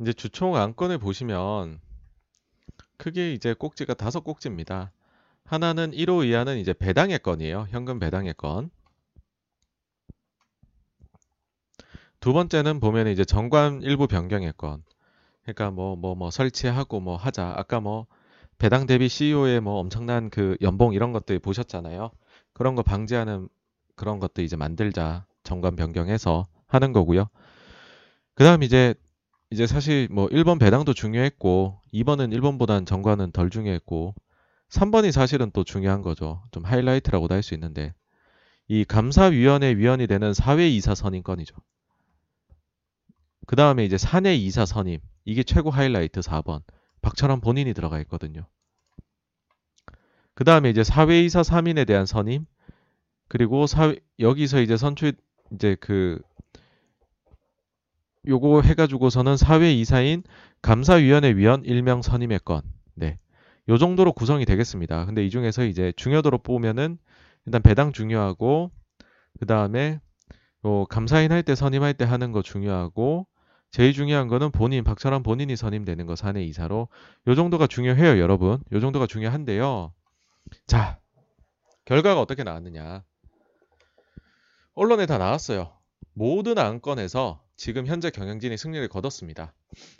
이제 0.00 0.12
주총 0.12 0.56
안건을 0.56 0.98
보시면 0.98 1.80
크게 2.96 3.32
이제 3.32 3.54
꼭지가 3.54 3.94
다섯 3.94 4.20
꼭지입니다. 4.20 4.92
하나는 5.44 5.92
1호 5.92 6.26
이하는 6.26 6.58
이제 6.58 6.72
배당의 6.72 7.20
건이에요. 7.20 7.66
현금 7.70 7.98
배당의 7.98 8.34
건. 8.34 8.70
두 12.20 12.32
번째는 12.32 12.80
보면 12.80 13.08
이제 13.08 13.24
정관 13.24 13.82
일부 13.82 14.06
변경의 14.06 14.54
건. 14.56 14.82
그러니까 15.42 15.70
뭐 15.70 15.96
뭐뭐 15.96 15.96
뭐, 15.96 16.14
뭐 16.14 16.30
설치하고 16.30 17.00
뭐 17.00 17.16
하자. 17.16 17.52
아까 17.56 17.80
뭐 17.80 18.06
배당 18.56 18.86
대비 18.86 19.08
CEO의 19.08 19.60
뭐 19.60 19.78
엄청난 19.78 20.30
그 20.30 20.56
연봉 20.62 20.94
이런 20.94 21.12
것들 21.12 21.38
보셨잖아요. 21.38 22.10
그런 22.54 22.74
거 22.74 22.82
방지하는 22.82 23.48
그런 23.94 24.20
것도 24.20 24.40
이제 24.42 24.56
만들자. 24.56 25.26
정관 25.42 25.76
변경해서 25.76 26.46
하는 26.66 26.92
거고요. 26.92 27.28
그다음 28.34 28.62
이제 28.62 28.94
이제 29.54 29.68
사실 29.68 30.08
뭐 30.10 30.26
1번 30.30 30.58
배당도 30.58 30.94
중요했고 30.94 31.80
2번은 31.92 32.36
1번보단 32.36 32.84
정관은 32.88 33.30
덜 33.30 33.50
중요했고 33.50 34.16
3번이 34.68 35.12
사실은 35.12 35.52
또 35.52 35.62
중요한 35.62 36.02
거죠. 36.02 36.42
좀 36.50 36.64
하이라이트라고도 36.64 37.32
할 37.32 37.40
수 37.44 37.54
있는데 37.54 37.94
이 38.66 38.84
감사위원회 38.84 39.76
위원이 39.76 40.08
되는 40.08 40.34
사회이사 40.34 40.96
선임건이죠. 40.96 41.54
그 43.46 43.54
다음에 43.54 43.84
이제 43.84 43.96
사내 43.96 44.34
이사 44.34 44.66
선임. 44.66 44.98
이게 45.24 45.44
최고 45.44 45.70
하이라이트 45.70 46.18
4번. 46.18 46.62
박철환 47.00 47.40
본인이 47.40 47.74
들어가 47.74 48.00
있거든요. 48.00 48.48
그 50.34 50.42
다음에 50.42 50.68
이제 50.68 50.82
사회이사 50.82 51.42
3인에 51.42 51.86
대한 51.86 52.06
선임. 52.06 52.44
그리고 53.28 53.68
사회, 53.68 54.00
여기서 54.18 54.60
이제 54.62 54.76
선출, 54.76 55.12
이제 55.52 55.76
그, 55.78 56.20
요거 58.26 58.62
해가지고서는 58.62 59.36
사회 59.36 59.72
이사인 59.72 60.22
감사위원회 60.62 61.36
위원 61.36 61.64
일명 61.64 62.02
선임의 62.02 62.40
건. 62.44 62.62
네. 62.94 63.18
요 63.68 63.78
정도로 63.78 64.12
구성이 64.12 64.44
되겠습니다. 64.44 65.06
근데 65.06 65.24
이 65.24 65.30
중에서 65.30 65.64
이제 65.64 65.92
중요도로 65.96 66.38
보면은 66.38 66.98
일단 67.46 67.62
배당 67.62 67.92
중요하고, 67.92 68.70
그 69.38 69.46
다음에 69.46 70.00
요 70.64 70.84
감사인 70.86 71.32
할 71.32 71.42
때 71.42 71.54
선임할 71.54 71.94
때 71.94 72.04
하는 72.04 72.32
거 72.32 72.42
중요하고, 72.42 73.26
제일 73.70 73.92
중요한 73.92 74.28
거는 74.28 74.52
본인, 74.52 74.84
박철환 74.84 75.22
본인이 75.22 75.56
선임되는 75.56 76.06
거 76.06 76.14
사내 76.16 76.44
이사로. 76.44 76.88
요 77.26 77.34
정도가 77.34 77.66
중요해요, 77.66 78.20
여러분. 78.20 78.62
요 78.72 78.80
정도가 78.80 79.06
중요한데요. 79.06 79.92
자, 80.66 80.98
결과가 81.84 82.20
어떻게 82.20 82.44
나왔느냐. 82.44 83.02
언론에 84.74 85.06
다 85.06 85.18
나왔어요. 85.18 85.72
모든 86.14 86.58
안건에서 86.58 87.43
지금 87.56 87.86
현재 87.86 88.10
경영진이 88.10 88.56
승리를 88.56 88.86
거뒀습니다. 88.88 89.54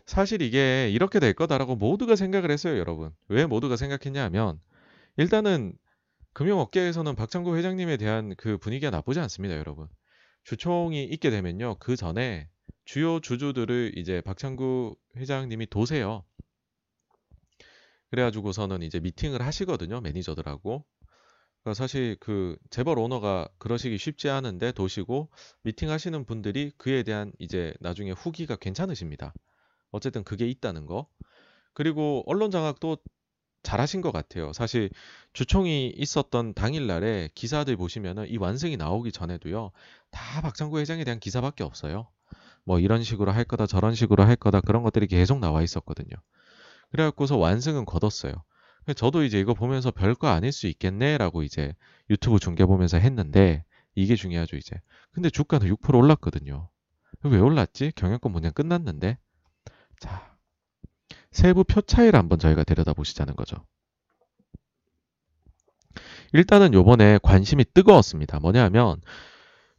사실 0.07 0.43
이게 0.43 0.91
이렇게 0.91 1.21
될 1.21 1.33
거다라고 1.35 1.77
모두가 1.77 2.17
생각을 2.17 2.51
했어요, 2.51 2.79
여러분. 2.79 3.13
왜 3.29 3.47
모두가 3.47 3.77
생각했냐 3.77 4.23
하면, 4.25 4.61
일단은 5.17 5.75
금융업계에서는 6.33 7.15
박창구 7.15 7.57
회장님에 7.57 7.97
대한 7.97 8.35
그 8.37 8.59
분위기가 8.59 8.91
나쁘지 8.91 9.21
않습니다, 9.21 9.57
여러분. 9.57 9.89
주총이 10.43 11.05
있게 11.05 11.31
되면요, 11.31 11.77
그 11.79 11.97
전에 11.97 12.49
주요 12.85 13.21
주주들을 13.21 13.93
이제 13.97 14.21
박창구 14.21 14.97
회장님이 15.17 15.67
도세요. 15.67 16.25
그래가지고서는 18.11 18.83
이제 18.83 19.01
미팅을 19.01 19.43
하시거든요. 19.43 20.01
매니저들하고. 20.01 20.85
그러니까 21.65 21.75
사실 21.75 22.17
그 22.21 22.57
재벌 22.69 22.99
오너가 22.99 23.49
그러시기 23.59 23.97
쉽지 23.97 24.29
않은데 24.29 24.71
도시고 24.71 25.31
미팅 25.63 25.91
하시는 25.91 26.25
분들이 26.27 26.73
그에 26.77 27.03
대한 27.03 27.33
이제 27.39 27.73
나중에 27.81 28.11
후기가 28.11 28.57
괜찮으십니다. 28.57 29.33
어쨌든 29.91 30.25
그게 30.25 30.47
있다는 30.47 30.85
거. 30.85 31.09
그리고 31.73 32.23
언론 32.27 32.51
장악도 32.51 32.99
잘하신 33.63 34.03
것 34.03 34.13
같아요. 34.13 34.53
사실 34.53 34.91
주총이 35.33 35.95
있었던 35.97 36.53
당일날에 36.53 37.31
기사들 37.35 37.79
보시면은 37.79 38.29
이 38.29 38.37
완승이 38.37 38.77
나오기 38.77 39.11
전에도요. 39.11 39.71
다 40.11 40.41
박창구 40.43 40.79
회장에 40.81 41.03
대한 41.05 41.19
기사밖에 41.19 41.65
없어요. 41.65 42.11
뭐 42.65 42.79
이런 42.79 43.03
식으로 43.03 43.33
할 43.33 43.45
거다 43.45 43.67
저런 43.67 43.95
식으로 43.95 44.23
할 44.25 44.37
거다 44.37 44.61
그런 44.61 44.83
것들이 44.83 45.07
계속 45.07 45.39
나와 45.39 45.63
있었거든요. 45.63 46.15
그래갖고서 46.91 47.39
완승은 47.39 47.87
거뒀어요. 47.87 48.45
저도 48.93 49.25
이제 49.25 49.39
이거 49.41 49.55
보면서 49.55 49.91
별거 49.91 50.29
아닐 50.29 50.53
수 50.53 50.67
있겠네라고 50.67 51.43
이제 51.43 51.75
유튜브 52.11 52.39
중계 52.39 52.67
보면서 52.67 52.99
했는데 52.99 53.65
이게 53.95 54.17
중요하죠 54.17 54.57
이제. 54.57 54.81
근데 55.13 55.31
주가는 55.31 55.67
6% 55.69 55.95
올랐거든요. 55.95 56.69
왜 57.23 57.39
올랐지? 57.39 57.93
경영권 57.97 58.33
분양 58.33 58.53
끝났는데. 58.53 59.19
자, 60.01 60.37
세부 61.31 61.65
표 61.65 61.81
차이를 61.81 62.19
한번 62.19 62.39
저희가 62.39 62.65
들여다 62.65 62.93
보시자는 62.93 63.35
거죠. 63.37 63.65
일단은 66.33 66.75
요번에 66.75 67.19
관심이 67.23 67.65
뜨거웠습니다. 67.73 68.41
뭐냐면 68.41 69.01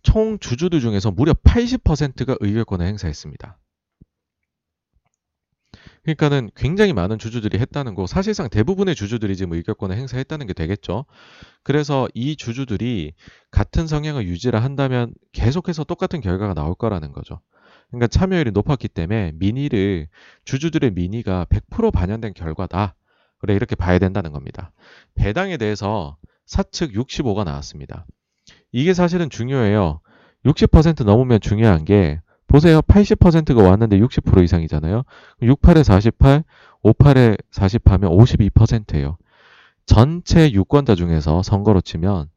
총 0.01 0.39
주주들 0.39 0.79
중에서 0.79 1.11
무려 1.11 1.33
80%가 1.33 2.37
의결권을 2.39 2.85
행사했습니다. 2.85 3.57
그러니까는 6.05 6.51
굉장히 6.55 6.93
많은 6.93 7.17
주주들이 7.17 7.57
했다는 7.57 7.95
거, 7.95 8.05
사실상 8.05 8.47
대부분의 8.47 8.93
주주들이 8.93 9.35
지금 9.35 9.53
의결권을 9.53 9.97
행사했다는 9.97 10.45
게 10.45 10.53
되겠죠. 10.53 11.05
그래서 11.63 12.07
이 12.13 12.35
주주들이 12.35 13.13
같은 13.49 13.87
성향을 13.87 14.27
유지를 14.27 14.63
한다면 14.63 15.13
계속해서 15.31 15.83
똑같은 15.83 16.21
결과가 16.21 16.53
나올 16.53 16.75
거라는 16.75 17.11
거죠. 17.11 17.41
그러니까 17.89 18.07
참여율이 18.07 18.51
높았기 18.51 18.87
때문에 18.87 19.31
민의를 19.35 20.07
주주들의 20.45 20.91
민의가 20.91 21.45
100% 21.45 21.91
반영된 21.91 22.33
결과다. 22.35 22.95
그래 23.39 23.55
이렇게 23.55 23.75
봐야 23.75 23.97
된다는 23.97 24.31
겁니다. 24.31 24.71
배당에 25.15 25.57
대해서 25.57 26.17
사측 26.45 26.91
65가 26.93 27.45
나왔습니다. 27.45 28.05
이게 28.71 28.93
사실은 28.93 29.29
중요해요. 29.31 30.01
60% 30.45 31.03
넘으면 31.03 31.39
중요한 31.41 31.83
게 31.83 32.21
보세요. 32.47 32.81
80%가 32.81 33.61
왔는데 33.61 33.99
60% 33.99 34.43
이상이잖아요. 34.43 35.03
68에 35.41 35.83
48, 35.83 36.43
58에 36.83 37.37
40하면 37.51 38.17
52%예요. 38.51 39.17
전체 39.85 40.51
유권자 40.51 40.95
중에서 40.95 41.43
선거로 41.43 41.81
치면 41.81 42.29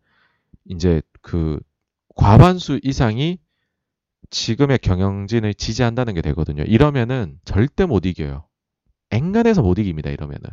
이제 0.66 1.02
그 1.22 1.58
과반수 2.14 2.80
이상이 2.82 3.38
지금의 4.30 4.78
경영진을 4.78 5.54
지지한다는 5.54 6.14
게 6.14 6.22
되거든요. 6.22 6.62
이러면은 6.64 7.38
절대 7.44 7.86
못 7.86 8.04
이겨요. 8.04 8.44
앵간해서 9.10 9.62
못 9.62 9.78
이깁니다. 9.78 10.10
이러면은. 10.10 10.50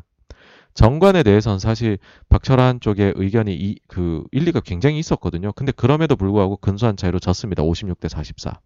정관에 0.73 1.23
대해서는 1.23 1.57
사실 1.59 1.97
박철환 2.29 2.81
쪽의 2.81 3.13
의견이 3.15 3.53
이, 3.55 3.79
그 3.87 4.23
일리가 4.31 4.59
굉장히 4.59 4.99
있었거든요. 4.99 5.53
근데 5.53 5.71
그럼에도 5.71 6.15
불구하고 6.15 6.57
근소한 6.57 6.97
차이로 6.97 7.19
졌습니다. 7.19 7.63
56대 7.63 8.09
44. 8.09 8.59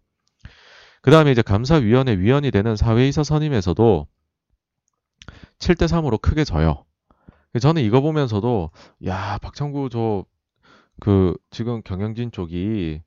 그 1.02 1.10
다음에 1.10 1.32
이제 1.32 1.42
감사위원회 1.42 2.18
위원이 2.18 2.50
되는 2.50 2.76
사회이사 2.76 3.22
선임에서도 3.22 4.06
7대 5.58 5.86
3으로 5.86 6.20
크게 6.20 6.44
져요. 6.44 6.84
저는 7.60 7.82
이거 7.82 8.00
보면서도 8.00 8.70
야 9.06 9.38
박창구 9.38 9.88
저 9.90 10.24
그 11.00 11.34
지금 11.50 11.82
경영진 11.82 12.30
쪽이 12.30 13.00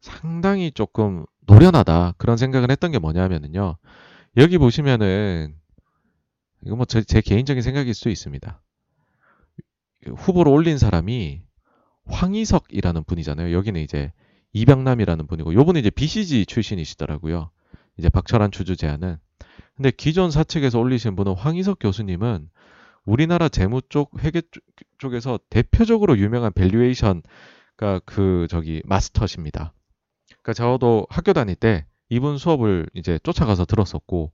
상당히 0.00 0.70
조금 0.72 1.24
노련하다 1.46 2.14
그런 2.18 2.36
생각을 2.36 2.70
했던 2.70 2.90
게 2.92 2.98
뭐냐면은요 2.98 3.76
여기 4.36 4.58
보시면은 4.58 5.56
이거 6.66 6.76
뭐 6.76 6.84
제 6.84 7.20
개인적인 7.20 7.62
생각일 7.62 7.94
수 7.94 8.08
있습니다. 8.10 8.60
후보로 10.16 10.52
올린 10.52 10.78
사람이 10.78 11.42
황희석이라는 12.06 13.04
분이잖아요. 13.04 13.54
여기는 13.56 13.80
이제 13.80 14.12
이병남이라는 14.52 15.26
분이고 15.26 15.54
요분은 15.54 15.80
이제 15.80 15.90
BCG 15.90 16.46
출신이시더라고요. 16.46 17.50
이제 17.96 18.08
박철환 18.08 18.50
주주 18.50 18.76
제안은. 18.76 19.18
근데 19.76 19.90
기존 19.90 20.30
사측에서 20.30 20.78
올리신 20.78 21.16
분은 21.16 21.34
황희석 21.34 21.78
교수님은 21.80 22.48
우리나라 23.04 23.48
재무 23.48 23.80
쪽 23.88 24.22
회계 24.22 24.42
쪽에서 24.98 25.38
대표적으로 25.50 26.18
유명한 26.18 26.52
valuation 26.52 27.22
그러니까 27.76 28.02
그 28.04 28.46
저기 28.50 28.82
마스터십니다. 28.84 29.72
그러니까 30.28 30.52
저도 30.52 31.06
학교 31.08 31.32
다닐 31.32 31.54
때 31.54 31.86
이분 32.08 32.38
수업을 32.38 32.88
이제 32.94 33.18
쫓아가서 33.22 33.64
들었었고 33.66 34.32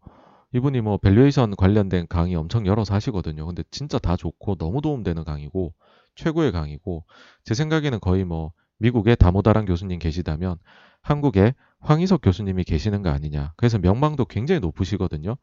이분이 0.54 0.80
뭐 0.80 0.98
valuation 0.98 1.56
관련된 1.56 2.06
강의 2.08 2.36
엄청 2.36 2.66
열어서 2.66 2.94
하시거든요. 2.94 3.44
근데 3.46 3.64
진짜 3.70 3.98
다 3.98 4.16
좋고 4.16 4.54
너무 4.56 4.80
도움되는 4.80 5.24
강의고 5.24 5.74
최고의 6.14 6.52
강의고 6.52 7.04
제 7.44 7.54
생각에는 7.54 8.00
거의 8.00 8.24
뭐 8.24 8.52
미국에 8.78 9.14
다모다란 9.14 9.64
교수님 9.64 9.98
계시다면 9.98 10.56
한국에 11.02 11.54
황희석 11.80 12.22
교수님이 12.22 12.64
계시는 12.64 13.02
거 13.02 13.10
아니냐. 13.10 13.52
그래서 13.56 13.78
명망도 13.78 14.24
굉장히 14.24 14.60
높으시거든요. 14.60 15.36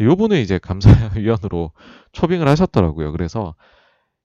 요분은 0.00 0.40
이제 0.40 0.58
감사위원으로 0.58 1.72
초빙을 2.12 2.48
하셨더라고요. 2.48 3.12
그래서 3.12 3.54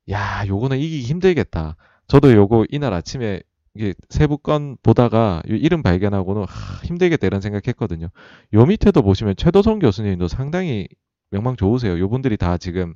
야, 0.10 0.44
요거는 0.48 0.80
이기기 0.80 1.06
힘들겠다. 1.06 1.76
저도 2.08 2.34
요거 2.34 2.66
이날 2.70 2.94
아침에 2.94 3.42
이게 3.76 3.94
세부권 4.10 4.78
보다가 4.82 5.44
이름 5.46 5.84
발견하고는 5.84 6.42
하, 6.44 6.84
힘들겠다 6.84 7.28
이런 7.28 7.40
생각했거든요. 7.40 8.10
요 8.54 8.66
밑에도 8.66 9.04
보시면 9.04 9.36
최도성 9.38 9.78
교수님도 9.78 10.28
상당히 10.28 10.88
명망 11.30 11.56
좋으세요. 11.56 12.00
요분들이 12.00 12.36
다 12.36 12.58
지금 12.58 12.96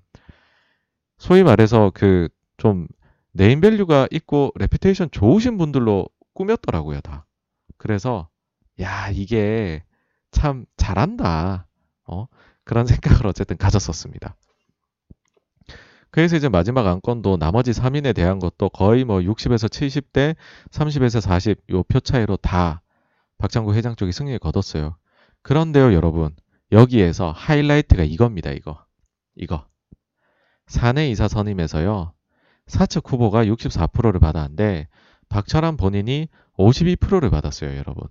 소위 1.19 1.43
말해서 1.43 1.91
그 1.93 2.29
좀 2.57 2.87
네임밸류가 3.33 4.07
있고 4.11 4.51
reputation 4.55 5.09
좋으신 5.11 5.57
분들로 5.57 6.07
꾸몄더라고요, 6.33 7.01
다. 7.01 7.25
그래서 7.77 8.29
야, 8.79 9.09
이게 9.09 9.83
참 10.31 10.65
잘한다. 10.77 11.67
어? 12.05 12.27
그런 12.63 12.85
생각을 12.87 13.27
어쨌든 13.27 13.57
가졌었습니다. 13.57 14.35
그래서 16.11 16.35
이제 16.35 16.47
마지막 16.47 16.85
안건도 16.87 17.37
나머지 17.37 17.73
3인에 17.73 18.13
대한 18.13 18.37
것도 18.39 18.69
거의 18.69 19.03
뭐 19.03 19.19
60에서 19.21 19.67
70대 19.67 20.35
30에서 20.69 21.21
40 21.21 21.63
요 21.71 21.83
표 21.83 21.99
차이로 21.99 22.37
다 22.37 22.81
박장구 23.39 23.73
회장 23.73 23.95
쪽이 23.95 24.11
승리를 24.11 24.37
거뒀어요. 24.39 24.95
그런데요, 25.41 25.93
여러분. 25.93 26.35
여기에서 26.71 27.31
하이라이트가 27.31 28.03
이겁니다, 28.03 28.51
이거. 28.51 28.85
이거. 29.35 29.65
사내 30.67 31.09
이사 31.09 31.27
선임에서요. 31.27 32.12
사측 32.67 33.11
후보가 33.11 33.45
64%를 33.45 34.19
받았는데 34.19 34.87
박철환 35.29 35.77
본인이 35.77 36.27
52%를 36.57 37.29
받았어요, 37.29 37.75
여러분. 37.77 38.07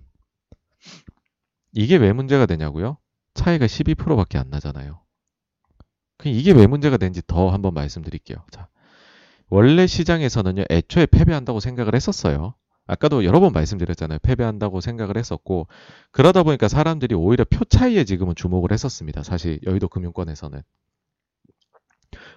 이게 1.71 1.95
왜 1.95 2.13
문제가 2.13 2.45
되냐고요? 2.45 2.97
차이가 3.33 3.65
12%밖에 3.65 4.37
안 4.37 4.49
나잖아요. 4.49 5.01
이게 6.25 6.51
왜 6.51 6.67
문제가 6.67 6.97
되는지 6.97 7.21
더 7.25 7.49
한번 7.49 7.73
말씀드릴게요. 7.73 8.37
자, 8.51 8.67
원래 9.49 9.87
시장에서는요, 9.87 10.65
애초에 10.69 11.05
패배한다고 11.05 11.59
생각을 11.59 11.95
했었어요. 11.95 12.55
아까도 12.85 13.23
여러 13.23 13.39
번 13.39 13.53
말씀드렸잖아요. 13.53 14.19
패배한다고 14.19 14.81
생각을 14.81 15.17
했었고, 15.17 15.67
그러다 16.11 16.43
보니까 16.43 16.67
사람들이 16.67 17.15
오히려 17.15 17.45
표 17.45 17.63
차이에 17.65 18.03
지금은 18.03 18.35
주목을 18.35 18.71
했었습니다. 18.71 19.23
사실 19.23 19.59
여의도 19.65 19.87
금융권에서는. 19.87 20.61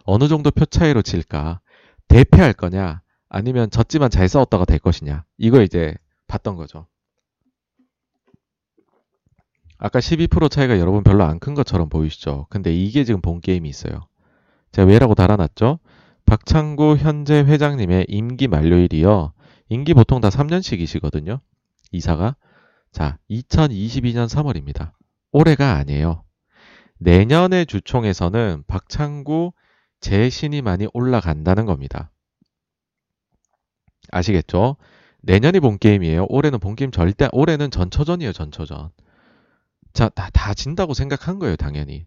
어느 0.04 0.28
정도 0.28 0.50
표 0.50 0.64
차이로 0.64 1.02
칠까? 1.02 1.60
대패할 2.08 2.52
거냐? 2.52 3.02
아니면 3.28 3.70
졌지만 3.70 4.10
잘 4.10 4.28
싸웠다가 4.28 4.64
될 4.64 4.78
것이냐? 4.78 5.24
이거 5.38 5.62
이제 5.62 5.94
봤던 6.28 6.56
거죠. 6.56 6.86
아까 9.78 9.98
12% 9.98 10.50
차이가 10.50 10.78
여러분 10.78 11.02
별로 11.02 11.24
안 11.24 11.38
큰 11.38 11.54
것처럼 11.54 11.88
보이시죠? 11.88 12.46
근데 12.48 12.74
이게 12.74 13.04
지금 13.04 13.20
본 13.20 13.40
게임이 13.40 13.68
있어요. 13.68 14.08
제가 14.72 14.88
왜라고 14.88 15.14
달아놨죠? 15.14 15.78
박창구 16.24 16.96
현재 16.98 17.40
회장님의 17.40 18.06
임기 18.08 18.48
만료일이요. 18.48 19.32
임기 19.68 19.94
보통 19.94 20.20
다 20.20 20.28
3년씩이시거든요. 20.28 21.40
이사가. 21.92 22.36
자, 22.90 23.18
2022년 23.30 24.28
3월입니다. 24.28 24.92
올해가 25.32 25.74
아니에요. 25.74 26.24
내년의 26.98 27.66
주총에서는 27.66 28.64
박창구 28.66 29.52
재신임안이 30.06 30.86
올라간다는 30.92 31.66
겁니다. 31.66 32.12
아시겠죠? 34.12 34.76
내년이 35.22 35.58
본 35.58 35.78
게임이에요. 35.78 36.26
올해는 36.28 36.60
본 36.60 36.76
게임 36.76 36.92
절대, 36.92 37.28
올해는 37.32 37.72
전초전이에요, 37.72 38.32
전초전. 38.32 38.90
자, 39.94 40.08
다, 40.10 40.30
다 40.32 40.54
진다고 40.54 40.94
생각한 40.94 41.40
거예요, 41.40 41.56
당연히. 41.56 42.06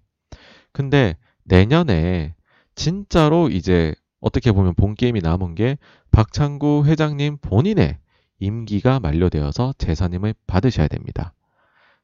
근데 0.72 1.18
내년에 1.44 2.36
진짜로 2.74 3.50
이제 3.50 3.94
어떻게 4.22 4.54
보면 4.54 4.76
본 4.76 4.96
게임이 4.96 5.20
남은 5.20 5.56
게 5.56 5.78
박창구 6.12 6.84
회장님 6.86 7.40
본인의 7.42 7.98
임기가 8.40 9.02
만료되어서 9.02 9.74
재산임을 9.78 10.36
받으셔야 10.48 10.88
됩니다. 10.88 11.34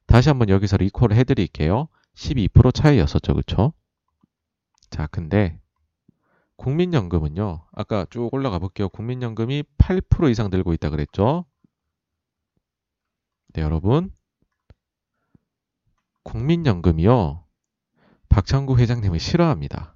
다시 0.07 0.27
한번 0.27 0.49
여기서 0.49 0.76
리콜을 0.76 1.15
해드릴게요. 1.15 1.88
12% 2.17 2.73
차이였었죠, 2.73 3.34
그쵸? 3.34 3.72
자, 4.89 5.07
근데 5.07 5.57
국민연금은요, 6.57 7.65
아까 7.73 8.06
쭉 8.10 8.34
올라가 8.34 8.60
볼게요. 8.60 8.90
국민연금이 8.90 9.64
8% 9.77 10.32
이상 10.32 10.49
들고 10.49 10.73
있다 10.73 10.90
그랬죠? 10.90 11.45
네, 13.53 13.61
여러분. 13.61 14.11
국민연금이요. 16.23 17.44
박창구 18.30 18.77
회장님을 18.77 19.19
싫어합니다. 19.19 19.95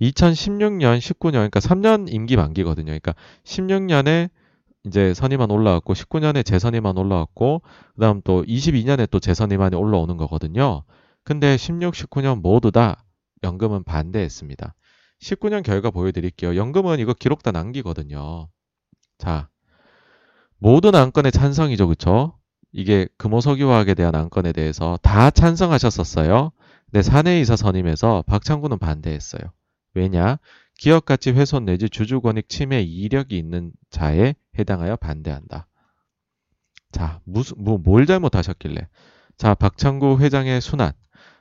2016년, 0.00 0.98
19년, 0.98 1.32
그러니까 1.32 1.60
3년 1.60 2.10
임기 2.10 2.36
만기거든요. 2.36 2.86
그러니까 2.86 3.14
16년에 3.44 4.30
이제 4.84 5.12
선임안 5.12 5.50
올라왔고, 5.50 5.92
19년에 5.92 6.44
재선임안 6.44 6.96
올라왔고, 6.96 7.60
그 7.94 8.00
다음 8.00 8.22
또 8.24 8.42
22년에 8.44 9.10
또 9.10 9.20
재선임안이 9.20 9.76
올라오는 9.76 10.16
거거든요. 10.16 10.84
근데 11.22 11.58
16, 11.58 11.92
19년 11.92 12.40
모두 12.40 12.70
다 12.70 13.04
연금은 13.42 13.84
반대했습니다. 13.84 14.74
19년 15.20 15.62
결과 15.62 15.90
보여드릴게요. 15.90 16.56
연금은 16.56 16.98
이거 16.98 17.12
기록 17.14 17.42
다 17.42 17.50
남기거든요. 17.52 18.48
자, 19.18 19.48
모든 20.58 20.94
안건의 20.94 21.32
찬성이죠, 21.32 21.88
그쵸? 21.88 22.38
이게 22.72 23.08
금호석유화학에 23.18 23.94
대한 23.94 24.14
안건에 24.14 24.52
대해서 24.52 24.98
다 25.02 25.30
찬성하셨었어요. 25.30 26.52
근데 26.86 27.02
사내이사 27.02 27.56
선임에서 27.56 28.22
박창구는 28.26 28.78
반대했어요. 28.78 29.42
왜냐? 29.94 30.38
기업가치 30.78 31.32
훼손 31.32 31.64
내지 31.64 31.88
주주권익 31.90 32.48
침해 32.48 32.80
이력이 32.82 33.36
있는 33.36 33.72
자에 33.90 34.34
해당하여 34.58 34.96
반대한다. 34.96 35.66
자, 36.92 37.20
무슨 37.24 37.62
뭐 37.62 37.78
뭘 37.78 38.06
잘못하셨길래? 38.06 38.88
자, 39.36 39.54
박창구 39.54 40.18
회장의 40.20 40.60
순환. 40.60 40.92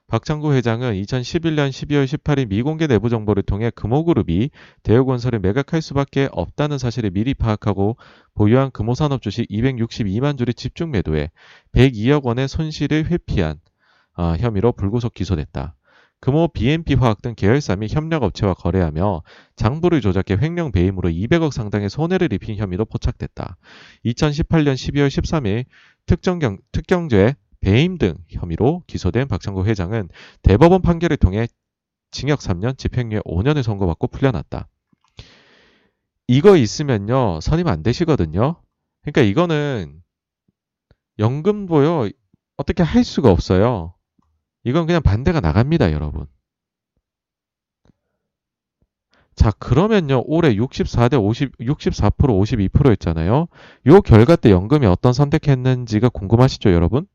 박창구 0.10 0.54
회장은 0.54 0.94
2011년 1.04 1.70
12월 1.70 2.06
18일 2.06 2.48
미공개 2.48 2.88
내부 2.88 3.10
정보를 3.10 3.44
통해 3.44 3.70
금호그룹이 3.70 4.50
대우건설을 4.82 5.38
매각할 5.38 5.84
수밖에 5.84 6.28
없다는 6.32 6.80
사실을 6.80 7.12
미리 7.12 7.36
파악하고 7.36 7.96
보유한 8.34 8.72
금호산업 8.72 9.22
주식 9.22 9.48
262만 9.50 10.36
주를 10.36 10.56
집중 10.56 10.90
매도해 10.90 11.30
102억 11.74 12.24
원의 12.24 12.48
손실을 12.48 13.06
회피한 13.06 13.60
어, 14.18 14.36
혐의로 14.40 14.72
불구속 14.72 15.14
기소됐다. 15.14 15.76
금호 16.22 16.50
BNP 16.50 16.96
화학 16.96 17.22
등 17.22 17.36
계열사 17.36 17.76
및 17.76 17.96
협력업체와 17.96 18.56
거래하며 18.56 19.22
장부를 19.56 20.02
조작해 20.02 20.36
횡령 20.42 20.72
배임으로 20.72 21.10
200억 21.10 21.52
상당의 21.52 21.88
손해를 21.90 22.34
입힌 22.34 22.58
혐의도 22.58 22.86
포착됐다. 22.86 23.58
2018년 24.06 24.74
12월 24.74 25.08
13일 25.08 25.66
특정 26.08 26.40
경, 26.40 26.58
특경죄 26.72 27.36
배임 27.62 27.98
등 27.98 28.16
혐의로 28.30 28.84
기소된 28.88 29.28
박창구 29.28 29.66
회장은 29.66 30.10
대법원 30.42 30.82
판결을 30.82 31.18
통해 31.18 31.48
징역 32.12 32.40
3년, 32.40 32.78
집행유예 32.78 33.22
5년을 33.22 33.64
선고받고 33.64 34.08
풀려났다. 34.08 34.68
이거 36.28 36.56
있으면요, 36.56 37.40
선임 37.42 37.68
안 37.68 37.84
되시거든요. 37.84 38.62
그러니까 39.02 39.22
이거는 39.22 40.02
연금도요, 41.20 42.10
어떻게 42.58 42.84
할 42.84 43.04
수가 43.04 43.32
없어요. 43.32 43.94
이건 44.64 44.86
그냥 44.86 45.02
반대가 45.02 45.40
나갑니다, 45.40 45.92
여러분. 45.92 46.28
자, 49.36 49.52
그러면요. 49.52 50.24
올해 50.26 50.54
64대 50.54 51.18
50, 51.18 51.58
64% 51.60 52.70
52% 52.70 52.92
했잖아요. 52.92 53.48
요 53.88 54.02
결과 54.02 54.36
때 54.36 54.52
연금이 54.52 54.86
어떤 54.86 55.14
선택했는지가 55.14 56.10
궁금하시죠, 56.10 56.74
여러분? 56.74 57.08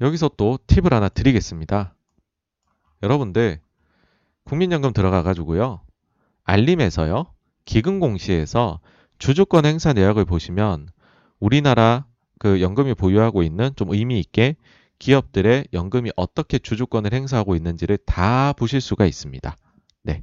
여기서 0.00 0.30
또 0.36 0.58
팁을 0.66 0.92
하나 0.92 1.08
드리겠습니다. 1.08 1.94
여러분들 3.02 3.60
국민연금 4.44 4.92
들어가 4.92 5.22
가지고요. 5.22 5.80
알림에서요. 6.44 7.26
기금공시에서 7.64 8.80
주주권 9.18 9.66
행사 9.66 9.92
내역을 9.92 10.24
보시면 10.24 10.88
우리나라 11.38 12.06
그 12.38 12.60
연금이 12.60 12.94
보유하고 12.94 13.42
있는 13.42 13.72
좀 13.76 13.92
의미 13.92 14.18
있게 14.20 14.56
기업들의 14.98 15.66
연금이 15.72 16.10
어떻게 16.16 16.58
주주권을 16.58 17.12
행사하고 17.12 17.54
있는지를 17.56 17.98
다 18.06 18.52
보실 18.54 18.80
수가 18.80 19.06
있습니다. 19.06 19.56
네. 20.02 20.22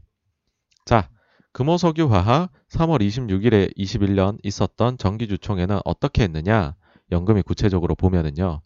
자, 0.85 1.09
금호석유화학 1.53 2.51
3월 2.69 3.01
26일에 3.01 3.77
21년 3.77 4.37
있었던 4.43 4.97
정기주총회는 4.97 5.79
어떻게 5.85 6.23
했느냐? 6.23 6.75
연금이 7.11 7.41
구체적으로 7.43 7.95
보면은요. 7.95 8.61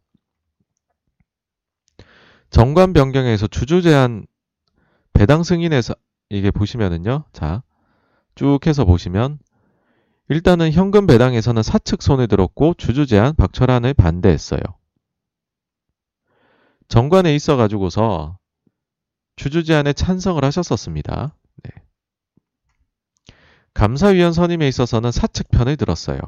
정관 2.50 2.94
변경에서 2.94 3.48
주주 3.48 3.82
제한 3.82 4.26
배당 5.14 5.44
승인에서 5.44 5.94
이게 6.30 6.52
보시면은요. 6.52 7.26
자, 7.34 7.64
쭉 8.36 8.66
해서 8.66 8.86
보시면 8.86 9.40
일단은 10.30 10.72
현금 10.72 11.08
배당에서는 11.08 11.62
사측 11.64 12.02
손을 12.02 12.28
들었고 12.28 12.76
주주 12.76 13.08
제한 13.08 13.36
박철환을 13.36 13.94
반대했어요. 13.96 14.60
정관에 16.88 17.36
있어 17.36 17.56
가지고서 17.56 18.38
주주 19.36 19.64
제한에 19.64 19.94
찬성을 19.94 20.44
하셨었습니다. 20.44 21.36
네. 21.64 21.72
감사위원 23.74 24.34
선임에 24.34 24.68
있어서는 24.68 25.12
사측 25.12 25.50
편을 25.50 25.78
들었어요. 25.78 26.20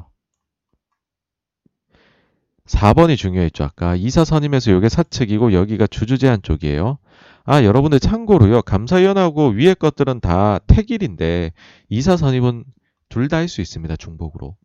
4번이 2.72 3.16
중요했죠. 3.16 3.64
아까 3.64 3.94
이사 3.96 4.24
선임에서 4.24 4.72
이게 4.72 4.88
사측이고 4.88 5.52
여기가 5.52 5.86
주주 5.86 6.18
제한 6.18 6.42
쪽이에요. 6.42 6.98
아, 7.44 7.64
여러분들 7.64 8.00
참고로요. 8.00 8.62
감사위원하고 8.62 9.48
위에 9.50 9.74
것들은 9.74 10.20
다 10.20 10.58
택일인데 10.66 11.52
이사 11.88 12.16
선임은 12.16 12.64
둘 13.08 13.28
다 13.28 13.38
할 13.38 13.48
수 13.48 13.60
있습니다. 13.60 13.96
중복으로. 13.96 14.56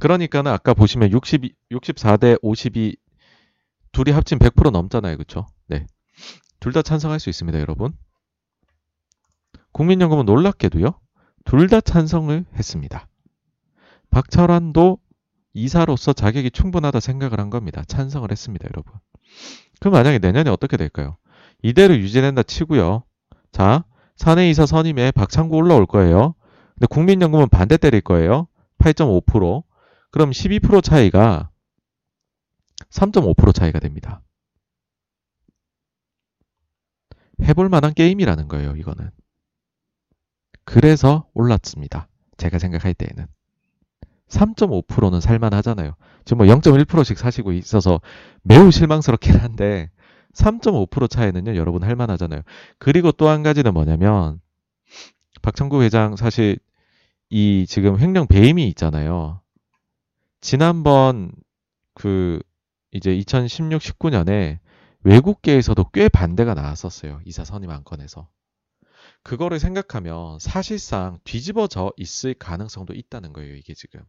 그러니까는 0.00 0.50
아까 0.52 0.74
보시면 0.74 1.10
60, 1.12 1.42
64대 1.70 2.38
52 2.42 2.96
둘이 3.92 4.10
합친 4.12 4.38
100% 4.38 4.70
넘잖아요. 4.70 5.16
그쵸? 5.16 5.46
네. 5.68 5.86
둘 6.60 6.72
다 6.72 6.82
찬성할 6.82 7.20
수 7.20 7.30
있습니다. 7.30 7.58
여러분. 7.60 7.92
국민연금은 9.72 10.24
놀랍게도요. 10.26 10.98
둘 11.44 11.68
다 11.68 11.80
찬성을 11.80 12.44
했습니다. 12.56 13.08
박철환도 14.10 14.98
이사로서 15.54 16.12
자격이 16.12 16.50
충분하다 16.50 17.00
생각을 17.00 17.40
한 17.40 17.48
겁니다. 17.48 17.82
찬성을 17.86 18.30
했습니다, 18.30 18.66
여러분. 18.72 18.92
그럼 19.80 19.92
만약에 19.92 20.18
내년에 20.18 20.50
어떻게 20.50 20.76
될까요? 20.76 21.16
이대로 21.62 21.96
유지된다 21.96 22.42
치고요. 22.42 23.04
자, 23.52 23.84
사내 24.16 24.50
이사 24.50 24.66
선임에 24.66 25.12
박창구 25.12 25.56
올라올 25.56 25.86
거예요. 25.86 26.34
근데 26.74 26.86
국민연금은 26.88 27.48
반대 27.48 27.76
때릴 27.76 28.00
거예요. 28.00 28.48
8.5%. 28.78 29.62
그럼 30.10 30.30
12% 30.30 30.82
차이가 30.82 31.50
3.5% 32.90 33.54
차이가 33.54 33.78
됩니다. 33.78 34.22
해볼 37.42 37.68
만한 37.68 37.94
게임이라는 37.94 38.48
거예요, 38.48 38.76
이거는. 38.76 39.10
그래서 40.64 41.28
올랐습니다. 41.34 42.08
제가 42.36 42.58
생각할 42.58 42.94
때에는. 42.94 43.26
3.5%는 44.28 45.20
살만하잖아요. 45.20 45.94
지금 46.24 46.38
뭐 46.38 46.46
0.1%씩 46.46 47.18
사시고 47.18 47.52
있어서 47.52 48.00
매우 48.42 48.70
실망스럽긴 48.70 49.36
한데 49.36 49.90
3.5% 50.34 51.08
차이는요, 51.10 51.56
여러분 51.56 51.82
할만하잖아요. 51.84 52.42
그리고 52.78 53.12
또 53.12 53.28
한 53.28 53.42
가지는 53.42 53.72
뭐냐면 53.74 54.40
박창구 55.42 55.82
회장 55.82 56.16
사실 56.16 56.58
이 57.30 57.66
지금 57.68 57.98
횡령 57.98 58.26
배임이 58.26 58.66
있잖아요. 58.68 59.40
지난번 60.40 61.32
그 61.94 62.40
이제 62.92 63.14
2016, 63.14 63.80
19년에 63.80 64.58
외국계에서도 65.02 65.84
꽤 65.90 66.08
반대가 66.08 66.54
나왔었어요. 66.54 67.20
이사 67.24 67.44
선임 67.44 67.70
안건에서. 67.70 68.28
그거를 69.22 69.58
생각하면 69.58 70.38
사실상 70.38 71.18
뒤집어져 71.24 71.92
있을 71.96 72.34
가능성도 72.34 72.94
있다는 72.94 73.32
거예요. 73.32 73.54
이게 73.56 73.74
지금. 73.74 74.00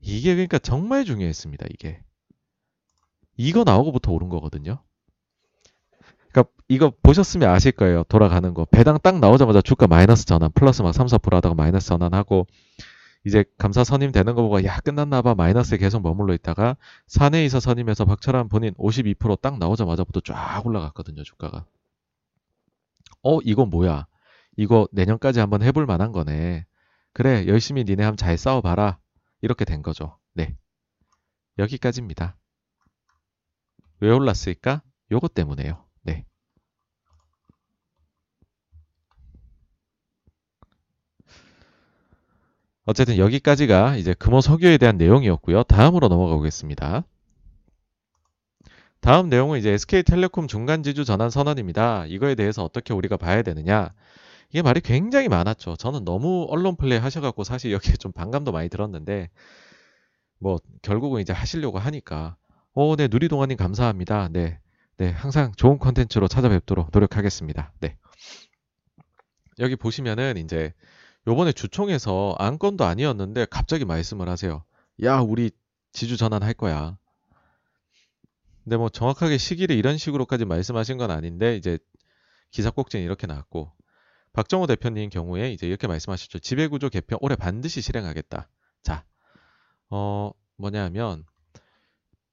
이게 0.00 0.34
그러니까 0.34 0.58
정말 0.58 1.04
중요했습니다. 1.04 1.66
이게. 1.70 2.00
이거 3.36 3.64
나오고부터 3.64 4.12
오른 4.12 4.28
거거든요. 4.28 4.82
그러니까 6.30 6.52
이거 6.68 6.92
보셨으면 7.02 7.48
아실 7.48 7.72
거예요. 7.72 8.04
돌아가는 8.04 8.52
거. 8.54 8.64
배당 8.66 8.98
딱 9.02 9.18
나오자마자 9.18 9.60
주가 9.62 9.86
마이너스 9.86 10.26
전환, 10.26 10.50
플러스 10.52 10.82
막 10.82 10.92
3, 10.92 11.06
4% 11.06 11.34
하다가 11.34 11.54
마이너스 11.54 11.88
전환하고 11.88 12.46
이제 13.24 13.44
감사 13.58 13.82
선임 13.82 14.12
되는 14.12 14.34
거 14.34 14.42
보고 14.42 14.62
야 14.64 14.78
끝났나 14.80 15.20
봐 15.20 15.34
마이너스에 15.34 15.78
계속 15.78 16.00
머물러 16.00 16.32
있다가 16.34 16.76
사내이사 17.08 17.58
선임에서 17.58 18.04
박철환 18.04 18.48
본인 18.48 18.72
52%딱 18.74 19.58
나오자마자부터 19.58 20.20
쫙 20.20 20.64
올라갔거든요. 20.64 21.24
주가가. 21.24 21.64
어 23.22 23.40
이거 23.42 23.66
뭐야? 23.66 24.06
이거 24.56 24.86
내년까지 24.92 25.40
한번 25.40 25.62
해볼 25.62 25.86
만한 25.86 26.12
거네. 26.12 26.66
그래 27.12 27.46
열심히 27.48 27.82
니네 27.82 28.04
한번 28.04 28.16
잘 28.16 28.38
싸워봐라. 28.38 28.98
이렇게 29.40 29.64
된 29.64 29.82
거죠. 29.82 30.18
네. 30.34 30.56
여기까지입니다. 31.58 32.36
왜 34.00 34.10
올랐을까? 34.10 34.82
요것 35.10 35.34
때문에요. 35.34 35.84
네. 36.02 36.26
어쨌든 42.84 43.18
여기까지가 43.18 43.96
이제 43.96 44.14
금호 44.14 44.40
석유에 44.40 44.78
대한 44.78 44.96
내용이었고요. 44.96 45.64
다음으로 45.64 46.08
넘어가 46.08 46.34
보겠습니다. 46.36 47.04
다음 49.00 49.28
내용은 49.28 49.58
이제 49.58 49.70
SK텔레콤 49.70 50.48
중간지주 50.48 51.04
전환 51.04 51.30
선언입니다. 51.30 52.06
이거에 52.06 52.34
대해서 52.34 52.64
어떻게 52.64 52.92
우리가 52.92 53.16
봐야 53.16 53.42
되느냐? 53.42 53.92
이게 54.50 54.62
말이 54.62 54.80
굉장히 54.80 55.28
많았죠. 55.28 55.76
저는 55.76 56.04
너무 56.04 56.46
언론 56.48 56.76
플레이 56.76 56.98
하셔갖고 56.98 57.44
사실 57.44 57.72
여기에 57.72 57.94
좀 57.94 58.12
반감도 58.12 58.52
많이 58.52 58.68
들었는데, 58.68 59.30
뭐, 60.38 60.58
결국은 60.82 61.20
이제 61.20 61.32
하시려고 61.32 61.78
하니까, 61.78 62.36
어, 62.72 62.96
네, 62.96 63.08
누리동아님 63.08 63.56
감사합니다. 63.56 64.28
네, 64.28 64.60
네, 64.98 65.10
항상 65.10 65.52
좋은 65.56 65.78
컨텐츠로 65.78 66.28
찾아뵙도록 66.28 66.90
노력하겠습니다. 66.92 67.72
네. 67.80 67.98
여기 69.58 69.76
보시면은 69.76 70.36
이제 70.36 70.72
요번에 71.26 71.52
주총에서 71.52 72.36
안건도 72.38 72.84
아니었는데 72.84 73.46
갑자기 73.50 73.84
말씀을 73.84 74.28
하세요. 74.28 74.64
야, 75.02 75.20
우리 75.20 75.50
지주 75.92 76.16
전환할 76.16 76.54
거야. 76.54 76.98
근데 78.64 78.76
뭐 78.76 78.88
정확하게 78.88 79.38
시기를 79.38 79.76
이런 79.76 79.96
식으로까지 79.96 80.44
말씀하신 80.44 80.98
건 80.98 81.10
아닌데 81.10 81.56
이제 81.56 81.78
기사 82.50 82.70
꼭지는 82.70 83.04
이렇게 83.04 83.26
나왔고 83.26 83.72
박정호 84.36 84.66
대표님 84.66 85.08
경우에 85.08 85.50
이제 85.50 85.66
이렇게 85.66 85.86
말씀하셨죠. 85.86 86.40
지배구조 86.40 86.90
개편 86.90 87.18
올해 87.22 87.36
반드시 87.36 87.80
실행하겠다. 87.80 88.46
자, 88.82 89.04
어, 89.88 90.30
뭐냐면, 90.56 91.24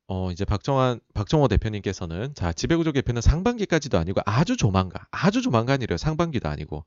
어, 0.08 0.30
이제 0.30 0.44
박정환, 0.44 1.00
박정호 1.14 1.48
대표님께서는 1.48 2.36
자, 2.36 2.52
지배구조 2.52 2.92
개편은 2.92 3.22
상반기까지도 3.22 3.98
아니고 3.98 4.20
아주 4.26 4.58
조만간, 4.58 5.02
아주 5.12 5.42
조만간이래요. 5.42 5.96
상반기도 5.96 6.50
아니고. 6.50 6.84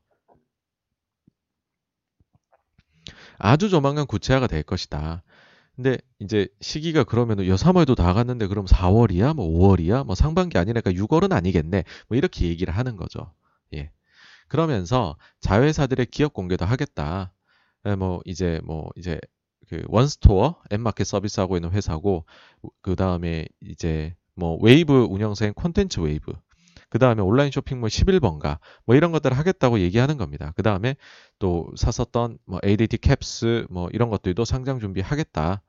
아주 3.39 3.69
조만간 3.69 4.05
구체화가 4.05 4.45
될 4.45 4.61
것이다. 4.61 5.23
근데 5.75 5.97
이제 6.19 6.47
시기가 6.61 7.03
그러면은 7.05 7.47
여 7.47 7.55
3월도 7.55 7.95
다 7.95 8.13
갔는데 8.13 8.45
그럼 8.45 8.65
4월이야? 8.65 9.33
뭐 9.33 9.47
5월이야? 9.47 10.05
뭐 10.05 10.13
상반기 10.13 10.59
아니니까 10.59 10.91
6월은 10.91 11.33
아니겠네. 11.33 11.85
뭐 12.07 12.17
이렇게 12.19 12.45
얘기를 12.45 12.75
하는 12.75 12.97
거죠. 12.97 13.33
예. 14.47 14.49
그러면서 14.49 15.17
자회사들의 15.41 16.07
기업 16.07 16.33
공개도 16.33 16.65
하겠다. 16.65 17.33
예, 17.85 17.95
뭐 17.95 18.21
이제 18.25 18.59
뭐 18.63 18.89
이제 18.95 19.19
그 19.69 19.83
원스토어 19.87 20.55
앱마켓 20.71 21.05
서비스하고 21.05 21.57
있는 21.57 21.71
회사고 21.71 22.25
그 22.81 22.95
다음에 22.95 23.47
이제 23.61 24.15
뭐 24.35 24.57
웨이브 24.61 24.93
운영사인 25.09 25.53
콘텐츠 25.53 25.99
웨이브 25.99 26.33
그 26.89 26.99
다음에 26.99 27.21
온라인 27.21 27.51
쇼핑몰 27.51 27.89
11번가 27.89 28.59
뭐 28.85 28.95
이런 28.95 29.11
것들을 29.11 29.37
하겠다고 29.37 29.79
얘기하는 29.79 30.17
겁니다. 30.17 30.53
그 30.55 30.63
다음에 30.63 30.95
또 31.39 31.69
샀었던 31.75 32.37
뭐 32.45 32.59
ADT 32.65 32.99
캡스 32.99 33.67
뭐 33.69 33.89
이런 33.91 34.09
것들도 34.09 34.45
상장 34.45 34.79
준비하겠다. 34.79 35.61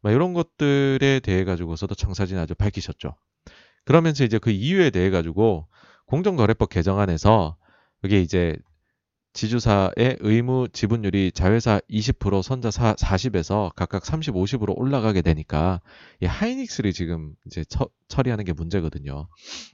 막 0.00 0.12
이런 0.12 0.34
것들에 0.34 1.20
대해 1.20 1.44
가지고서도 1.44 1.94
청사진 1.94 2.38
아주 2.38 2.54
밝히셨죠. 2.54 3.16
그러면서 3.84 4.24
이제 4.24 4.38
그 4.38 4.50
이유에 4.50 4.90
대해 4.90 5.10
가지고 5.10 5.66
공정거래법 6.06 6.68
개정안에서 6.68 7.56
그게 8.00 8.20
이제 8.20 8.56
지주사의 9.34 10.16
의무 10.20 10.68
지분율이 10.72 11.32
자회사 11.32 11.80
20%, 11.90 12.42
선자 12.42 12.70
40에서 12.70 13.72
각각 13.74 14.04
30, 14.04 14.34
50으로 14.34 14.76
올라가게 14.76 15.22
되니까 15.22 15.80
이 16.20 16.26
하이닉스를 16.26 16.92
지금 16.92 17.34
이제 17.46 17.62
처, 17.64 17.88
처리하는 18.08 18.44
게 18.44 18.52
문제거든요. 18.52 19.28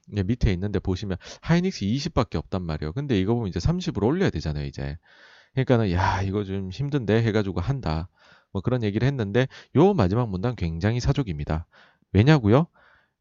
밑에 0.08 0.52
있는데 0.52 0.80
보시면 0.80 1.16
하이닉스 1.40 1.86
20밖에 1.86 2.36
없단 2.36 2.62
말이에요. 2.62 2.92
근데 2.92 3.18
이거 3.18 3.34
보면 3.34 3.48
이제 3.48 3.58
30으로 3.58 4.04
올려야 4.04 4.30
되잖아요, 4.30 4.66
이제. 4.66 4.98
그러니까는 5.52 5.92
야, 5.92 6.20
이거 6.22 6.44
좀 6.44 6.70
힘든데 6.70 7.22
해 7.22 7.32
가지고 7.32 7.60
한다. 7.60 8.10
뭐 8.52 8.60
그런 8.60 8.82
얘기를 8.82 9.06
했는데 9.06 9.48
요 9.76 9.94
마지막 9.94 10.28
문단 10.28 10.56
굉장히 10.56 11.00
사족입니다. 11.00 11.66
왜냐고요? 12.12 12.66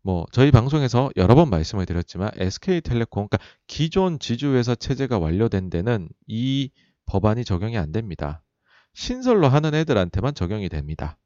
뭐 0.04 0.26
저희 0.34 0.52
방송에서 0.52 1.10
여러 1.16 1.34
번 1.34 1.50
말씀을 1.50 1.86
드렸지만 1.86 2.30
SK텔레콤 2.36 3.28
그러니까 3.30 3.38
기존 3.68 4.20
지주회사 4.20 4.76
체제가 4.76 5.18
완료된 5.18 5.70
데는 5.70 6.10
이 6.28 6.70
법안이 7.06 7.46
적용이 7.46 7.78
안 7.78 7.94
됩니다. 7.94 8.44
신설로 8.94 9.48
하는 9.48 9.74
애들한테만 9.74 10.36
적용이 10.36 10.68
됩니다. 10.68 11.18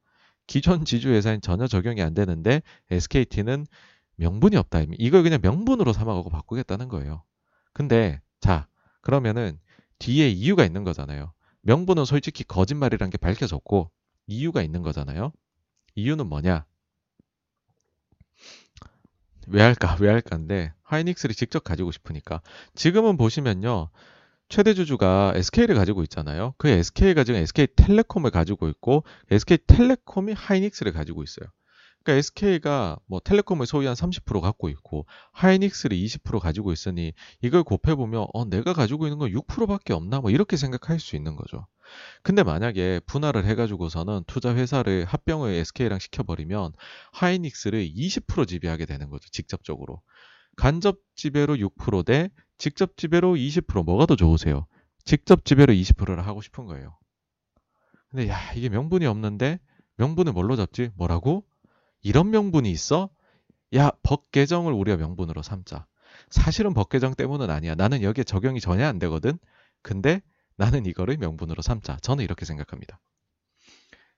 기존 0.46 0.84
지주회사는 0.84 1.40
전혀 1.40 1.66
적용이 1.66 2.02
안 2.02 2.14
되는데 2.14 2.62
SKT는 2.90 3.66
명분이 4.16 4.56
없다. 4.56 4.82
이걸 4.98 5.24
그냥 5.24 5.40
명분으로 5.42 5.92
삼아가고 5.92 6.30
바꾸겠다는 6.30 6.88
거예요. 6.88 7.24
근데 7.72 8.20
자 8.40 8.68
그러면은 9.00 9.58
뒤에 9.98 10.28
이유가 10.28 10.64
있는 10.64 10.84
거잖아요. 10.84 11.32
명분은 11.62 12.04
솔직히 12.04 12.44
거짓말이란 12.44 13.10
게 13.10 13.18
밝혀졌고 13.18 13.90
이유가 14.28 14.62
있는 14.62 14.82
거잖아요. 14.82 15.32
이유는 15.96 16.28
뭐냐? 16.28 16.64
왜 19.50 19.62
할까? 19.62 19.96
왜 20.00 20.08
할까인데 20.10 20.72
하이닉스를 20.82 21.34
직접 21.34 21.64
가지고 21.64 21.90
싶으니까 21.90 22.40
지금은 22.74 23.16
보시면요. 23.16 23.88
최대 24.48 24.72
주주가 24.72 25.32
SK를 25.34 25.74
가지고 25.74 26.02
있잖아요. 26.04 26.54
그 26.56 26.68
SK가 26.68 27.24
지금 27.24 27.40
SK텔레콤을 27.40 28.30
가지고 28.30 28.68
있고 28.68 29.04
SK텔레콤이 29.30 30.32
하이닉스를 30.32 30.92
가지고 30.92 31.22
있어요. 31.22 31.48
그러니까 32.08 32.14
SK가 32.14 32.98
뭐 33.06 33.20
텔레콤을 33.20 33.66
소유한 33.66 33.94
30% 33.94 34.40
갖고 34.40 34.70
있고 34.70 35.04
하이닉스를 35.32 35.94
20% 35.94 36.40
가지고 36.40 36.72
있으니 36.72 37.12
이걸 37.42 37.62
곱해 37.62 37.94
보면 37.94 38.26
어 38.32 38.46
내가 38.46 38.72
가지고 38.72 39.06
있는 39.06 39.18
건 39.18 39.30
6%밖에 39.30 39.92
없나 39.92 40.20
뭐 40.20 40.30
이렇게 40.30 40.56
생각할 40.56 41.00
수 41.00 41.16
있는 41.16 41.36
거죠. 41.36 41.66
근데 42.22 42.42
만약에 42.42 43.00
분할을 43.00 43.44
해가지고서는 43.44 44.24
투자 44.26 44.54
회사를 44.54 45.04
합병을 45.04 45.52
SK랑 45.52 45.98
시켜버리면 45.98 46.72
하이닉스를 47.12 47.86
20% 47.94 48.48
지배하게 48.48 48.86
되는 48.86 49.10
거죠. 49.10 49.28
직접적으로. 49.30 50.00
간접 50.56 50.98
지배로 51.14 51.56
6%대 51.56 52.30
직접 52.56 52.96
지배로 52.96 53.34
20% 53.34 53.84
뭐가 53.84 54.06
더 54.06 54.16
좋으세요? 54.16 54.66
직접 55.04 55.44
지배로 55.44 55.74
20%를 55.74 56.26
하고 56.26 56.40
싶은 56.40 56.64
거예요. 56.64 56.96
근데 58.10 58.28
야 58.28 58.52
이게 58.54 58.70
명분이 58.70 59.04
없는데 59.04 59.60
명분을 59.96 60.32
뭘로 60.32 60.56
잡지? 60.56 60.90
뭐라고? 60.96 61.44
이런 62.02 62.30
명분이 62.30 62.70
있어? 62.70 63.10
야 63.74 63.90
법 64.02 64.30
개정을 64.32 64.72
우리가 64.72 64.96
명분으로 64.96 65.42
삼자. 65.42 65.86
사실은 66.30 66.74
법 66.74 66.88
개정 66.88 67.14
때문은 67.14 67.50
아니야. 67.50 67.74
나는 67.74 68.02
여기에 68.02 68.24
적용이 68.24 68.60
전혀 68.60 68.86
안 68.86 68.98
되거든. 68.98 69.38
근데 69.82 70.22
나는 70.56 70.86
이거를 70.86 71.16
명분으로 71.18 71.62
삼자. 71.62 71.98
저는 72.02 72.24
이렇게 72.24 72.44
생각합니다. 72.44 73.00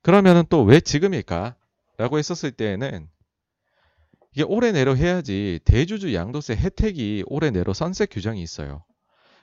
그러면은 0.03 0.45
또 0.49 0.63
왜 0.65 0.81
지금일까? 0.81 1.57
라고 1.99 2.19
했었을 2.19 2.53
때에는 2.53 3.09
이게 4.33 4.45
올해 4.45 4.73
내로 4.73 4.97
해야지 4.97 5.61
대주주 5.65 6.15
양도세 6.15 6.55
혜택이 6.57 7.25
올해 7.27 7.51
내로 7.51 7.73
선셋 7.75 8.09
규정이 8.11 8.41
있어요. 8.43 8.85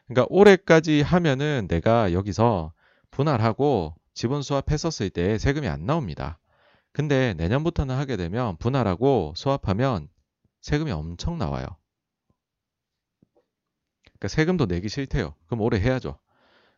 그러니까 0.08 0.26
올해까지 0.30 1.02
하면은 1.02 1.68
내가 1.70 2.14
여기서 2.14 2.72
분할하고 3.12 3.94
지분 4.14 4.42
수합했었을 4.42 5.10
때 5.10 5.38
세금이 5.38 5.68
안 5.68 5.86
나옵니다. 5.86 6.40
근데 6.98 7.36
내년부터는 7.36 7.94
하게 7.94 8.18
되면 8.18 8.58
분할하고 8.58 9.36
수합하면 9.36 10.10
세금이 10.62 10.90
엄청 10.90 11.38
나와요. 11.38 11.68
그러니까 14.06 14.28
세금도 14.28 14.66
내기 14.66 14.90
싫대요. 14.90 15.36
그럼 15.46 15.62
올해 15.62 15.80
해야죠. 15.80 16.18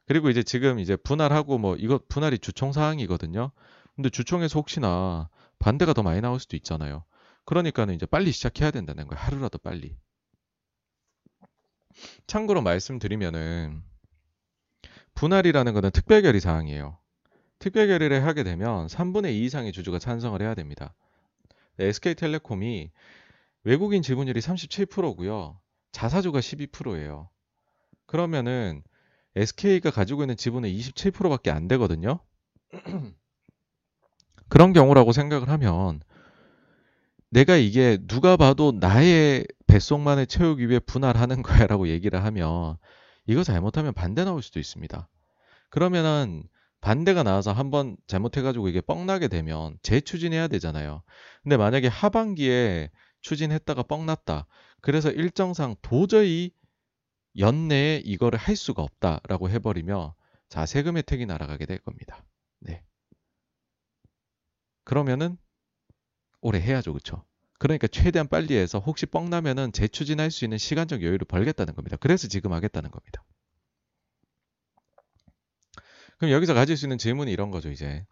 그리고 0.06 0.30
이제 0.30 0.44
지금 0.44 0.80
이제 0.80 0.98
분할하고 0.98 1.58
뭐 1.58 1.78
이거 1.78 2.02
분할이 2.10 2.38
주총 2.38 2.74
사항이거든요. 2.74 3.52
근데 3.96 4.10
주총에서 4.10 4.60
혹시나 4.60 5.30
반대가 5.58 5.94
더 5.94 6.04
많이 6.04 6.20
나올 6.20 6.42
수도 6.42 6.58
있잖아요. 6.58 7.06
그러니까는 7.46 7.96
이제 7.96 8.06
빨리 8.06 8.34
시작해야 8.34 8.72
된다는 8.72 9.08
거예요. 9.08 9.24
하루라도 9.24 9.58
빨리. 9.58 9.98
참고로 12.28 12.62
말씀드리면은 12.62 13.86
분할이라는 15.16 15.74
것은 15.74 15.92
특별결의 15.92 16.42
사항이에요. 16.42 17.00
특별 17.60 17.88
결의를 17.88 18.26
하게 18.26 18.44
되면 18.44 18.88
3분의 18.88 19.34
2 19.34 19.46
이상의 19.46 19.72
주주가 19.72 20.00
찬성을 20.00 20.42
해야 20.42 20.56
됩니다. 20.56 20.94
SK텔레콤이 21.78 22.92
외국인 23.64 24.02
지분율이 24.02 24.40
37%고요. 24.40 25.60
자사주가 25.92 26.40
12%예요. 26.40 27.30
그러면은 28.06 28.82
SK가 29.36 29.92
가지고 29.92 30.24
있는 30.24 30.38
지분의 30.38 30.78
27%밖에 30.78 31.52
안 31.52 31.68
되거든요. 31.68 32.20
그런 34.50 34.74
경우라고 34.74 35.12
생각을 35.12 35.50
하면 35.50 36.02
내가 37.30 37.56
이게 37.56 37.98
누가 38.08 38.38
봐도 38.38 38.72
나의 38.72 39.46
뱃속만을 39.68 40.26
채우기 40.26 40.68
위해 40.70 40.80
분할하는 40.80 41.44
거야라고 41.44 41.90
얘기를 41.90 42.24
하면 42.24 42.78
이거 43.28 43.44
잘못하면 43.44 43.94
반대 43.94 44.24
나올 44.24 44.42
수도 44.42 44.60
있습니다. 44.60 45.08
그러면은 45.70 46.44
반대가 46.82 47.24
나와서 47.24 47.52
한번 47.52 47.98
잘못해가지고 48.08 48.70
이게 48.70 48.82
뻥나게 48.82 49.28
되면 49.28 49.78
재추진해야 49.82 50.48
되잖아요. 50.48 51.04
근데 51.44 51.58
만약에 51.58 51.88
하반기에 51.88 52.90
추진했다가 53.22 53.84
뻥났다. 53.84 54.48
그래서 54.82 55.12
일정상 55.12 55.76
도저히 55.82 56.52
연내에 57.38 58.02
이거를 58.06 58.40
할 58.40 58.56
수가 58.56 58.82
없다라고 58.82 59.50
해버리면 59.50 60.14
자 60.48 60.66
세금 60.66 60.98
혜택이 60.98 61.26
날아가게 61.26 61.66
될 61.66 61.80
겁니다. 61.80 62.26
네. 62.60 62.84
그러면은 64.84 65.38
올해 66.42 66.60
해야죠, 66.60 66.94
그렇죠? 66.94 67.26
그러니까 67.60 67.88
최대한 67.88 68.28
빨리 68.28 68.56
해서 68.56 68.80
혹시 68.80 69.06
뻥 69.06 69.30
나면은 69.30 69.74
재추진할 69.74 70.32
수 70.32 70.46
있는 70.46 70.58
시간적 70.58 71.04
여유를 71.04 71.26
벌겠다는 71.28 71.76
겁니다. 71.76 71.98
그래서 72.00 72.28
지금 72.28 72.54
하겠다는 72.54 72.90
겁니다. 72.90 73.24
그럼 76.20 76.34
여기서 76.34 76.54
가질 76.54 76.78
수 76.78 76.86
있는 76.86 76.98
질문이 76.98 77.32
이런 77.32 77.50
거죠, 77.50 77.72
이제. 77.72 78.06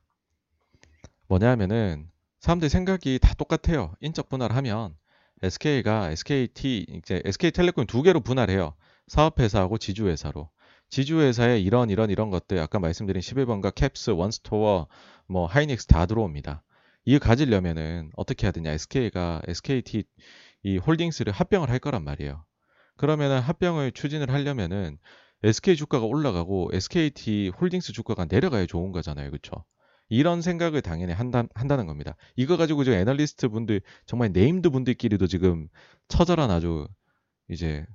뭐냐 1.28 1.52
하면은 1.52 2.10
사람들 2.40 2.70
생각이 2.70 3.20
다 3.20 3.34
똑같아요. 3.34 3.94
인적 4.00 4.30
분할하면 4.30 4.96
SK가 5.44 6.12
SKT 6.12 6.86
이제 6.90 7.22
SK텔레콤 7.26 7.86
두 7.86 8.02
개로 8.02 8.22
분할해요. 8.22 8.74
사업회사하고 9.08 9.78
지주회사로. 9.78 10.50
지주회사에 10.90 11.60
이런 11.60 11.90
이런 11.90 12.10
이런 12.10 12.30
것들 12.30 12.60
아까 12.60 12.80
말씀드린 12.80 13.22
11번가 13.22 13.76
캡스, 13.76 14.12
원스토어, 14.12 14.88
뭐 15.28 15.46
하이닉스 15.46 15.88
다 15.88 16.06
들어옵니다. 16.06 16.64
이거 17.04 17.20
가지려면은 17.20 18.12
어떻게 18.16 18.48
해야 18.48 18.52
되냐? 18.52 18.72
SK가 18.72 19.42
SKT 19.48 20.06
이 20.64 20.78
홀딩스를 20.78 21.34
합병을 21.34 21.70
할 21.70 21.80
거란 21.80 22.06
말이에요. 22.06 22.46
그러면은 22.96 23.42
합병을 23.42 23.92
추진을 23.92 24.32
하려면은 24.32 24.98
SK 25.44 25.76
주가가 25.76 26.06
올라가고 26.06 26.70
SKT 26.74 27.50
홀딩스 27.60 27.94
주가가 27.94 28.26
내려가야 28.26 28.66
좋은 28.66 28.92
거잖아요. 28.92 29.30
그렇죠? 29.30 29.66
이런 30.10 30.42
생각을 30.42 30.82
당연히 30.82 31.14
한다, 31.14 31.44
한다는 31.54 31.86
겁니다. 31.86 32.16
이거 32.36 32.58
가지고 32.58 32.84
지금 32.84 32.98
애널리스트 32.98 33.50
분들 33.50 33.82
정말 34.06 34.32
named 34.32 34.70
분들끼리도 34.70 35.28
지금 35.28 35.68
처절한 36.08 36.50
아주 36.50 36.88
이제 37.50 37.86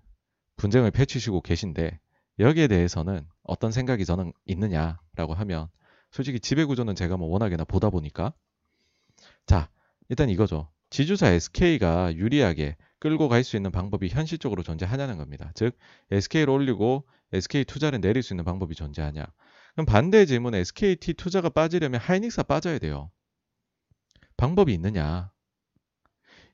분쟁을 0.56 0.90
펼치시고 0.90 1.40
계신데 1.40 1.98
여기에 2.38 2.68
대해서는 2.68 3.26
어떤 3.42 3.72
생각이 3.72 4.04
저는 4.04 4.32
있느냐라고 4.46 5.34
하면 5.34 5.68
솔직히 6.10 6.38
지배 6.38 6.64
구조는 6.64 6.94
제가 6.94 7.16
뭐 7.16 7.28
워낙에나 7.28 7.64
보다 7.64 7.90
보니까 7.90 8.34
자 9.46 9.68
일단 10.08 10.28
이거죠. 10.28 10.70
지주사 10.90 11.28
SK가 11.28 12.14
유리하게 12.14 12.76
끌고 12.98 13.28
갈 13.28 13.42
수 13.42 13.56
있는 13.56 13.72
방법이 13.72 14.08
현실적으로 14.08 14.62
존재하냐는 14.62 15.16
겁니다. 15.16 15.50
즉 15.54 15.76
SK를 16.10 16.50
올리고 16.50 17.04
SK 17.32 17.64
투자를 17.64 18.00
내릴 18.00 18.22
수 18.22 18.32
있는 18.34 18.44
방법이 18.44 18.74
존재하냐. 18.74 19.24
그럼 19.74 19.86
반대의 19.86 20.26
질문은 20.26 20.58
SKT 20.60 21.14
투자가 21.14 21.48
빠지려면 21.48 22.00
하이닉스가 22.00 22.42
빠져야 22.44 22.78
돼요. 22.78 23.10
방법이 24.36 24.72
있느냐. 24.74 25.30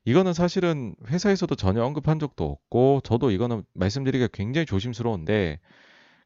이거는 0.05 0.33
사실은 0.33 0.95
회사에서도 1.07 1.55
전혀 1.55 1.85
언급한 1.85 2.19
적도 2.19 2.45
없고 2.45 3.03
저도 3.05 3.31
이거는 3.31 3.65
말씀드리기가 3.75 4.29
굉장히 4.33 4.65
조심스러운데 4.65 5.61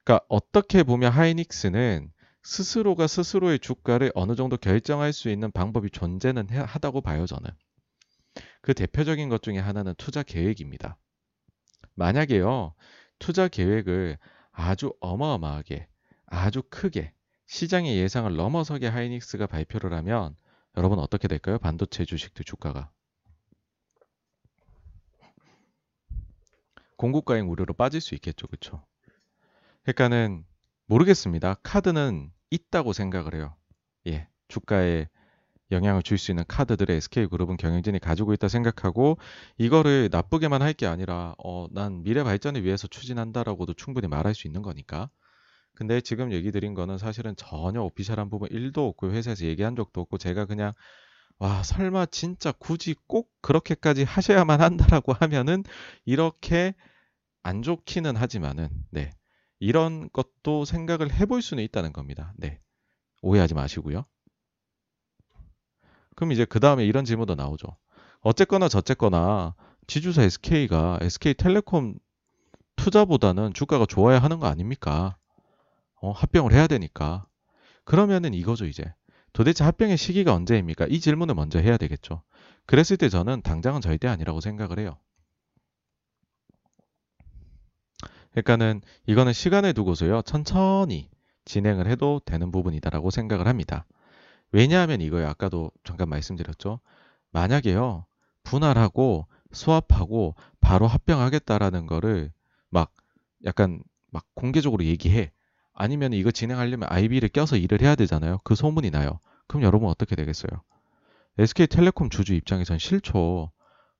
그러니까 0.04 0.24
어떻게 0.28 0.82
보면 0.82 1.12
하이닉스는 1.12 2.12
스스로가 2.42 3.06
스스로의 3.06 3.58
주가를 3.58 4.12
어느 4.14 4.34
정도 4.34 4.56
결정할 4.56 5.12
수 5.12 5.30
있는 5.30 5.52
방법이 5.52 5.90
존재는 5.90 6.48
하다고 6.50 7.00
봐요, 7.00 7.26
저는. 7.26 7.50
그 8.60 8.74
대표적인 8.74 9.28
것 9.28 9.42
중에 9.42 9.58
하나는 9.58 9.94
투자 9.96 10.22
계획입니다. 10.22 10.96
만약에요, 11.94 12.74
투자 13.18 13.48
계획을 13.48 14.18
아주 14.52 14.94
어마어마하게, 15.00 15.88
아주 16.26 16.62
크게 16.70 17.12
시장의 17.46 17.96
예상을 17.98 18.34
넘어서게 18.34 18.86
하이닉스가 18.86 19.46
발표를 19.46 19.92
하면 19.94 20.36
여러분 20.76 20.98
어떻게 20.98 21.28
될까요? 21.28 21.58
반도체 21.58 22.04
주식들 22.04 22.44
주가가. 22.44 22.90
공급가행 26.96 27.50
우려로 27.50 27.74
빠질 27.74 28.00
수 28.00 28.14
있겠죠. 28.14 28.46
그렇죠? 28.46 28.86
그러니까는 29.82 30.44
모르겠습니다. 30.86 31.54
카드는 31.62 32.30
있다고 32.50 32.92
생각을 32.92 33.34
해요. 33.34 33.56
예. 34.06 34.28
주가에 34.48 35.08
영향을 35.72 36.02
줄 36.02 36.18
수 36.18 36.30
있는 36.32 36.44
카드들의 36.48 36.96
SK그룹은 36.96 37.56
경영진이 37.56 37.98
가지고 38.00 38.32
있다 38.34 38.48
생각하고 38.48 39.18
이거를 39.58 40.08
나쁘게만 40.12 40.62
할 40.62 40.74
게 40.74 40.86
아니라 40.86 41.34
어, 41.44 41.66
난 41.70 42.02
미래 42.02 42.22
발전을 42.24 42.64
위해서 42.64 42.86
추진한다라고도 42.88 43.74
충분히 43.74 44.08
말할 44.08 44.34
수 44.34 44.46
있는 44.46 44.62
거니까. 44.62 45.10
근데 45.74 46.00
지금 46.00 46.32
얘기 46.32 46.52
드린 46.52 46.74
거는 46.74 46.98
사실은 46.98 47.34
전혀 47.36 47.82
오피셜한 47.82 48.30
부분 48.30 48.48
1도 48.50 48.88
없고 48.88 49.10
회사에서 49.12 49.46
얘기한 49.46 49.74
적도 49.76 50.00
없고 50.02 50.18
제가 50.18 50.44
그냥 50.46 50.72
와 51.38 51.62
설마 51.62 52.06
진짜 52.06 52.52
굳이 52.52 52.94
꼭 53.06 53.30
그렇게까지 53.42 54.04
하셔야만 54.04 54.60
한다라고 54.60 55.12
하면은 55.14 55.64
이렇게 56.04 56.74
안 57.42 57.62
좋기는 57.62 58.16
하지만은 58.16 58.68
네 58.90 59.10
이런 59.60 60.08
것도 60.12 60.64
생각을 60.64 61.12
해볼 61.12 61.42
수는 61.42 61.62
있다는 61.64 61.92
겁니다. 61.92 62.32
네. 62.36 62.60
오해하지 63.22 63.54
마시고요. 63.54 64.04
그럼 66.14 66.32
이제 66.32 66.44
그 66.44 66.60
다음에 66.60 66.84
이런 66.84 67.04
질문도 67.04 67.34
나오죠. 67.34 67.66
어쨌거나 68.20 68.68
저쨌거나 68.68 69.54
지주사 69.86 70.22
SK가 70.22 70.98
SK텔레콤 71.00 71.98
투자보다는 72.76 73.52
주가가 73.54 73.86
좋아야 73.86 74.18
하는 74.18 74.38
거 74.38 74.46
아닙니까? 74.46 75.16
어, 76.00 76.10
합병을 76.10 76.52
해야 76.52 76.66
되니까. 76.66 77.26
그러면은 77.84 78.34
이거죠, 78.34 78.66
이제. 78.66 78.84
도대체 79.32 79.64
합병의 79.64 79.96
시기가 79.96 80.34
언제입니까? 80.34 80.86
이 80.88 81.00
질문을 81.00 81.34
먼저 81.34 81.58
해야 81.58 81.76
되겠죠. 81.76 82.22
그랬을 82.66 82.96
때 82.96 83.08
저는 83.08 83.42
당장은 83.42 83.80
절대 83.80 84.08
아니라고 84.08 84.40
생각을 84.40 84.78
해요. 84.78 84.98
그러니까는 88.32 88.80
이거는 89.06 89.32
시간을 89.32 89.74
두고서요. 89.74 90.22
천천히 90.22 91.10
진행을 91.44 91.86
해도 91.86 92.20
되는 92.24 92.50
부분이다라고 92.50 93.10
생각을 93.10 93.46
합니다. 93.46 93.84
왜냐하면 94.52 95.00
이거요. 95.00 95.26
아까도 95.28 95.70
잠깐 95.84 96.08
말씀드렸죠. 96.08 96.80
만약에요. 97.30 98.06
분할하고 98.44 99.26
수합하고 99.52 100.34
바로 100.60 100.86
합병하겠다라는 100.86 101.86
거를 101.86 102.32
막 102.70 102.92
약간 103.44 103.82
막 104.10 104.26
공개적으로 104.34 104.84
얘기해. 104.84 105.32
아니면 105.74 106.12
이거 106.12 106.30
진행하려면 106.30 106.88
IB를 106.90 107.28
껴서 107.30 107.56
일을 107.56 107.80
해야 107.80 107.94
되잖아요. 107.94 108.40
그 108.44 108.54
소문이 108.54 108.90
나요. 108.90 109.18
그럼 109.48 109.62
여러분 109.62 109.88
어떻게 109.88 110.14
되겠어요? 110.16 110.62
SK텔레콤 111.38 112.10
주주 112.10 112.34
입장에선 112.34 112.78
싫죠. 112.78 113.50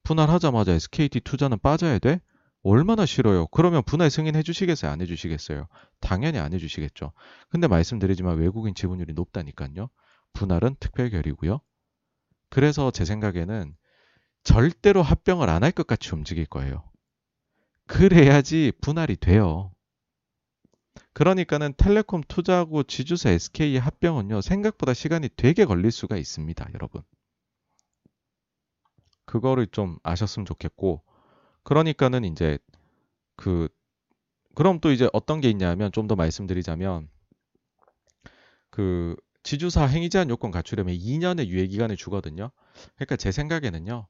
분할하자마자 0.03 0.73
SKT 0.73 1.20
투자는 1.20 1.59
빠져야 1.61 1.99
돼? 1.99 2.20
얼마나 2.62 3.07
싫어요. 3.07 3.47
그러면 3.49 3.83
분할 3.83 4.11
승인해 4.11 4.43
주시겠어요? 4.43 4.91
안 4.91 5.01
해주시겠어요? 5.01 5.66
당연히 6.01 6.39
안 6.39 6.53
해주시겠죠. 6.53 7.12
근데 7.49 7.66
말씀드리지만 7.66 8.39
외국인 8.39 8.74
지분율이 8.74 9.15
높다니까요. 9.15 9.89
분할은 10.33 10.77
특별결이고요. 10.81 11.61
그래서 12.51 12.91
제 12.93 13.05
생각에는 13.05 13.77
절대로 14.45 15.03
합병을 15.03 15.51
안 15.51 15.63
할 15.65 15.73
것 15.73 15.87
같이 15.87 16.11
움직일 16.15 16.47
거예요. 16.47 16.85
그래야지 17.87 18.73
분할이 18.81 19.15
돼요. 19.17 19.73
그러니까는 21.15 21.73
텔레콤 21.79 22.23
투자하고 22.29 22.83
지주사 22.83 23.31
SK의 23.31 23.79
합병은요, 23.81 24.43
생각보다 24.43 24.93
시간이 24.93 25.31
되게 25.37 25.65
걸릴 25.65 25.91
수가 25.91 26.19
있습니다, 26.19 26.69
여러분. 26.75 27.03
그거를 29.25 29.67
좀 29.67 29.99
아셨으면 30.03 30.47
좋겠고, 30.47 31.03
그러니까는 31.65 32.25
이제 32.25 32.59
그 33.37 33.69
그럼 34.55 34.81
또 34.81 34.93
이제 34.93 35.09
어떤 35.13 35.41
게 35.41 35.51
있냐면 35.51 35.93
좀 35.93 36.09
더 36.09 36.17
말씀드리자면 36.17 37.09
그 38.71 39.17
지주사 39.43 39.86
행위 39.86 40.09
제한 40.09 40.31
요건 40.31 40.51
갖추려면 40.51 40.94
2년의 40.94 41.47
유예 41.48 41.66
기간을 41.66 41.97
주거든요. 41.97 42.51
그러니까 42.97 43.16
제 43.16 43.32
생각에는요. 43.32 44.06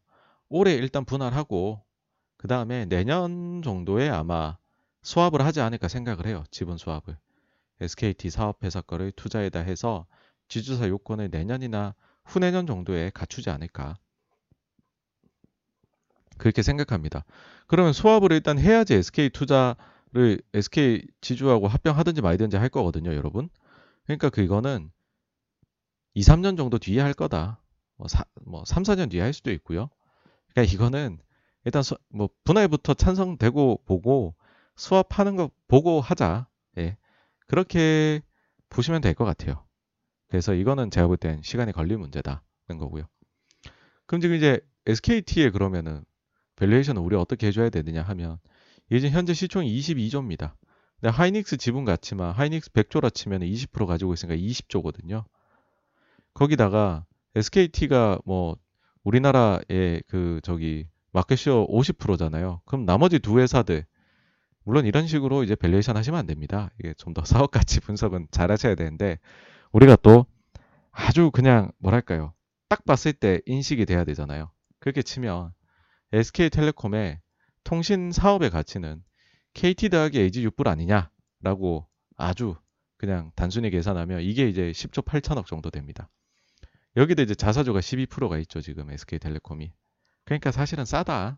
올해 0.48 0.74
일단 0.74 1.04
분할하고 1.04 1.82
그 2.36 2.48
다음에 2.48 2.84
내년 2.86 3.62
정도에 3.62 4.08
아마 4.08 4.58
수합을 5.02 5.44
하지 5.44 5.60
않을까 5.60 5.88
생각을 5.88 6.26
해요. 6.26 6.44
지분 6.50 6.76
수합을. 6.76 7.16
SKT 7.80 8.30
사업회사 8.30 8.80
거를 8.80 9.10
투자에다 9.12 9.60
해서 9.60 10.06
지주사 10.48 10.88
요건을 10.88 11.30
내년이나 11.30 11.94
후내년 12.24 12.66
정도에 12.66 13.10
갖추지 13.10 13.50
않을까. 13.50 13.96
그렇게 16.38 16.62
생각합니다. 16.62 17.24
그러면 17.66 17.92
수합을 17.92 18.32
일단 18.32 18.58
해야지 18.58 18.94
SK 18.94 19.30
투자를 19.30 20.42
SK 20.54 21.06
지주하고 21.20 21.68
합병하든지 21.68 22.20
말든지 22.20 22.56
할 22.56 22.68
거거든요, 22.68 23.14
여러분. 23.14 23.48
그러니까 24.04 24.28
그거는 24.30 24.90
2, 26.14 26.22
3년 26.22 26.56
정도 26.56 26.78
뒤에 26.78 27.00
할 27.00 27.14
거다. 27.14 27.60
뭐, 27.96 28.08
사, 28.08 28.24
뭐 28.44 28.64
3, 28.64 28.82
4년 28.82 29.10
뒤에 29.10 29.20
할 29.20 29.32
수도 29.32 29.50
있고요. 29.52 29.88
그러니까 30.52 30.72
이거는 30.74 31.18
일단 31.64 31.82
수, 31.82 31.96
뭐 32.08 32.28
분할부터 32.44 32.94
찬성되고 32.94 33.82
보고 33.86 34.34
수합하는 34.76 35.36
거 35.36 35.50
보고 35.68 36.00
하자. 36.00 36.48
예. 36.78 36.96
그렇게 37.46 38.22
보시면 38.70 39.00
될 39.02 39.14
것 39.14 39.24
같아요. 39.24 39.64
그래서 40.28 40.54
이거는 40.54 40.90
제가 40.90 41.06
볼 41.06 41.16
땐 41.18 41.40
시간이 41.42 41.72
걸릴 41.72 41.98
문제다는 41.98 42.40
거고요. 42.78 43.04
그럼 44.06 44.20
지금 44.20 44.36
이제 44.36 44.60
SKT에 44.86 45.50
그러면은 45.50 46.04
valuation을 46.56 47.00
우리 47.02 47.16
어떻게 47.16 47.48
해줘야 47.48 47.70
되느냐 47.70 48.02
하면 48.02 48.38
이제 48.90 49.08
현재 49.10 49.34
시총이 49.34 49.74
22조입니다. 49.78 50.54
근데 51.00 51.10
하이닉스 51.14 51.56
지분 51.58 51.84
가치만 51.84 52.32
하이닉스 52.32 52.70
100조라 52.72 53.12
치면 53.12 53.40
20% 53.40 53.86
가지고 53.86 54.14
있으니까 54.14 54.36
20조거든요. 54.36 55.24
거기다가 56.34 57.06
SKT가 57.34 58.18
뭐 58.24 58.56
우리나라의 59.04 60.02
그 60.08 60.40
저기 60.42 60.86
market 61.12 61.42
share 61.42 61.66
50%잖아요. 61.68 62.62
그럼 62.66 62.86
나머지 62.86 63.18
두 63.18 63.38
회사들 63.40 63.84
물론 64.64 64.86
이런 64.86 65.06
식으로 65.06 65.42
이제 65.44 65.54
valuation 65.56 65.96
하시면 65.96 66.18
안 66.20 66.26
됩니다. 66.26 66.70
이게 66.78 66.94
좀 66.94 67.14
더 67.14 67.24
사업 67.26 67.50
가치 67.50 67.80
분석은 67.80 68.28
잘 68.30 68.50
하셔야 68.50 68.74
되는데 68.74 69.18
우리가 69.72 69.96
또 69.96 70.26
아주 70.90 71.30
그냥 71.30 71.72
뭐랄까요? 71.78 72.34
딱 72.68 72.84
봤을 72.84 73.12
때 73.12 73.40
인식이 73.46 73.86
돼야 73.86 74.04
되잖아요. 74.04 74.50
그렇게 74.80 75.02
치면 75.02 75.52
SK텔레콤의 76.12 77.20
통신 77.64 78.12
사업의 78.12 78.50
가치는 78.50 79.02
KT 79.54 79.90
더하기 79.90 80.20
AG 80.20 80.46
6불 80.48 80.66
아니냐라고 80.68 81.86
아주 82.16 82.56
그냥 82.96 83.32
단순히 83.36 83.70
계산하면 83.70 84.22
이게 84.22 84.48
이제 84.48 84.70
10조 84.72 85.04
8천억 85.04 85.46
정도 85.46 85.70
됩니다. 85.70 86.08
여기도 86.96 87.22
이제 87.22 87.34
자사주가 87.34 87.80
12%가 87.80 88.38
있죠, 88.38 88.60
지금 88.60 88.90
SK텔레콤이. 88.90 89.72
그러니까 90.24 90.52
사실은 90.52 90.84
싸다. 90.84 91.36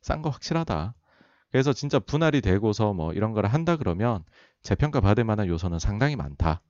싼 0.00 0.22
거 0.22 0.30
확실하다. 0.30 0.94
그래서 1.50 1.72
진짜 1.72 1.98
분할이 1.98 2.40
되고서 2.40 2.92
뭐 2.92 3.12
이런 3.12 3.32
거를 3.32 3.52
한다 3.52 3.76
그러면 3.76 4.24
재평가 4.62 5.00
받을 5.00 5.24
만한 5.24 5.48
요소는 5.48 5.78
상당히 5.78 6.16
많다. 6.16 6.62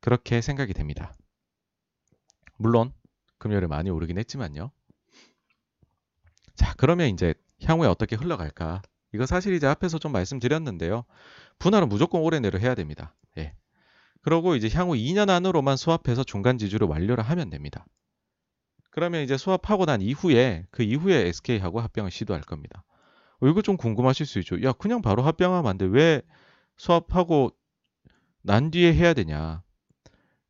그렇게 0.00 0.40
생각이 0.40 0.72
됩니다. 0.72 1.14
물론 2.56 2.92
금요일에 3.38 3.66
많이 3.66 3.90
오르긴 3.90 4.18
했지만요. 4.18 4.70
자, 6.54 6.74
그러면 6.76 7.08
이제 7.08 7.34
향후에 7.62 7.88
어떻게 7.88 8.16
흘러갈까? 8.16 8.82
이거 9.12 9.26
사실 9.26 9.54
이제 9.54 9.66
앞에서 9.66 9.98
좀 9.98 10.12
말씀드렸는데요. 10.12 11.04
분할은 11.58 11.88
무조건 11.88 12.20
올해 12.22 12.40
내로 12.40 12.58
해야 12.58 12.74
됩니다. 12.74 13.14
예. 13.36 13.54
그러고 14.22 14.56
이제 14.56 14.68
향후 14.72 14.94
2년 14.94 15.30
안으로만 15.30 15.76
수합해서 15.76 16.24
중간 16.24 16.58
지주를 16.58 16.88
완료를 16.88 17.24
하면 17.24 17.50
됩니다. 17.50 17.86
그러면 18.90 19.22
이제 19.22 19.36
수합하고 19.36 19.86
난 19.86 20.02
이후에 20.02 20.66
그 20.70 20.82
이후에 20.82 21.28
SK하고 21.28 21.80
합병을 21.80 22.10
시도할 22.10 22.42
겁니다. 22.42 22.84
어, 23.40 23.46
이거 23.46 23.62
좀 23.62 23.76
궁금하실 23.76 24.26
수 24.26 24.38
있죠. 24.40 24.62
야, 24.62 24.72
그냥 24.72 25.02
바로 25.02 25.22
합병하면 25.22 25.70
안 25.70 25.78
돼. 25.78 25.86
왜 25.86 26.22
수합하고 26.76 27.52
난 28.42 28.70
뒤에 28.70 28.94
해야 28.94 29.14
되냐? 29.14 29.62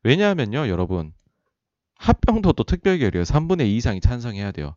왜냐하면요, 0.03 0.67
여러분. 0.67 1.13
합병도 1.95 2.53
또 2.53 2.63
특별결의예요. 2.63 3.23
3분의 3.23 3.67
2 3.67 3.75
이상이 3.75 3.99
찬성해야 3.99 4.51
돼요. 4.51 4.75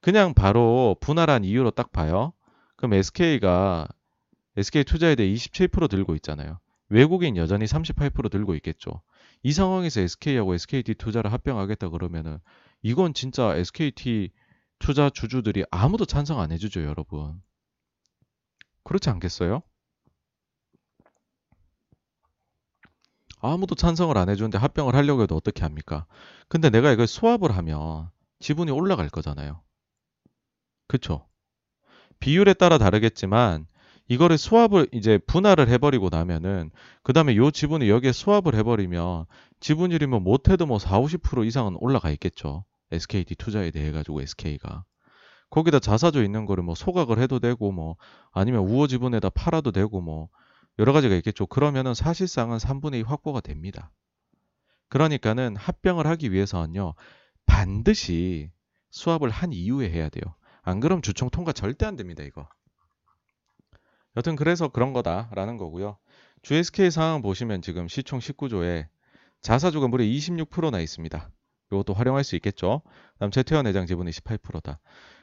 그냥 0.00 0.34
바로 0.34 0.96
분할한 1.00 1.44
이유로 1.44 1.70
딱 1.70 1.92
봐요. 1.92 2.32
그럼 2.76 2.94
SK가 2.94 3.86
SK 4.56 4.84
투자에 4.84 5.14
대해 5.14 5.32
27% 5.32 5.88
들고 5.88 6.14
있잖아요. 6.16 6.58
외국인 6.92 7.38
여전히 7.38 7.64
38% 7.64 8.30
들고 8.30 8.54
있겠죠. 8.56 9.00
이 9.42 9.52
상황에서 9.52 10.02
SK하고 10.02 10.54
SKT 10.54 10.94
투자를 10.94 11.32
합병하겠다 11.32 11.88
그러면은 11.88 12.38
이건 12.82 13.14
진짜 13.14 13.56
SKT 13.56 14.30
투자 14.78 15.08
주주들이 15.08 15.64
아무도 15.70 16.04
찬성 16.04 16.40
안 16.40 16.52
해주죠, 16.52 16.84
여러분. 16.84 17.40
그렇지 18.84 19.08
않겠어요? 19.08 19.62
아무도 23.40 23.74
찬성을 23.74 24.16
안 24.18 24.28
해주는데 24.28 24.58
합병을 24.58 24.94
하려고 24.94 25.22
해도 25.22 25.34
어떻게 25.34 25.62
합니까? 25.62 26.06
근데 26.48 26.68
내가 26.68 26.92
이걸 26.92 27.06
수합을 27.06 27.56
하면 27.56 28.10
지분이 28.40 28.70
올라갈 28.70 29.08
거잖아요. 29.08 29.62
그쵸? 30.88 31.26
비율에 32.20 32.52
따라 32.52 32.76
다르겠지만 32.76 33.66
이거를 34.12 34.36
수합을 34.36 34.88
이제 34.92 35.16
분할을 35.16 35.70
해버리고 35.70 36.10
나면은 36.10 36.70
그 37.02 37.14
다음에 37.14 37.34
요 37.36 37.50
지분을 37.50 37.88
여기에 37.88 38.12
수합을 38.12 38.54
해버리면 38.56 39.24
지분율이 39.60 40.06
뭐 40.06 40.20
못해도 40.20 40.66
뭐 40.66 40.78
4, 40.78 41.00
50% 41.00 41.46
이상은 41.46 41.76
올라가 41.80 42.10
있겠죠. 42.10 42.66
SKT 42.90 43.36
투자에 43.36 43.70
대해 43.70 43.90
가지고 43.90 44.20
SK가. 44.20 44.84
거기다 45.48 45.78
자사주 45.78 46.22
있는 46.22 46.44
거를 46.44 46.62
뭐 46.62 46.74
소각을 46.74 47.20
해도 47.20 47.38
되고 47.38 47.72
뭐 47.72 47.96
아니면 48.32 48.60
우호 48.64 48.86
지분에다 48.86 49.30
팔아도 49.30 49.72
되고 49.72 50.02
뭐 50.02 50.28
여러 50.78 50.92
가지가 50.92 51.14
있겠죠. 51.16 51.46
그러면은 51.46 51.94
사실상은 51.94 52.58
3분의 52.58 53.00
2 53.00 53.02
확보가 53.04 53.40
됩니다. 53.40 53.90
그러니까는 54.90 55.56
합병을 55.56 56.06
하기 56.06 56.32
위해서는요. 56.32 56.92
반드시 57.46 58.50
수합을 58.90 59.30
한 59.30 59.54
이후에 59.54 59.90
해야 59.90 60.10
돼요. 60.10 60.34
안 60.60 60.80
그럼 60.80 61.00
주총 61.00 61.30
통과 61.30 61.52
절대 61.52 61.86
안 61.86 61.96
됩니다, 61.96 62.22
이거. 62.22 62.46
여튼 64.16 64.36
그래서 64.36 64.68
그런 64.68 64.92
거다라는 64.92 65.56
거고요. 65.56 65.96
GSK 66.42 66.90
상황 66.90 67.22
보시면 67.22 67.62
지금 67.62 67.88
시총 67.88 68.18
19조에 68.18 68.86
자사주가 69.40 69.88
무려 69.88 70.04
26%나 70.04 70.80
있습니다. 70.80 71.30
이것도 71.70 71.94
활용할 71.94 72.24
수 72.24 72.36
있겠죠. 72.36 72.82
그다음 73.14 73.30
최태원 73.30 73.66
회장 73.66 73.86
지분이 73.86 74.10
18%다. 74.10 74.78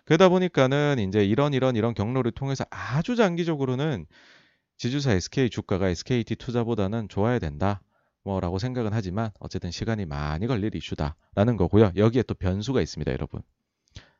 그러다 0.06 0.30
보니까는 0.30 0.98
이제 0.99 1.24
이런 1.24 1.53
이런 1.53 1.76
이런 1.76 1.94
경로를 1.94 2.32
통해서 2.32 2.66
아주 2.72 3.16
장기적으로는 3.16 4.07
지주사 4.78 5.11
SK 5.11 5.49
주가가 5.49 5.90
SKT 5.90 6.36
투자보다는 6.38 7.10
좋아야 7.10 7.38
된다. 7.38 7.82
뭐라고 8.24 8.60
생각은 8.60 8.91
하지만 8.94 9.32
어쨌든 9.40 9.72
시간이 9.72 10.06
많이 10.06 10.48
걸릴 10.48 10.76
이슈다라는 10.76 11.57
거고요. 11.57 11.91
여기에 11.95 12.24
또 12.24 12.34
변수가 12.34 12.82
있습니다, 12.82 13.11
여러분. 13.11 13.41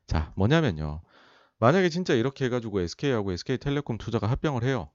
자, 0.06 0.32
뭐냐면요. 0.36 1.02
만약에 1.60 1.90
진짜 1.90 2.14
이렇게 2.14 2.46
해가지고 2.46 2.80
SK하고 2.80 3.32
SK텔레콤 3.32 3.98
투자가 3.98 4.26
합병을 4.26 4.64
해요. 4.64 4.90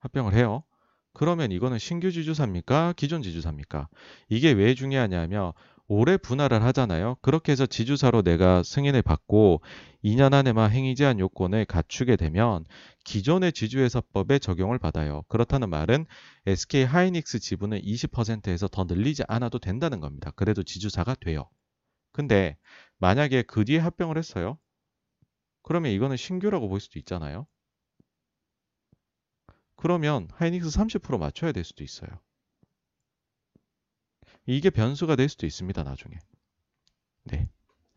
합병을 0.00 0.34
해요. 0.34 0.64
그러면 1.12 1.52
이거는 1.52 1.78
신규 1.78 2.10
지주사입니까? 2.10 2.94
기존 2.96 3.22
지주사입니까? 3.22 3.88
이게 4.28 4.52
왜 4.52 4.74
중요하냐면 4.74 5.52
올해 5.88 6.16
분할을 6.16 6.62
하잖아요. 6.64 7.16
그렇게 7.22 7.52
해서 7.52 7.66
지주사로 7.66 8.22
내가 8.22 8.62
승인을 8.62 9.02
받고 9.02 9.60
2년 10.04 10.32
안에만 10.32 10.70
행위 10.70 10.94
제한 10.94 11.20
요건을 11.20 11.64
갖추게 11.66 12.16
되면 12.16 12.64
기존의 13.04 13.52
지주회사법에 13.52 14.38
적용을 14.38 14.78
받아요. 14.78 15.22
그렇다는 15.28 15.68
말은 15.70 16.06
SK 16.46 16.84
하이닉스 16.84 17.40
지분을 17.40 17.82
20%에서 17.82 18.68
더 18.68 18.84
늘리지 18.84 19.22
않아도 19.28 19.58
된다는 19.58 20.00
겁니다. 20.00 20.32
그래도 20.34 20.62
지주사가 20.62 21.14
돼요. 21.20 21.48
근데 22.12 22.56
만약에 22.98 23.42
그 23.42 23.64
뒤에 23.64 23.78
합병을 23.78 24.16
했어요. 24.18 24.58
그러면 25.66 25.90
이거는 25.90 26.16
신규라고 26.16 26.68
볼 26.68 26.78
수도 26.78 27.00
있잖아요. 27.00 27.44
그러면 29.74 30.28
하이닉스 30.32 30.70
30% 30.78 31.18
맞춰야 31.18 31.50
될 31.50 31.64
수도 31.64 31.82
있어요. 31.82 32.08
이게 34.46 34.70
변수가 34.70 35.16
될 35.16 35.28
수도 35.28 35.44
있습니다. 35.44 35.82
나중에. 35.82 36.16
네. 37.24 37.48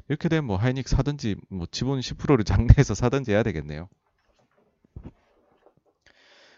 이렇게 0.07 0.29
되면 0.29 0.45
뭐 0.45 0.57
하이닉 0.57 0.87
사든지 0.87 1.35
뭐 1.49 1.67
지분 1.69 1.99
10%를 1.99 2.43
장내에서 2.43 2.95
사든지 2.95 3.33
해야 3.33 3.43
되겠네요. 3.43 3.87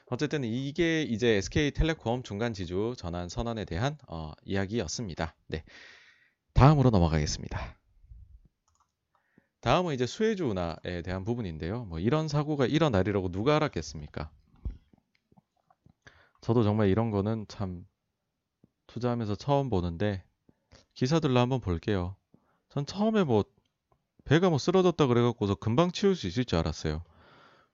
어쨌든 0.05 0.45
이게 0.45 1.01
이제 1.01 1.35
SK텔레콤 1.35 2.23
중간 2.23 2.53
지주 2.53 2.95
전환 2.97 3.27
선언에 3.27 3.65
대한 3.65 3.97
어, 4.07 4.31
이야기였습니다. 4.45 5.35
네. 5.47 5.65
다음으로 6.53 6.89
넘어가겠습니다. 6.89 7.80
다음은 9.61 9.93
이제 9.93 10.05
수혜주 10.05 10.47
운하에 10.47 11.01
대한 11.03 11.23
부분인데요. 11.23 11.85
뭐 11.85 11.99
이런 11.99 12.27
사고가 12.27 12.65
일어나리라고 12.65 13.31
누가 13.31 13.55
알았겠습니까? 13.55 14.29
저도 16.41 16.63
정말 16.63 16.89
이런 16.89 17.11
거는 17.11 17.45
참 17.47 17.85
투자하면서 18.87 19.35
처음 19.35 19.69
보는데 19.69 20.23
기사들로 20.95 21.39
한번 21.39 21.61
볼게요. 21.61 22.15
전 22.69 22.85
처음에 22.85 23.23
뭐 23.23 23.43
배가 24.25 24.49
뭐 24.49 24.57
쓰러졌다 24.57 25.05
그래갖고서 25.07 25.55
금방 25.55 25.91
치울 25.91 26.15
수 26.15 26.27
있을 26.27 26.45
줄 26.45 26.57
알았어요. 26.57 27.03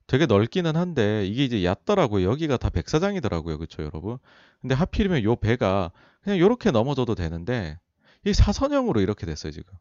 되게 0.07 0.25
넓기는 0.25 0.75
한데 0.75 1.25
이게 1.25 1.45
이제 1.45 1.63
얕더라고요. 1.63 2.29
여기가 2.29 2.57
다 2.57 2.69
백사장이더라고요. 2.69 3.57
그쵸 3.57 3.83
여러분? 3.83 4.17
근데 4.61 4.75
하필이면 4.75 5.23
요 5.23 5.35
배가 5.35 5.91
그냥 6.21 6.37
이렇게 6.37 6.71
넘어져도 6.71 7.15
되는데 7.15 7.79
이 8.25 8.33
사선형으로 8.33 8.99
이렇게 8.99 9.25
됐어요 9.25 9.51
지금. 9.51 9.73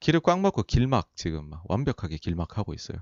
길을 0.00 0.20
꽉 0.20 0.40
막고 0.40 0.62
길막 0.62 1.14
지금 1.14 1.48
막 1.50 1.62
완벽하게 1.68 2.16
길막하고 2.16 2.74
있어요. 2.74 2.98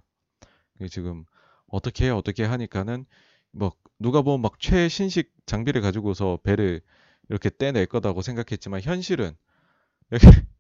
지금 0.91 1.25
어떻게 1.67 2.07
해 2.07 2.11
어떻게 2.11 2.45
하니까는 2.45 3.07
뭐 3.53 3.73
누가 3.99 4.23
보면 4.23 4.41
막 4.41 4.61
최신식 4.61 5.33
장비를 5.47 5.81
가지고서 5.81 6.39
배를 6.43 6.81
이렇게 7.29 7.51
떼낼 7.51 7.87
거다고 7.87 8.23
생각했지만 8.23 8.81
현실은 8.81 9.37
여기 10.13 10.25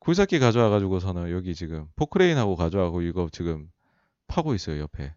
굴삭기 0.00 0.38
가져와 0.38 0.68
가지고서는 0.70 1.30
여기 1.30 1.54
지금 1.54 1.88
포크레인하고 1.96 2.56
가져와고 2.56 3.02
이거 3.02 3.28
지금 3.30 3.70
파고 4.26 4.54
있어요 4.54 4.80
옆에 4.80 5.14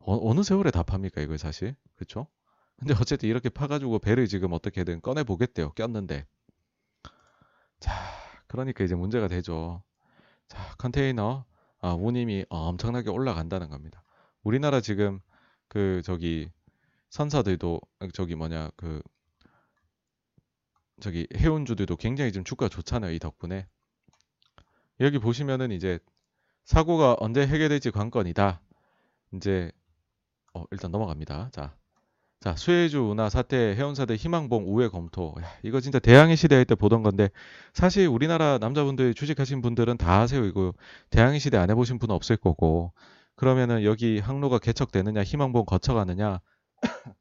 어, 0.00 0.34
느 0.34 0.42
세월에 0.42 0.70
다 0.70 0.82
팝니까 0.82 1.20
이걸 1.20 1.38
사실 1.38 1.76
그쵸? 1.96 2.26
근데 2.76 2.94
어쨌든 3.00 3.28
이렇게 3.28 3.48
파가지고 3.48 3.98
배를 4.00 4.26
지금 4.26 4.52
어떻게든 4.52 5.02
꺼내 5.02 5.22
보겠대요 5.22 5.72
꼈는데 5.72 6.26
자 7.80 7.92
그러니까 8.46 8.84
이제 8.84 8.94
문제가 8.94 9.28
되죠 9.28 9.82
자 10.48 10.58
컨테이너 10.78 11.44
아, 11.80 11.92
운임이 11.92 12.46
엄청나게 12.48 13.10
올라간다는 13.10 13.68
겁니다 13.68 14.02
우리나라 14.42 14.80
지금 14.80 15.20
그 15.68 16.02
저기 16.04 16.50
선사들도 17.10 17.80
저기 18.12 18.34
뭐냐 18.34 18.70
그 18.76 19.02
저기 21.00 21.26
해운주들도 21.36 21.96
굉장히 21.96 22.32
지금 22.32 22.44
주가 22.44 22.68
좋잖아요. 22.68 23.12
이 23.12 23.18
덕분에. 23.18 23.66
여기 25.00 25.18
보시면은 25.18 25.70
이제 25.72 25.98
사고가 26.64 27.16
언제 27.20 27.46
해결될지 27.46 27.90
관건이다. 27.90 28.60
이제 29.34 29.70
어, 30.54 30.64
일단 30.70 30.90
넘어갑니다. 30.90 31.50
자. 31.52 31.76
자, 32.46 32.54
수혜주 32.54 33.00
운하 33.10 33.28
사태 33.28 33.74
해운사대 33.74 34.14
희망봉 34.14 34.66
우회 34.68 34.86
검토. 34.86 35.34
야, 35.40 35.46
이거 35.64 35.80
진짜 35.80 35.98
대항해 35.98 36.36
시대 36.36 36.54
할때 36.54 36.76
보던 36.76 37.02
건데 37.02 37.28
사실 37.72 38.06
우리나라 38.06 38.58
남자분들 38.58 39.14
주식하신 39.14 39.62
분들은 39.62 39.96
다 39.96 40.20
아세요. 40.20 40.44
이거 40.44 40.72
대항해 41.10 41.40
시대 41.40 41.56
안 41.56 41.70
해보신 41.70 41.98
분은 41.98 42.14
없을 42.14 42.36
거고 42.36 42.92
그러면은 43.34 43.82
여기 43.82 44.20
항로가 44.20 44.60
개척되느냐 44.60 45.24
희망봉 45.24 45.64
거쳐가느냐 45.64 46.38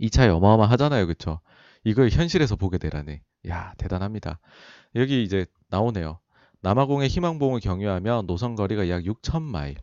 이 0.00 0.10
차이 0.10 0.28
어마어마하잖아요. 0.28 1.06
그쵸? 1.06 1.40
이걸 1.84 2.10
현실에서 2.10 2.56
보게 2.56 2.76
되라네. 2.76 3.22
야, 3.48 3.72
대단합니다. 3.78 4.38
여기 4.96 5.22
이제 5.22 5.46
나오네요. 5.70 6.20
남아공의 6.60 7.08
희망봉을 7.08 7.60
경유하면 7.60 8.26
노선 8.26 8.54
거리가 8.54 8.90
약 8.90 9.02
6,000마일. 9.02 9.76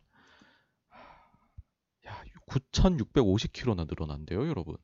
야, 2.53 2.59
9,650km나 2.71 3.87
늘어난대요, 3.87 4.47
여러분. 4.47 4.75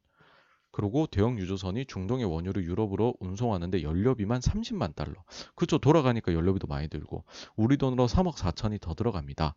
그리고 0.72 1.08
대형 1.08 1.38
유조선이 1.40 1.86
중동의 1.86 2.26
원유를 2.26 2.64
유럽으로 2.64 3.16
운송하는데 3.20 3.82
연료비만 3.82 4.40
30만 4.40 4.96
달러. 4.96 5.14
그쵸, 5.56 5.78
돌아가니까 5.80 6.34
연료비도 6.34 6.68
많이 6.68 6.88
들고. 6.88 7.24
우리 7.56 7.78
돈으로 7.78 8.08
3억 8.08 8.36
4천이 8.36 8.80
더 8.80 8.94
들어갑니다. 8.94 9.56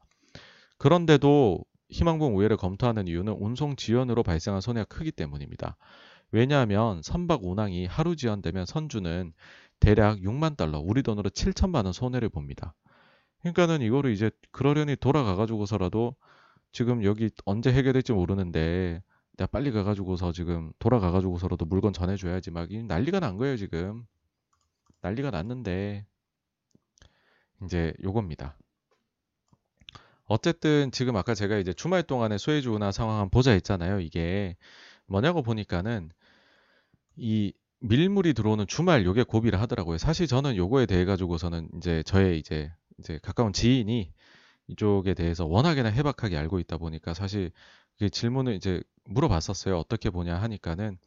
그런데도 0.78 1.64
희망봉 1.90 2.36
우회를 2.39 2.56
검토하는 2.56 3.09
이유는 3.09 3.34
운송 3.34 3.76
지연으로 3.76 4.22
발생한 4.22 4.62
손해가 4.62 4.86
크기 4.86 5.12
때문입니다. 5.12 5.76
왜냐하면 6.30 7.02
선박 7.02 7.44
운항이 7.44 7.84
하루 7.84 8.16
지연되면 8.16 8.64
선주는 8.64 9.34
대략 9.80 10.18
6만 10.20 10.56
달러, 10.56 10.78
우리 10.78 11.02
돈으로 11.02 11.28
7천만 11.28 11.84
원 11.84 11.93
손해를 11.93 12.30
봅니다. 12.30 12.74
그러니까는 13.40 13.82
이거를 13.82 14.12
이제 14.12 14.30
그러려니 14.51 14.97
돌아가 14.97 15.34
가지고서라도 15.36 16.14
지금 16.73 17.05
여기 17.05 17.31
언제 17.44 17.73
해결될지 17.73 18.12
모르는데 18.12 19.03
내가 19.36 19.47
빨리 19.47 19.70
가가지고서 19.70 20.32
지금 20.32 20.73
돌아가 20.78 21.11
가지고서라도 21.11 21.65
물건 21.65 21.93
전해줘야지 21.93 22.51
막 22.51 22.69
난리가 22.70 23.20
난 23.20 23.36
거예요 23.36 23.57
지금 23.57 24.05
난리가 25.01 25.31
났는데 25.31 26.07
이제 27.65 27.93
요겁니다. 28.03 28.57
어쨌든 30.24 30.90
지금 30.93 31.16
아까 31.16 31.35
제가 31.35 31.59
이제 31.59 31.73
주말 31.73 32.03
동안에 32.03 32.39
수혜주 32.39 32.73
운하 32.73 32.93
상황 32.93 33.16
한번 33.16 33.31
보자 33.31 33.53
했잖아요. 33.53 34.01
이게 34.01 34.57
뭐냐고 35.07 35.43
보니까는 35.43 36.11
이 37.16 37.53
밀물이 37.81 38.32
들어오는 38.32 38.66
주말 38.66 39.05
요게 39.05 39.24
고비를 39.24 39.61
하더라고요. 39.61 39.99
사실 39.99 40.27
저는 40.27 40.57
요거에 40.57 40.86
대해 40.86 41.05
가지고서는 41.05 41.69
이제 41.77 42.03
저의 42.05 42.39
이제 42.39 42.73
이제 42.99 43.19
가까운 43.23 43.53
지인이 43.53 44.12
이쪽에 44.73 45.15
대해서 45.15 45.47
워낙에나 45.47 45.89
해박하게 45.89 46.36
알고 46.36 46.59
있다 46.61 46.78
보니까 46.78 47.15
사실 47.15 47.51
그 47.99 48.11
질문을 48.11 48.55
이제 48.55 48.82
물어봤었어요. 49.05 49.78
어떻게 49.78 50.11
보냐 50.11 50.36
하니까는 50.36 50.99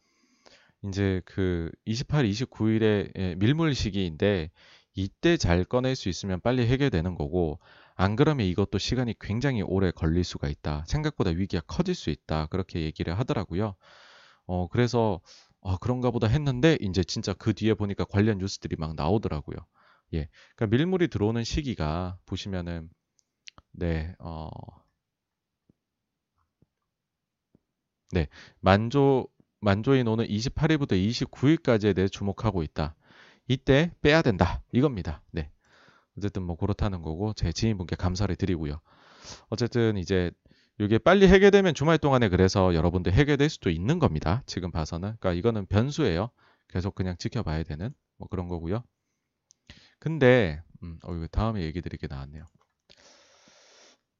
이제 0.84 1.20
그 1.24 1.70
28, 1.84 2.24
29일에 2.26 3.12
예, 3.16 3.34
밀물 3.36 3.74
시기인데 3.74 4.50
이때 4.94 5.36
잘 5.36 5.64
꺼낼 5.64 5.96
수 5.96 6.08
있으면 6.08 6.40
빨리 6.40 6.66
해결되는 6.66 7.14
거고 7.14 7.58
안 7.94 8.16
그러면 8.16 8.46
이것도 8.46 8.78
시간이 8.78 9.14
굉장히 9.20 9.62
오래 9.62 9.90
걸릴 9.90 10.24
수가 10.24 10.48
있다. 10.48 10.84
생각보다 10.86 11.30
위기가 11.30 11.62
커질 11.66 11.94
수 11.94 12.10
있다. 12.10 12.46
그렇게 12.46 12.82
얘기를 12.82 13.18
하더라고요. 13.18 13.74
어 14.46 14.68
그래서 14.68 15.20
아 15.62 15.76
그런가 15.80 16.10
보다 16.10 16.28
했는데 16.28 16.78
이제 16.80 17.02
진짜 17.02 17.32
그 17.34 17.52
뒤에 17.52 17.74
보니까 17.74 18.04
관련 18.04 18.38
뉴스들이 18.38 18.76
막 18.78 18.94
나오더라고요. 18.94 19.56
예. 20.14 20.28
그러니까 20.54 20.76
밀물이 20.76 21.08
들어오는 21.08 21.42
시기가 21.42 22.18
보시면은 22.26 22.88
네. 23.76 24.14
어 24.18 24.48
네. 28.12 28.28
만조 28.60 29.28
만조 29.60 29.94
인호는 29.96 30.26
28일부터 30.26 30.92
29일까지에 30.92 31.94
대해 31.94 32.08
주목하고 32.08 32.62
있다. 32.62 32.94
이때 33.48 33.92
빼야 34.00 34.22
된다. 34.22 34.62
이겁니다. 34.72 35.22
네. 35.30 35.50
어쨌든 36.16 36.42
뭐 36.42 36.56
그렇다는 36.56 37.02
거고 37.02 37.32
제 37.34 37.52
지인분께 37.52 37.96
감사를 37.96 38.34
드리고요. 38.34 38.80
어쨌든 39.48 39.96
이제 39.96 40.30
이게 40.78 40.98
빨리 40.98 41.26
해결되면 41.28 41.74
주말 41.74 41.98
동안에 41.98 42.28
그래서 42.28 42.74
여러분들 42.74 43.12
해결될 43.12 43.48
수도 43.48 43.70
있는 43.70 43.98
겁니다. 43.98 44.42
지금 44.46 44.70
봐서는. 44.70 45.16
그러니까 45.18 45.32
이거는 45.32 45.66
변수예요. 45.66 46.30
계속 46.68 46.94
그냥 46.94 47.16
지켜봐야 47.18 47.62
되는 47.62 47.92
뭐 48.18 48.28
그런 48.28 48.48
거고요. 48.48 48.84
근데 49.98 50.62
음, 50.82 50.98
어, 51.02 51.26
다음에 51.30 51.62
얘기 51.62 51.80
드리게 51.80 52.06
나왔네요. 52.08 52.44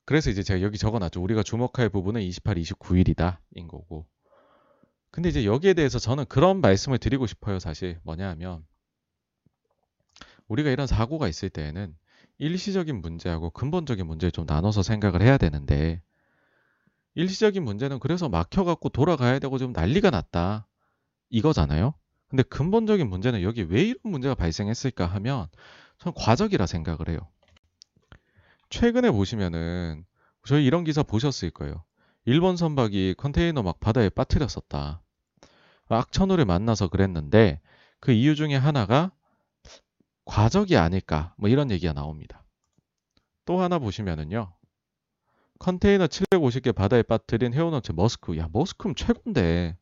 그래서 0.06 0.30
이제 0.30 0.42
제가 0.42 0.62
여기 0.62 0.78
적어놨죠. 0.78 1.20
우리가 1.20 1.42
주목할 1.42 1.90
부분은 1.90 2.22
28, 2.22 2.56
29일이다 2.56 3.38
인 3.54 3.68
거고. 3.68 4.06
근데 5.10 5.28
이제 5.28 5.44
여기에 5.44 5.74
대해서 5.74 5.98
저는 5.98 6.26
그런 6.26 6.60
말씀을 6.60 6.98
드리고 6.98 7.26
싶어요. 7.26 7.58
사실 7.58 7.98
뭐냐 8.04 8.28
하면 8.30 8.64
우리가 10.46 10.70
이런 10.70 10.86
사고가 10.86 11.26
있을 11.26 11.50
때에는 11.50 11.96
일시적인 12.38 13.00
문제하고 13.00 13.50
근본적인 13.50 14.06
문제를 14.06 14.30
좀 14.30 14.46
나눠서 14.46 14.82
생각을 14.82 15.22
해야 15.22 15.38
되는데 15.38 16.02
일시적인 17.14 17.64
문제는 17.64 17.98
그래서 17.98 18.28
막혀갖고 18.28 18.90
돌아가야 18.90 19.38
되고 19.40 19.58
좀 19.58 19.72
난리가 19.72 20.10
났다 20.10 20.68
이거잖아요. 21.30 21.94
근데 22.28 22.44
근본적인 22.44 23.08
문제는 23.08 23.42
여기 23.42 23.62
왜 23.62 23.82
이런 23.82 23.98
문제가 24.04 24.34
발생했을까 24.34 25.06
하면 25.06 25.48
저는 25.98 26.14
과적이라 26.14 26.66
생각을 26.66 27.08
해요. 27.08 27.18
최근에 28.70 29.10
보시면은 29.10 30.04
저희 30.46 30.64
이런 30.64 30.84
기사 30.84 31.02
보셨을 31.02 31.50
거예요. 31.50 31.84
일본 32.24 32.56
선박이 32.56 33.14
컨테이너 33.18 33.62
막 33.62 33.80
바다에 33.80 34.08
빠뜨렸었다. 34.08 35.02
악천후를 35.88 36.44
만나서 36.44 36.88
그랬는데 36.88 37.60
그 38.00 38.12
이유 38.12 38.34
중에 38.34 38.56
하나가 38.56 39.12
과적이 40.24 40.76
아닐까 40.76 41.34
뭐 41.38 41.48
이런 41.48 41.70
얘기가 41.70 41.92
나옵니다. 41.92 42.44
또 43.44 43.60
하나 43.60 43.78
보시면은요. 43.78 44.52
컨테이너 45.58 46.06
750개 46.06 46.74
바다에 46.74 47.02
빠뜨린 47.02 47.54
해운업체 47.54 47.92
머스크. 47.92 48.36
야, 48.36 48.48
머스크는 48.52 48.94
최고인데. 48.94 49.76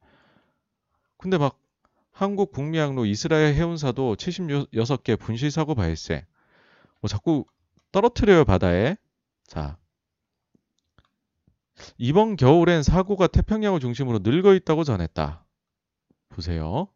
근데 1.18 1.38
막 1.38 1.58
한국 2.12 2.52
북미항로 2.52 3.06
이스라엘 3.06 3.54
해운사도 3.54 4.16
76개 4.16 5.18
분실 5.18 5.50
사고 5.50 5.74
발생. 5.74 6.22
뭐 7.00 7.08
자꾸 7.08 7.44
떨어뜨려요, 7.94 8.44
바다에. 8.44 8.96
자. 9.46 9.78
이번 11.96 12.34
겨울엔 12.34 12.82
사고가 12.82 13.28
태평양을 13.28 13.78
중심으로 13.78 14.18
늘고 14.18 14.54
있다고 14.54 14.82
전했다. 14.82 15.46
보세요. 16.28 16.88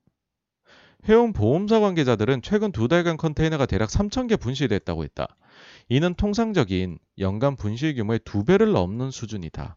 해운 1.08 1.32
보험사 1.32 1.78
관계자들은 1.78 2.42
최근 2.42 2.72
두 2.72 2.88
달간 2.88 3.16
컨테이너가 3.16 3.66
대략 3.66 3.90
3,000개 3.90 4.40
분실됐다고 4.40 5.04
했다. 5.04 5.36
이는 5.88 6.14
통상적인 6.14 6.98
연간 7.18 7.54
분실 7.54 7.94
규모의 7.94 8.18
두 8.24 8.44
배를 8.44 8.72
넘는 8.72 9.12
수준이다. 9.12 9.76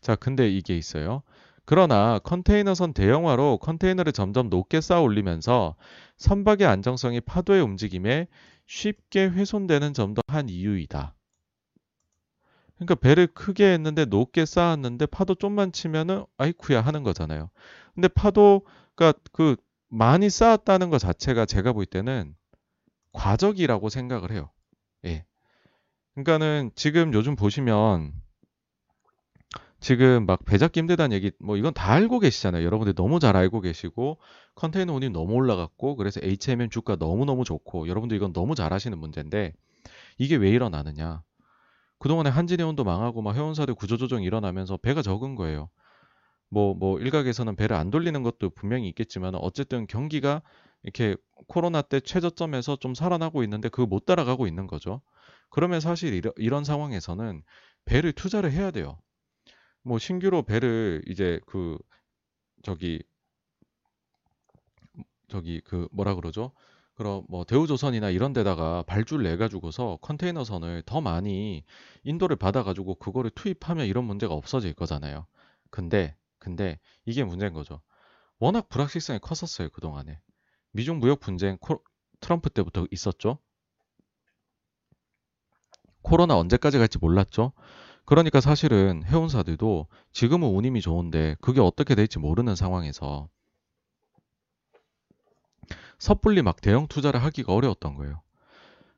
자, 0.00 0.14
근데 0.14 0.48
이게 0.48 0.76
있어요. 0.76 1.24
그러나 1.72 2.18
컨테이너선 2.18 2.92
대형화로 2.92 3.56
컨테이너를 3.56 4.12
점점 4.12 4.50
높게 4.50 4.82
쌓아 4.82 5.00
올리면서 5.00 5.74
선박의 6.18 6.66
안정성이 6.66 7.22
파도의 7.22 7.62
움직임에 7.62 8.28
쉽게 8.66 9.24
훼손되는 9.28 9.94
점도 9.94 10.20
한 10.26 10.50
이유이다. 10.50 11.14
그러니까 12.74 12.94
배를 12.96 13.26
크게 13.28 13.72
했는데 13.72 14.04
높게 14.04 14.44
쌓았는데 14.44 15.06
파도 15.06 15.34
좀만 15.34 15.72
치면은 15.72 16.26
아이쿠야 16.36 16.82
하는 16.82 17.04
거잖아요. 17.04 17.48
근데 17.94 18.06
파도가 18.08 19.14
그 19.32 19.56
많이 19.88 20.28
쌓았다는 20.28 20.90
것 20.90 20.98
자체가 20.98 21.46
제가 21.46 21.72
볼 21.72 21.86
때는 21.86 22.34
과적이라고 23.12 23.88
생각을 23.88 24.30
해요. 24.30 24.50
예. 25.06 25.24
그러니까는 26.16 26.72
지금 26.74 27.14
요즘 27.14 27.34
보시면 27.34 28.12
지금 29.82 30.26
막 30.26 30.44
배 30.46 30.58
잡기 30.58 30.80
힘들다는 30.80 31.14
얘기 31.14 31.32
뭐 31.40 31.56
이건 31.56 31.74
다 31.74 31.92
알고 31.92 32.20
계시잖아요. 32.20 32.64
여러분들 32.64 32.94
너무 32.94 33.20
잘 33.20 33.36
알고 33.36 33.60
계시고 33.60 34.18
컨테이너 34.54 34.94
운임 34.94 35.12
너무 35.12 35.34
올라갔고 35.34 35.96
그래서 35.96 36.20
HMM 36.22 36.70
주가 36.70 36.96
너무너무 36.96 37.44
좋고 37.44 37.88
여러분들 37.88 38.16
이건 38.16 38.32
너무 38.32 38.54
잘 38.54 38.72
하시는 38.72 38.96
문제인데 38.98 39.52
이게 40.18 40.36
왜 40.36 40.50
일어나느냐? 40.50 41.22
그동안에 41.98 42.30
한진해운도 42.30 42.84
망하고 42.84 43.22
막 43.22 43.36
해운사들 43.36 43.74
구조조정이 43.74 44.24
일어나면서 44.24 44.76
배가 44.78 45.02
적은 45.02 45.36
거예요. 45.36 45.70
뭐, 46.50 46.74
뭐, 46.74 46.98
일각에서는 47.00 47.56
배를 47.56 47.76
안 47.76 47.90
돌리는 47.90 48.22
것도 48.22 48.50
분명히 48.50 48.88
있겠지만, 48.88 49.34
어쨌든 49.36 49.86
경기가 49.86 50.42
이렇게 50.82 51.16
코로나 51.48 51.82
때 51.82 52.00
최저점에서 52.00 52.76
좀 52.76 52.94
살아나고 52.94 53.42
있는데, 53.44 53.68
그거 53.70 53.86
못 53.86 54.04
따라가고 54.06 54.46
있는 54.46 54.66
거죠. 54.66 55.00
그러면 55.50 55.80
사실 55.80 56.12
이러, 56.14 56.32
이런 56.36 56.64
상황에서는 56.64 57.42
배를 57.86 58.12
투자를 58.12 58.52
해야 58.52 58.70
돼요. 58.70 58.98
뭐, 59.82 59.98
신규로 59.98 60.42
배를 60.42 61.02
이제 61.06 61.40
그, 61.46 61.78
저기, 62.62 63.02
저기, 65.28 65.60
그, 65.60 65.88
뭐라 65.92 66.14
그러죠? 66.14 66.52
그럼 66.94 67.24
뭐 67.28 67.44
대우조선이나 67.44 68.10
이런 68.10 68.32
데다가 68.32 68.82
발주를 68.82 69.24
내 69.24 69.36
가지고서 69.36 69.98
컨테이너선을 70.02 70.82
더 70.84 71.00
많이 71.00 71.64
인도를 72.04 72.36
받아 72.36 72.62
가지고 72.62 72.96
그거를 72.96 73.30
투입하면 73.30 73.86
이런 73.86 74.04
문제가 74.04 74.34
없어질 74.34 74.74
거잖아요. 74.74 75.26
근데 75.70 76.14
근데 76.38 76.78
이게 77.04 77.24
문제인 77.24 77.54
거죠. 77.54 77.80
워낙 78.38 78.68
불확실성이 78.68 79.20
컸었어요, 79.20 79.70
그동안에. 79.70 80.20
미중 80.72 80.98
무역 80.98 81.20
분쟁 81.20 81.56
코, 81.60 81.82
트럼프 82.20 82.50
때부터 82.50 82.86
있었죠. 82.90 83.38
코로나 86.02 86.36
언제까지 86.36 86.78
갈지 86.78 86.98
몰랐죠. 86.98 87.52
그러니까 88.04 88.40
사실은 88.40 89.04
해운사들도 89.04 89.86
지금은 90.12 90.48
운임이 90.48 90.80
좋은데 90.80 91.36
그게 91.40 91.60
어떻게 91.60 91.94
될지 91.94 92.18
모르는 92.18 92.56
상황에서 92.56 93.28
섣불리 95.98 96.42
막 96.42 96.60
대형 96.60 96.88
투자를 96.88 97.22
하기가 97.22 97.52
어려웠던 97.54 97.94
거예요. 97.94 98.22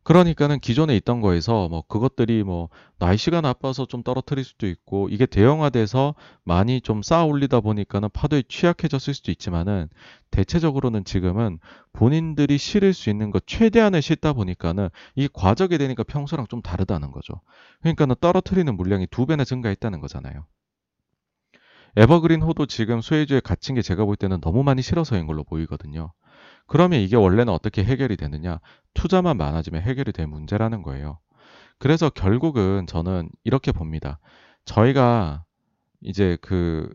그러니까는 0.04 0.60
기존에 0.60 0.94
있던 0.96 1.22
거에서 1.22 1.68
뭐 1.68 1.82
그것들이 1.88 2.42
뭐 2.44 2.68
날씨가 2.98 3.40
나빠서 3.40 3.86
좀 3.86 4.02
떨어뜨릴 4.02 4.44
수도 4.44 4.66
있고 4.66 5.08
이게 5.08 5.24
대형화돼서 5.24 6.14
많이 6.44 6.82
좀 6.82 7.02
쌓아 7.02 7.24
올리다 7.24 7.60
보니까는 7.60 8.10
파도에 8.12 8.42
취약해졌을 8.46 9.14
수도 9.14 9.32
있지만은 9.32 9.88
대체적으로는 10.30 11.04
지금은 11.04 11.58
본인들이 11.94 12.58
실을 12.58 12.92
수 12.92 13.08
있는 13.08 13.30
것 13.30 13.46
최대한을 13.46 14.02
싣다 14.02 14.34
보니까는 14.34 14.90
이게 15.14 15.28
과적이 15.32 15.78
되니까 15.78 16.02
평소랑 16.02 16.48
좀 16.48 16.60
다르다는 16.60 17.10
거죠. 17.10 17.40
그러니까는 17.80 18.16
떨어뜨리는 18.20 18.76
물량이 18.76 19.06
두 19.10 19.24
배나 19.24 19.44
증가했다는 19.44 20.00
거잖아요. 20.00 20.44
에버그린 21.96 22.42
호도 22.42 22.66
지금 22.66 23.00
수혜주에 23.00 23.40
갇힌 23.40 23.74
게 23.74 23.80
제가 23.80 24.04
볼 24.04 24.16
때는 24.16 24.40
너무 24.40 24.64
많이 24.64 24.82
실어서인 24.82 25.26
걸로 25.26 25.44
보이거든요. 25.44 26.12
그러면 26.66 27.00
이게 27.00 27.16
원래는 27.16 27.52
어떻게 27.52 27.84
해결이 27.84 28.16
되느냐? 28.16 28.60
투자만 28.94 29.36
많아지면 29.36 29.82
해결이 29.82 30.12
될 30.12 30.26
문제라는 30.26 30.82
거예요. 30.82 31.18
그래서 31.78 32.08
결국은 32.10 32.86
저는 32.86 33.28
이렇게 33.44 33.72
봅니다. 33.72 34.18
저희가 34.64 35.44
이제 36.00 36.38
그 36.42 36.88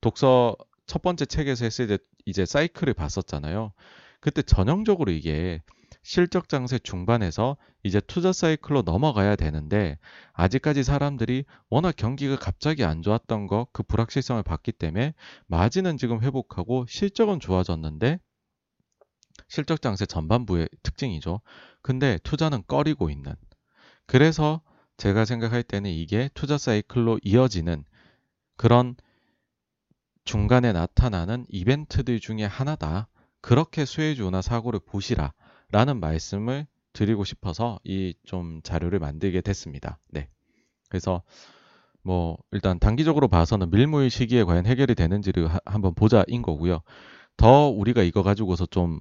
독서 0.00 0.56
첫 0.86 1.02
번째 1.02 1.26
책에서 1.26 1.64
했을 1.64 1.86
때 1.86 1.98
이제 2.26 2.44
사이클을 2.46 2.94
봤었잖아요. 2.94 3.72
그때 4.20 4.42
전형적으로 4.42 5.10
이게 5.12 5.60
실적 6.02 6.48
장세 6.48 6.78
중반에서 6.78 7.56
이제 7.82 8.00
투자 8.00 8.32
사이클로 8.32 8.82
넘어가야 8.82 9.36
되는데 9.36 9.98
아직까지 10.32 10.82
사람들이 10.84 11.44
워낙 11.70 11.94
경기가 11.96 12.36
갑자기 12.36 12.84
안 12.84 13.02
좋았던 13.02 13.46
거 13.46 13.66
그 13.72 13.82
불확실성을 13.82 14.42
봤기 14.42 14.72
때문에 14.72 15.14
마진은 15.46 15.96
지금 15.98 16.22
회복하고 16.22 16.86
실적은 16.88 17.40
좋아졌는데 17.40 18.18
실적 19.52 19.82
장세 19.82 20.06
전반부의 20.06 20.66
특징이죠. 20.82 21.42
근데 21.82 22.18
투자는 22.22 22.62
꺼리고 22.66 23.10
있는. 23.10 23.34
그래서 24.06 24.62
제가 24.96 25.26
생각할 25.26 25.62
때는 25.62 25.90
이게 25.90 26.30
투자 26.32 26.56
사이클로 26.56 27.18
이어지는 27.22 27.84
그런 28.56 28.96
중간에 30.24 30.72
나타나는 30.72 31.44
이벤트들 31.50 32.18
중에 32.18 32.44
하나다. 32.44 33.08
그렇게 33.42 33.84
수혜주나 33.84 34.40
사고를 34.40 34.80
보시라. 34.80 35.34
라는 35.70 36.00
말씀을 36.00 36.66
드리고 36.94 37.24
싶어서 37.24 37.78
이 37.84 38.14
좀 38.24 38.62
자료를 38.62 39.00
만들게 39.00 39.42
됐습니다. 39.42 39.98
네. 40.08 40.30
그래서 40.88 41.22
뭐 42.02 42.38
일단 42.52 42.78
단기적으로 42.78 43.28
봐서는 43.28 43.70
밀무일 43.70 44.08
시기에 44.08 44.44
과연 44.44 44.64
해결이 44.64 44.94
되는지를 44.94 45.48
하, 45.48 45.60
한번 45.66 45.92
보자인 45.94 46.40
거고요. 46.40 46.80
더 47.36 47.68
우리가 47.68 48.02
이거 48.02 48.22
가지고서 48.22 48.64
좀 48.66 48.98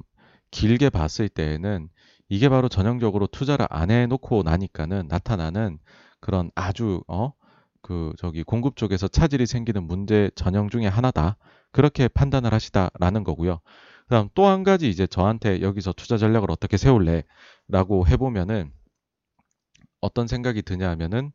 길게 0.51 0.89
봤을 0.89 1.29
때에는 1.29 1.89
이게 2.29 2.49
바로 2.49 2.69
전형적으로 2.69 3.27
투자를 3.27 3.67
안 3.69 3.91
해놓고 3.91 4.43
나니까는 4.43 5.07
나타나는 5.09 5.79
그런 6.19 6.51
아주 6.55 7.03
어 7.07 7.33
그 7.81 8.13
저기 8.17 8.43
공급 8.43 8.75
쪽에서 8.77 9.07
차질이 9.07 9.45
생기는 9.45 9.83
문제 9.83 10.29
전형 10.35 10.69
중에 10.69 10.87
하나다 10.87 11.37
그렇게 11.71 12.07
판단을 12.07 12.53
하시다라는 12.53 13.23
거고요. 13.23 13.59
그다음 14.03 14.29
또 14.35 14.47
한 14.47 14.63
가지 14.63 14.89
이제 14.89 15.07
저한테 15.07 15.61
여기서 15.61 15.93
투자 15.93 16.17
전략을 16.17 16.51
어떻게 16.51 16.77
세울래라고 16.77 18.07
해보면은 18.07 18.71
어떤 19.99 20.27
생각이 20.27 20.61
드냐 20.63 20.89
하면은 20.91 21.31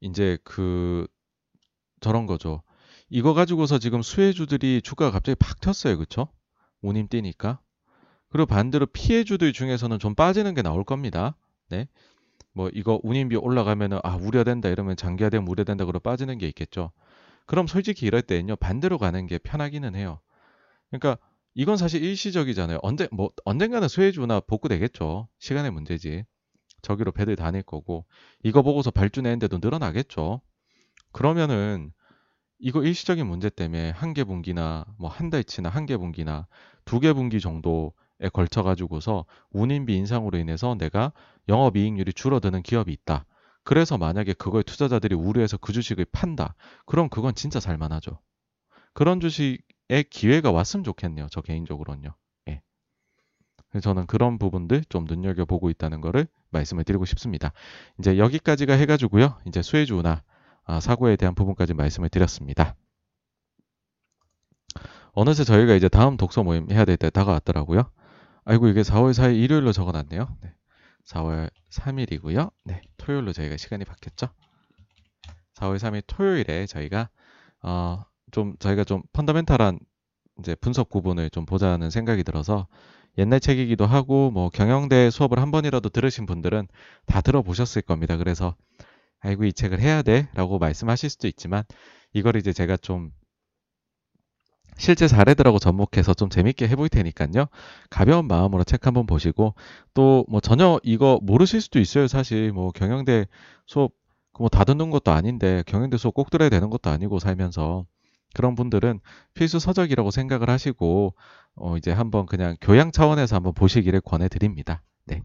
이제 0.00 0.38
그 0.44 1.06
저런 2.00 2.26
거죠. 2.26 2.62
이거 3.08 3.34
가지고서 3.34 3.78
지금 3.78 4.02
수혜주들이 4.02 4.82
주가가 4.82 5.12
갑자기 5.12 5.36
팍 5.36 5.60
튀었어요. 5.60 5.98
그쵸? 5.98 6.28
운임 6.82 7.08
뛰니까. 7.08 7.60
그리고 8.30 8.46
반대로 8.46 8.86
피해주들 8.86 9.52
중에서는 9.52 9.98
좀 9.98 10.14
빠지는 10.14 10.54
게 10.54 10.62
나올 10.62 10.84
겁니다. 10.84 11.36
네. 11.70 11.88
뭐 12.54 12.70
이거 12.74 13.00
운임비 13.02 13.36
올라가면은 13.36 14.00
아 14.04 14.16
우려된다 14.16 14.68
이러면 14.70 14.96
장기화되면 14.96 15.46
우려된다 15.48 15.84
그러 15.84 15.98
빠지는 15.98 16.38
게 16.38 16.48
있겠죠. 16.48 16.92
그럼 17.46 17.66
솔직히 17.66 18.06
이럴 18.06 18.22
때는요 18.22 18.56
반대로 18.56 18.98
가는 18.98 19.26
게 19.26 19.38
편하기는 19.38 19.94
해요. 19.94 20.20
그러니까 20.90 21.18
이건 21.54 21.76
사실 21.76 22.02
일시적이잖아요. 22.04 22.78
언제 22.82 23.08
뭐 23.12 23.30
언젠가는 23.44 23.88
수혜주나 23.88 24.40
복구되겠죠. 24.40 25.28
시간의 25.38 25.70
문제지. 25.72 26.24
저기로 26.82 27.12
배들 27.12 27.36
다닐 27.36 27.62
거고 27.62 28.06
이거 28.44 28.62
보고서 28.62 28.90
발주 28.90 29.22
내는데도 29.22 29.58
늘어나겠죠. 29.60 30.40
그러면은 31.12 31.92
이거 32.58 32.82
일시적인 32.82 33.26
문제 33.26 33.50
때문에 33.50 33.90
한 33.90 34.14
개 34.14 34.24
분기나 34.24 34.84
뭐 34.98 35.10
한 35.10 35.30
달치나 35.30 35.68
한 35.70 35.86
개 35.86 35.96
분기나 35.96 36.46
두 36.84 37.00
개 37.00 37.12
분기 37.12 37.40
정도 37.40 37.92
에 38.20 38.28
걸쳐 38.30 38.62
가지고서 38.62 39.26
운임비 39.50 39.94
인상으로 39.94 40.38
인해서 40.38 40.74
내가 40.74 41.12
영업이익률이 41.48 42.12
줄어드는 42.14 42.62
기업이 42.62 42.92
있다. 42.92 43.26
그래서 43.62 43.98
만약에 43.98 44.32
그걸 44.34 44.62
투자자들이 44.62 45.14
우려해서 45.14 45.58
그 45.58 45.72
주식을 45.72 46.06
판다. 46.12 46.54
그럼 46.86 47.08
그건 47.08 47.34
진짜 47.34 47.60
살만하죠. 47.60 48.18
그런 48.94 49.20
주식의 49.20 50.04
기회가 50.10 50.50
왔으면 50.52 50.84
좋겠네요. 50.84 51.26
저 51.30 51.42
개인적으로는요. 51.42 52.14
예. 52.48 52.62
저는 53.82 54.06
그런 54.06 54.38
부분들 54.38 54.84
좀 54.88 55.04
눈여겨보고 55.04 55.68
있다는 55.70 56.00
거를 56.00 56.26
말씀을 56.50 56.84
드리고 56.84 57.04
싶습니다. 57.04 57.52
이제 57.98 58.16
여기까지가 58.18 58.72
해가지고요. 58.74 59.36
이제 59.46 59.60
수혜주나 59.62 60.22
아, 60.64 60.80
사고에 60.80 61.16
대한 61.16 61.34
부분까지 61.34 61.74
말씀을 61.74 62.08
드렸습니다. 62.08 62.76
어느새 65.12 65.44
저희가 65.44 65.74
이제 65.74 65.88
다음 65.88 66.16
독서 66.16 66.42
모임 66.42 66.70
해야 66.70 66.84
될 66.84 66.96
때 66.96 67.10
다가왔더라고요. 67.10 67.90
아이고 68.46 68.68
이게 68.68 68.82
4월 68.82 69.10
4일 69.10 69.36
일요일로 69.36 69.72
적어놨네요. 69.72 70.36
네. 70.40 70.54
4월 71.06 71.50
3일이고요. 71.70 72.52
네, 72.64 72.80
토요일로 72.96 73.32
저희가 73.32 73.56
시간이 73.56 73.84
바뀌었죠. 73.84 74.28
4월 75.54 75.78
3일 75.78 76.04
토요일에 76.06 76.66
저희가 76.66 77.10
어, 77.62 78.04
좀 78.30 78.56
저희가 78.58 78.84
좀 78.84 79.02
펀더멘탈한 79.12 79.80
이제 80.38 80.54
분석 80.54 80.90
부분을 80.90 81.28
좀 81.30 81.44
보자는 81.44 81.90
생각이 81.90 82.22
들어서 82.22 82.68
옛날 83.18 83.40
책이기도 83.40 83.84
하고 83.84 84.30
뭐 84.30 84.48
경영대 84.48 85.10
수업을 85.10 85.40
한 85.40 85.50
번이라도 85.50 85.88
들으신 85.88 86.24
분들은 86.26 86.68
다 87.06 87.20
들어보셨을 87.20 87.82
겁니다. 87.82 88.16
그래서 88.16 88.54
아이고 89.18 89.44
이 89.44 89.52
책을 89.52 89.80
해야 89.80 90.02
돼라고 90.02 90.60
말씀하실 90.60 91.10
수도 91.10 91.26
있지만 91.26 91.64
이걸 92.12 92.36
이제 92.36 92.52
제가 92.52 92.76
좀 92.76 93.10
실제 94.78 95.08
사례들하고 95.08 95.58
접목해서 95.58 96.14
좀 96.14 96.28
재밌게 96.30 96.68
해볼 96.68 96.88
테니까요. 96.88 97.46
가벼운 97.90 98.26
마음으로 98.28 98.64
책 98.64 98.86
한번 98.86 99.06
보시고 99.06 99.54
또 99.94 100.24
뭐 100.28 100.40
전혀 100.40 100.78
이거 100.82 101.18
모르실 101.22 101.60
수도 101.60 101.78
있어요. 101.80 102.08
사실 102.08 102.52
뭐 102.52 102.70
경영대 102.72 103.26
수업 103.66 103.92
뭐다 104.38 104.64
듣는 104.64 104.90
것도 104.90 105.12
아닌데 105.12 105.62
경영대 105.66 105.96
수업 105.96 106.14
꼭 106.14 106.30
들어야 106.30 106.48
되는 106.50 106.68
것도 106.70 106.90
아니고 106.90 107.18
살면서 107.18 107.86
그런 108.34 108.54
분들은 108.54 109.00
필수 109.34 109.58
서적이라고 109.58 110.10
생각을 110.10 110.50
하시고 110.50 111.14
어 111.56 111.76
이제 111.76 111.90
한번 111.92 112.26
그냥 112.26 112.56
교양 112.60 112.92
차원에서 112.92 113.36
한번 113.36 113.54
보시기를 113.54 114.00
권해드립니다. 114.02 114.82
네. 115.06 115.22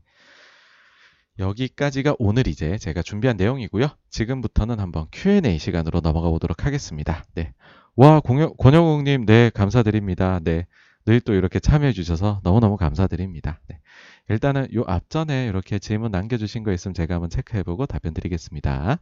여기까지가 1.41 2.15
오늘 2.19 2.47
이제 2.47 2.77
제가 2.77 3.01
준비한 3.01 3.35
내용이고요. 3.37 3.87
지금부터는 4.09 4.79
한번 4.79 5.07
Q&A 5.11 5.57
시간으로 5.57 5.99
넘어가 6.01 6.29
보도록 6.29 6.65
하겠습니다. 6.65 7.25
네. 7.35 7.53
와, 7.95 8.21
권영욱님, 8.21 9.25
네, 9.25 9.49
감사드립니다. 9.53 10.39
네. 10.43 10.65
늘 11.05 11.19
또 11.21 11.33
이렇게 11.33 11.59
참여해 11.59 11.93
주셔서 11.93 12.39
너무너무 12.43 12.77
감사드립니다. 12.77 13.59
네. 13.67 13.79
일단은 14.29 14.73
요 14.75 14.83
앞전에 14.87 15.47
이렇게 15.47 15.79
질문 15.79 16.11
남겨주신 16.11 16.63
거 16.63 16.71
있으면 16.73 16.93
제가 16.93 17.15
한번 17.15 17.29
체크해 17.29 17.63
보고 17.63 17.85
답변 17.85 18.13
드리겠습니다. 18.13 18.99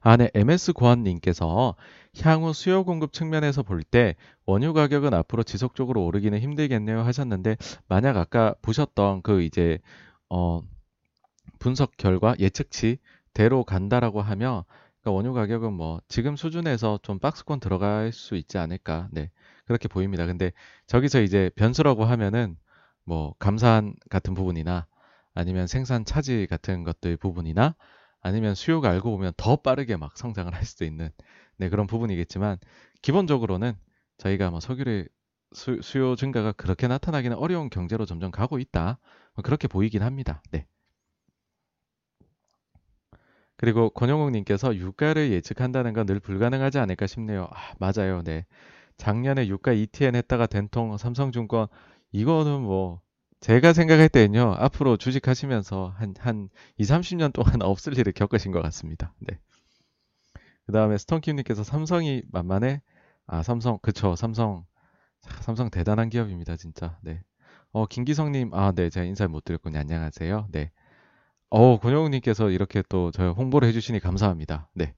아, 0.00 0.16
네. 0.16 0.30
MS 0.34 0.72
고한님께서 0.74 1.74
향후 2.22 2.52
수요 2.52 2.84
공급 2.84 3.12
측면에서 3.12 3.62
볼 3.62 3.82
때 3.84 4.14
원유 4.46 4.72
가격은 4.74 5.14
앞으로 5.14 5.42
지속적으로 5.42 6.04
오르기는 6.04 6.38
힘들겠네요 6.38 7.00
하셨는데 7.02 7.56
만약 7.88 8.16
아까 8.16 8.54
보셨던 8.62 9.22
그 9.22 9.42
이제 9.42 9.78
어 10.30 10.62
분석 11.58 11.96
결과 11.96 12.34
예측치대로 12.38 13.64
간다라고 13.64 14.22
하면 14.22 14.62
그러니까 15.00 15.10
원유 15.16 15.34
가격은 15.34 15.72
뭐 15.72 16.00
지금 16.08 16.36
수준에서 16.36 16.98
좀 17.02 17.18
박스권 17.18 17.60
들어갈 17.60 18.12
수 18.12 18.36
있지 18.36 18.58
않을까. 18.58 19.08
네. 19.12 19.30
그렇게 19.66 19.88
보입니다. 19.88 20.26
근데 20.26 20.52
저기서 20.86 21.20
이제 21.22 21.50
변수라고 21.56 22.04
하면은 22.04 22.56
뭐 23.04 23.34
감산 23.38 23.94
같은 24.10 24.34
부분이나 24.34 24.86
아니면 25.34 25.66
생산 25.66 26.04
차질 26.04 26.46
같은 26.46 26.84
것들 26.84 27.16
부분이나 27.16 27.74
아니면 28.20 28.54
수요가 28.54 28.90
알고 28.90 29.10
보면 29.10 29.32
더 29.36 29.56
빠르게 29.56 29.96
막 29.96 30.16
성장을 30.16 30.52
할 30.54 30.64
수도 30.64 30.84
있는 30.84 31.10
네, 31.58 31.68
그런 31.68 31.86
부분이겠지만 31.86 32.58
기본적으로는 33.02 33.74
저희가 34.18 34.50
뭐 34.50 34.60
석유의 34.60 35.08
수, 35.52 35.78
요 35.98 36.16
증가가 36.16 36.52
그렇게 36.52 36.88
나타나기는 36.88 37.36
어려운 37.36 37.70
경제로 37.70 38.04
점점 38.06 38.30
가고 38.30 38.58
있다. 38.58 38.98
뭐 39.34 39.42
그렇게 39.42 39.68
보이긴 39.68 40.02
합니다. 40.02 40.42
네. 40.50 40.66
그리고 43.56 43.90
권영욱님께서 43.90 44.76
유가를 44.76 45.30
예측한다는 45.32 45.92
건 45.92 46.06
늘 46.06 46.20
불가능하지 46.20 46.78
않을까 46.78 47.06
싶네요. 47.06 47.48
아, 47.50 47.74
맞아요. 47.78 48.22
네. 48.22 48.44
작년에 48.96 49.48
유가 49.48 49.72
ETN 49.72 50.14
했다가 50.16 50.46
된통 50.46 50.96
삼성증권 50.96 51.66
이거는 52.12 52.60
뭐 52.62 53.00
제가 53.40 53.72
생각할 53.72 54.08
때는요. 54.08 54.54
앞으로 54.58 54.96
주식하시면서 54.96 55.94
한, 55.96 56.14
한 56.18 56.48
2, 56.78 56.84
30년 56.84 57.32
동안 57.32 57.62
없을 57.62 57.98
일을 57.98 58.12
겪으신 58.12 58.52
것 58.52 58.62
같습니다. 58.62 59.14
네. 59.20 59.38
그 60.66 60.72
다음에 60.72 60.96
스톤킴님께서 60.98 61.62
삼성이 61.64 62.22
만만해? 62.30 62.80
아, 63.26 63.42
삼성, 63.42 63.78
그쵸, 63.80 64.16
삼성. 64.16 64.64
삼성 65.40 65.70
대단한 65.70 66.10
기업입니다, 66.10 66.56
진짜. 66.56 66.98
네. 67.02 67.22
어, 67.72 67.86
김기성님, 67.86 68.52
아, 68.52 68.72
네, 68.72 68.90
제가 68.90 69.04
인사 69.04 69.26
못 69.26 69.44
드렸군요. 69.44 69.78
안녕하세요. 69.78 70.48
네. 70.50 70.70
어, 71.50 71.78
권영욱님께서 71.78 72.50
이렇게 72.50 72.82
또저 72.88 73.30
홍보를 73.30 73.68
해주시니 73.68 74.00
감사합니다. 74.00 74.68
네. 74.74 74.94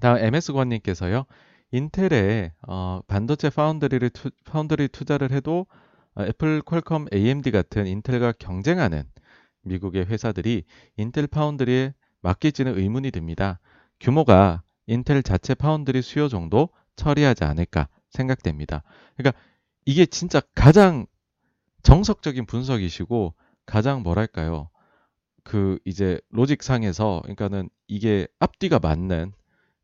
다음 0.00 0.18
MS권님께서요. 0.18 1.24
인텔에 1.70 2.52
어, 2.68 3.00
반도체 3.06 3.48
파운드리를 3.48 4.10
투, 4.10 4.30
파운드리 4.44 4.88
투자를 4.88 5.30
해도 5.30 5.66
어, 6.14 6.24
애플, 6.24 6.60
퀄컴, 6.60 7.06
AMD 7.14 7.50
같은 7.50 7.86
인텔과 7.86 8.32
경쟁하는 8.32 9.04
미국의 9.62 10.06
회사들이 10.06 10.64
인텔 10.96 11.28
파운드리에 11.28 11.94
맡길지는 12.22 12.78
의문이 12.78 13.10
듭니다. 13.10 13.60
규모가 14.00 14.62
인텔 14.86 15.22
자체 15.22 15.54
파운드리 15.54 16.02
수요 16.02 16.28
정도 16.28 16.70
처리하지 16.96 17.44
않을까 17.44 17.88
생각됩니다. 18.10 18.82
그러니까 19.16 19.38
이게 19.84 20.06
진짜 20.06 20.40
가장 20.54 21.06
정석적인 21.82 22.46
분석이시고 22.46 23.34
가장 23.66 24.02
뭐랄까요? 24.02 24.70
그 25.44 25.78
이제 25.84 26.20
logic상에서 26.30 27.20
그러니까는 27.22 27.68
이게 27.88 28.26
앞뒤가 28.38 28.78
맞는 28.78 29.32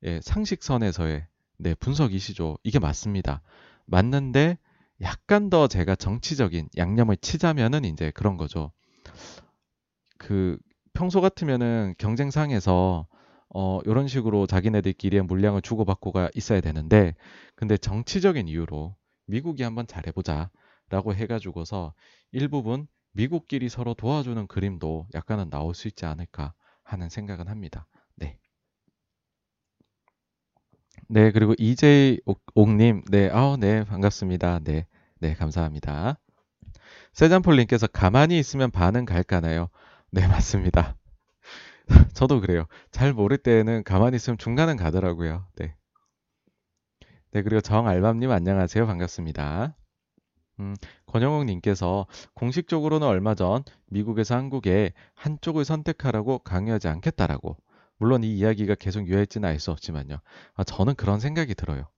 예, 0.05 0.21
상식선에서의 0.23 1.27
네, 1.59 1.75
분석이시죠. 1.75 2.59
이게 2.63 2.79
맞습니다. 2.79 3.43
맞는데 3.87 4.59
약간 5.01 5.51
더 5.51 5.67
제가 5.67 5.97
정치적인 5.97 6.69
양념을 6.77 7.17
치자면은 7.17 7.85
이제 7.85 8.13
그런 8.13 8.37
거죠. 8.37 8.73
그 10.19 10.59
평소 10.99 11.21
같으면은 11.21 11.95
경쟁상에서 11.97 13.07
어 13.55 13.79
요런 13.87 14.09
식으로 14.09 14.49
자기네들끼리의 14.49 15.23
물량을 15.23 15.63
주고받고가 15.63 16.29
있어야 16.35 16.61
되는데 16.61 17.15
근데 17.55 17.77
정치적인 17.77 18.49
이유로 18.49 18.97
미국이 19.27 19.63
한번 19.63 19.87
잘해보자 19.87 20.51
라고 20.91 21.15
해가지고서 21.15 21.95
일부분 22.33 22.89
미국끼리 23.13 23.69
서로 23.69 23.95
도와주는 23.95 24.49
그림도 24.49 25.07
약간은 25.15 25.51
나올 25.51 25.73
수 25.73 25.87
있지 25.87 26.05
않을까 26.05 26.53
하는 26.83 27.09
생각은 27.09 27.47
합니다. 27.47 27.87
네. 28.17 28.37
네, 31.09 31.31
그리고 31.31 31.55
이재이 31.59 32.19
옥님, 32.57 33.05
네, 33.09 33.31
아우, 33.31 33.57
네, 33.57 33.85
반갑습니다. 33.85 34.61
네, 34.65 34.87
네, 35.21 35.35
감사합니다. 35.35 36.19
세잔폴님께서 37.13 37.87
가만히 37.87 38.39
있으면 38.41 38.73
반은 38.73 39.05
갈까나요? 39.05 39.69
네, 40.11 40.27
맞습니다. 40.27 40.97
저도 42.15 42.41
그래요. 42.41 42.67
잘 42.91 43.13
모를 43.13 43.39
때는 43.39 43.85
가만히 43.85 44.17
있으면 44.17 44.39
중간은 44.39 44.77
가더라고요. 44.77 45.47
네. 45.57 45.75
네, 47.33 47.43
그리고 47.43 47.61
정알밤님 47.61 48.31
안녕하세요. 48.31 48.87
반갑습니다. 48.87 49.77
음, 50.61 50.77
권영욱님께서 51.07 52.07
공식적으로는 52.35 53.07
얼마 53.07 53.35
전 53.35 53.65
미국에서 53.89 54.37
한국에 54.37 54.93
한쪽을 55.15 55.65
선택하라고 55.65 56.41
강요하지 56.41 56.89
않겠다라고 56.89 57.57
물론 57.99 58.25
이 58.25 58.37
이야기가 58.39 58.77
계속 58.77 59.07
유효할지는 59.09 59.49
알 59.49 59.61
수 59.61 59.71
없지만요. 59.73 60.19
아, 60.55 60.65
저는 60.65 60.95
그런 60.97 61.21
생각이 61.21 61.55
들어요. 61.55 61.89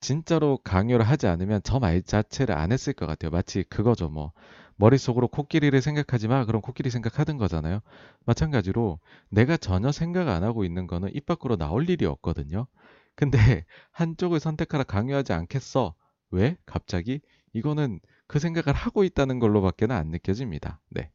진짜로 0.00 0.58
강요를 0.64 1.06
하지 1.08 1.26
않으면 1.28 1.62
저 1.62 1.78
말 1.78 2.02
자체를 2.02 2.54
안 2.56 2.72
했을 2.72 2.92
것 2.92 3.06
같아요. 3.06 3.30
마치 3.30 3.62
그거죠. 3.64 4.08
뭐 4.10 4.32
머릿속으로 4.76 5.28
코끼리를 5.28 5.80
생각하지 5.80 6.28
마. 6.28 6.44
그럼 6.44 6.62
코끼리 6.62 6.90
생각하던 6.90 7.38
거잖아요. 7.38 7.80
마찬가지로 8.24 8.98
내가 9.30 9.56
전혀 9.56 9.92
생각 9.92 10.28
안 10.28 10.44
하고 10.44 10.64
있는 10.64 10.86
거는 10.86 11.10
입 11.14 11.26
밖으로 11.26 11.56
나올 11.56 11.88
일이 11.88 12.06
없거든요. 12.06 12.66
근데 13.14 13.38
한쪽을 13.92 14.40
선택하라 14.40 14.84
강요하지 14.84 15.32
않겠어. 15.32 15.94
왜? 16.30 16.56
갑자기? 16.66 17.20
이거는 17.52 18.00
그 18.26 18.38
생각을 18.38 18.72
하고 18.74 19.04
있다는 19.04 19.38
걸로밖에는 19.38 19.94
안 19.94 20.08
느껴집니다. 20.08 20.80
네. 20.90 21.10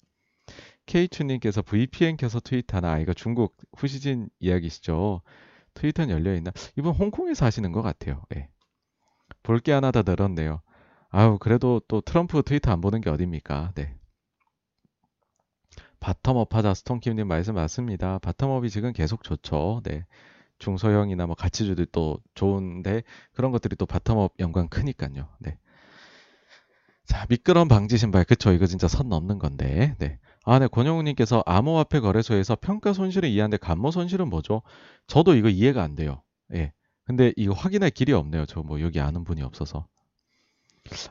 K2님께서 0.86 1.66
VPN 1.66 2.18
켜서 2.18 2.40
트윗하나 2.40 2.94
아, 2.94 3.00
이거 3.00 3.14
중국 3.14 3.58
후시진 3.76 4.30
이야기시죠. 4.40 5.22
트위터는 5.74 6.14
열려있나? 6.14 6.52
이분 6.78 6.94
홍콩에서 6.94 7.46
하시는 7.46 7.72
것 7.72 7.82
같아요. 7.82 8.24
네. 8.30 8.50
볼게 9.44 9.72
하나 9.72 9.92
더 9.92 10.04
늘었네요. 10.04 10.62
아우 11.10 11.38
그래도 11.38 11.82
또 11.88 12.00
트럼프 12.02 12.42
트위터 12.44 12.72
안 12.72 12.80
보는 12.82 13.02
게 13.02 13.10
어딥니까? 13.10 13.72
네. 13.76 13.96
bottom-up 16.00 16.52
하자 16.52 16.74
스톤킴님 16.74 17.28
말씀 17.28 17.56
맞습니다. 17.56 18.20
bottom-up이 18.20 18.70
지금 18.70 18.94
계속 18.94 19.24
좋죠. 19.24 19.82
네. 19.84 20.06
중소형이나 20.60 21.26
뭐 21.28 21.36
가치주들도 21.36 22.20
좋은데 22.36 23.04
그런 23.34 23.52
것들이 23.52 23.76
또 23.76 23.86
바텀업 23.86 24.32
연관 24.40 24.70
크니까요. 24.70 25.28
네. 25.40 25.58
자, 27.06 27.26
미끄럼 27.30 27.68
방지 27.68 27.98
신발. 27.98 28.26
그쵸. 28.26 28.52
이거 28.52 28.66
진짜 28.66 28.88
선 28.88 29.08
넘는 29.10 29.40
건데. 29.40 29.96
네. 30.00 30.20
아, 30.46 30.60
네. 30.60 30.68
권영우님께서 30.68 31.44
암호화폐 31.46 32.00
거래소에서 32.02 32.56
평가 32.58 32.94
손실을 32.94 33.30
이해하는데 33.30 33.58
감모 33.58 33.92
손실은 33.92 34.30
뭐죠? 34.30 34.62
저도 35.08 35.36
이거 35.36 35.50
이해가 35.50 35.82
안 35.84 35.96
돼요. 35.96 36.22
예. 36.54 36.74
근데 37.06 37.32
이거 37.38 37.54
확인할 37.54 37.92
길이 37.92 38.12
없네요. 38.14 38.46
저 38.46 38.62
뭐 38.62 38.82
여기 38.82 39.00
아는 39.00 39.24
분이 39.24 39.42
없어서. 39.42 39.88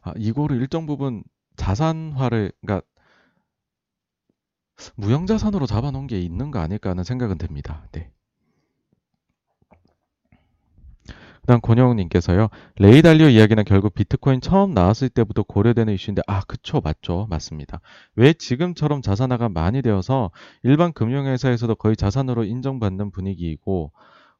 아, 0.02 0.12
이거를 0.16 0.56
일정 0.58 0.86
부분 0.86 1.22
자산화를, 1.56 2.52
그러니까 2.60 2.86
무형자산으로 4.96 5.66
잡아놓은 5.66 6.06
게 6.06 6.20
있는 6.20 6.50
거 6.50 6.58
아닐까 6.58 6.90
하는 6.90 7.04
생각은 7.04 7.38
듭니다. 7.38 7.88
네. 7.92 8.10
그다음 11.46 11.60
권영욱님께서요. 11.60 12.48
레이달리오 12.80 13.28
이야기는 13.28 13.64
결국 13.66 13.94
비트코인 13.94 14.40
처음 14.40 14.74
나왔을 14.74 15.08
때부터 15.08 15.44
고려되는 15.44 15.94
이슈인데 15.94 16.22
아 16.26 16.40
그쵸 16.40 16.80
맞죠 16.82 17.28
맞습니다. 17.30 17.80
왜 18.16 18.32
지금처럼 18.32 19.00
자산화가 19.00 19.48
많이 19.50 19.80
되어서 19.80 20.32
일반 20.64 20.92
금융회사에서도 20.92 21.72
거의 21.76 21.94
자산으로 21.94 22.42
인정받는 22.42 23.12
분위기이고 23.12 23.92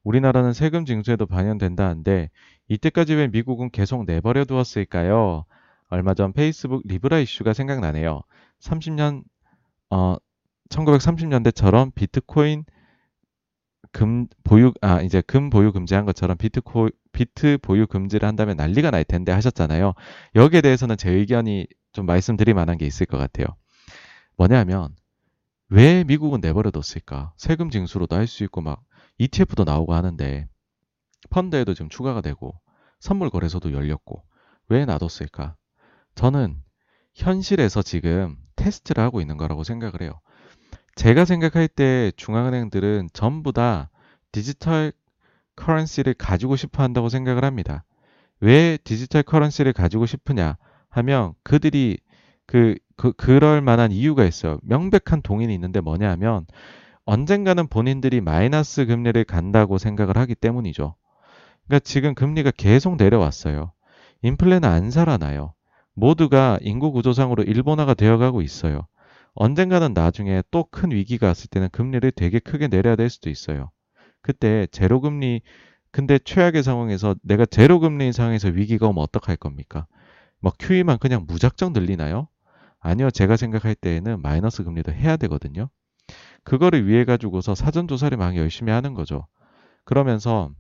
우리나라는 0.07 0.53
세금 0.53 0.85
징수에도 0.85 1.27
반영된다는데 1.27 2.31
이때까지 2.69 3.15
왜 3.15 3.27
미국은 3.27 3.71
계속 3.71 4.05
내버려 4.07 4.45
두었을까요? 4.45 5.45
얼마 5.89 6.15
전 6.15 6.33
페이스북 6.33 6.83
리브라 6.87 7.19
이슈가 7.19 7.53
생각나네요. 7.53 8.23
30년 8.61 9.25
어 9.91 10.15
1930년대처럼 10.69 11.93
비트코인 11.97 12.65
금 13.91 14.29
보유 14.45 14.73
아 14.81 15.03
이제 15.03 15.23
금 15.27 15.51
보유 15.51 15.73
금지한 15.73 16.05
것처럼 16.05 16.37
비트코 16.37 16.89
비트 17.11 17.59
보유 17.61 17.89
금지를 17.89 18.29
한다면 18.29 18.57
난리가 18.57 18.93
날 18.93 19.03
텐데 19.03 19.33
하셨잖아요. 19.33 19.95
여기에 20.37 20.61
대해서는 20.61 20.97
제 20.97 21.11
의견이 21.11 21.67
좀 21.93 22.07
말씀드릴 22.07 22.55
만한 22.55 22.79
게 22.79 22.87
있을 22.87 23.07
것 23.07 23.19
같아요. 23.19 23.47
뭐냐면 24.37 24.95
왜 25.69 26.05
미국은 26.05 26.41
내버려 26.41 26.71
뒀을까? 26.71 27.33
세금 27.37 27.71
징수로도 27.71 28.15
할 28.15 28.29
수 28.29 28.45
있고 28.45 28.61
막 28.61 28.85
ETF도 29.19 29.65
나오고 29.65 29.95
하는데 29.95 30.49
펀드에도 31.31 31.75
지금 31.75 31.89
추가가 31.89 32.21
되고 32.21 32.55
선물 33.01 33.31
거래소도 33.31 33.73
열렸고 33.73 34.23
왜 34.69 34.85
놔뒀을까? 34.85 35.57
저는 36.15 36.57
현실에서 37.15 37.83
지금 37.83 38.37
테스트를 38.57 39.03
하고 39.03 39.21
있는 39.21 39.37
거라고 39.37 39.65
생각을 39.65 40.03
해요. 40.03 40.21
제가 40.97 41.25
생각할 41.25 41.69
때 41.69 42.11
중앙은행들은 42.17 43.11
전부 43.13 43.53
다 43.53 43.91
디지털 44.33 44.93
커런시를 45.57 46.15
가지고 46.15 46.57
싶어 46.57 46.83
한다고 46.83 47.09
생각을 47.09 47.45
합니다. 47.45 47.85
왜 48.41 48.79
디지털 48.85 49.23
커런시를 49.23 49.73
가지고 49.73 50.07
싶으냐 50.07 50.57
하면 50.91 51.35
그들이 51.43 51.99
그, 52.47 52.77
그 52.97 53.13
그럴 53.13 53.61
만한 53.61 53.93
이유가 53.93 54.25
있어요. 54.25 54.59
명백한 54.63 55.23
동인이 55.23 55.53
있는데 55.55 55.81
뭐냐 55.81 56.11
하면 56.13 56.47
언젠가는 57.07 57.67
본인들이 57.69 58.21
마이너스 58.21 58.85
금리를 58.87 59.25
간다고 59.25 59.79
생각을 59.79 60.17
하기 60.19 60.35
때문이죠. 60.35 60.97
그러니까 61.67 61.85
지금 61.85 62.15
금리가 62.15 62.53
계속 62.53 62.97
내려왔어요. 62.97 63.73
인플레는 64.23 64.69
안 64.69 64.91
살아나요. 64.91 65.55
모두가 65.95 66.59
인구 66.61 66.93
구조상으로 66.93 67.43
일본화가 67.45 67.95
되어가고 67.95 68.43
있어요. 68.43 68.87
언젠가는 69.35 69.93
나중에 69.95 70.43
또 70.51 70.65
큰 70.71 70.91
위기가 70.91 71.29
왔을 71.29 71.49
때는 71.49 71.69
금리를 71.71 72.11
되게 72.13 72.39
크게 72.39 72.69
내려야 72.69 72.97
될 72.97 73.09
수도 73.11 73.31
있어요. 73.31 73.71
그때 74.23 74.67
제로금리 74.73 75.43
근데 75.93 76.19
최악의 76.19 76.63
상황에서 76.63 77.15
내가 77.23 77.47
제로금리 77.47 78.13
상황에서 78.13 78.49
위기가 78.49 78.89
오면 78.89 79.03
어떡할 79.03 79.37
겁니까? 79.37 79.87
뭐 80.41 80.53
QE만 80.59 80.99
그냥 80.99 81.25
무작정 81.27 81.73
늘리나요? 81.73 82.29
아니요. 82.81 83.11
제가 83.11 83.37
생각할 83.37 83.75
때에는 83.75 84.21
마이너스 84.23 84.65
금리도 84.65 84.93
해야 84.93 85.17
되거든요. 85.17 85.71
그거를 86.45 86.87
위해 86.87 87.05
가지고서 87.05 87.55
사전 87.55 87.89
조사를 87.89 88.17
막 88.17 88.37
열심히 88.37 88.73
하는 88.73 88.95
거죠. 88.95 89.27
그러면서 89.85 90.51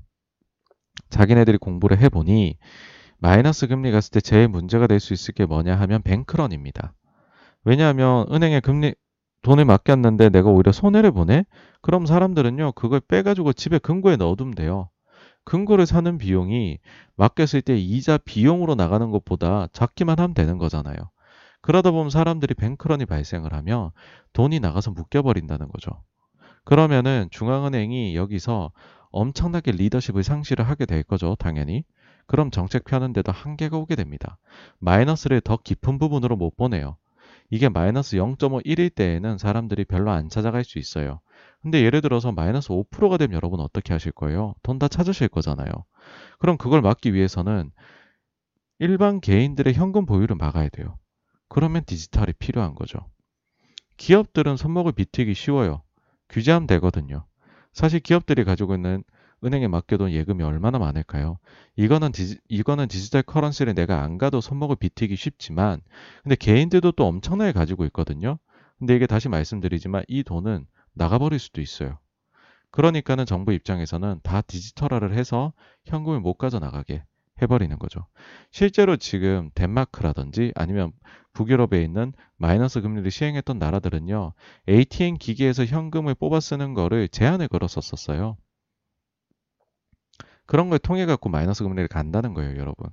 자기네들이 1.10 1.58
공부를 1.58 1.98
해보니 1.98 2.56
마이너스 3.18 3.66
금리 3.66 3.90
갔을 3.92 4.12
때 4.12 4.20
제일 4.20 4.48
문제가 4.48 4.86
될 4.86 5.00
수 5.00 5.12
있을 5.14 5.34
게 5.34 5.46
뭐냐 5.46 5.74
하면 5.76 6.02
뱅크런입니다. 6.02 6.92
왜냐하면 7.64 8.26
은행에 8.32 8.60
금리 8.60 8.94
돈을 9.42 9.64
맡겼는데 9.64 10.30
내가 10.30 10.50
오히려 10.50 10.72
손해를 10.72 11.12
보내? 11.12 11.44
그럼 11.82 12.06
사람들은요 12.06 12.72
그걸 12.72 13.00
빼가지고 13.00 13.52
집에 13.52 13.78
금고에 13.78 14.16
넣어두면 14.16 14.54
돼요. 14.54 14.90
금고를 15.44 15.86
사는 15.86 16.18
비용이 16.18 16.78
맡겼을 17.16 17.62
때 17.62 17.76
이자 17.78 18.18
비용으로 18.18 18.74
나가는 18.74 19.10
것보다 19.10 19.68
작기만 19.72 20.18
하면 20.18 20.34
되는 20.34 20.58
거잖아요. 20.58 20.96
그러다 21.66 21.90
보면 21.90 22.10
사람들이 22.10 22.54
뱅크런이 22.54 23.06
발생을 23.06 23.52
하면 23.52 23.90
돈이 24.34 24.60
나가서 24.60 24.92
묶여버린다는 24.92 25.68
거죠. 25.68 25.90
그러면은 26.64 27.26
중앙은행이 27.32 28.14
여기서 28.14 28.70
엄청나게 29.10 29.72
리더십을 29.72 30.22
상실을 30.22 30.68
하게 30.68 30.86
될 30.86 31.02
거죠, 31.02 31.34
당연히. 31.40 31.82
그럼 32.28 32.52
정책 32.52 32.84
펴는데도 32.84 33.32
한계가 33.32 33.76
오게 33.78 33.96
됩니다. 33.96 34.38
마이너스를 34.78 35.40
더 35.40 35.56
깊은 35.56 35.98
부분으로 35.98 36.36
못 36.36 36.56
보내요. 36.56 36.96
이게 37.50 37.68
마이너스 37.68 38.16
0.51일 38.16 38.94
때에는 38.94 39.36
사람들이 39.38 39.84
별로 39.86 40.12
안 40.12 40.28
찾아갈 40.28 40.62
수 40.62 40.78
있어요. 40.78 41.20
근데 41.62 41.82
예를 41.82 42.00
들어서 42.00 42.30
마이너스 42.30 42.68
5%가 42.68 43.16
되면 43.16 43.34
여러분 43.34 43.58
어떻게 43.60 43.92
하실 43.92 44.12
거예요? 44.12 44.54
돈 44.62 44.78
다 44.78 44.86
찾으실 44.86 45.28
거잖아요. 45.28 45.70
그럼 46.38 46.58
그걸 46.58 46.80
막기 46.80 47.12
위해서는 47.12 47.72
일반 48.78 49.20
개인들의 49.20 49.74
현금 49.74 50.06
보유를 50.06 50.36
막아야 50.36 50.68
돼요. 50.68 50.96
그러면 51.48 51.84
디지털이 51.84 52.32
필요한 52.38 52.74
거죠. 52.74 52.98
기업들은 53.96 54.56
손목을 54.56 54.92
비트기 54.92 55.34
쉬워요. 55.34 55.82
규제하면 56.28 56.66
되거든요. 56.66 57.24
사실 57.72 58.00
기업들이 58.00 58.44
가지고 58.44 58.74
있는 58.74 59.04
은행에 59.44 59.68
맡겨둔 59.68 60.12
예금이 60.12 60.42
얼마나 60.42 60.78
많을까요? 60.78 61.38
이거는 61.76 62.10
디지, 62.12 62.38
이거는 62.48 62.88
디지털 62.88 63.22
커런시를 63.22 63.74
내가 63.74 64.02
안 64.02 64.18
가도 64.18 64.40
손목을 64.40 64.76
비트기 64.76 65.14
쉽지만, 65.14 65.82
근데 66.22 66.36
개인들도 66.36 66.92
또 66.92 67.06
엄청나게 67.06 67.52
가지고 67.52 67.84
있거든요. 67.86 68.38
근데 68.78 68.96
이게 68.96 69.06
다시 69.06 69.28
말씀드리지만 69.28 70.04
이 70.08 70.22
돈은 70.22 70.66
나가버릴 70.94 71.38
수도 71.38 71.60
있어요. 71.60 71.98
그러니까는 72.70 73.26
정부 73.26 73.52
입장에서는 73.52 74.20
다 74.22 74.40
디지털화를 74.40 75.14
해서 75.14 75.52
현금을 75.84 76.20
못 76.20 76.34
가져 76.34 76.58
나가게 76.58 77.04
해버리는 77.42 77.78
거죠. 77.78 78.06
실제로 78.50 78.96
지금 78.96 79.50
덴마크라든지 79.54 80.52
아니면 80.54 80.92
북유럽에 81.32 81.82
있는 81.82 82.12
마이너스 82.36 82.80
금리를 82.80 83.10
시행했던 83.10 83.58
나라들은요, 83.58 84.32
ATM 84.68 85.16
기기에서 85.18 85.64
현금을 85.64 86.14
뽑아 86.14 86.40
쓰는 86.40 86.74
거를 86.74 87.08
제한을 87.08 87.48
걸었었어요. 87.48 88.36
그런 90.46 90.70
걸 90.70 90.78
통해 90.78 91.06
갖고 91.06 91.28
마이너스 91.28 91.62
금리를 91.62 91.88
간다는 91.88 92.32
거예요, 92.32 92.56
여러분. 92.56 92.88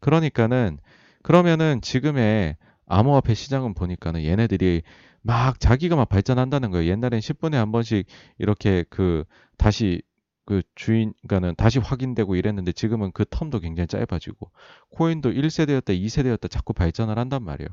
그러니까는 0.00 0.78
그러면은 1.22 1.80
지금의 1.80 2.56
암호화폐 2.86 3.34
시장은 3.34 3.74
보니까는 3.74 4.24
얘네들이 4.24 4.82
막 5.22 5.60
자기가 5.60 5.94
막 5.96 6.08
발전한다는 6.08 6.70
거예요. 6.70 6.90
옛날엔 6.90 7.20
10분에 7.20 7.52
한 7.52 7.70
번씩 7.70 8.06
이렇게 8.38 8.84
그 8.88 9.24
다시 9.58 10.02
그 10.46 10.62
주인, 10.74 11.12
그러니까는 11.22 11.54
다시 11.56 11.78
확인되고 11.78 12.34
이랬는데 12.34 12.72
지금은 12.72 13.12
그 13.12 13.24
텀도 13.24 13.60
굉장히 13.60 13.86
짧아지고 13.86 14.50
코인도 14.90 15.30
1세대였다, 15.30 15.96
2세대였다 15.96 16.50
자꾸 16.50 16.72
발전을 16.72 17.18
한단 17.18 17.44
말이에요. 17.44 17.68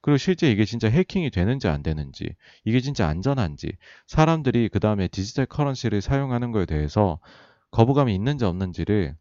그리고 0.00 0.16
실제 0.16 0.50
이게 0.50 0.64
진짜 0.64 0.88
해킹이 0.88 1.30
되는지 1.30 1.68
안 1.68 1.82
되는지, 1.82 2.34
이게 2.64 2.80
진짜 2.80 3.06
안전한지, 3.06 3.76
사람들이 4.06 4.68
그 4.70 4.80
다음에 4.80 5.08
디지털 5.08 5.46
커런시를 5.46 6.00
사용하는 6.00 6.52
거에 6.52 6.64
대해서 6.64 7.18
거부감이 7.70 8.14
있는지 8.14 8.44
없는지를 8.44 9.16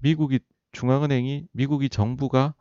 미국이 0.00 0.40
중앙은행이 0.72 1.46
미국이 1.52 1.88
정부가 1.88 2.54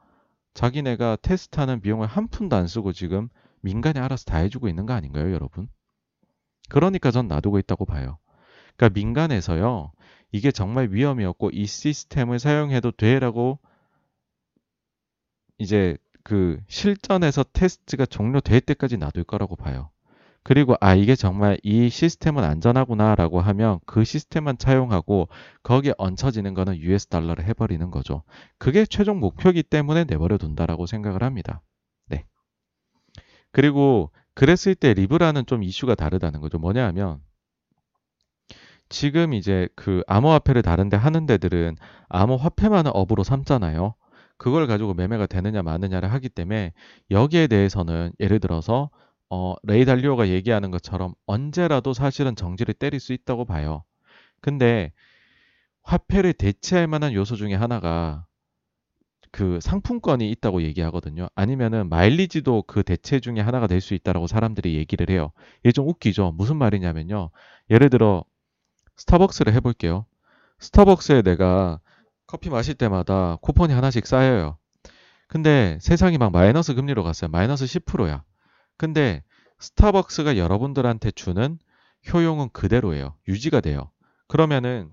자기네가 0.53 1.18
테스트하는 1.22 1.82
비용을 1.82 2.08
한 2.08 2.27
푼도 2.27 2.56
안 2.56 2.68
쓰고 2.68 2.93
지금 2.93 3.30
민간이 3.61 4.00
알아서 4.00 4.26
다 4.26 4.38
해주고 4.38 4.68
있는 4.68 4.85
거 4.85 4.93
아닌가요, 4.93 5.34
여러분? 5.34 5.68
그러니까 6.69 7.11
전 7.11 7.27
놔두고 7.27 7.60
있다고 7.60 7.85
봐요. 7.85 8.20
그러니까 8.82 9.00
민간에서요, 9.00 9.92
이게 10.32 10.51
정말 10.51 10.90
위험이 10.92 11.24
없고 11.26 11.51
이 11.53 11.68
시스템을 11.68 12.40
사용해도 12.40 12.90
돼라고 12.92 13.60
이제 15.60 15.98
그 16.24 16.60
실전에서 16.68 17.43
테스트가 17.53 18.08
종료될 18.08 18.61
때까지 18.61 18.98
놔둘 18.98 19.26
거라고 19.26 19.56
봐요. 19.56 19.92
그리고 20.42 20.76
아 20.82 20.95
이게 20.95 21.16
정말 21.16 21.60
이 21.61 21.90
시스템은 21.90 22.43
안전하구나라고 22.43 23.40
하면 23.40 23.80
그 23.85 24.03
시스템만 24.03 24.58
차용하고 24.58 25.27
거기에 25.61 25.93
얹혀지는 26.00 26.56
거는 26.56 26.77
US 26.77 27.06
달러를 27.06 27.45
해버리는 27.45 27.92
거죠. 27.92 28.24
그게 28.58 28.88
최종 28.88 29.19
목표이기 29.19 29.61
때문에 29.61 30.06
내버려 30.06 30.40
둔다라고 30.40 30.88
생각을 30.88 31.22
합니다. 31.22 31.61
네. 32.08 32.26
그리고 33.51 34.10
그랬을 34.34 34.74
때 34.74 34.95
리브라는 34.95 35.45
좀 35.45 35.61
이슈가 35.61 35.93
다르다는 35.93 36.42
거죠. 36.42 36.58
뭐냐 36.58 36.88
하면 36.88 37.22
지금 38.92 39.34
이제 39.34 39.70
그 39.76 40.03
암호화폐를 40.08 40.61
다룬다 40.61 40.98
하는 40.98 41.26
데들은 41.26 41.78
암호화폐만을 42.10 42.92
업으로 42.94 43.24
삼잖아요. 43.24 43.95
그걸 44.38 44.68
가지고 44.68 44.94
매매가 44.94 45.28
되느냐 45.28 45.61
마느냐를 45.64 46.11
하기 46.14 46.30
때문에 46.30 46.74
여기에 47.11 47.48
대해서는 47.48 48.11
예를 48.20 48.40
들어서 48.40 48.90
어, 49.30 49.56
레이 49.64 49.86
달리오가 49.86 50.28
얘기하는 50.30 50.72
것처럼 50.72 51.14
언제라도 51.26 51.94
사실은 51.94 52.36
정지를 52.36 52.74
때릴 52.74 53.00
수 53.00 53.14
있다고 53.14 53.45
봐요. 53.45 53.84
근데 54.42 54.92
화폐를 55.84 56.34
대체할 56.34 56.88
만한 56.88 57.14
요소 57.14 57.36
중에 57.38 57.56
하나가 57.56 58.26
그 59.32 59.60
상품권이 59.61 60.30
있다고 60.32 60.61
얘기하거든요. 60.64 61.28
아니면은 61.36 61.88
마일리지도 61.90 62.64
그 62.68 62.84
대체 62.84 63.20
중에 63.20 63.40
하나가 63.40 63.68
될 63.68 63.80
수 63.82 63.94
있다라고 63.94 64.28
사람들이 64.28 64.76
얘기를 64.76 65.10
해요. 65.10 65.32
이게 65.64 65.72
좀 65.72 65.88
웃기죠. 65.88 66.34
무슨 66.38 66.58
말이냐면요. 66.58 67.30
예를 67.70 67.90
들어 67.90 68.24
스타벅스를 68.98 69.53
해볼게요. 69.53 70.06
스타벅스에 70.60 71.22
내가 71.22 71.80
커피 72.28 72.50
마실 72.50 72.76
때마다 72.76 73.38
쿠폰이 73.42 73.74
하나씩 73.74 74.06
쌓여요. 74.06 74.58
근데 75.28 75.78
세상이 75.82 76.18
막 76.18 76.32
마이너스 76.32 76.74
금리로 76.74 77.03
갔어요. 77.03 77.30
마이너스 77.30 77.66
10%야. 77.66 78.24
근데 78.78 79.24
스타벅스가 79.60 80.38
여러분들한테 80.38 81.11
주는 81.11 81.58
효용은 82.11 82.50
그대로예요. 82.52 83.16
유지가 83.28 83.61
돼요. 83.61 83.92
그러면은 84.28 84.92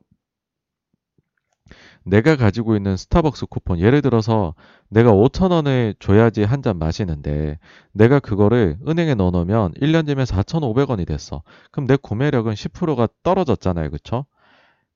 내가 2.11 2.37
가지고 2.37 2.77
있는 2.77 2.97
스타벅스 2.97 3.47
쿠폰, 3.47 3.79
예를 3.81 4.03
들어서 4.03 4.55
내가 4.89 5.13
5,000원을 5.13 5.95
줘야지 6.01 6.43
한 6.45 6.63
잔 6.63 6.79
마시는데 6.79 7.59
내가 7.93 8.19
그거를 8.21 8.79
은행에 8.87 9.15
넣어 9.15 9.31
놓으면 9.31 9.73
1년 9.75 10.07
되면 10.07 10.25
4,500원이 10.27 11.07
됐어. 11.07 11.43
그럼 11.71 11.87
내 11.87 11.97
구매력은 11.97 12.55
10%가 12.55 13.09
떨어졌잖아요. 13.23 13.91
그쵸? 13.91 14.25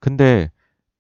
근데 0.01 0.51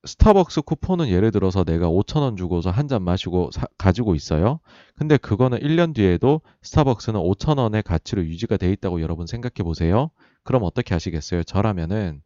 스타벅스 0.04 0.62
쿠폰은 0.62 1.08
예를 1.08 1.30
들어서 1.30 1.64
내가 1.64 1.88
5천원 1.88 2.36
주고서 2.36 2.70
한 2.70 2.88
잔 2.88 3.02
마시고 3.02 3.50
사, 3.52 3.66
가지고 3.78 4.14
있어요. 4.14 4.60
근데 4.96 5.16
그거는 5.16 5.58
1년 5.60 5.94
뒤에도 5.94 6.40
스타벅스는 6.62 7.20
5천원의 7.20 7.84
가치로 7.84 8.24
유지가 8.24 8.56
돼 8.56 8.70
있다고 8.72 9.00
여러분 9.00 9.26
생각해 9.26 9.62
보세요. 9.64 10.10
그럼 10.44 10.62
어떻게 10.64 10.94
하시겠어요? 10.94 11.44
저라면은 11.44 12.22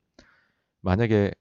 만약에 0.83 1.33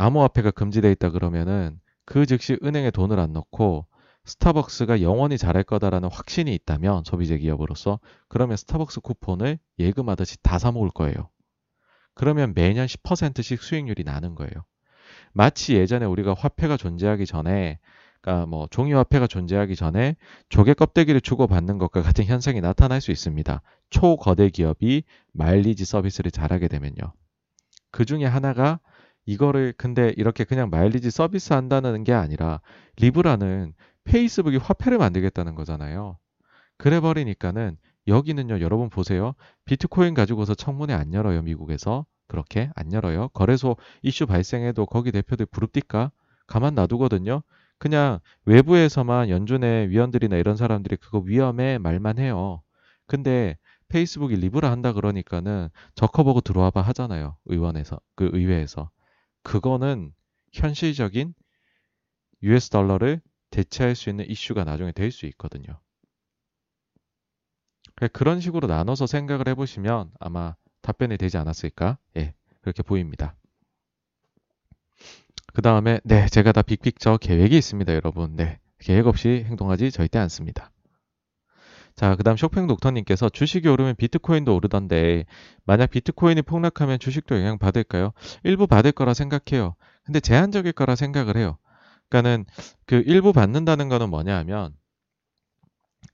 암호화폐가 0.00 0.50
금지돼 0.52 0.90
있다 0.92 1.10
그러면은 1.10 1.78
그 2.04 2.26
즉시 2.26 2.58
은행에 2.62 2.90
돈을 2.90 3.20
안 3.20 3.32
넣고 3.32 3.86
스타벅스가 4.24 5.02
영원히 5.02 5.38
잘할 5.38 5.62
거다라는 5.64 6.08
확신이 6.10 6.54
있다면 6.54 7.04
소비재 7.04 7.38
기업으로서 7.38 8.00
그러면 8.28 8.56
스타벅스 8.56 9.00
쿠폰을 9.00 9.58
예금하듯이 9.78 10.36
다 10.42 10.58
사 10.58 10.72
먹을 10.72 10.90
거예요. 10.90 11.30
그러면 12.14 12.52
매년 12.54 12.86
10%씩 12.86 13.62
수익률이 13.62 14.04
나는 14.04 14.34
거예요. 14.34 14.64
마치 15.32 15.74
예전에 15.74 16.06
우리가 16.06 16.34
화폐가 16.34 16.76
존재하기 16.76 17.26
전에 17.26 17.78
그러니까 18.20 18.46
뭐 18.46 18.66
종이 18.70 18.92
화폐가 18.92 19.26
존재하기 19.26 19.74
전에 19.76 20.16
조개 20.50 20.74
껍데기를 20.74 21.20
주고받는 21.20 21.78
것과 21.78 22.02
같은 22.02 22.24
현상이 22.24 22.60
나타날 22.60 23.00
수 23.00 23.10
있습니다. 23.10 23.62
초거대 23.88 24.50
기업이 24.50 25.04
마일리지 25.32 25.84
서비스를 25.84 26.30
잘하게 26.30 26.68
되면요. 26.68 27.14
그 27.90 28.04
중에 28.04 28.24
하나가 28.24 28.80
이거를 29.26 29.74
근데 29.76 30.12
이렇게 30.16 30.44
그냥 30.44 30.70
마일리지 30.70 31.10
서비스 31.10 31.52
한다는 31.52 32.04
게 32.04 32.12
아니라 32.12 32.60
리브라는 32.96 33.74
페이스북이 34.04 34.56
화폐를 34.56 34.98
만들겠다는 34.98 35.54
거잖아요. 35.54 36.18
그래 36.76 37.00
버리니까는 37.00 37.76
여기는요, 38.06 38.60
여러분 38.60 38.88
보세요. 38.88 39.34
비트코인 39.66 40.14
가지고서 40.14 40.54
청문회 40.54 40.94
안 40.94 41.12
열어요, 41.12 41.42
미국에서. 41.42 42.06
그렇게 42.26 42.70
안 42.76 42.92
열어요. 42.92 43.28
거래소 43.28 43.76
이슈 44.02 44.26
발생해도 44.26 44.86
거기 44.86 45.12
대표들 45.12 45.46
부릅니까? 45.46 46.10
가만 46.46 46.74
놔두거든요. 46.74 47.42
그냥 47.78 48.20
외부에서만 48.44 49.30
연준의 49.30 49.90
위원들이나 49.90 50.36
이런 50.36 50.56
사람들이 50.56 50.96
그거 50.96 51.18
위험해 51.18 51.78
말만 51.78 52.18
해요. 52.18 52.62
근데 53.06 53.56
페이스북이 53.88 54.36
리브라 54.36 54.70
한다 54.70 54.92
그러니까는 54.92 55.68
저커버그 55.96 56.42
들어와 56.42 56.70
봐 56.70 56.80
하잖아요. 56.82 57.36
의원에서 57.46 57.98
그 58.14 58.30
의회에서. 58.32 58.90
그거는 59.42 60.14
현실적인 60.52 61.34
US 62.42 62.70
달러를 62.70 63.20
대체할 63.50 63.94
수 63.94 64.10
있는 64.10 64.28
이슈가 64.28 64.64
나중에 64.64 64.92
될 64.92 65.10
수 65.10 65.26
있거든요. 65.26 65.80
그런 68.12 68.40
식으로 68.40 68.66
나눠서 68.66 69.06
생각을 69.06 69.46
해보시면 69.48 70.10
아마 70.18 70.56
답변이 70.82 71.16
되지 71.16 71.36
않았을까? 71.36 71.98
예, 72.16 72.34
그렇게 72.62 72.82
보입니다. 72.82 73.36
그 75.52 75.62
다음에, 75.62 76.00
네, 76.04 76.26
제가 76.28 76.52
다 76.52 76.62
빅픽처 76.62 77.18
계획이 77.18 77.56
있습니다, 77.56 77.94
여러분. 77.94 78.36
네, 78.36 78.58
계획 78.78 79.06
없이 79.06 79.44
행동하지 79.46 79.90
절대 79.90 80.18
않습니다. 80.18 80.70
자, 81.96 82.16
그 82.16 82.22
다음 82.22 82.36
쇼팽 82.36 82.66
독터님께서 82.66 83.28
주식이 83.28 83.68
오르면 83.68 83.96
비트코인도 83.96 84.54
오르던데, 84.54 85.24
만약 85.64 85.90
비트코인이 85.90 86.42
폭락하면 86.42 86.98
주식도 86.98 87.36
영향 87.36 87.58
받을까요? 87.58 88.12
일부 88.44 88.66
받을 88.66 88.92
거라 88.92 89.14
생각해요. 89.14 89.74
근데 90.04 90.20
제한적일 90.20 90.72
거라 90.72 90.96
생각을 90.96 91.36
해요. 91.36 91.58
그러니까는 92.08 92.46
그 92.86 93.02
일부 93.06 93.32
받는다는 93.32 93.88
거는 93.88 94.10
뭐냐 94.10 94.36
하면, 94.38 94.74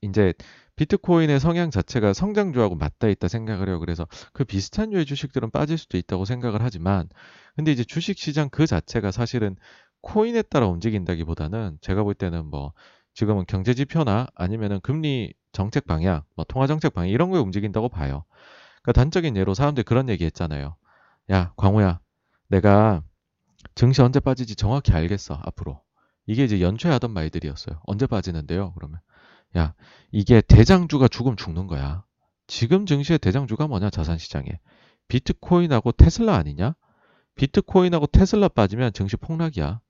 이제 0.02 0.32
비트코인의 0.76 1.40
성향 1.40 1.70
자체가 1.70 2.12
성장주하고 2.12 2.74
맞닿아 2.76 3.08
있다 3.10 3.28
생각을 3.28 3.68
해요. 3.68 3.80
그래서 3.80 4.06
그 4.32 4.44
비슷한 4.44 4.90
류의 4.90 5.06
주식들은 5.06 5.50
빠질 5.50 5.78
수도 5.78 5.96
있다고 5.96 6.24
생각을 6.24 6.62
하지만 6.62 7.08
근데 7.56 7.72
이제 7.72 7.82
주식 7.82 8.18
시장 8.18 8.50
그 8.50 8.66
자체가 8.66 9.10
사실은 9.10 9.56
코인에 10.02 10.42
따라 10.42 10.66
움직인다기보다는 10.68 11.78
제가 11.80 12.02
볼 12.02 12.14
때는 12.14 12.46
뭐 12.46 12.72
지금은 13.14 13.44
경제 13.48 13.72
지표나 13.72 14.26
아니면은 14.34 14.80
금리 14.82 15.32
정책 15.56 15.86
방향, 15.86 16.22
뭐 16.34 16.44
통화 16.46 16.66
정책 16.66 16.92
방향 16.92 17.08
이런 17.08 17.30
거에 17.30 17.40
움직인다고 17.40 17.88
봐요. 17.88 18.24
그러니까 18.82 18.92
단적인 18.92 19.38
예로 19.38 19.54
사람들이 19.54 19.84
그런 19.84 20.10
얘기 20.10 20.26
했잖아요. 20.26 20.76
야, 21.30 21.54
광호야. 21.56 21.98
내가 22.48 23.02
증시 23.74 24.02
언제 24.02 24.20
빠지지 24.20 24.54
정확히 24.54 24.92
알겠어. 24.92 25.40
앞으로. 25.42 25.80
이게 26.26 26.44
이제 26.44 26.60
연초에 26.60 26.92
하던 26.92 27.10
말들이었어요. 27.10 27.80
언제 27.84 28.06
빠지는데요? 28.06 28.74
그러면 28.74 29.00
야, 29.56 29.72
이게 30.12 30.42
대장주가 30.42 31.08
죽음 31.08 31.36
죽는 31.36 31.68
거야. 31.68 32.04
지금 32.46 32.84
증시의 32.84 33.18
대장주가 33.18 33.66
뭐냐? 33.66 33.88
자산 33.88 34.18
시장에. 34.18 34.60
비트코인하고 35.08 35.92
테슬라 35.92 36.34
아니냐? 36.34 36.74
비트코인하고 37.36 38.08
테슬라 38.08 38.48
빠지면 38.48 38.92
증시 38.92 39.16
폭락이야. 39.16 39.80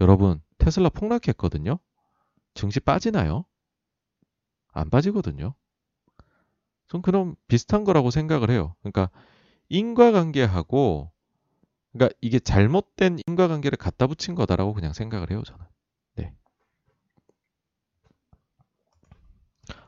여러분, 0.00 0.40
테슬라 0.56 0.88
폭락했거든요. 0.88 1.78
증시 2.54 2.80
빠지나요? 2.80 3.44
안 4.78 4.90
빠지거든요. 4.90 5.54
전 6.88 7.02
그럼 7.02 7.36
비슷한 7.48 7.84
거라고 7.84 8.10
생각을 8.10 8.50
해요. 8.50 8.74
그러니까 8.80 9.10
인과관계하고 9.68 11.10
그러니까 11.92 12.16
이게 12.20 12.38
잘못된 12.38 13.18
인과관계를 13.26 13.76
갖다 13.76 14.06
붙인 14.06 14.34
거다라고 14.34 14.72
그냥 14.72 14.92
생각을 14.92 15.30
해요, 15.30 15.42
저는. 15.44 15.64
네. 16.16 16.32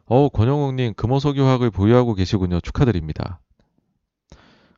어, 0.06 0.28
권영욱 0.28 0.74
님 0.74 0.94
금호석유화학을 0.94 1.70
보유하고 1.70 2.14
계시군요. 2.14 2.60
축하드립니다. 2.60 3.40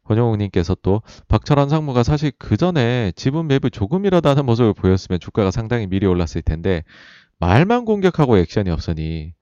권영욱 0.04 0.36
님께서 0.36 0.76
또 0.82 1.00
박철환 1.28 1.68
상무가 1.68 2.02
사실 2.02 2.32
그 2.38 2.56
전에 2.56 3.12
지분 3.14 3.46
매입을 3.46 3.70
조금이라도 3.70 4.28
하는 4.28 4.44
모습을 4.44 4.74
보였으면 4.74 5.20
주가가 5.20 5.50
상당히 5.50 5.86
미리 5.86 6.06
올랐을 6.06 6.42
텐데 6.44 6.82
말만 7.38 7.84
공격하고 7.84 8.36
액션이 8.38 8.70
없으니 8.70 9.32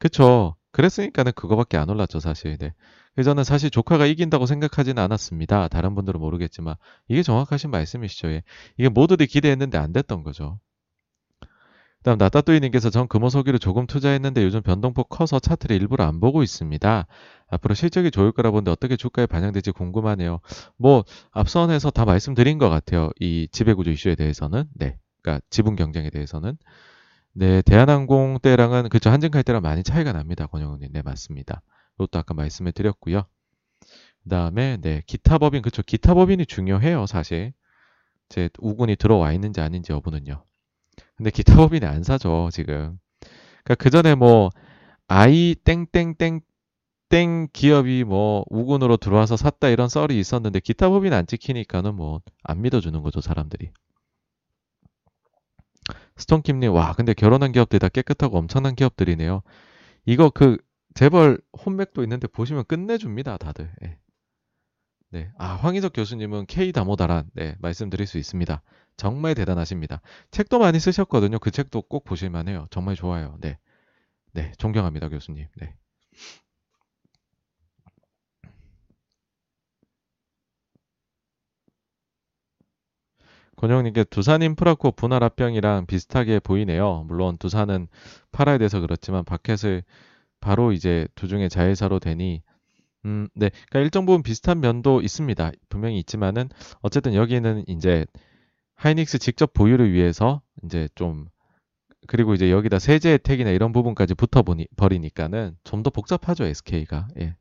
그쵸. 0.00 0.56
그랬으니까는 0.72 1.32
그거밖에 1.32 1.76
안 1.76 1.88
올랐죠, 1.90 2.20
사실. 2.20 2.56
네. 2.58 2.72
그래서 3.14 3.30
저는 3.30 3.44
사실 3.44 3.70
조카가 3.70 4.06
이긴다고 4.06 4.46
생각하지는 4.46 5.02
않았습니다. 5.02 5.68
다른 5.68 5.94
분들은 5.94 6.18
모르겠지만 6.18 6.76
이게 7.08 7.22
정확하신 7.22 7.70
말씀이시죠. 7.70 8.28
예. 8.30 8.42
이게 8.78 8.88
모두들이 8.88 9.26
기대했는데 9.26 9.78
안 9.78 9.92
됐던 9.92 10.22
거죠. 10.22 10.58
그다음 11.98 12.16
나따뚜이님께서 12.16 12.88
전 12.88 13.08
금호석유를 13.08 13.58
조금 13.58 13.86
투자했는데 13.86 14.42
요즘 14.42 14.62
변동폭 14.62 15.10
커서 15.10 15.38
차트를 15.38 15.76
일부러 15.76 16.04
안 16.04 16.18
보고 16.18 16.42
있습니다. 16.42 17.06
앞으로 17.50 17.74
실적이 17.74 18.10
좋을 18.10 18.32
거라 18.32 18.50
보는데 18.52 18.70
어떻게 18.70 18.96
주가에 18.96 19.26
반영될지 19.26 19.72
궁금하네요. 19.72 20.40
뭐 20.78 21.04
앞선에서 21.32 21.90
다 21.90 22.06
말씀드린 22.06 22.56
것 22.56 22.70
같아요. 22.70 23.10
이 23.20 23.48
지배구조 23.52 23.90
이슈에 23.90 24.14
대해서는 24.14 24.64
네, 24.72 24.98
그러니까 25.20 25.44
지분 25.50 25.76
경쟁에 25.76 26.08
대해서는 26.08 26.56
네, 27.32 27.62
대한항공 27.62 28.38
때랑은 28.42 28.88
그쵸 28.88 29.10
한진칼 29.10 29.42
때랑 29.42 29.62
많이 29.62 29.82
차이가 29.82 30.12
납니다. 30.12 30.46
권영훈님, 30.46 30.92
네 30.92 31.02
맞습니다. 31.02 31.62
이것도 31.96 32.18
아까 32.18 32.34
말씀을 32.34 32.72
드렸고요. 32.72 33.24
그다음에 34.24 34.78
네 34.80 35.02
기타 35.06 35.38
법인 35.38 35.62
그쵸 35.62 35.82
기타 35.82 36.14
법인이 36.14 36.44
중요해요 36.46 37.06
사실 37.06 37.52
제 38.28 38.50
우군이 38.60 38.96
들어와 38.96 39.32
있는지 39.32 39.60
아닌지 39.60 39.92
여부는요. 39.92 40.44
근데 41.16 41.30
기타 41.30 41.56
법인이 41.56 41.86
안 41.86 42.02
사죠, 42.04 42.50
지금. 42.52 42.98
그러니까 43.64 43.76
그 43.78 43.90
전에 43.90 44.14
뭐, 44.16 44.50
아이 45.08 45.54
땡땡땡 45.64 46.40
땡 47.10 47.48
기업이 47.52 48.04
뭐 48.04 48.44
우군으로 48.50 48.96
들어와서 48.98 49.36
샀다 49.36 49.68
이런 49.68 49.88
썰이 49.88 50.18
있었는데 50.18 50.60
기타 50.60 50.88
법인 50.90 51.12
안 51.14 51.26
찍히니까는 51.26 51.94
뭐 51.96 52.20
안 52.44 52.62
믿어주는 52.62 53.02
거죠 53.02 53.20
사람들이. 53.20 53.70
스톤킴님 56.20 56.72
와 56.72 56.92
근데 56.94 57.14
결혼한 57.14 57.52
기업들이 57.52 57.78
다 57.78 57.88
깨끗하고 57.88 58.38
엄청난 58.38 58.74
기업들이네요. 58.74 59.42
이거 60.06 60.30
그 60.30 60.56
재벌 60.94 61.40
혼맥도 61.64 62.02
있는데 62.02 62.26
보시면 62.28 62.64
끝내줍니다 62.66 63.36
다들. 63.36 63.70
예. 63.84 63.98
네. 65.10 65.30
아 65.38 65.54
황희석 65.54 65.92
교수님은 65.92 66.46
K 66.46 66.72
다모다란 66.72 67.30
네 67.34 67.56
말씀드릴 67.60 68.06
수 68.06 68.18
있습니다. 68.18 68.62
정말 68.96 69.34
대단하십니다. 69.34 70.00
책도 70.30 70.58
많이 70.58 70.78
쓰셨거든요. 70.78 71.38
그 71.38 71.50
책도 71.50 71.82
꼭 71.82 72.04
보실만 72.04 72.48
해요. 72.48 72.66
정말 72.70 72.94
좋아요. 72.94 73.36
네. 73.40 73.58
네, 74.32 74.52
존경합니다, 74.58 75.08
교수님. 75.08 75.46
네. 75.56 75.74
권영님께 83.60 84.04
두산 84.04 84.40
인프라코 84.40 84.90
분할 84.90 85.22
합병이랑 85.22 85.84
비슷하게 85.84 86.40
보이네요. 86.40 87.04
물론 87.06 87.36
두산은 87.36 87.88
팔아야 88.32 88.56
돼서 88.56 88.80
그렇지만 88.80 89.22
바켓을 89.22 89.82
바로 90.40 90.72
이제 90.72 91.06
두중에 91.14 91.50
자회사로 91.50 91.98
되니 91.98 92.42
음, 93.04 93.28
네. 93.34 93.50
그러니까 93.68 93.80
일정 93.80 94.06
부분 94.06 94.22
비슷한 94.22 94.60
면도 94.60 95.02
있습니다. 95.02 95.52
분명히 95.68 95.98
있지만은 95.98 96.48
어쨌든 96.80 97.12
여기는 97.12 97.64
이제 97.66 98.06
하이닉스 98.76 99.18
직접 99.18 99.52
보유를 99.52 99.92
위해서 99.92 100.40
이제 100.64 100.88
좀 100.94 101.26
그리고 102.06 102.32
이제 102.32 102.50
여기다 102.50 102.78
세제 102.78 103.12
혜택이나 103.12 103.50
이런 103.50 103.72
부분까지 103.72 104.14
붙어 104.14 104.42
버리니까는 104.76 105.56
좀 105.64 105.82
더 105.82 105.90
복잡하죠 105.90 106.44
SK가. 106.44 107.08
예. 107.20 107.36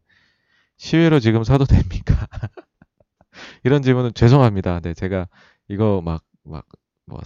시외로 0.75 1.21
지금 1.21 1.45
사도 1.45 1.63
됩니까? 1.63 2.27
이런 3.63 3.81
질문은 3.81 4.13
죄송합니다. 4.15 4.81
네, 4.81 4.93
제가 4.93 5.29
이거 5.69 6.01
막 6.01 6.23
막 6.45 6.65
뭐 7.05 7.21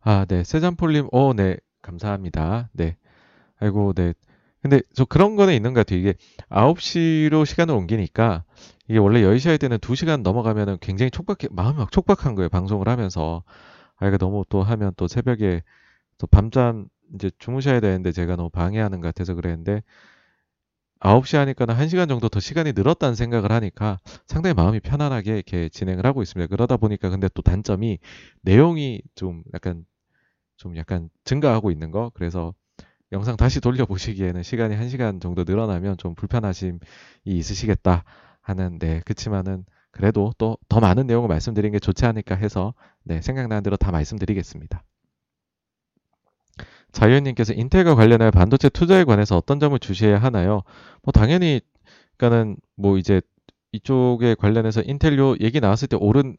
아, 0.00 0.24
네. 0.26 0.44
세잔폴님, 0.44 1.08
오, 1.12 1.32
네. 1.34 1.56
감사합니다. 1.82 2.70
네. 2.72 2.96
아이고, 3.60 3.94
네. 3.94 4.14
근데 4.62 4.82
저 4.94 5.04
그런 5.04 5.36
거는 5.36 5.54
있는 5.54 5.74
것 5.74 5.82
같아요. 5.82 6.00
이게 6.00 6.14
9시로 6.50 7.44
시간을 7.44 7.74
옮기니까 7.74 8.44
이게 8.88 8.98
원래 8.98 9.22
10시 9.22 9.48
할 9.48 9.58
때는 9.58 9.78
2시간 9.80 10.22
넘어가면은 10.22 10.78
굉장히 10.80 11.10
촉박해, 11.10 11.48
마음이 11.52 11.78
막 11.78 11.92
촉박한 11.92 12.34
거예요. 12.36 12.48
방송을 12.50 12.88
하면서. 12.88 13.44
아, 13.98 14.08
이거 14.08 14.18
너무 14.18 14.44
또 14.50 14.62
하면 14.62 14.92
또 14.96 15.08
새벽에 15.08 15.62
또 16.18 16.26
밤잠 16.28 16.88
이제 17.14 17.30
주무셔야 17.38 17.80
되는데 17.80 18.12
제가 18.12 18.36
너무 18.36 18.50
방해하는 18.50 19.00
것 19.00 19.08
같아서 19.08 19.34
그랬는데 19.34 19.82
9시 21.00 21.36
하니까 21.36 21.66
는 21.66 21.74
1시간 21.76 22.08
정도 22.08 22.28
더 22.28 22.40
시간이 22.40 22.72
늘었다는 22.74 23.14
생각을 23.14 23.52
하니까 23.52 23.98
상당히 24.26 24.54
마음이 24.54 24.80
편안하게 24.80 25.34
이렇게 25.34 25.68
진행을 25.68 26.06
하고 26.06 26.22
있습니다. 26.22 26.48
그러다 26.48 26.76
보니까 26.76 27.08
근데 27.10 27.28
또 27.34 27.42
단점이 27.42 27.98
내용이 28.42 29.02
좀 29.14 29.42
약간 29.54 29.84
좀 30.56 30.76
약간 30.76 31.08
증가하고 31.24 31.70
있는 31.70 31.90
거. 31.90 32.10
그래서 32.14 32.54
영상 33.12 33.36
다시 33.36 33.60
돌려보시기에는 33.60 34.42
시간이 34.42 34.76
1시간 34.76 35.20
정도 35.20 35.44
늘어나면 35.44 35.96
좀 35.98 36.14
불편하심이 36.14 36.78
있으시겠다 37.24 38.04
하는, 38.42 38.78
네, 38.78 39.02
그치만은 39.06 39.64
그래도 39.90 40.32
또 40.38 40.58
더 40.68 40.80
많은 40.80 41.06
내용을 41.06 41.28
말씀드린 41.28 41.72
게 41.72 41.78
좋지 41.78 42.06
않을까 42.06 42.34
해서, 42.36 42.74
네, 43.04 43.20
생각나는 43.22 43.62
대로 43.62 43.76
다 43.76 43.90
말씀드리겠습니다. 43.92 44.82
자유님께서 46.92 47.52
인텔과 47.52 47.94
관련해 47.94 48.30
반도체 48.30 48.68
투자에 48.68 49.04
관해서 49.04 49.36
어떤 49.36 49.60
점을 49.60 49.78
주시해야 49.78 50.18
하나요? 50.18 50.62
뭐 51.02 51.12
당연히 51.12 51.60
그러니까는 52.16 52.56
뭐 52.76 52.98
이제 52.98 53.20
이쪽에 53.72 54.34
관련해서 54.34 54.82
인텔요 54.82 55.36
얘기 55.40 55.60
나왔을 55.60 55.88
때 55.88 55.96
오른 55.98 56.36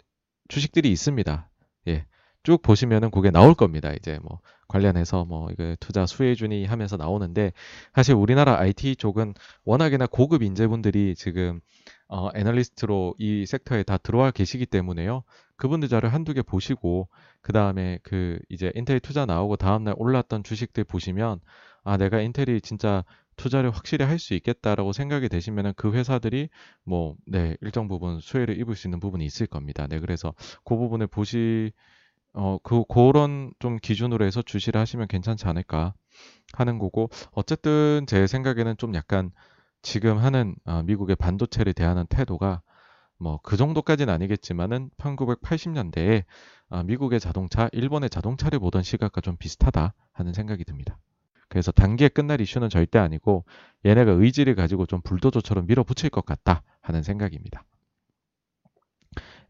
주식들이 0.47 0.91
있습니다. 0.91 1.49
예. 1.87 2.05
쭉 2.43 2.61
보시면은 2.61 3.11
그게 3.11 3.31
나올 3.31 3.53
겁니다. 3.53 3.91
이제 3.93 4.17
뭐 4.23 4.39
관련해서 4.67 5.25
뭐 5.25 5.49
이거 5.51 5.75
투자 5.79 6.05
수혜준이 6.05 6.65
하면서 6.65 6.95
나오는데 6.95 7.51
사실 7.93 8.15
우리나라 8.15 8.57
IT 8.59 8.95
쪽은 8.95 9.33
워낙에나 9.65 10.07
고급 10.07 10.41
인재분들이 10.41 11.15
지금 11.15 11.59
어 12.07 12.29
애널리스트로 12.35 13.15
이 13.19 13.45
섹터에 13.45 13.83
다 13.83 13.97
들어와 13.97 14.31
계시기 14.31 14.65
때문에요. 14.65 15.23
그분들 15.59 15.89
자료 15.89 16.09
한두 16.09 16.33
개 16.33 16.41
보시고 16.41 17.09
그 17.41 17.53
다음에 17.53 17.99
그 18.03 18.39
이제 18.49 18.71
인텔 18.75 18.99
투자 18.99 19.25
나오고 19.25 19.57
다음 19.57 19.83
날 19.83 19.93
올랐던 19.97 20.43
주식들 20.43 20.83
보시면 20.85 21.39
아 21.83 21.97
내가 21.97 22.21
인텔이 22.21 22.61
진짜 22.61 23.03
투자를 23.35 23.71
확실히 23.71 24.05
할 24.05 24.19
수 24.19 24.33
있겠다라고 24.33 24.91
생각이 24.93 25.29
되시면은 25.29 25.73
그 25.77 25.93
회사들이 25.93 26.49
뭐 26.85 27.15
네 27.27 27.55
일정 27.61 27.87
부분 27.87 28.19
수혜를 28.19 28.59
입을 28.59 28.75
수 28.75 28.87
있는 28.87 28.99
부분이 28.99 29.25
있을 29.25 29.47
겁니다. 29.47 29.87
네 29.87 29.99
그래서 29.99 30.33
그 30.65 30.75
부분을 30.77 31.07
보시 31.07 31.71
어, 32.33 32.57
그, 32.63 32.83
그런 32.85 33.51
좀 33.59 33.77
기준으로 33.77 34.25
해서 34.25 34.41
주시를 34.41 34.79
하시면 34.79 35.07
괜찮지 35.07 35.47
않을까 35.47 35.93
하는 36.53 36.79
거고, 36.79 37.09
어쨌든 37.31 38.05
제 38.07 38.27
생각에는 38.27 38.77
좀 38.77 38.95
약간 38.95 39.31
지금 39.81 40.17
하는 40.17 40.55
어, 40.65 40.83
미국의 40.83 41.15
반도체를 41.15 41.73
대하는 41.73 42.05
태도가 42.07 42.61
뭐 43.19 43.39
그 43.43 43.57
정도까지는 43.57 44.13
아니겠지만은 44.13 44.89
1980년대에 44.97 46.23
아, 46.69 46.83
미국의 46.83 47.19
자동차, 47.19 47.69
일본의 47.71 48.09
자동차를 48.09 48.59
보던 48.59 48.83
시각과 48.83 49.21
좀 49.21 49.37
비슷하다 49.37 49.93
하는 50.13 50.33
생각이 50.33 50.63
듭니다. 50.65 50.97
그래서 51.49 51.71
단기에 51.71 52.09
끝날 52.09 52.41
이슈는 52.41 52.69
절대 52.69 52.99
아니고 52.99 53.43
얘네가 53.85 54.11
의지를 54.11 54.53
가지고 54.55 54.85
좀 54.85 55.01
불도저처럼 55.01 55.65
밀어붙일 55.65 56.11
것 56.11 56.25
같다 56.25 56.61
하는 56.81 57.01
생각입니다. 57.01 57.65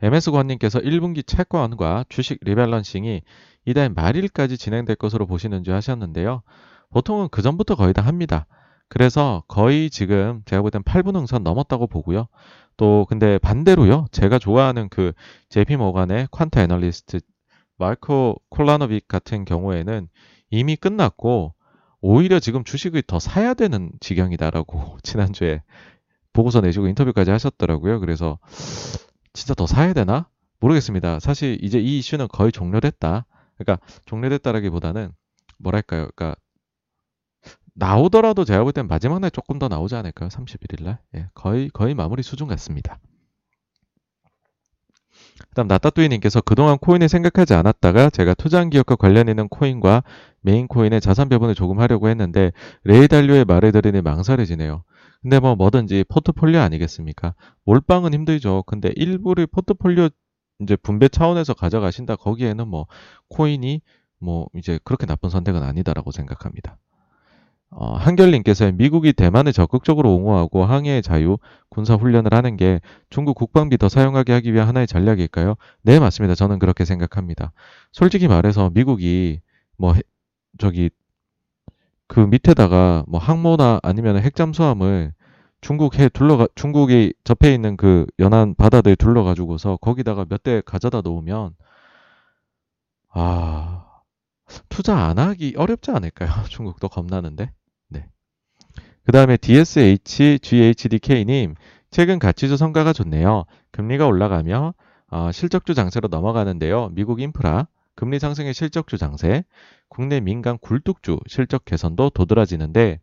MS권님께서 0.01 0.79
1분기 0.79 1.27
채권과 1.27 2.05
주식 2.07 2.39
리밸런싱이 2.41 3.21
이달 3.65 3.89
말일까지 3.89 4.57
진행될 4.57 4.95
것으로 4.95 5.27
보시는 5.27 5.65
줄 5.65 5.73
하셨는데요. 5.73 6.41
보통은 6.91 7.27
그 7.29 7.41
전부터 7.41 7.75
거의 7.75 7.93
다 7.93 8.01
합니다. 8.01 8.47
그래서 8.87 9.43
거의 9.47 9.89
지금 9.89 10.41
제가 10.45 10.61
볼 10.61 10.71
땐 10.71 10.81
8분 10.83 11.17
응선 11.17 11.43
넘었다고 11.43 11.87
보고요. 11.87 12.27
또 12.79 13.05
근데 13.09 13.37
반대로요. 13.39 14.05
제가 14.13 14.39
좋아하는 14.39 14.87
그 14.87 15.11
JP 15.49 15.75
모간의 15.75 16.27
퀀트 16.27 16.59
애널리스트 16.59 17.19
마르코 17.77 18.37
콜라노빅 18.49 19.05
같은 19.09 19.43
경우에는 19.43 20.07
이미 20.49 20.77
끝났고 20.77 21.53
오히려 21.99 22.39
지금 22.39 22.63
주식을 22.63 23.01
더 23.01 23.19
사야 23.19 23.53
되는 23.53 23.91
지경이다라고 23.99 24.97
지난주에 25.03 25.61
보고서 26.31 26.61
내시고 26.61 26.87
인터뷰까지 26.87 27.31
하셨더라고요. 27.31 27.99
그래서 27.99 28.39
진짜 29.33 29.53
더 29.55 29.67
사야 29.67 29.91
되나? 29.91 30.29
모르겠습니다. 30.61 31.19
사실 31.19 31.57
이제 31.61 31.79
이 31.79 31.97
이슈는 31.97 32.29
거의 32.29 32.53
종료됐다. 32.53 33.25
그러니까 33.57 33.85
종료됐다라기보다는 34.05 35.11
뭐랄까요? 35.57 36.07
그러니까 36.15 36.39
나오더라도 37.79 38.45
제가 38.45 38.63
볼 38.63 38.71
땐 38.73 38.87
마지막 38.87 39.19
날 39.19 39.31
조금 39.31 39.57
더 39.59 39.67
나오지 39.67 39.95
않을까요? 39.95 40.29
31일 40.29 40.83
날. 40.83 40.99
예, 41.15 41.27
거의 41.33 41.69
거의 41.69 41.95
마무리 41.95 42.23
수준 42.23 42.47
같습니다. 42.47 42.99
그다음 45.49 45.67
나따뚜이님께서 45.67 46.41
그동안 46.41 46.77
코인을 46.77 47.09
생각하지 47.09 47.53
않았다가 47.53 48.09
제가 48.09 48.33
투자한 48.33 48.69
기업과 48.69 48.95
관련 48.97 49.29
있는 49.29 49.47
코인과 49.47 50.03
메인 50.41 50.67
코인에 50.67 51.01
자산 51.01 51.29
배분을 51.29 51.55
조금 51.55 51.79
하려고 51.79 52.09
했는데 52.09 52.51
레이 52.83 53.00
달리오의 53.00 53.45
말을 53.45 53.71
들으니 53.71 54.01
망설여지네요. 54.01 54.83
근데 55.21 55.39
뭐 55.39 55.55
뭐든지 55.55 56.05
포트폴리오 56.09 56.59
아니겠습니까? 56.61 57.35
몰빵은 57.65 58.13
힘들죠. 58.13 58.63
근데 58.67 58.91
일부를 58.95 59.47
포트폴리오 59.47 60.09
이제 60.61 60.75
분배 60.75 61.07
차원에서 61.09 61.53
가져가신다. 61.53 62.17
거기에는 62.17 62.67
뭐 62.67 62.85
코인이 63.29 63.81
뭐 64.19 64.47
이제 64.55 64.79
그렇게 64.83 65.05
나쁜 65.05 65.29
선택은 65.29 65.63
아니다라고 65.63 66.11
생각합니다. 66.11 66.77
어, 67.71 67.95
한결님께서 67.95 68.71
미국이 68.71 69.13
대만을 69.13 69.53
적극적으로 69.53 70.15
옹호하고 70.15 70.65
항해의 70.65 71.01
자유, 71.03 71.37
군사 71.69 71.93
훈련을 71.95 72.33
하는 72.33 72.57
게 72.57 72.79
중국 73.11 73.35
국방비 73.35 73.77
더 73.77 73.89
사용하게 73.89 74.33
하기 74.33 74.53
위한 74.53 74.67
하나의 74.67 74.87
전략일까요? 74.87 75.55
네, 75.83 75.99
맞습니다. 75.99 76.33
저는 76.35 76.57
그렇게 76.59 76.83
생각합니다. 76.83 77.51
솔직히 77.91 78.27
말해서 78.27 78.71
미국이 78.73 79.41
뭐 79.77 79.93
저기 80.59 80.89
그 82.07 82.19
밑에다가 82.19 83.03
뭐 83.07 83.19
항모나 83.19 83.79
아니면 83.83 84.17
핵잠수함을 84.19 85.13
중국 85.61 85.99
해 85.99 86.09
둘러가 86.09 86.47
중국이 86.55 87.13
접해 87.23 87.53
있는 87.53 87.77
그 87.77 88.05
연안 88.19 88.55
바다들 88.55 88.95
둘러가지고서 88.95 89.77
거기다가 89.77 90.25
몇 90.29 90.39
대 90.43 90.61
가져다 90.65 91.01
놓으면 91.01 91.53
아 93.09 93.85
투자 94.69 94.97
안 95.07 95.19
하기 95.19 95.55
어렵지 95.57 95.91
않을까요? 95.91 96.29
중국도 96.49 96.89
겁나는데. 96.89 97.53
네. 99.09 99.11
그 99.11 99.11
다음에 99.11 99.37
DSH 99.37 100.37
GHDK님 100.39 101.55
최근 101.89 102.19
가치주 102.19 102.57
성과가 102.57 102.93
좋네요. 102.93 103.45
금리가 103.71 104.05
올라가며 104.05 104.75
어, 105.07 105.31
실적주 105.31 105.73
장세로 105.73 106.09
넘어가는데요. 106.09 106.89
미국 106.93 107.19
인프라 107.19 107.67
금리 107.95 108.19
상승의 108.19 108.53
실적주 108.53 108.99
장세, 108.99 109.45
국내 109.87 110.19
민간 110.19 110.59
굴뚝주 110.59 111.21
실적 111.25 111.65
개선도 111.65 112.11
도드라지는데 112.11 112.99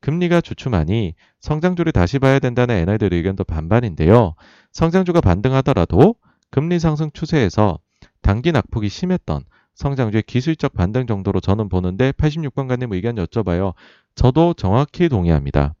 금리가 0.00 0.42
주춤하니 0.42 1.14
성장주를 1.40 1.90
다시 1.92 2.18
봐야 2.18 2.38
된다는 2.38 2.74
애널들 2.74 3.14
의견도 3.14 3.44
반반인데요. 3.44 4.34
성장주가 4.72 5.22
반등하더라도 5.22 6.16
금리 6.50 6.78
상승 6.78 7.10
추세에서 7.14 7.78
단기 8.20 8.52
낙폭이 8.52 8.90
심했던 8.90 9.42
성장주의 9.76 10.22
기술적 10.24 10.74
반등 10.74 11.06
정도로 11.06 11.40
저는 11.40 11.68
보는데 11.68 12.12
86번가님 12.12 12.92
의견 12.94 13.16
여쭤봐요. 13.16 13.74
저도 14.16 14.54
정확히 14.54 15.08
동의합니다. 15.08 15.74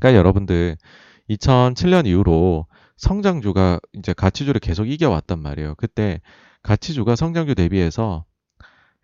그러니까 0.00 0.18
여러분들 0.18 0.76
2007년 1.30 2.06
이후로 2.06 2.66
성장주가 2.96 3.80
이제 3.94 4.12
가치주를 4.12 4.60
계속 4.60 4.86
이겨왔단 4.88 5.38
말이에요. 5.40 5.74
그때 5.76 6.20
가치주가 6.62 7.16
성장주 7.16 7.54
대비해서 7.54 8.24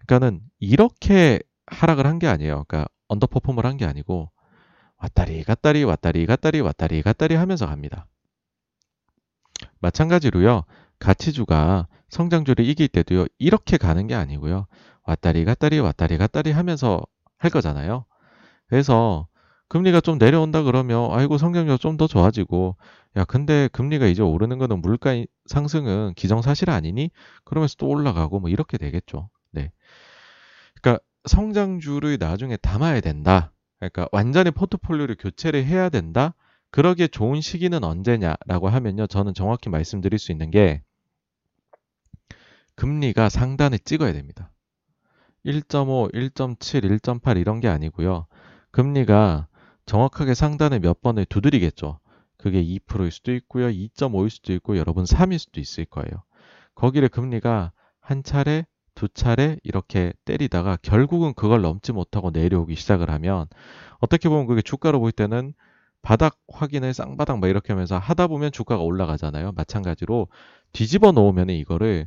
그러니까는 0.07 0.41
이렇게 0.61 1.41
하락을 1.67 2.07
한 2.07 2.19
게 2.19 2.27
아니에요. 2.29 2.65
그러니까 2.69 2.87
언더퍼폼을 3.09 3.67
한 3.67 3.77
게 3.79 3.85
아니고 3.87 4.31
왔다리 4.99 5.45
갔다리 5.45 5.85
왔다리 5.85 6.27
갔다리 6.27 6.61
왔다리 6.61 7.03
갔다리 7.03 7.35
하면서 7.37 7.67
갑니다. 7.67 8.07
마찬가지로요. 9.81 10.65
가치주가 10.99 11.89
성장주를 12.11 12.65
이길 12.65 12.89
때도요. 12.89 13.27
이렇게 13.39 13.77
가는 13.77 14.07
게 14.07 14.15
아니고요. 14.15 14.67
왔다리 15.05 15.45
갔다리 15.45 15.79
왔다리 15.79 16.19
갔다리 16.19 16.51
하면서 16.53 17.03
할 17.39 17.51
거잖아요. 17.51 18.05
그래서 18.69 19.29
금리가 19.69 20.01
좀 20.01 20.19
내려온다 20.19 20.63
그러면 20.63 21.11
아이고 21.13 21.39
성장률 21.39 21.79
좀 21.79 21.97
더 21.97 22.07
좋아지고 22.07 22.77
야 23.17 23.25
근데 23.25 23.69
금리가 23.73 24.07
이제 24.07 24.23
오르는 24.23 24.59
거는 24.59 24.81
물가 24.81 25.13
상승은 25.47 26.15
기정사실 26.15 26.71
아니니 26.71 27.11
그러면서 27.45 27.75
또 27.79 27.89
올라가고 27.89 28.41
뭐 28.41 28.51
이렇게 28.51 28.79
되겠죠. 28.79 29.31
네. 29.53 29.73
그러니까 30.81 31.03
성장주를 31.25 32.19
나중에 32.21 32.57
담아야 32.57 33.01
된다. 33.01 33.53
그러니까 33.79 34.09
완전히 34.13 34.51
포트폴리오를 34.51 35.17
교체를 35.19 35.65
해야 35.65 35.89
된다. 35.89 36.35
그러기에 36.71 37.09
좋은 37.09 37.41
시기는 37.41 37.83
언제냐라고 37.83 38.69
하면요. 38.69 39.07
저는 39.07 39.35
정확히 39.35 39.71
말씀드릴 39.71 40.19
수 40.19 40.33
있는 40.33 40.51
게 40.51 40.83
금리가 42.77 43.29
상단에 43.29 43.79
찍어야 43.79 44.13
됩니다. 44.13 44.53
1.5, 45.45 46.13
1.7, 46.13 47.01
1.8 47.01 47.39
이런 47.39 47.61
게 47.61 47.69
아니고요. 47.69 48.27
금리가 48.71 49.49
정확하게 49.87 50.35
상단에 50.35 50.81
몇 50.81 51.01
번을 51.01 51.25
두드리겠죠. 51.25 52.01
그게 52.37 52.63
2%일 52.63 53.11
수도 53.11 53.33
있고요. 53.35 53.69
2.5일 53.69 54.29
수도 54.29 54.53
있고 54.53 54.77
여러분 54.77 55.05
3일 55.05 55.39
수도 55.39 55.61
있을 55.61 55.85
거예요. 55.85 56.23
거기를 56.75 57.09
금리가 57.09 57.73
한 58.01 58.23
차례, 58.23 58.67
두 58.95 59.09
차례 59.09 59.59
이렇게 59.63 60.13
때리다가 60.25 60.77
결국은 60.83 61.35
그걸 61.35 61.63
넘지 61.63 61.93
못하고 61.93 62.31
내려오기 62.31 62.75
시작을 62.75 63.11
하면 63.11 63.47
어떻게 64.01 64.29
보면 64.29 64.47
그게 64.47 64.63
주가로 64.63 65.01
볼 65.01 65.13
때는 65.13 65.55
바닥 66.03 66.39
확인을 66.49 66.95
쌍바닥 66.95 67.41
막 67.41 67.49
이렇게 67.49 67.73
하면서 67.73 67.99
하다 67.99 68.29
보면 68.29 68.53
주가가 68.53 68.83
올라가잖아요. 68.83 69.53
마찬가지로 69.53 70.29
뒤집어 70.73 71.13
놓으면 71.13 71.51
이거를 71.51 72.07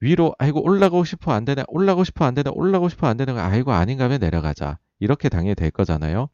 위로 0.00 0.34
아이고 0.38 0.64
올라가고 0.64 1.04
싶어 1.04 1.32
안 1.32 1.44
되네 1.44 1.64
올라가고 1.68 2.04
싶어 2.04 2.24
안 2.24 2.34
되네 2.34 2.50
올라가고 2.52 2.88
싶어 2.88 3.06
안 3.06 3.16
되네 3.16 3.32
아이고 3.32 3.72
아닌가 3.72 4.04
하면 4.04 4.20
내려가자 4.20 4.78
이렇게 4.98 5.28
당연히 5.28 5.54
될 5.54 5.70
거잖아요. 5.70 6.28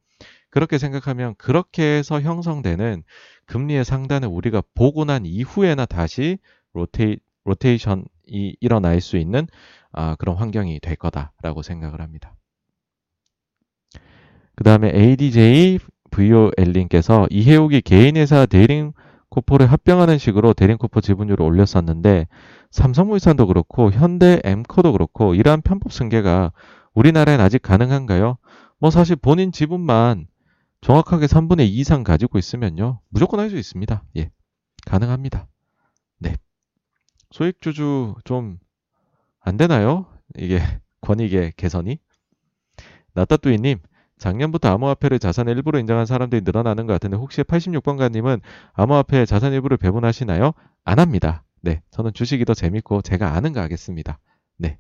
그렇게 0.51 0.79
생각하면 0.79 1.35
그렇게 1.37 1.83
해서 1.83 2.21
형성되는 2.21 3.03
금리의 3.47 3.85
상단을 3.85 4.29
우리가 4.29 4.63
보고 4.75 5.05
난 5.05 5.27
이후에나 5.27 5.87
다시 5.87 6.39
로테이, 6.73 7.19
로테이션이 7.45 8.57
일어날 8.61 9.01
수 9.01 9.17
있는 9.17 9.47
아, 9.93 10.15
그런 10.17 10.37
환경이 10.37 10.81
될 10.81 10.97
거다라고 10.97 11.63
생각을 11.63 12.01
합니다. 12.01 12.35
그 14.55 14.65
다음에 14.65 14.91
ADJ 14.95 15.79
VOL님께서 16.11 17.27
이해욱이 17.31 17.83
개인회사 17.83 18.47
대림 18.47 18.93
코포를 19.31 19.67
합병하는 19.71 20.19
식으로 20.19 20.53
대림코포 20.53 21.01
지분율을 21.01 21.45
올렸었는데 21.45 22.29
삼성물산도 22.71 23.47
그렇고 23.47 23.91
현대 23.91 24.41
엠코도 24.45 24.93
그렇고 24.93 25.35
이러한 25.35 25.63
편법 25.63 25.93
승계가 25.93 26.53
우리나라엔 26.95 27.41
아직 27.41 27.63
가능한가요? 27.63 28.39
뭐 28.79 28.91
사실 28.91 29.17
본인 29.17 29.53
지분만 29.53 30.27
정확하게 30.81 31.27
3분의 31.27 31.61
2 31.61 31.67
이상 31.69 32.05
가지고 32.05 32.39
있으면요. 32.39 33.01
무조건 33.09 33.41
할 33.41 33.51
수 33.51 33.57
있습니다. 33.57 34.05
예. 34.17 34.31
가능합니다. 34.87 35.49
네. 36.21 36.37
소액주주 37.33 38.15
좀 38.25 38.59
안 39.47 39.57
되나요? 39.57 40.07
이게 40.37 40.59
권익의 41.03 41.53
개선이? 41.57 42.01
나따뚜이님, 43.15 43.79
작년부터 44.19 44.73
암호화폐를 44.73 45.19
자산의 45.19 45.55
일부로 45.55 45.79
인정한 45.79 46.07
사람들이 46.07 46.43
늘어나는 46.45 46.87
것 46.87 46.95
같은데 46.95 47.17
혹시 47.17 47.43
86번가님은 47.43 48.41
암호화폐 48.73 49.27
자산 49.27 49.53
일부를 49.53 49.77
배분하시나요? 49.77 50.53
안 50.85 50.99
합니다. 50.99 51.43
네. 51.61 51.83
저는 51.91 52.13
주식이 52.15 52.45
더 52.45 52.55
재밌고 52.55 53.03
제가 53.03 53.35
아는 53.35 53.53
거 53.53 53.61
하겠습니다. 53.61 54.19
네. 54.57 54.79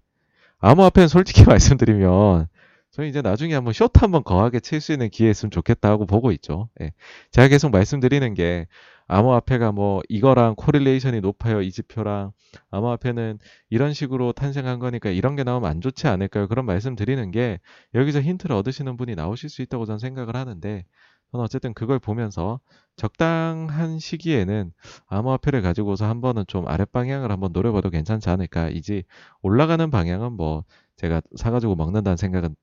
암호화폐는 0.61 1.09
솔직히 1.09 1.45
말씀드리면 1.47 2.49
저는 2.93 3.11
이제 3.11 3.21
나중에 3.21 3.55
한번 3.55 3.75
short 3.75 3.99
한번 4.01 4.25
거하게 4.25 4.61
칠 4.61 4.81
수 4.81 4.93
있는 4.93 5.11
기회였으면 5.11 5.51
좋겠다 5.51 5.91
하고 5.91 6.07
보고 6.07 6.33
있죠. 6.33 6.71
예. 6.81 6.93
제가 7.31 7.49
계속 7.49 7.71
말씀드리는 7.71 8.33
게 8.35 8.67
암호화폐가 9.09 9.73
뭐 9.73 10.03
이거랑 10.09 10.55
correlation이 10.57 11.21
높아요. 11.21 11.63
이 11.63 11.71
지표랑 11.71 12.33
암호화폐는 12.71 13.39
이런 13.71 13.93
식으로 13.93 14.33
탄생한 14.33 14.79
거니까 14.79 15.11
이런 15.11 15.37
게 15.37 15.45
나오면 15.45 15.71
안 15.71 15.81
좋지 15.81 16.07
않을까요? 16.09 16.49
그런 16.49 16.67
말씀 16.67 16.97
드리는 16.97 17.31
게 17.31 17.61
여기서 17.95 18.21
힌트를 18.21 18.55
얻으시는 18.57 18.97
분이 18.97 19.15
나오실 19.15 19.49
수 19.51 19.63
있다고 19.63 19.87
저는 19.87 19.99
생각을 19.99 20.37
하는데 20.37 20.85
저는 21.33 21.45
어쨌든 21.45 21.75
그걸 21.75 21.99
보면서 21.99 22.61
적당한 22.97 23.99
시기에는 23.99 24.73
암호화폐를 25.07 25.63
가지고서 25.63 26.07
한 26.07 26.21
번은 26.21 26.45
좀 26.47 26.67
아랫방향을 26.69 27.31
한번 27.31 27.53
노려봐도 27.53 27.91
괜찮지 27.91 28.29
않을까. 28.31 28.71
이제 28.71 29.03
올라가는 29.43 29.89
방향은 29.91 30.33
뭐 30.33 30.65
제가 30.97 31.21
사가지고 31.37 31.77
먹는다는 31.77 32.17
생각은 32.17 32.55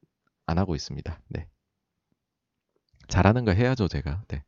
안 0.46 0.58
하고 0.58 0.76
있습니다. 0.76 1.20
네. 1.30 1.48
잘하는 3.08 3.46
거 3.46 3.52
해야죠, 3.52 3.88
제가. 3.88 4.24
네. 4.28 4.44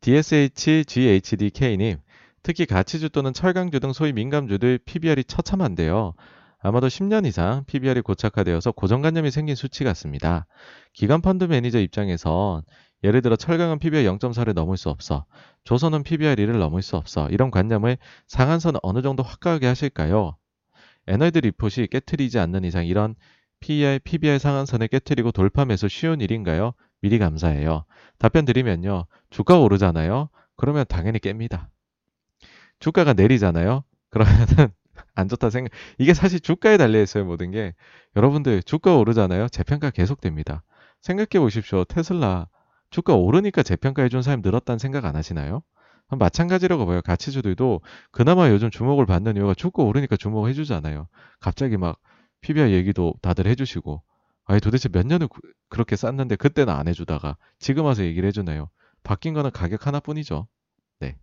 DSHGHDK님, 0.00 1.98
특히 2.42 2.66
가치주 2.66 3.10
또는 3.10 3.32
철강주 3.32 3.80
등 3.80 3.92
소위 3.92 4.12
민감주들 4.12 4.78
PBR이 4.78 5.24
처참한데요. 5.24 6.14
아마도 6.62 6.88
10년 6.88 7.26
이상 7.26 7.64
PBR이 7.66 8.02
고착화되어서 8.02 8.72
고정관념이 8.72 9.30
생긴 9.30 9.54
수치 9.54 9.84
같습니다. 9.84 10.46
기관 10.92 11.20
펀드 11.22 11.44
매니저 11.44 11.80
입장에선 11.80 12.62
예를 13.02 13.22
들어 13.22 13.36
철강은 13.36 13.78
PBR 13.78 14.04
0.4를 14.04 14.52
넘을 14.52 14.76
수 14.76 14.90
없어. 14.90 15.24
조선은 15.64 16.02
PBR 16.02 16.36
1을 16.36 16.58
넘을 16.58 16.82
수 16.82 16.96
없어. 16.96 17.28
이런 17.30 17.50
관념을 17.50 17.96
상한선 18.26 18.74
어느 18.82 19.00
정도 19.00 19.22
확고하게 19.22 19.66
하실까요? 19.66 20.36
애널 21.06 21.38
리포트 21.38 21.88
깨트리지 21.90 22.38
않는 22.38 22.64
이상 22.64 22.86
이런 22.86 23.14
PER, 23.60 23.98
PBR 24.00 24.38
상한선을 24.38 24.88
깨트리고 24.88 25.32
돌파 25.32 25.64
매수 25.64 25.88
쉬운 25.88 26.20
일인가요? 26.20 26.72
미리 27.00 27.18
감사해요. 27.18 27.84
답변 28.18 28.44
드리면요. 28.44 29.06
주가 29.30 29.58
오르잖아요. 29.58 30.28
그러면 30.56 30.84
당연히 30.88 31.18
깹니다. 31.18 31.68
주가가 32.78 33.12
내리잖아요. 33.12 33.84
그러면은 34.10 34.68
안 35.14 35.28
좋다 35.28 35.50
생각. 35.50 35.70
이게 35.98 36.14
사실 36.14 36.40
주가에 36.40 36.76
달려 36.76 37.00
있어요, 37.00 37.24
모든 37.24 37.50
게. 37.50 37.74
여러분들 38.16 38.62
주가 38.62 38.96
오르잖아요. 38.96 39.48
재평가 39.48 39.90
계속됩니다. 39.90 40.62
생각해 41.00 41.40
보십시오. 41.42 41.84
테슬라 41.84 42.48
주가 42.90 43.14
오르니까 43.14 43.62
재평가 43.62 44.02
해 44.02 44.08
준 44.08 44.22
사람 44.22 44.40
늘었다는 44.42 44.78
생각 44.78 45.04
안 45.04 45.16
하시나요? 45.16 45.62
마찬가지라고 46.08 46.86
봐요. 46.86 47.00
가치주들도 47.02 47.80
그나마 48.10 48.50
요즘 48.50 48.68
주목을 48.70 49.06
받는 49.06 49.36
이유가 49.36 49.54
주가 49.54 49.84
오르니까 49.84 50.16
주목을 50.16 50.50
해주잖아요. 50.50 51.06
갑자기 51.38 51.76
막 51.76 51.98
PBR 52.40 52.70
얘기도 52.72 53.14
다들 53.22 53.46
해주시고 53.46 54.02
아니 54.50 54.60
도대체 54.60 54.88
몇 54.88 55.06
년을 55.06 55.28
그렇게 55.68 55.94
쌌는데 55.94 56.34
그때는 56.34 56.74
안 56.74 56.88
해주다가 56.88 57.36
지금 57.60 57.84
와서 57.84 58.02
얘기를 58.02 58.26
해주네요. 58.26 58.68
바뀐 59.04 59.32
거는 59.32 59.52
가격 59.52 59.86
하나뿐이죠. 59.86 60.48
네. 60.98 61.16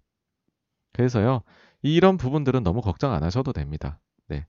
그래서요. 0.93 1.41
이런 1.81 2.15
부분들은 2.15 2.64
너무 2.64 2.80
걱정 2.80 3.11
안 3.11 3.23
하셔도 3.23 3.51
됩니다. 3.51 3.99
네. 4.30 4.45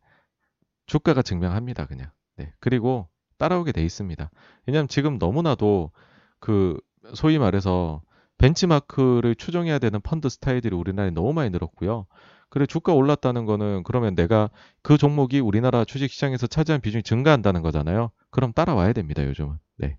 주가가 0.87 1.23
증명합니다. 1.23 1.87
그냥. 1.87 2.13
네. 2.37 2.53
그리고 2.61 3.09
따라오게 3.39 3.73
돼 3.73 3.83
있습니다. 3.83 4.31
왜냐하면 4.69 4.87
지금 4.87 5.19
너무나도 5.19 5.91
그 6.39 6.79
소위 7.15 7.37
말해서 7.37 8.01
벤치마크를 8.39 9.35
추정해야 9.35 9.81
되는 9.81 10.01
펀드 10.01 10.29
스타일들이 10.29 10.77
우리나라에 10.77 11.11
너무 11.11 11.33
많이 11.33 11.51
늘었고요. 11.51 12.07
그래 12.51 12.67
주가 12.67 12.93
올랐다는 12.93 13.45
거는 13.45 13.83
그러면 13.85 14.15
내가 14.15 14.51
그 14.83 14.97
종목이 14.97 15.41
우리나라 15.41 15.85
주식 15.85 16.11
시장에서 16.11 16.47
차지한 16.47 16.81
비중이 16.81 17.03
증가한다는 17.03 17.63
거잖아요. 17.63 18.11
그럼 18.31 18.53
따라와야 18.53 18.93
됩니다. 18.93 19.25
요즘은. 19.25 19.57
네. 19.77 19.99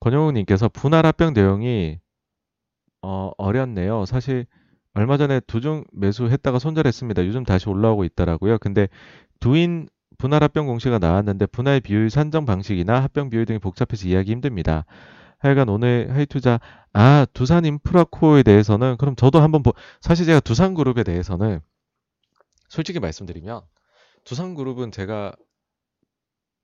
권영욱 0.00 0.32
님께서 0.34 0.68
분할 0.68 1.06
합병 1.06 1.32
내용이 1.32 1.98
어, 3.02 3.30
어렵네요. 3.38 4.04
사실 4.06 4.46
얼마 4.94 5.16
전에 5.16 5.40
두중 5.40 5.84
매수했다가 5.92 6.58
손절했습니다. 6.58 7.26
요즘 7.26 7.44
다시 7.44 7.68
올라오고 7.68 8.04
있더라고요. 8.04 8.58
근데 8.58 8.88
두인 9.40 9.88
분할 10.18 10.42
합병 10.42 10.66
공시가 10.66 10.98
나왔는데 10.98 11.46
분할 11.46 11.80
비율 11.80 12.08
산정 12.10 12.46
방식이나 12.46 13.02
합병 13.02 13.28
비율 13.28 13.44
등이 13.44 13.58
복잡해서 13.58 14.08
이해하기 14.08 14.32
힘듭니다. 14.32 14.86
하여간 15.46 15.68
오늘 15.68 16.14
하이투자 16.14 16.60
아 16.92 17.26
두산 17.32 17.64
인프라코어에 17.64 18.42
대해서는 18.42 18.96
그럼 18.98 19.16
저도 19.16 19.40
한번 19.40 19.62
보 19.62 19.72
사실 20.00 20.26
제가 20.26 20.40
두산 20.40 20.74
그룹에 20.74 21.04
대해서는 21.04 21.60
솔직히 22.68 23.00
말씀드리면 23.00 23.62
두산 24.24 24.54
그룹은 24.54 24.92
제가 24.92 25.34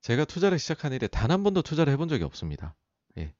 제가 0.01 0.25
투자를 0.25 0.59
시작한 0.59 0.91
일에 0.93 1.07
단 1.07 1.31
한 1.31 1.43
번도 1.43 1.61
투자를 1.61 1.93
해본 1.93 2.09
적이 2.09 2.25
없습니다. 2.25 2.75
예. 3.17 3.33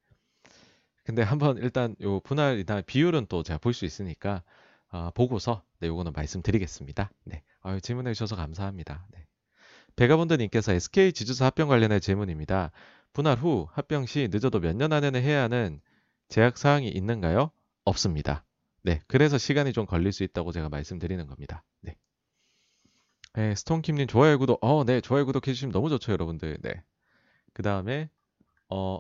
근데 1.03 1.22
한번 1.22 1.57
일단 1.57 1.95
요 2.01 2.19
분할이나 2.22 2.81
비율은 2.81 3.25
또 3.30 3.43
제가 3.43 3.59
볼 3.59 3.73
수 3.73 3.85
있으니까 3.85 4.43
어, 4.89 5.11
보고서 5.13 5.63
네 5.80 5.88
요거는 5.88 6.13
말씀드리겠습니다. 6.13 7.11
네. 7.25 7.43
아유, 7.61 7.81
질문해 7.81 8.13
주셔서 8.13 8.35
감사합니다. 8.35 9.05
네. 9.11 9.25
베가본드님께서 9.95 10.73
SK 10.73 11.13
지주사 11.13 11.45
합병 11.47 11.67
관련해 11.67 11.99
질문입니다. 11.99 12.72
분할 13.14 13.38
후 13.40 13.67
합병 13.72 14.06
시 14.06 14.27
늦어도 14.32 14.59
몇 14.59 14.75
년 14.75 14.92
안에는 14.93 15.22
해야 15.22 15.43
하는 15.43 15.82
제약 16.30 16.58
사항이 16.58 16.88
있는가요? 16.90 17.51
없습니다. 17.85 18.45
네, 18.83 19.01
그래서 19.08 19.38
시간이 19.38 19.74
좀 19.74 19.85
걸릴 19.85 20.11
수 20.11 20.24
있다고 20.24 20.51
제가 20.51 20.69
말씀드리는 20.69 21.25
겁니다. 21.27 21.64
네. 21.82 21.95
네 23.33 23.56
스톤킴님 23.56 24.08
좋아요 24.08 24.38
구독, 24.38 24.64
어, 24.64 24.83
네, 24.85 25.01
좋아요 25.01 25.25
구독해 25.25 25.53
주시면 25.53 25.72
너무 25.72 25.90
좋죠, 25.90 26.11
여러분들. 26.11 26.58
네. 26.61 26.83
그 27.53 27.64
다음에 27.64 28.09
어, 28.69 29.00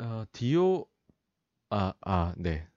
어, 0.00 0.24
디오, 0.32 0.86
아, 1.70 1.94
아, 2.02 2.34
네. 2.38 2.68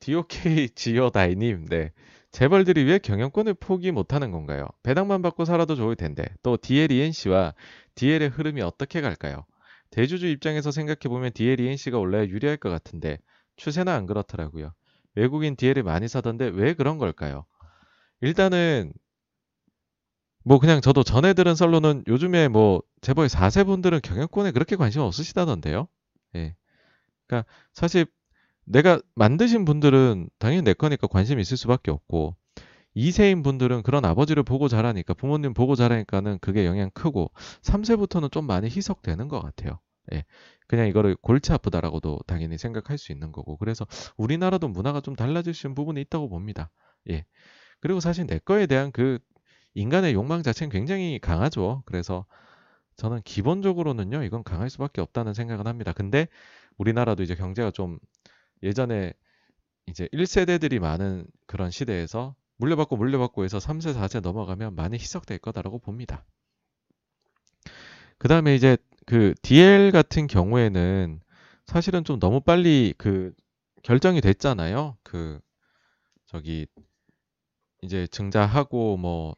디오케이 0.00 0.68
지오다이님, 0.70 1.66
네. 1.68 1.92
재벌들이 2.32 2.84
왜 2.84 2.98
경영권을 2.98 3.54
포기 3.54 3.92
못하는 3.92 4.30
건가요? 4.30 4.66
배당만 4.82 5.20
받고 5.22 5.44
살아도 5.44 5.76
좋을 5.76 5.96
텐데 5.96 6.24
또 6.42 6.56
DLENC와 6.56 7.54
DL의 7.94 8.30
흐름이 8.30 8.62
어떻게 8.62 9.00
갈까요? 9.00 9.44
대주주 9.90 10.26
입장에서 10.28 10.70
생각해보면 10.70 11.32
DLENC가 11.34 11.98
올라야 11.98 12.26
유리할 12.26 12.56
것 12.56 12.70
같은데 12.70 13.18
추세는 13.56 13.92
안 13.92 14.06
그렇더라고요. 14.06 14.72
외국인 15.14 15.56
DL을 15.56 15.82
많이 15.82 16.08
사던데 16.08 16.46
왜 16.46 16.72
그런 16.72 16.96
걸까요? 16.96 17.44
일단은 18.22 18.94
뭐 20.44 20.58
그냥 20.58 20.80
저도 20.80 21.02
전에 21.02 21.34
들은 21.34 21.54
썰로는 21.54 22.04
요즘에 22.08 22.48
뭐 22.48 22.82
재벌 23.02 23.28
4세 23.28 23.66
분들은 23.66 24.00
경영권에 24.02 24.52
그렇게 24.52 24.76
관심 24.76 25.02
없으시다던데요. 25.02 25.86
예. 26.36 26.56
그러니까 27.26 27.48
사실 27.74 28.06
내가 28.64 29.00
만드신 29.14 29.64
분들은 29.64 30.28
당연히 30.38 30.62
내 30.62 30.74
거니까 30.74 31.06
관심 31.06 31.38
있을 31.38 31.56
수밖에 31.56 31.90
없고 31.90 32.36
2세인 32.94 33.42
분들은 33.42 33.82
그런 33.82 34.04
아버지를 34.04 34.42
보고 34.42 34.68
자라니까 34.68 35.14
부모님 35.14 35.54
보고 35.54 35.74
자라니까는 35.74 36.38
그게 36.40 36.66
영향 36.66 36.90
크고 36.90 37.30
3세부터는 37.62 38.30
좀 38.30 38.46
많이 38.46 38.66
희석되는 38.66 39.28
것 39.28 39.40
같아요. 39.40 39.80
예. 40.12 40.24
그냥 40.66 40.88
이거를 40.88 41.16
골치 41.16 41.52
아프다라고도 41.52 42.20
당연히 42.26 42.58
생각할 42.58 42.98
수 42.98 43.12
있는 43.12 43.32
거고 43.32 43.56
그래서 43.56 43.86
우리나라도 44.16 44.68
문화가 44.68 45.00
좀 45.00 45.16
있는 45.16 45.74
부분이 45.74 46.00
있다고 46.02 46.28
봅니다. 46.28 46.70
예. 47.10 47.24
그리고 47.80 48.00
사실 48.00 48.26
내 48.26 48.38
거에 48.38 48.66
대한 48.66 48.92
그 48.92 49.18
인간의 49.74 50.14
욕망 50.14 50.42
자체는 50.42 50.70
굉장히 50.70 51.18
강하죠. 51.18 51.82
그래서 51.86 52.26
저는 52.96 53.22
기본적으로는요, 53.24 54.22
이건 54.22 54.44
강할 54.44 54.70
수밖에 54.70 55.00
없다는 55.00 55.34
생각은 55.34 55.66
합니다. 55.66 55.92
근데 55.92 56.28
우리나라도 56.76 57.22
이제 57.22 57.34
경제가 57.34 57.70
좀 57.70 57.98
예전에 58.62 59.12
이제 59.86 60.08
1세대들이 60.12 60.78
많은 60.78 61.26
그런 61.46 61.70
시대에서 61.70 62.34
물려받고 62.56 62.96
물려받고 62.96 63.44
해서 63.44 63.58
3세, 63.58 63.94
4세 63.94 64.20
넘어가면 64.20 64.74
많이 64.74 64.96
희석될 64.96 65.38
거다라고 65.38 65.78
봅니다. 65.78 66.24
그 68.18 68.28
다음에 68.28 68.54
이제 68.54 68.76
그 69.04 69.34
DL 69.42 69.90
같은 69.90 70.26
경우에는 70.26 71.20
사실은 71.66 72.04
좀 72.04 72.20
너무 72.20 72.40
빨리 72.40 72.94
그 72.96 73.32
결정이 73.82 74.20
됐잖아요. 74.20 74.96
그 75.02 75.40
저기 76.26 76.66
이제 77.82 78.06
증자하고 78.06 78.96
뭐 78.96 79.34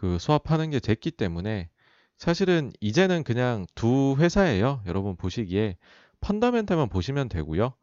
그 0.00 0.18
수합하는 0.18 0.70
게 0.70 0.80
됐기 0.80 1.10
때문에 1.10 1.68
사실은 2.16 2.72
이제는 2.80 3.22
그냥 3.22 3.66
두 3.74 4.16
회사예요. 4.18 4.82
여러분 4.86 5.14
보시기에 5.14 5.76
펀더멘탈만 6.22 6.88
보시면 6.88 7.28
되고요. 7.28 7.74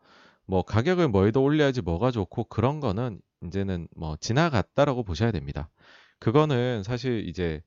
뭐 0.48 0.64
가격을 0.64 1.10
뭘더 1.10 1.42
올려야지 1.42 1.82
뭐가 1.82 2.12
좋고 2.12 2.46
그런 2.46 2.80
거는 2.80 3.22
이제는 3.44 3.88
뭐 3.96 4.18
지나갔다라고 4.18 5.04
보셔야 5.04 5.32
됩니다. 5.32 5.70
그거는 6.20 6.84
사실 6.84 7.28
이제 7.28 7.62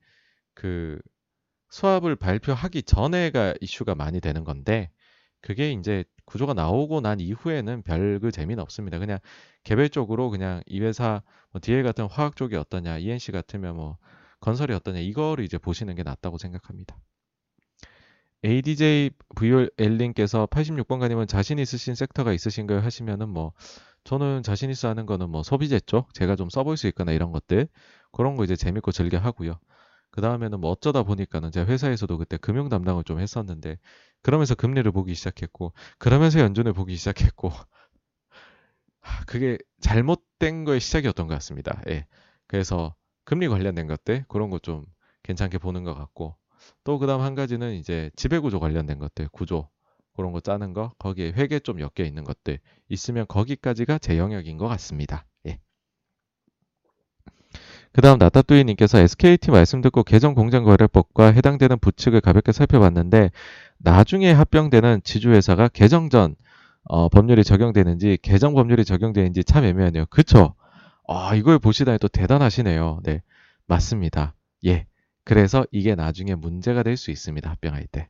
그 0.55 0.99
수합을 1.71 2.17
발표하기 2.17 2.83
전에가 2.85 3.55
이슈가 3.61 3.95
많이 3.95 4.21
되는 4.21 4.45
건데 4.45 4.91
그게 5.41 5.73
이제 5.73 6.05
구조가 6.27 6.55
나오고 6.55 7.01
난 7.01 7.21
이후에는 7.21 7.83
별 7.83 8.19
그 8.21 8.31
재미는 8.31 8.63
없습니다. 8.63 8.99
그냥 8.99 9.19
개별적으로 9.65 10.31
그냥 10.31 10.63
이 10.67 10.81
회사 10.81 11.23
뭐 11.53 11.61
DL 11.61 11.83
같은 11.83 12.07
화학 12.07 12.37
쪽이 12.37 12.57
어떠냐, 12.57 12.99
ENC 12.99 13.33
같으면 13.33 13.77
뭐 13.77 13.99
건설이 14.41 14.73
어떠냐 14.75 15.01
이거를 15.01 15.45
이제 15.45 15.59
보시는 15.59 15.95
게 15.95 16.03
낫다고 16.03 16.39
생각합니다. 16.39 16.99
ADJ 18.45 19.11
VL님께서 19.35 20.47
86번가님은 20.47 21.29
자신 21.29 21.59
있으신 21.59 21.95
섹터가 21.95 22.33
있으신가요? 22.33 22.81
하시면은 22.81 23.29
뭐 23.29 23.53
저는 24.05 24.43
자신 24.43 24.71
있어 24.71 24.89
하는 24.89 25.07
거는 25.07 25.29
뭐 25.31 25.43
소비재 25.43 25.81
쪽 25.81 26.15
제가 26.15 26.37
좀 26.37 26.49
써볼 26.51 26.77
수 26.77 26.87
있거나 26.89 27.13
이런 27.13 27.33
것들 27.33 27.69
그런 28.13 28.37
거 28.37 28.45
이제 28.45 28.57
재밌고 28.57 28.93
즐겨 28.93 29.19
하고요. 29.19 29.59
그 30.11 30.21
다음에는 30.23 30.61
뭐 30.61 30.71
어쩌다 30.71 31.03
보니까는 31.05 31.53
제가 31.53 31.71
회사에서도 31.71 32.19
그때 32.19 32.37
금융 32.39 32.69
담당을 32.69 33.05
좀 33.05 33.21
했었는데 33.21 33.79
그러면서 34.23 34.55
금리를 34.55 34.91
보기 34.93 35.15
시작했고 35.15 35.73
그러면서 35.99 36.41
연준을 36.41 36.73
보기 36.73 36.97
시작했고 36.97 37.53
그게 39.27 39.59
잘못된 39.81 40.65
거의 40.65 40.81
시작이었던 40.81 41.27
것 41.27 41.35
같습니다. 41.35 41.81
예. 41.89 42.07
그래서 42.47 42.95
금리 43.25 43.49
관련된 43.49 43.87
것들 43.87 44.25
그런 44.29 44.51
거 44.51 44.59
좀 44.61 44.85
괜찮게 45.23 45.59
보는 45.59 45.85
것 45.85 45.95
같고 45.95 46.37
또 46.85 46.99
그다음 46.99 47.21
한 47.21 47.35
가지는 47.35 47.75
이제 47.75 48.11
지배구조 48.17 48.61
관련된 48.61 48.99
것들 48.99 49.29
구조 49.33 49.69
그런 50.17 50.33
거 50.33 50.41
짜는 50.41 50.73
거 50.73 50.93
거기에 50.99 51.33
회계 51.33 51.59
좀 51.59 51.81
엮여 51.81 52.07
있는 52.07 52.25
것들 52.25 52.59
있으면 52.89 53.27
거기까지가 53.29 53.99
제 53.99 54.19
영역인 54.19 54.59
것 54.59 54.69
같습니다. 54.69 55.25
예. 55.47 55.61
그 57.93 58.01
다음 58.01 58.19
나타뚜이님께서 58.19 58.99
SKT 58.99 59.51
말씀 59.51 59.81
듣고 59.81 60.03
개정공장거래법과 60.05 61.33
해당되는 61.33 61.79
부칙을 61.79 62.21
가볍게 62.21 62.53
살펴봤는데 62.53 63.31
나중에 63.79 64.31
합병되는 64.33 65.03
지주회사가 65.03 65.69
개정 65.69 66.11
전 66.11 66.37
어, 66.85 67.09
법률이 67.09 67.45
적용되는지 67.45 68.19
개정 68.23 68.55
법률이 68.55 68.85
적용되는지 68.85 69.45
참 69.45 69.65
애매하네요. 69.65 70.07
그쵸? 70.07 70.55
아, 71.07 71.35
이걸 71.35 71.59
보시다니 71.59 71.99
또 71.99 72.09
대단하시네요. 72.09 73.01
네, 73.05 73.23
맞습니다. 73.67 74.35
예. 74.67 74.87
그래서 75.31 75.65
이게 75.71 75.95
나중에 75.95 76.35
문제가 76.35 76.83
될 76.83 76.97
수 76.97 77.13
있습니다. 77.13 77.49
합병할 77.49 77.87
때. 77.87 78.09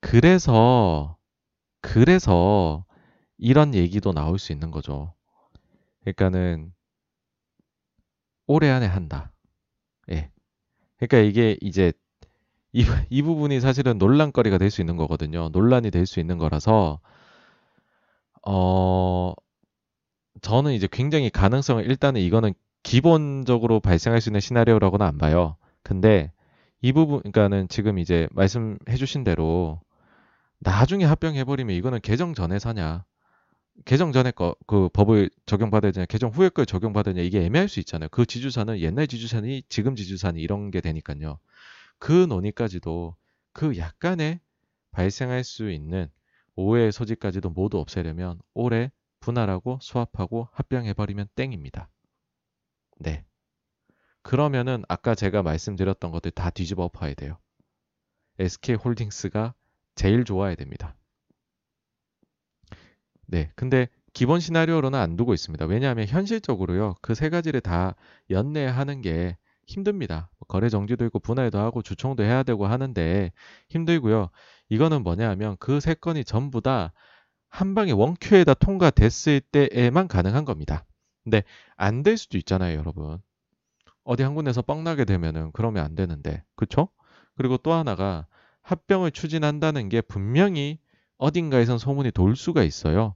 그래서, 0.00 1.16
그래서 1.82 2.84
이런 3.38 3.74
얘기도 3.74 4.12
나올 4.12 4.38
수 4.38 4.52
있는 4.52 4.70
거죠. 4.72 5.14
그러니까는 6.02 6.72
올해 8.46 8.70
안에 8.70 8.86
한다. 8.86 9.32
예. 10.10 10.30
그러니까 10.98 11.18
이게 11.18 11.58
이제 11.62 11.92
이, 12.72 12.84
이 13.10 13.22
부분이 13.22 13.60
사실은 13.60 13.98
논란거리가 13.98 14.58
될 14.58 14.70
수 14.70 14.82
있는 14.82 14.96
거거든요. 14.96 15.50
논란이 15.50 15.90
될 15.92 16.06
수 16.06 16.20
있는 16.20 16.38
거라서 16.38 17.00
어 18.46 19.34
저는 20.42 20.72
이제 20.72 20.88
굉장히 20.90 21.30
가능성을 21.30 21.84
일단은 21.84 22.20
이거는 22.20 22.54
기본적으로 22.82 23.80
발생할 23.80 24.20
수 24.20 24.28
있는 24.28 24.40
시나리오라고는 24.40 25.04
안 25.04 25.18
봐요. 25.18 25.56
근데 25.86 26.32
이 26.82 26.92
부분 26.92 27.20
그러니까는 27.20 27.68
지금 27.68 27.98
이제 27.98 28.28
말씀해 28.32 28.96
주신 28.98 29.22
대로 29.22 29.80
나중에 30.58 31.04
합병해버리면 31.04 31.76
이거는 31.76 32.00
개정 32.02 32.34
전에 32.34 32.58
사냐 32.58 33.04
개정 33.84 34.10
전에 34.10 34.32
거 34.32 34.56
그 34.66 34.88
법을 34.92 35.30
적용받아야 35.46 35.92
되냐 35.92 36.06
개정 36.06 36.30
후에 36.30 36.48
걸 36.48 36.66
적용받아야 36.66 37.14
되냐 37.14 37.24
이게 37.24 37.44
애매할 37.44 37.68
수 37.68 37.78
있잖아요. 37.78 38.08
그 38.10 38.26
지주사는 38.26 38.80
옛날 38.80 39.06
지주사니 39.06 39.62
지금 39.68 39.94
지주사니 39.94 40.40
이런 40.40 40.72
게 40.72 40.80
되니까요. 40.80 41.38
그 42.00 42.10
논의까지도 42.28 43.14
그 43.52 43.78
약간의 43.78 44.40
발생할 44.90 45.44
수 45.44 45.70
있는 45.70 46.08
오해의 46.56 46.90
소지까지도 46.90 47.50
모두 47.50 47.78
없애려면 47.78 48.40
올해 48.54 48.90
분할하고 49.20 49.78
수합하고 49.80 50.48
합병해버리면 50.50 51.28
땡입니다. 51.36 51.88
네. 52.98 53.24
그러면은 54.26 54.84
아까 54.88 55.14
제가 55.14 55.42
말씀드렸던 55.42 56.10
것들 56.10 56.32
다 56.32 56.50
뒤집어 56.50 56.84
엎어야 56.84 57.14
돼요. 57.14 57.38
SK홀딩스가 58.38 59.54
제일 59.94 60.24
좋아야 60.24 60.54
됩니다. 60.54 60.96
네. 63.26 63.50
근데 63.56 63.88
기본 64.12 64.40
시나리오로는 64.40 64.98
안 64.98 65.16
두고 65.16 65.34
있습니다. 65.34 65.66
왜냐하면 65.66 66.06
현실적으로요. 66.06 66.94
그 67.02 67.14
세 67.14 67.28
가지를 67.28 67.60
다 67.60 67.94
연내하는 68.30 69.02
게 69.02 69.36
힘듭니다. 69.66 70.30
거래 70.48 70.68
정지도 70.68 71.04
있고 71.06 71.18
분할도 71.18 71.58
하고 71.58 71.82
주총도 71.82 72.22
해야 72.22 72.42
되고 72.42 72.66
하는데 72.66 73.32
힘들고요. 73.70 74.30
이거는 74.68 75.02
뭐냐 75.02 75.28
하면 75.30 75.56
그 75.58 75.80
세 75.80 75.94
건이 75.94 76.24
전부 76.24 76.60
다 76.60 76.92
한 77.50 77.74
방에 77.74 77.92
원큐에다 77.92 78.54
통과됐을 78.54 79.40
때에만 79.40 80.08
가능한 80.08 80.44
겁니다. 80.44 80.84
근데 81.24 81.42
안 81.76 82.02
될 82.02 82.18
수도 82.18 82.38
있잖아요, 82.38 82.78
여러분. 82.78 83.20
어디 84.06 84.22
한 84.22 84.34
군데서 84.34 84.62
뻥나게 84.62 85.04
되면은 85.04 85.50
그러면 85.52 85.84
안 85.84 85.94
되는데. 85.94 86.42
그쵸? 86.56 86.88
그리고 87.36 87.58
또 87.58 87.72
하나가 87.72 88.26
합병을 88.62 89.10
추진한다는 89.10 89.88
게 89.88 90.00
분명히 90.00 90.78
어딘가에선 91.18 91.78
소문이 91.78 92.12
돌 92.12 92.36
수가 92.36 92.62
있어요. 92.62 93.14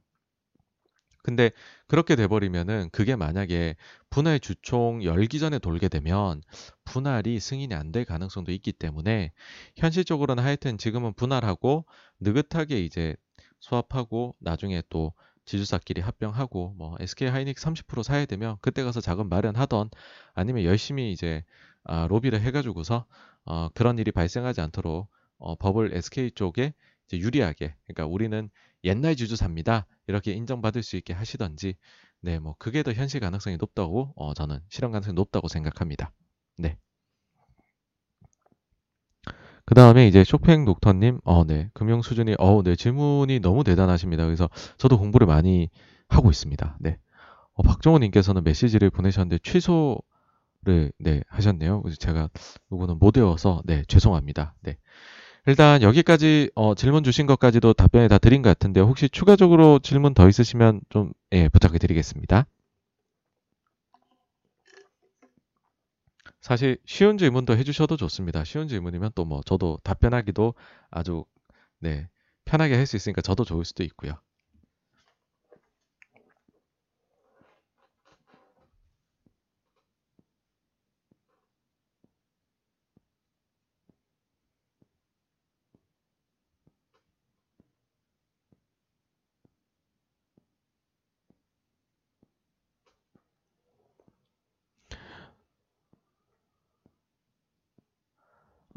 근데 1.23 1.51
그렇게 1.87 2.17
돼버리면은 2.17 2.89
그게 2.93 3.15
만약에 3.15 3.77
분할 4.09 4.41
주총 4.41 5.05
열기 5.05 5.39
전에 5.39 5.59
돌게 5.59 5.89
되면 5.89 6.41
분할이 6.85 7.39
승인이 7.41 7.75
안 7.75 7.93
될 7.93 8.05
가능성도 8.05 8.53
있기 8.53 8.73
때문에 8.73 9.33
현실적으로는 9.77 10.43
하여튼 10.43 10.79
지금은 10.79 11.13
분할하고 11.15 11.85
느긋하게 12.21 12.81
이제 12.85 13.17
수합하고 13.61 14.35
나중에 14.41 14.83
또 14.89 15.13
지주사끼리 15.51 16.01
합병하고 16.01 16.75
뭐 16.79 16.97
SK 17.01 17.29
하이닉 17.29 17.57
30% 17.57 18.03
사야 18.03 18.25
되면 18.25 18.57
그때 18.61 18.83
가서 18.83 19.01
자금 19.01 19.29
마련하던 19.29 19.91
아니면 20.35 20.65
열심히 20.65 21.13
이제 21.13 21.45
아, 21.85 22.07
로비를 22.07 22.41
해가지고서 22.41 23.07
어, 23.45 23.69
그런 23.75 23.99
일이 23.99 24.13
발생하지 24.13 24.61
않도록 24.61 25.09
어, 25.39 25.57
법을 25.57 25.95
SK 25.95 26.33
쪽에 26.33 26.75
유리하게 27.13 27.75
그러니까 27.87 28.07
우리는 28.07 28.49
옛날 28.85 29.17
주주사입니다. 29.17 29.87
이렇게 30.07 30.33
인정받을 30.33 30.83
수 30.83 30.97
있게 30.97 31.13
하시던지, 31.13 31.77
네, 32.21 32.39
뭐, 32.39 32.55
그게 32.59 32.83
더 32.83 32.93
현실 32.93 33.21
가능성이 33.21 33.57
높다고, 33.57 34.13
어, 34.17 34.35
저는 34.35 34.61
실현 34.69 34.91
가능성이 34.91 35.15
높다고 35.15 35.49
생각합니다. 35.49 36.13
네. 36.57 36.79
그 39.71 39.75
다음에 39.75 40.09
이제 40.09 40.25
쇼팽 40.25 40.65
독터님, 40.65 41.21
어, 41.23 41.45
네, 41.47 41.71
금융 41.75 42.03
수준이, 42.03 42.35
어, 42.41 42.61
네, 42.65 42.75
질문이 42.75 43.39
너무 43.39 43.63
대단하십니다. 43.63 44.25
그래서 44.25 44.51
저도 44.79 44.99
공부를 44.99 45.29
많이 45.29 45.69
하고 46.09 46.29
있습니다. 46.29 46.79
네. 46.81 46.99
어, 47.55 47.63
박정호님께서는 47.63 48.43
메시지를 48.43 48.91
보내셨는데 48.91 49.39
취소를, 49.45 50.91
네, 50.99 51.23
하셨네요. 51.29 51.83
그래서 51.83 51.97
제가 51.99 52.31
이거는 52.73 52.99
못 52.99 53.17
외워서, 53.17 53.63
네, 53.65 53.85
죄송합니다. 53.87 54.57
네. 54.63 54.77
일단 55.47 55.83
여기까지 55.83 56.51
어, 56.57 56.75
질문 56.75 57.05
주신 57.05 57.27
것까지도 57.27 57.73
답변을 57.73 58.09
다 58.09 58.19
드린 58.19 58.43
것 58.43 58.49
같은데 58.49 58.81
혹시 58.81 59.09
추가적으로 59.09 59.79
질문 59.79 60.15
더 60.15 60.29
있으시면 60.29 60.81
좀 60.89 61.13
예, 61.31 61.49
부탁을 61.49 61.79
드리겠습니다. 61.79 62.45
사실 66.41 66.79
쉬운 66.87 67.19
질문도 67.19 67.57
해주셔도 67.57 67.97
좋습니다. 67.97 68.45
쉬운 68.45 68.69
질문이면 68.69 69.13
또 69.15 69.25
뭐 69.25 69.43
저도 69.45 69.79
답변하기도 69.85 70.55
아주 70.91 71.25
네 71.81 72.09
편하게 72.45 72.77
할 72.77 72.87
수 72.87 72.97
있으니까 72.97 73.23
저도 73.23 73.45
좋을 73.45 73.65
수도 73.65 73.83
있고요. 73.85 74.21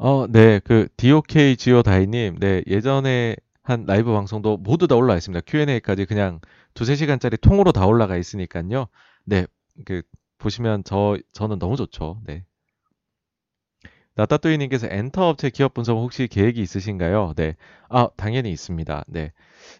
어, 0.06 0.26
네, 0.26 0.58
그 0.58 0.86
DOK 0.98 1.56
지오 1.56 1.82
다이님, 1.82 2.38
네 2.38 2.62
예전에 2.66 3.36
한 3.62 3.86
라이브 3.86 4.12
방송도 4.12 4.58
모두 4.58 4.86
다 4.86 4.96
올라와 4.96 5.16
있습니다. 5.16 5.40
Q&A까지 5.46 6.04
그냥 6.04 6.40
두세 6.74 6.94
시간짜리 6.94 7.38
통으로 7.38 7.72
다 7.72 7.86
올라가 7.86 8.18
있으니까요. 8.18 8.88
네, 9.24 9.46
그 9.86 10.02
보시면 10.36 10.84
저 10.84 11.16
저는 11.32 11.58
너무 11.58 11.76
좋죠. 11.76 12.20
네. 12.26 12.44
나따뚜이님께서 14.16 14.88
엔터 14.90 15.26
업체 15.26 15.48
기업 15.48 15.72
분석 15.72 15.96
혹시 15.96 16.28
계획이 16.28 16.60
있으신가요? 16.60 17.32
네, 17.34 17.56
아 17.88 18.10
당연히 18.18 18.52
있습니다. 18.52 19.04
네, 19.08 19.32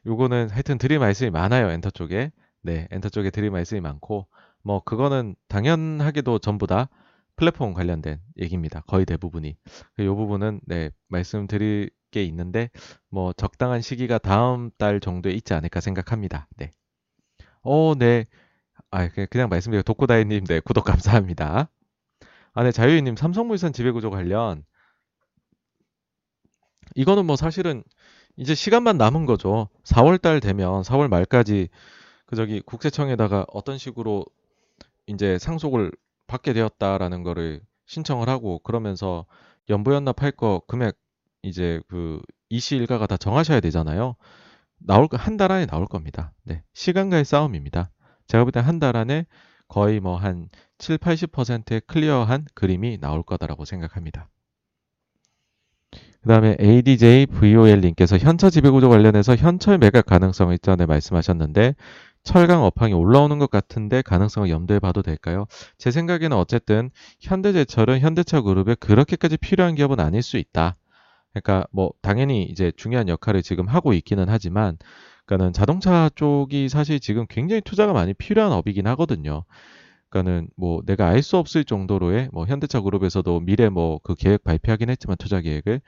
요거는 0.07 0.49
하여튼 0.49 0.79
드릴 0.79 1.01
말씀이 1.01 1.29
많아요. 1.29 1.71
엔터 1.71 1.91
쪽에, 1.91 2.33
네, 2.63 2.89
엔터 2.93 3.11
쪽에 3.11 3.29
드릴 3.29 3.51
말씀이 3.51 3.83
많고, 3.83 4.27
뭐 4.63 4.83
그거는 4.85 5.37
당연하게도 5.49 6.39
전부 6.39 6.67
다 6.67 6.89
플랫폼 7.37 7.75
관련된 7.75 8.21
얘기입니다. 8.39 8.83
거의 8.87 9.05
대부분이. 9.05 9.57
이그 9.99 10.15
부분은 10.15 10.61
네, 10.67 10.91
말씀드릴 11.09 11.91
게 12.11 12.23
있는데 12.25 12.71
뭐 13.11 13.33
적당한 13.33 13.81
시기가 13.81 14.19
다음 14.19 14.71
달 14.79 15.01
정도에 15.01 15.33
있지 15.33 15.55
않을까 15.55 15.81
생각합니다. 15.81 16.49
네. 16.57 16.71
어, 17.63 17.95
네. 17.99 18.25
아, 18.91 19.09
그냥 19.09 19.49
말씀드려 19.49 19.83
독고다이 19.83 20.27
님, 20.27 20.45
네, 20.45 20.61
구독 20.61 20.85
감사합니다. 20.85 21.69
아, 22.53 22.63
네, 22.63 22.71
자유인님 22.71 23.17
삼성물산 23.17 23.73
지배구조 23.73 24.11
관련 24.11 24.65
이거는 26.95 27.27
뭐 27.27 27.35
사실은 27.35 27.83
이제 28.37 28.55
시간만 28.55 28.97
남은 28.99 29.27
거죠. 29.27 29.69
4월 29.85 30.21
달 30.21 30.41
되면 30.41 30.83
4월 30.83 31.09
말까지 31.09 31.69
그 32.27 32.37
저기 32.37 32.61
국세청에다가 32.61 33.47
어떤 33.53 33.79
식으로 33.79 34.25
이제 35.07 35.39
상속을 35.39 35.93
받게 36.27 36.53
되었다라는 36.53 37.23
거를 37.23 37.61
신청을 37.87 38.29
하고 38.29 38.59
그러면서 38.61 39.27
연부연납할 39.69 40.33
거 40.33 40.63
금액 40.69 40.97
이제 41.43 41.81
그 41.89 42.21
이시 42.51 42.77
일가가 42.77 43.07
다 43.07 43.17
정하셔야 43.17 43.61
되잖아요. 43.61 44.17
나올 44.79 45.09
한 45.13 45.37
달 45.37 45.53
안에 45.53 45.67
나올 45.67 45.87
겁니다. 45.87 46.33
네. 46.45 46.63
시간과의 46.75 47.25
싸움입니다. 47.25 47.91
제가 48.29 48.45
볼 48.45 48.53
때 48.53 48.61
한 48.61 48.79
달 48.81 48.97
안에 48.97 49.27
거의 49.69 50.01
뭐 50.01 50.17
한 50.17 50.49
7, 50.79 50.99
80%의 50.99 51.83
클리어한 51.87 52.47
그림이 52.55 52.99
나올 53.01 53.23
거다라고 53.23 53.65
생각합니다. 53.65 54.29
그 56.23 56.29
다음에 56.29 56.57
ADJ 56.59 57.27
VOL님께서 57.27 58.17
현처 58.19 58.49
지배구조 58.49 58.89
관련해서 58.89 59.37
현철 59.37 59.79
매각 59.79 60.07
가능성을 60.07 60.57
전에 60.59 60.87
말씀하셨는데 60.87 61.75
철강 62.23 62.65
업황이 62.65 62.95
올라오는 62.95 63.39
것 63.39 63.51
같은데 63.51 64.01
가능성을 64.01 64.49
염두에 64.49 64.79
봐도 64.79 65.03
될까요? 65.03 65.47
제 65.77 65.91
생각에는 65.91 66.35
어쨌든 66.37 66.91
현대제철은 67.21 68.01
현대차 68.01 68.41
그룹에 68.41 68.75
그렇게까지 68.77 69.37
필요한 69.37 69.75
기업은 69.75 70.01
아닐 70.01 70.23
수 70.23 70.39
있다. 70.39 70.77
그러니까 71.35 71.67
뭐 71.71 71.91
당연히 72.01 72.45
이제 72.45 72.73
중요한 72.77 73.09
역할을 73.09 73.43
지금 73.43 73.69
하고 73.69 73.93
있기는 73.93 74.25
하지만 74.29 74.79
그러니까는 75.27 75.53
자동차 75.53 76.09
쪽이 76.15 76.69
사실 76.69 77.01
지금 77.01 77.27
굉장히 77.29 77.61
투자가 77.61 77.93
많이 77.93 78.15
필요한 78.15 78.53
업이긴 78.53 78.87
하거든요. 78.89 79.45
그러니까는 80.15 80.49
뭐 80.57 80.83
내가 80.87 81.09
알 81.09 81.23
수 81.23 81.37
없을 81.37 81.65
정도로의 81.65 82.29
뭐 82.33 82.47
현대차 82.47 82.81
그룹에서도 82.81 83.41
미래 83.41 83.69
뭐 83.69 83.99
그 84.05 84.15
계획 84.15 84.45
발표하긴 84.45 84.91
했지만 84.91 85.17
투자 85.19 85.41
계획을 85.41 85.81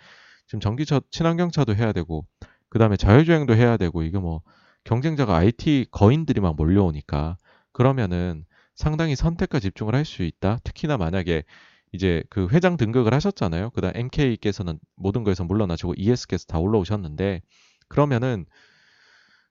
지금 0.47 0.61
전기차 0.61 1.01
친환경차도 1.11 1.75
해야 1.77 1.93
되고 1.93 2.27
그다음에 2.69 2.97
자율주행도 2.97 3.55
해야 3.55 3.77
되고 3.77 4.03
이게 4.03 4.19
뭐 4.19 4.43
경쟁자가 4.85 5.37
IT 5.37 5.87
거인들이 5.91 6.41
막 6.41 6.57
몰려오니까 6.57 7.37
그러면은 7.73 8.45
상당히 8.75 9.17
선택과 9.17 9.61
집중을 9.61 9.95
할 9.95 10.05
수 10.05 10.23
있다. 10.23 10.59
특히나 10.65 10.97
만약에 10.97 11.45
이제 11.93 12.23
그 12.31 12.49
회장 12.53 12.77
등극을 12.77 13.15
하셨잖아요. 13.15 13.71
그다음 13.71 13.93
MK께서는 13.97 14.79
모든 14.97 15.25
거에서 15.25 15.45
물러나시고 15.45 15.95
ES께서 15.97 16.47
다 16.47 16.59
올라오셨는데 16.59 17.43
그러면은 17.89 18.47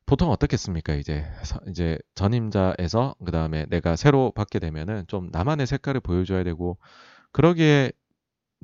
보통 0.06 0.30
어떻겠습니까? 0.30 0.94
이제 0.96 1.26
이제 1.68 1.98
전임자에서 2.14 3.16
그 3.26 3.32
다음에 3.32 3.66
내가 3.70 3.96
새로 3.96 4.32
받게 4.32 4.60
되면은 4.60 5.06
좀 5.08 5.30
나만의 5.32 5.66
색깔을 5.68 6.02
보여줘야 6.02 6.44
되고 6.44 6.78
그러기에 7.32 7.92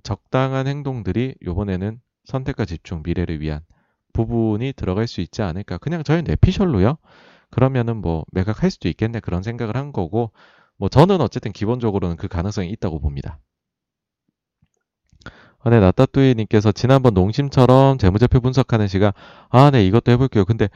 적당한 0.04 0.68
행동들이 0.68 1.36
요번에는 1.44 2.00
선택과 2.26 2.66
집중 2.66 3.02
미래를 3.04 3.42
위한 3.42 3.62
부분이 4.14 4.74
들어갈 4.74 5.08
수 5.08 5.22
있지 5.22 5.42
않을까. 5.42 5.78
그냥 5.80 6.04
저희 6.04 6.22
내피셜로요. 6.22 6.98
그러면은 7.50 7.98
뭐 7.98 8.24
매각할 8.32 8.70
수도 8.70 8.88
있겠네 8.88 9.20
그런 9.20 9.44
생각을 9.44 9.76
한 9.76 9.92
거고 9.92 10.32
뭐 10.78 10.90
저는 10.90 11.22
어쨌든 11.22 11.52
기본적으로는 11.52 12.18
그 12.18 12.28
가능성이 12.28 12.70
있다고 12.70 13.00
봅니다. 13.00 13.40
아, 15.64 15.70
네, 15.70 15.80
나따뚜이님께서 15.80 16.72
지난번 16.72 17.14
농심처럼 17.14 18.00
재무제표 18.00 18.40
분석하는 18.40 18.88
시간, 18.88 19.12
아, 19.50 19.70
네, 19.70 19.86
이것도 19.86 20.12
해볼게요. 20.12 20.44
근데, 20.44 20.70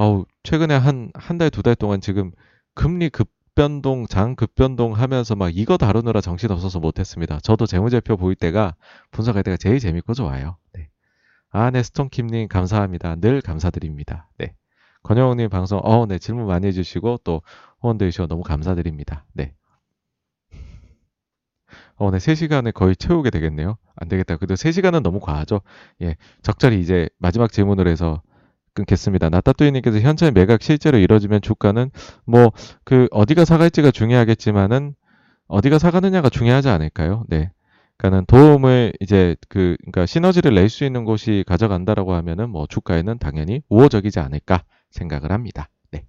아우, 0.00 0.26
최근에 0.44 0.76
한, 0.76 1.10
한 1.14 1.38
달, 1.38 1.50
두달 1.50 1.74
동안 1.74 2.00
지금 2.00 2.30
금리 2.76 3.10
급변동, 3.10 4.06
장 4.06 4.36
급변동 4.36 4.92
하면서 4.92 5.34
막 5.34 5.50
이거 5.52 5.76
다루느라 5.76 6.20
정신 6.20 6.52
없어서 6.52 6.78
못했습니다. 6.78 7.40
저도 7.40 7.66
재무제표 7.66 8.16
보일 8.16 8.36
때가, 8.36 8.76
분석할 9.10 9.42
때가 9.42 9.56
제일 9.56 9.80
재밌고 9.80 10.14
좋아요. 10.14 10.56
네. 10.72 10.88
아, 11.50 11.72
네, 11.72 11.82
스톤킴님 11.82 12.46
감사합니다. 12.46 13.16
늘 13.16 13.40
감사드립니다. 13.40 14.30
네. 14.38 14.54
권영웅님 15.02 15.48
방송, 15.48 15.80
어, 15.82 16.06
네, 16.06 16.20
질문 16.20 16.46
많이 16.46 16.68
해주시고 16.68 17.18
또 17.24 17.42
후원 17.80 17.98
되주셔서 17.98 18.28
너무 18.28 18.44
감사드립니다. 18.44 19.24
네. 19.32 19.52
어, 21.96 22.12
네, 22.12 22.18
3시간을 22.18 22.72
거의 22.72 22.94
채우게 22.94 23.30
되겠네요. 23.30 23.78
안 23.96 24.08
되겠다. 24.08 24.36
그래도 24.36 24.54
3시간은 24.54 25.02
너무 25.02 25.18
과하죠. 25.18 25.60
예, 26.02 26.14
적절히 26.42 26.78
이제 26.78 27.08
마지막 27.18 27.50
질문을 27.50 27.88
해서 27.88 28.22
끊겠습니다. 28.78 29.28
나따뚜이님께서 29.30 30.00
현재 30.00 30.30
매각 30.30 30.62
실제로 30.62 30.98
이뤄지면 30.98 31.40
주가는 31.42 31.90
뭐 32.26 32.52
그 32.84 33.08
어디가 33.10 33.44
사갈지가 33.44 33.90
중요하겠지만은 33.90 34.94
어디가 35.48 35.78
사가느냐가 35.78 36.30
중요하지 36.30 36.68
않을까요? 36.68 37.24
네. 37.28 37.50
그러니까는 37.98 38.26
도움을 38.26 38.92
이제 39.00 39.36
그 39.48 39.76
그러니까 39.82 40.06
시너지를 40.06 40.54
낼 40.54 40.68
수 40.70 40.84
있는 40.84 41.04
곳이 41.04 41.44
가져간다라고 41.48 42.14
하면은 42.14 42.50
뭐 42.50 42.66
주가에는 42.68 43.18
당연히 43.18 43.62
우호적이지 43.68 44.20
않을까 44.20 44.64
생각을 44.90 45.32
합니다. 45.32 45.68
네. 45.90 46.04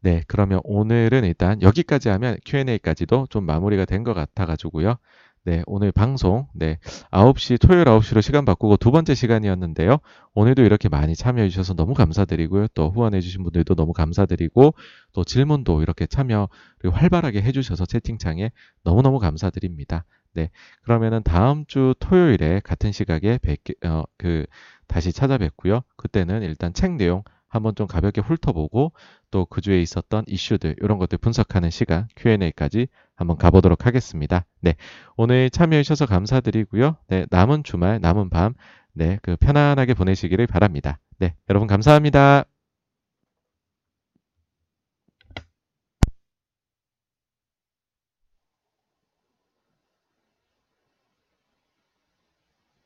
네, 0.00 0.22
그러면 0.26 0.60
오늘은 0.64 1.24
일단 1.24 1.62
여기까지 1.62 2.08
하면 2.08 2.36
Q&A까지도 2.44 3.26
좀 3.30 3.44
마무리가 3.46 3.84
된 3.84 4.02
것 4.04 4.14
같아 4.14 4.46
가지고요. 4.46 4.96
네, 5.44 5.64
오늘 5.66 5.90
방송, 5.90 6.46
네, 6.54 6.78
9시, 7.10 7.60
토요일 7.60 7.84
9시로 7.86 8.22
시간 8.22 8.44
바꾸고 8.44 8.76
두 8.76 8.92
번째 8.92 9.12
시간이었는데요. 9.16 9.98
오늘도 10.34 10.62
이렇게 10.62 10.88
많이 10.88 11.16
참여해주셔서 11.16 11.74
너무 11.74 11.94
감사드리고요. 11.94 12.68
또 12.74 12.90
후원해주신 12.90 13.42
분들도 13.42 13.74
너무 13.74 13.92
감사드리고, 13.92 14.74
또 15.12 15.24
질문도 15.24 15.82
이렇게 15.82 16.06
참여를 16.06 16.46
활발하게 16.92 17.42
해주셔서 17.42 17.86
채팅창에 17.86 18.52
너무너무 18.84 19.18
감사드립니다. 19.18 20.04
네, 20.32 20.50
그러면은 20.82 21.24
다음 21.24 21.66
주 21.66 21.96
토요일에 21.98 22.60
같은 22.62 22.92
시각에 22.92 23.38
뵙, 23.42 23.58
어, 23.84 24.04
그, 24.16 24.46
다시 24.86 25.12
찾아뵙고요. 25.12 25.80
그때는 25.96 26.42
일단 26.42 26.72
책 26.72 26.92
내용 26.92 27.24
한번 27.48 27.74
좀 27.74 27.86
가볍게 27.86 28.20
훑어보고 28.20 28.92
또 29.30 29.44
그 29.46 29.60
주에 29.60 29.80
있었던 29.82 30.24
이슈들 30.26 30.76
이런 30.80 30.98
것들 30.98 31.18
분석하는 31.18 31.70
시간 31.70 32.06
Q&A까지 32.16 32.88
한번 33.22 33.38
가보도록 33.38 33.86
하겠습니다. 33.86 34.44
네, 34.60 34.74
오늘 35.16 35.50
참여해 35.50 35.82
주셔서 35.82 36.06
감사드리고요. 36.06 36.96
네, 37.08 37.26
남은 37.30 37.64
주말, 37.64 38.00
남은 38.00 38.30
밤, 38.30 38.54
네, 38.92 39.18
그 39.22 39.36
편안하게 39.36 39.94
보내시기를 39.94 40.46
바랍니다. 40.46 40.98
네, 41.18 41.34
여러분 41.48 41.66
감사합니다. 41.66 42.44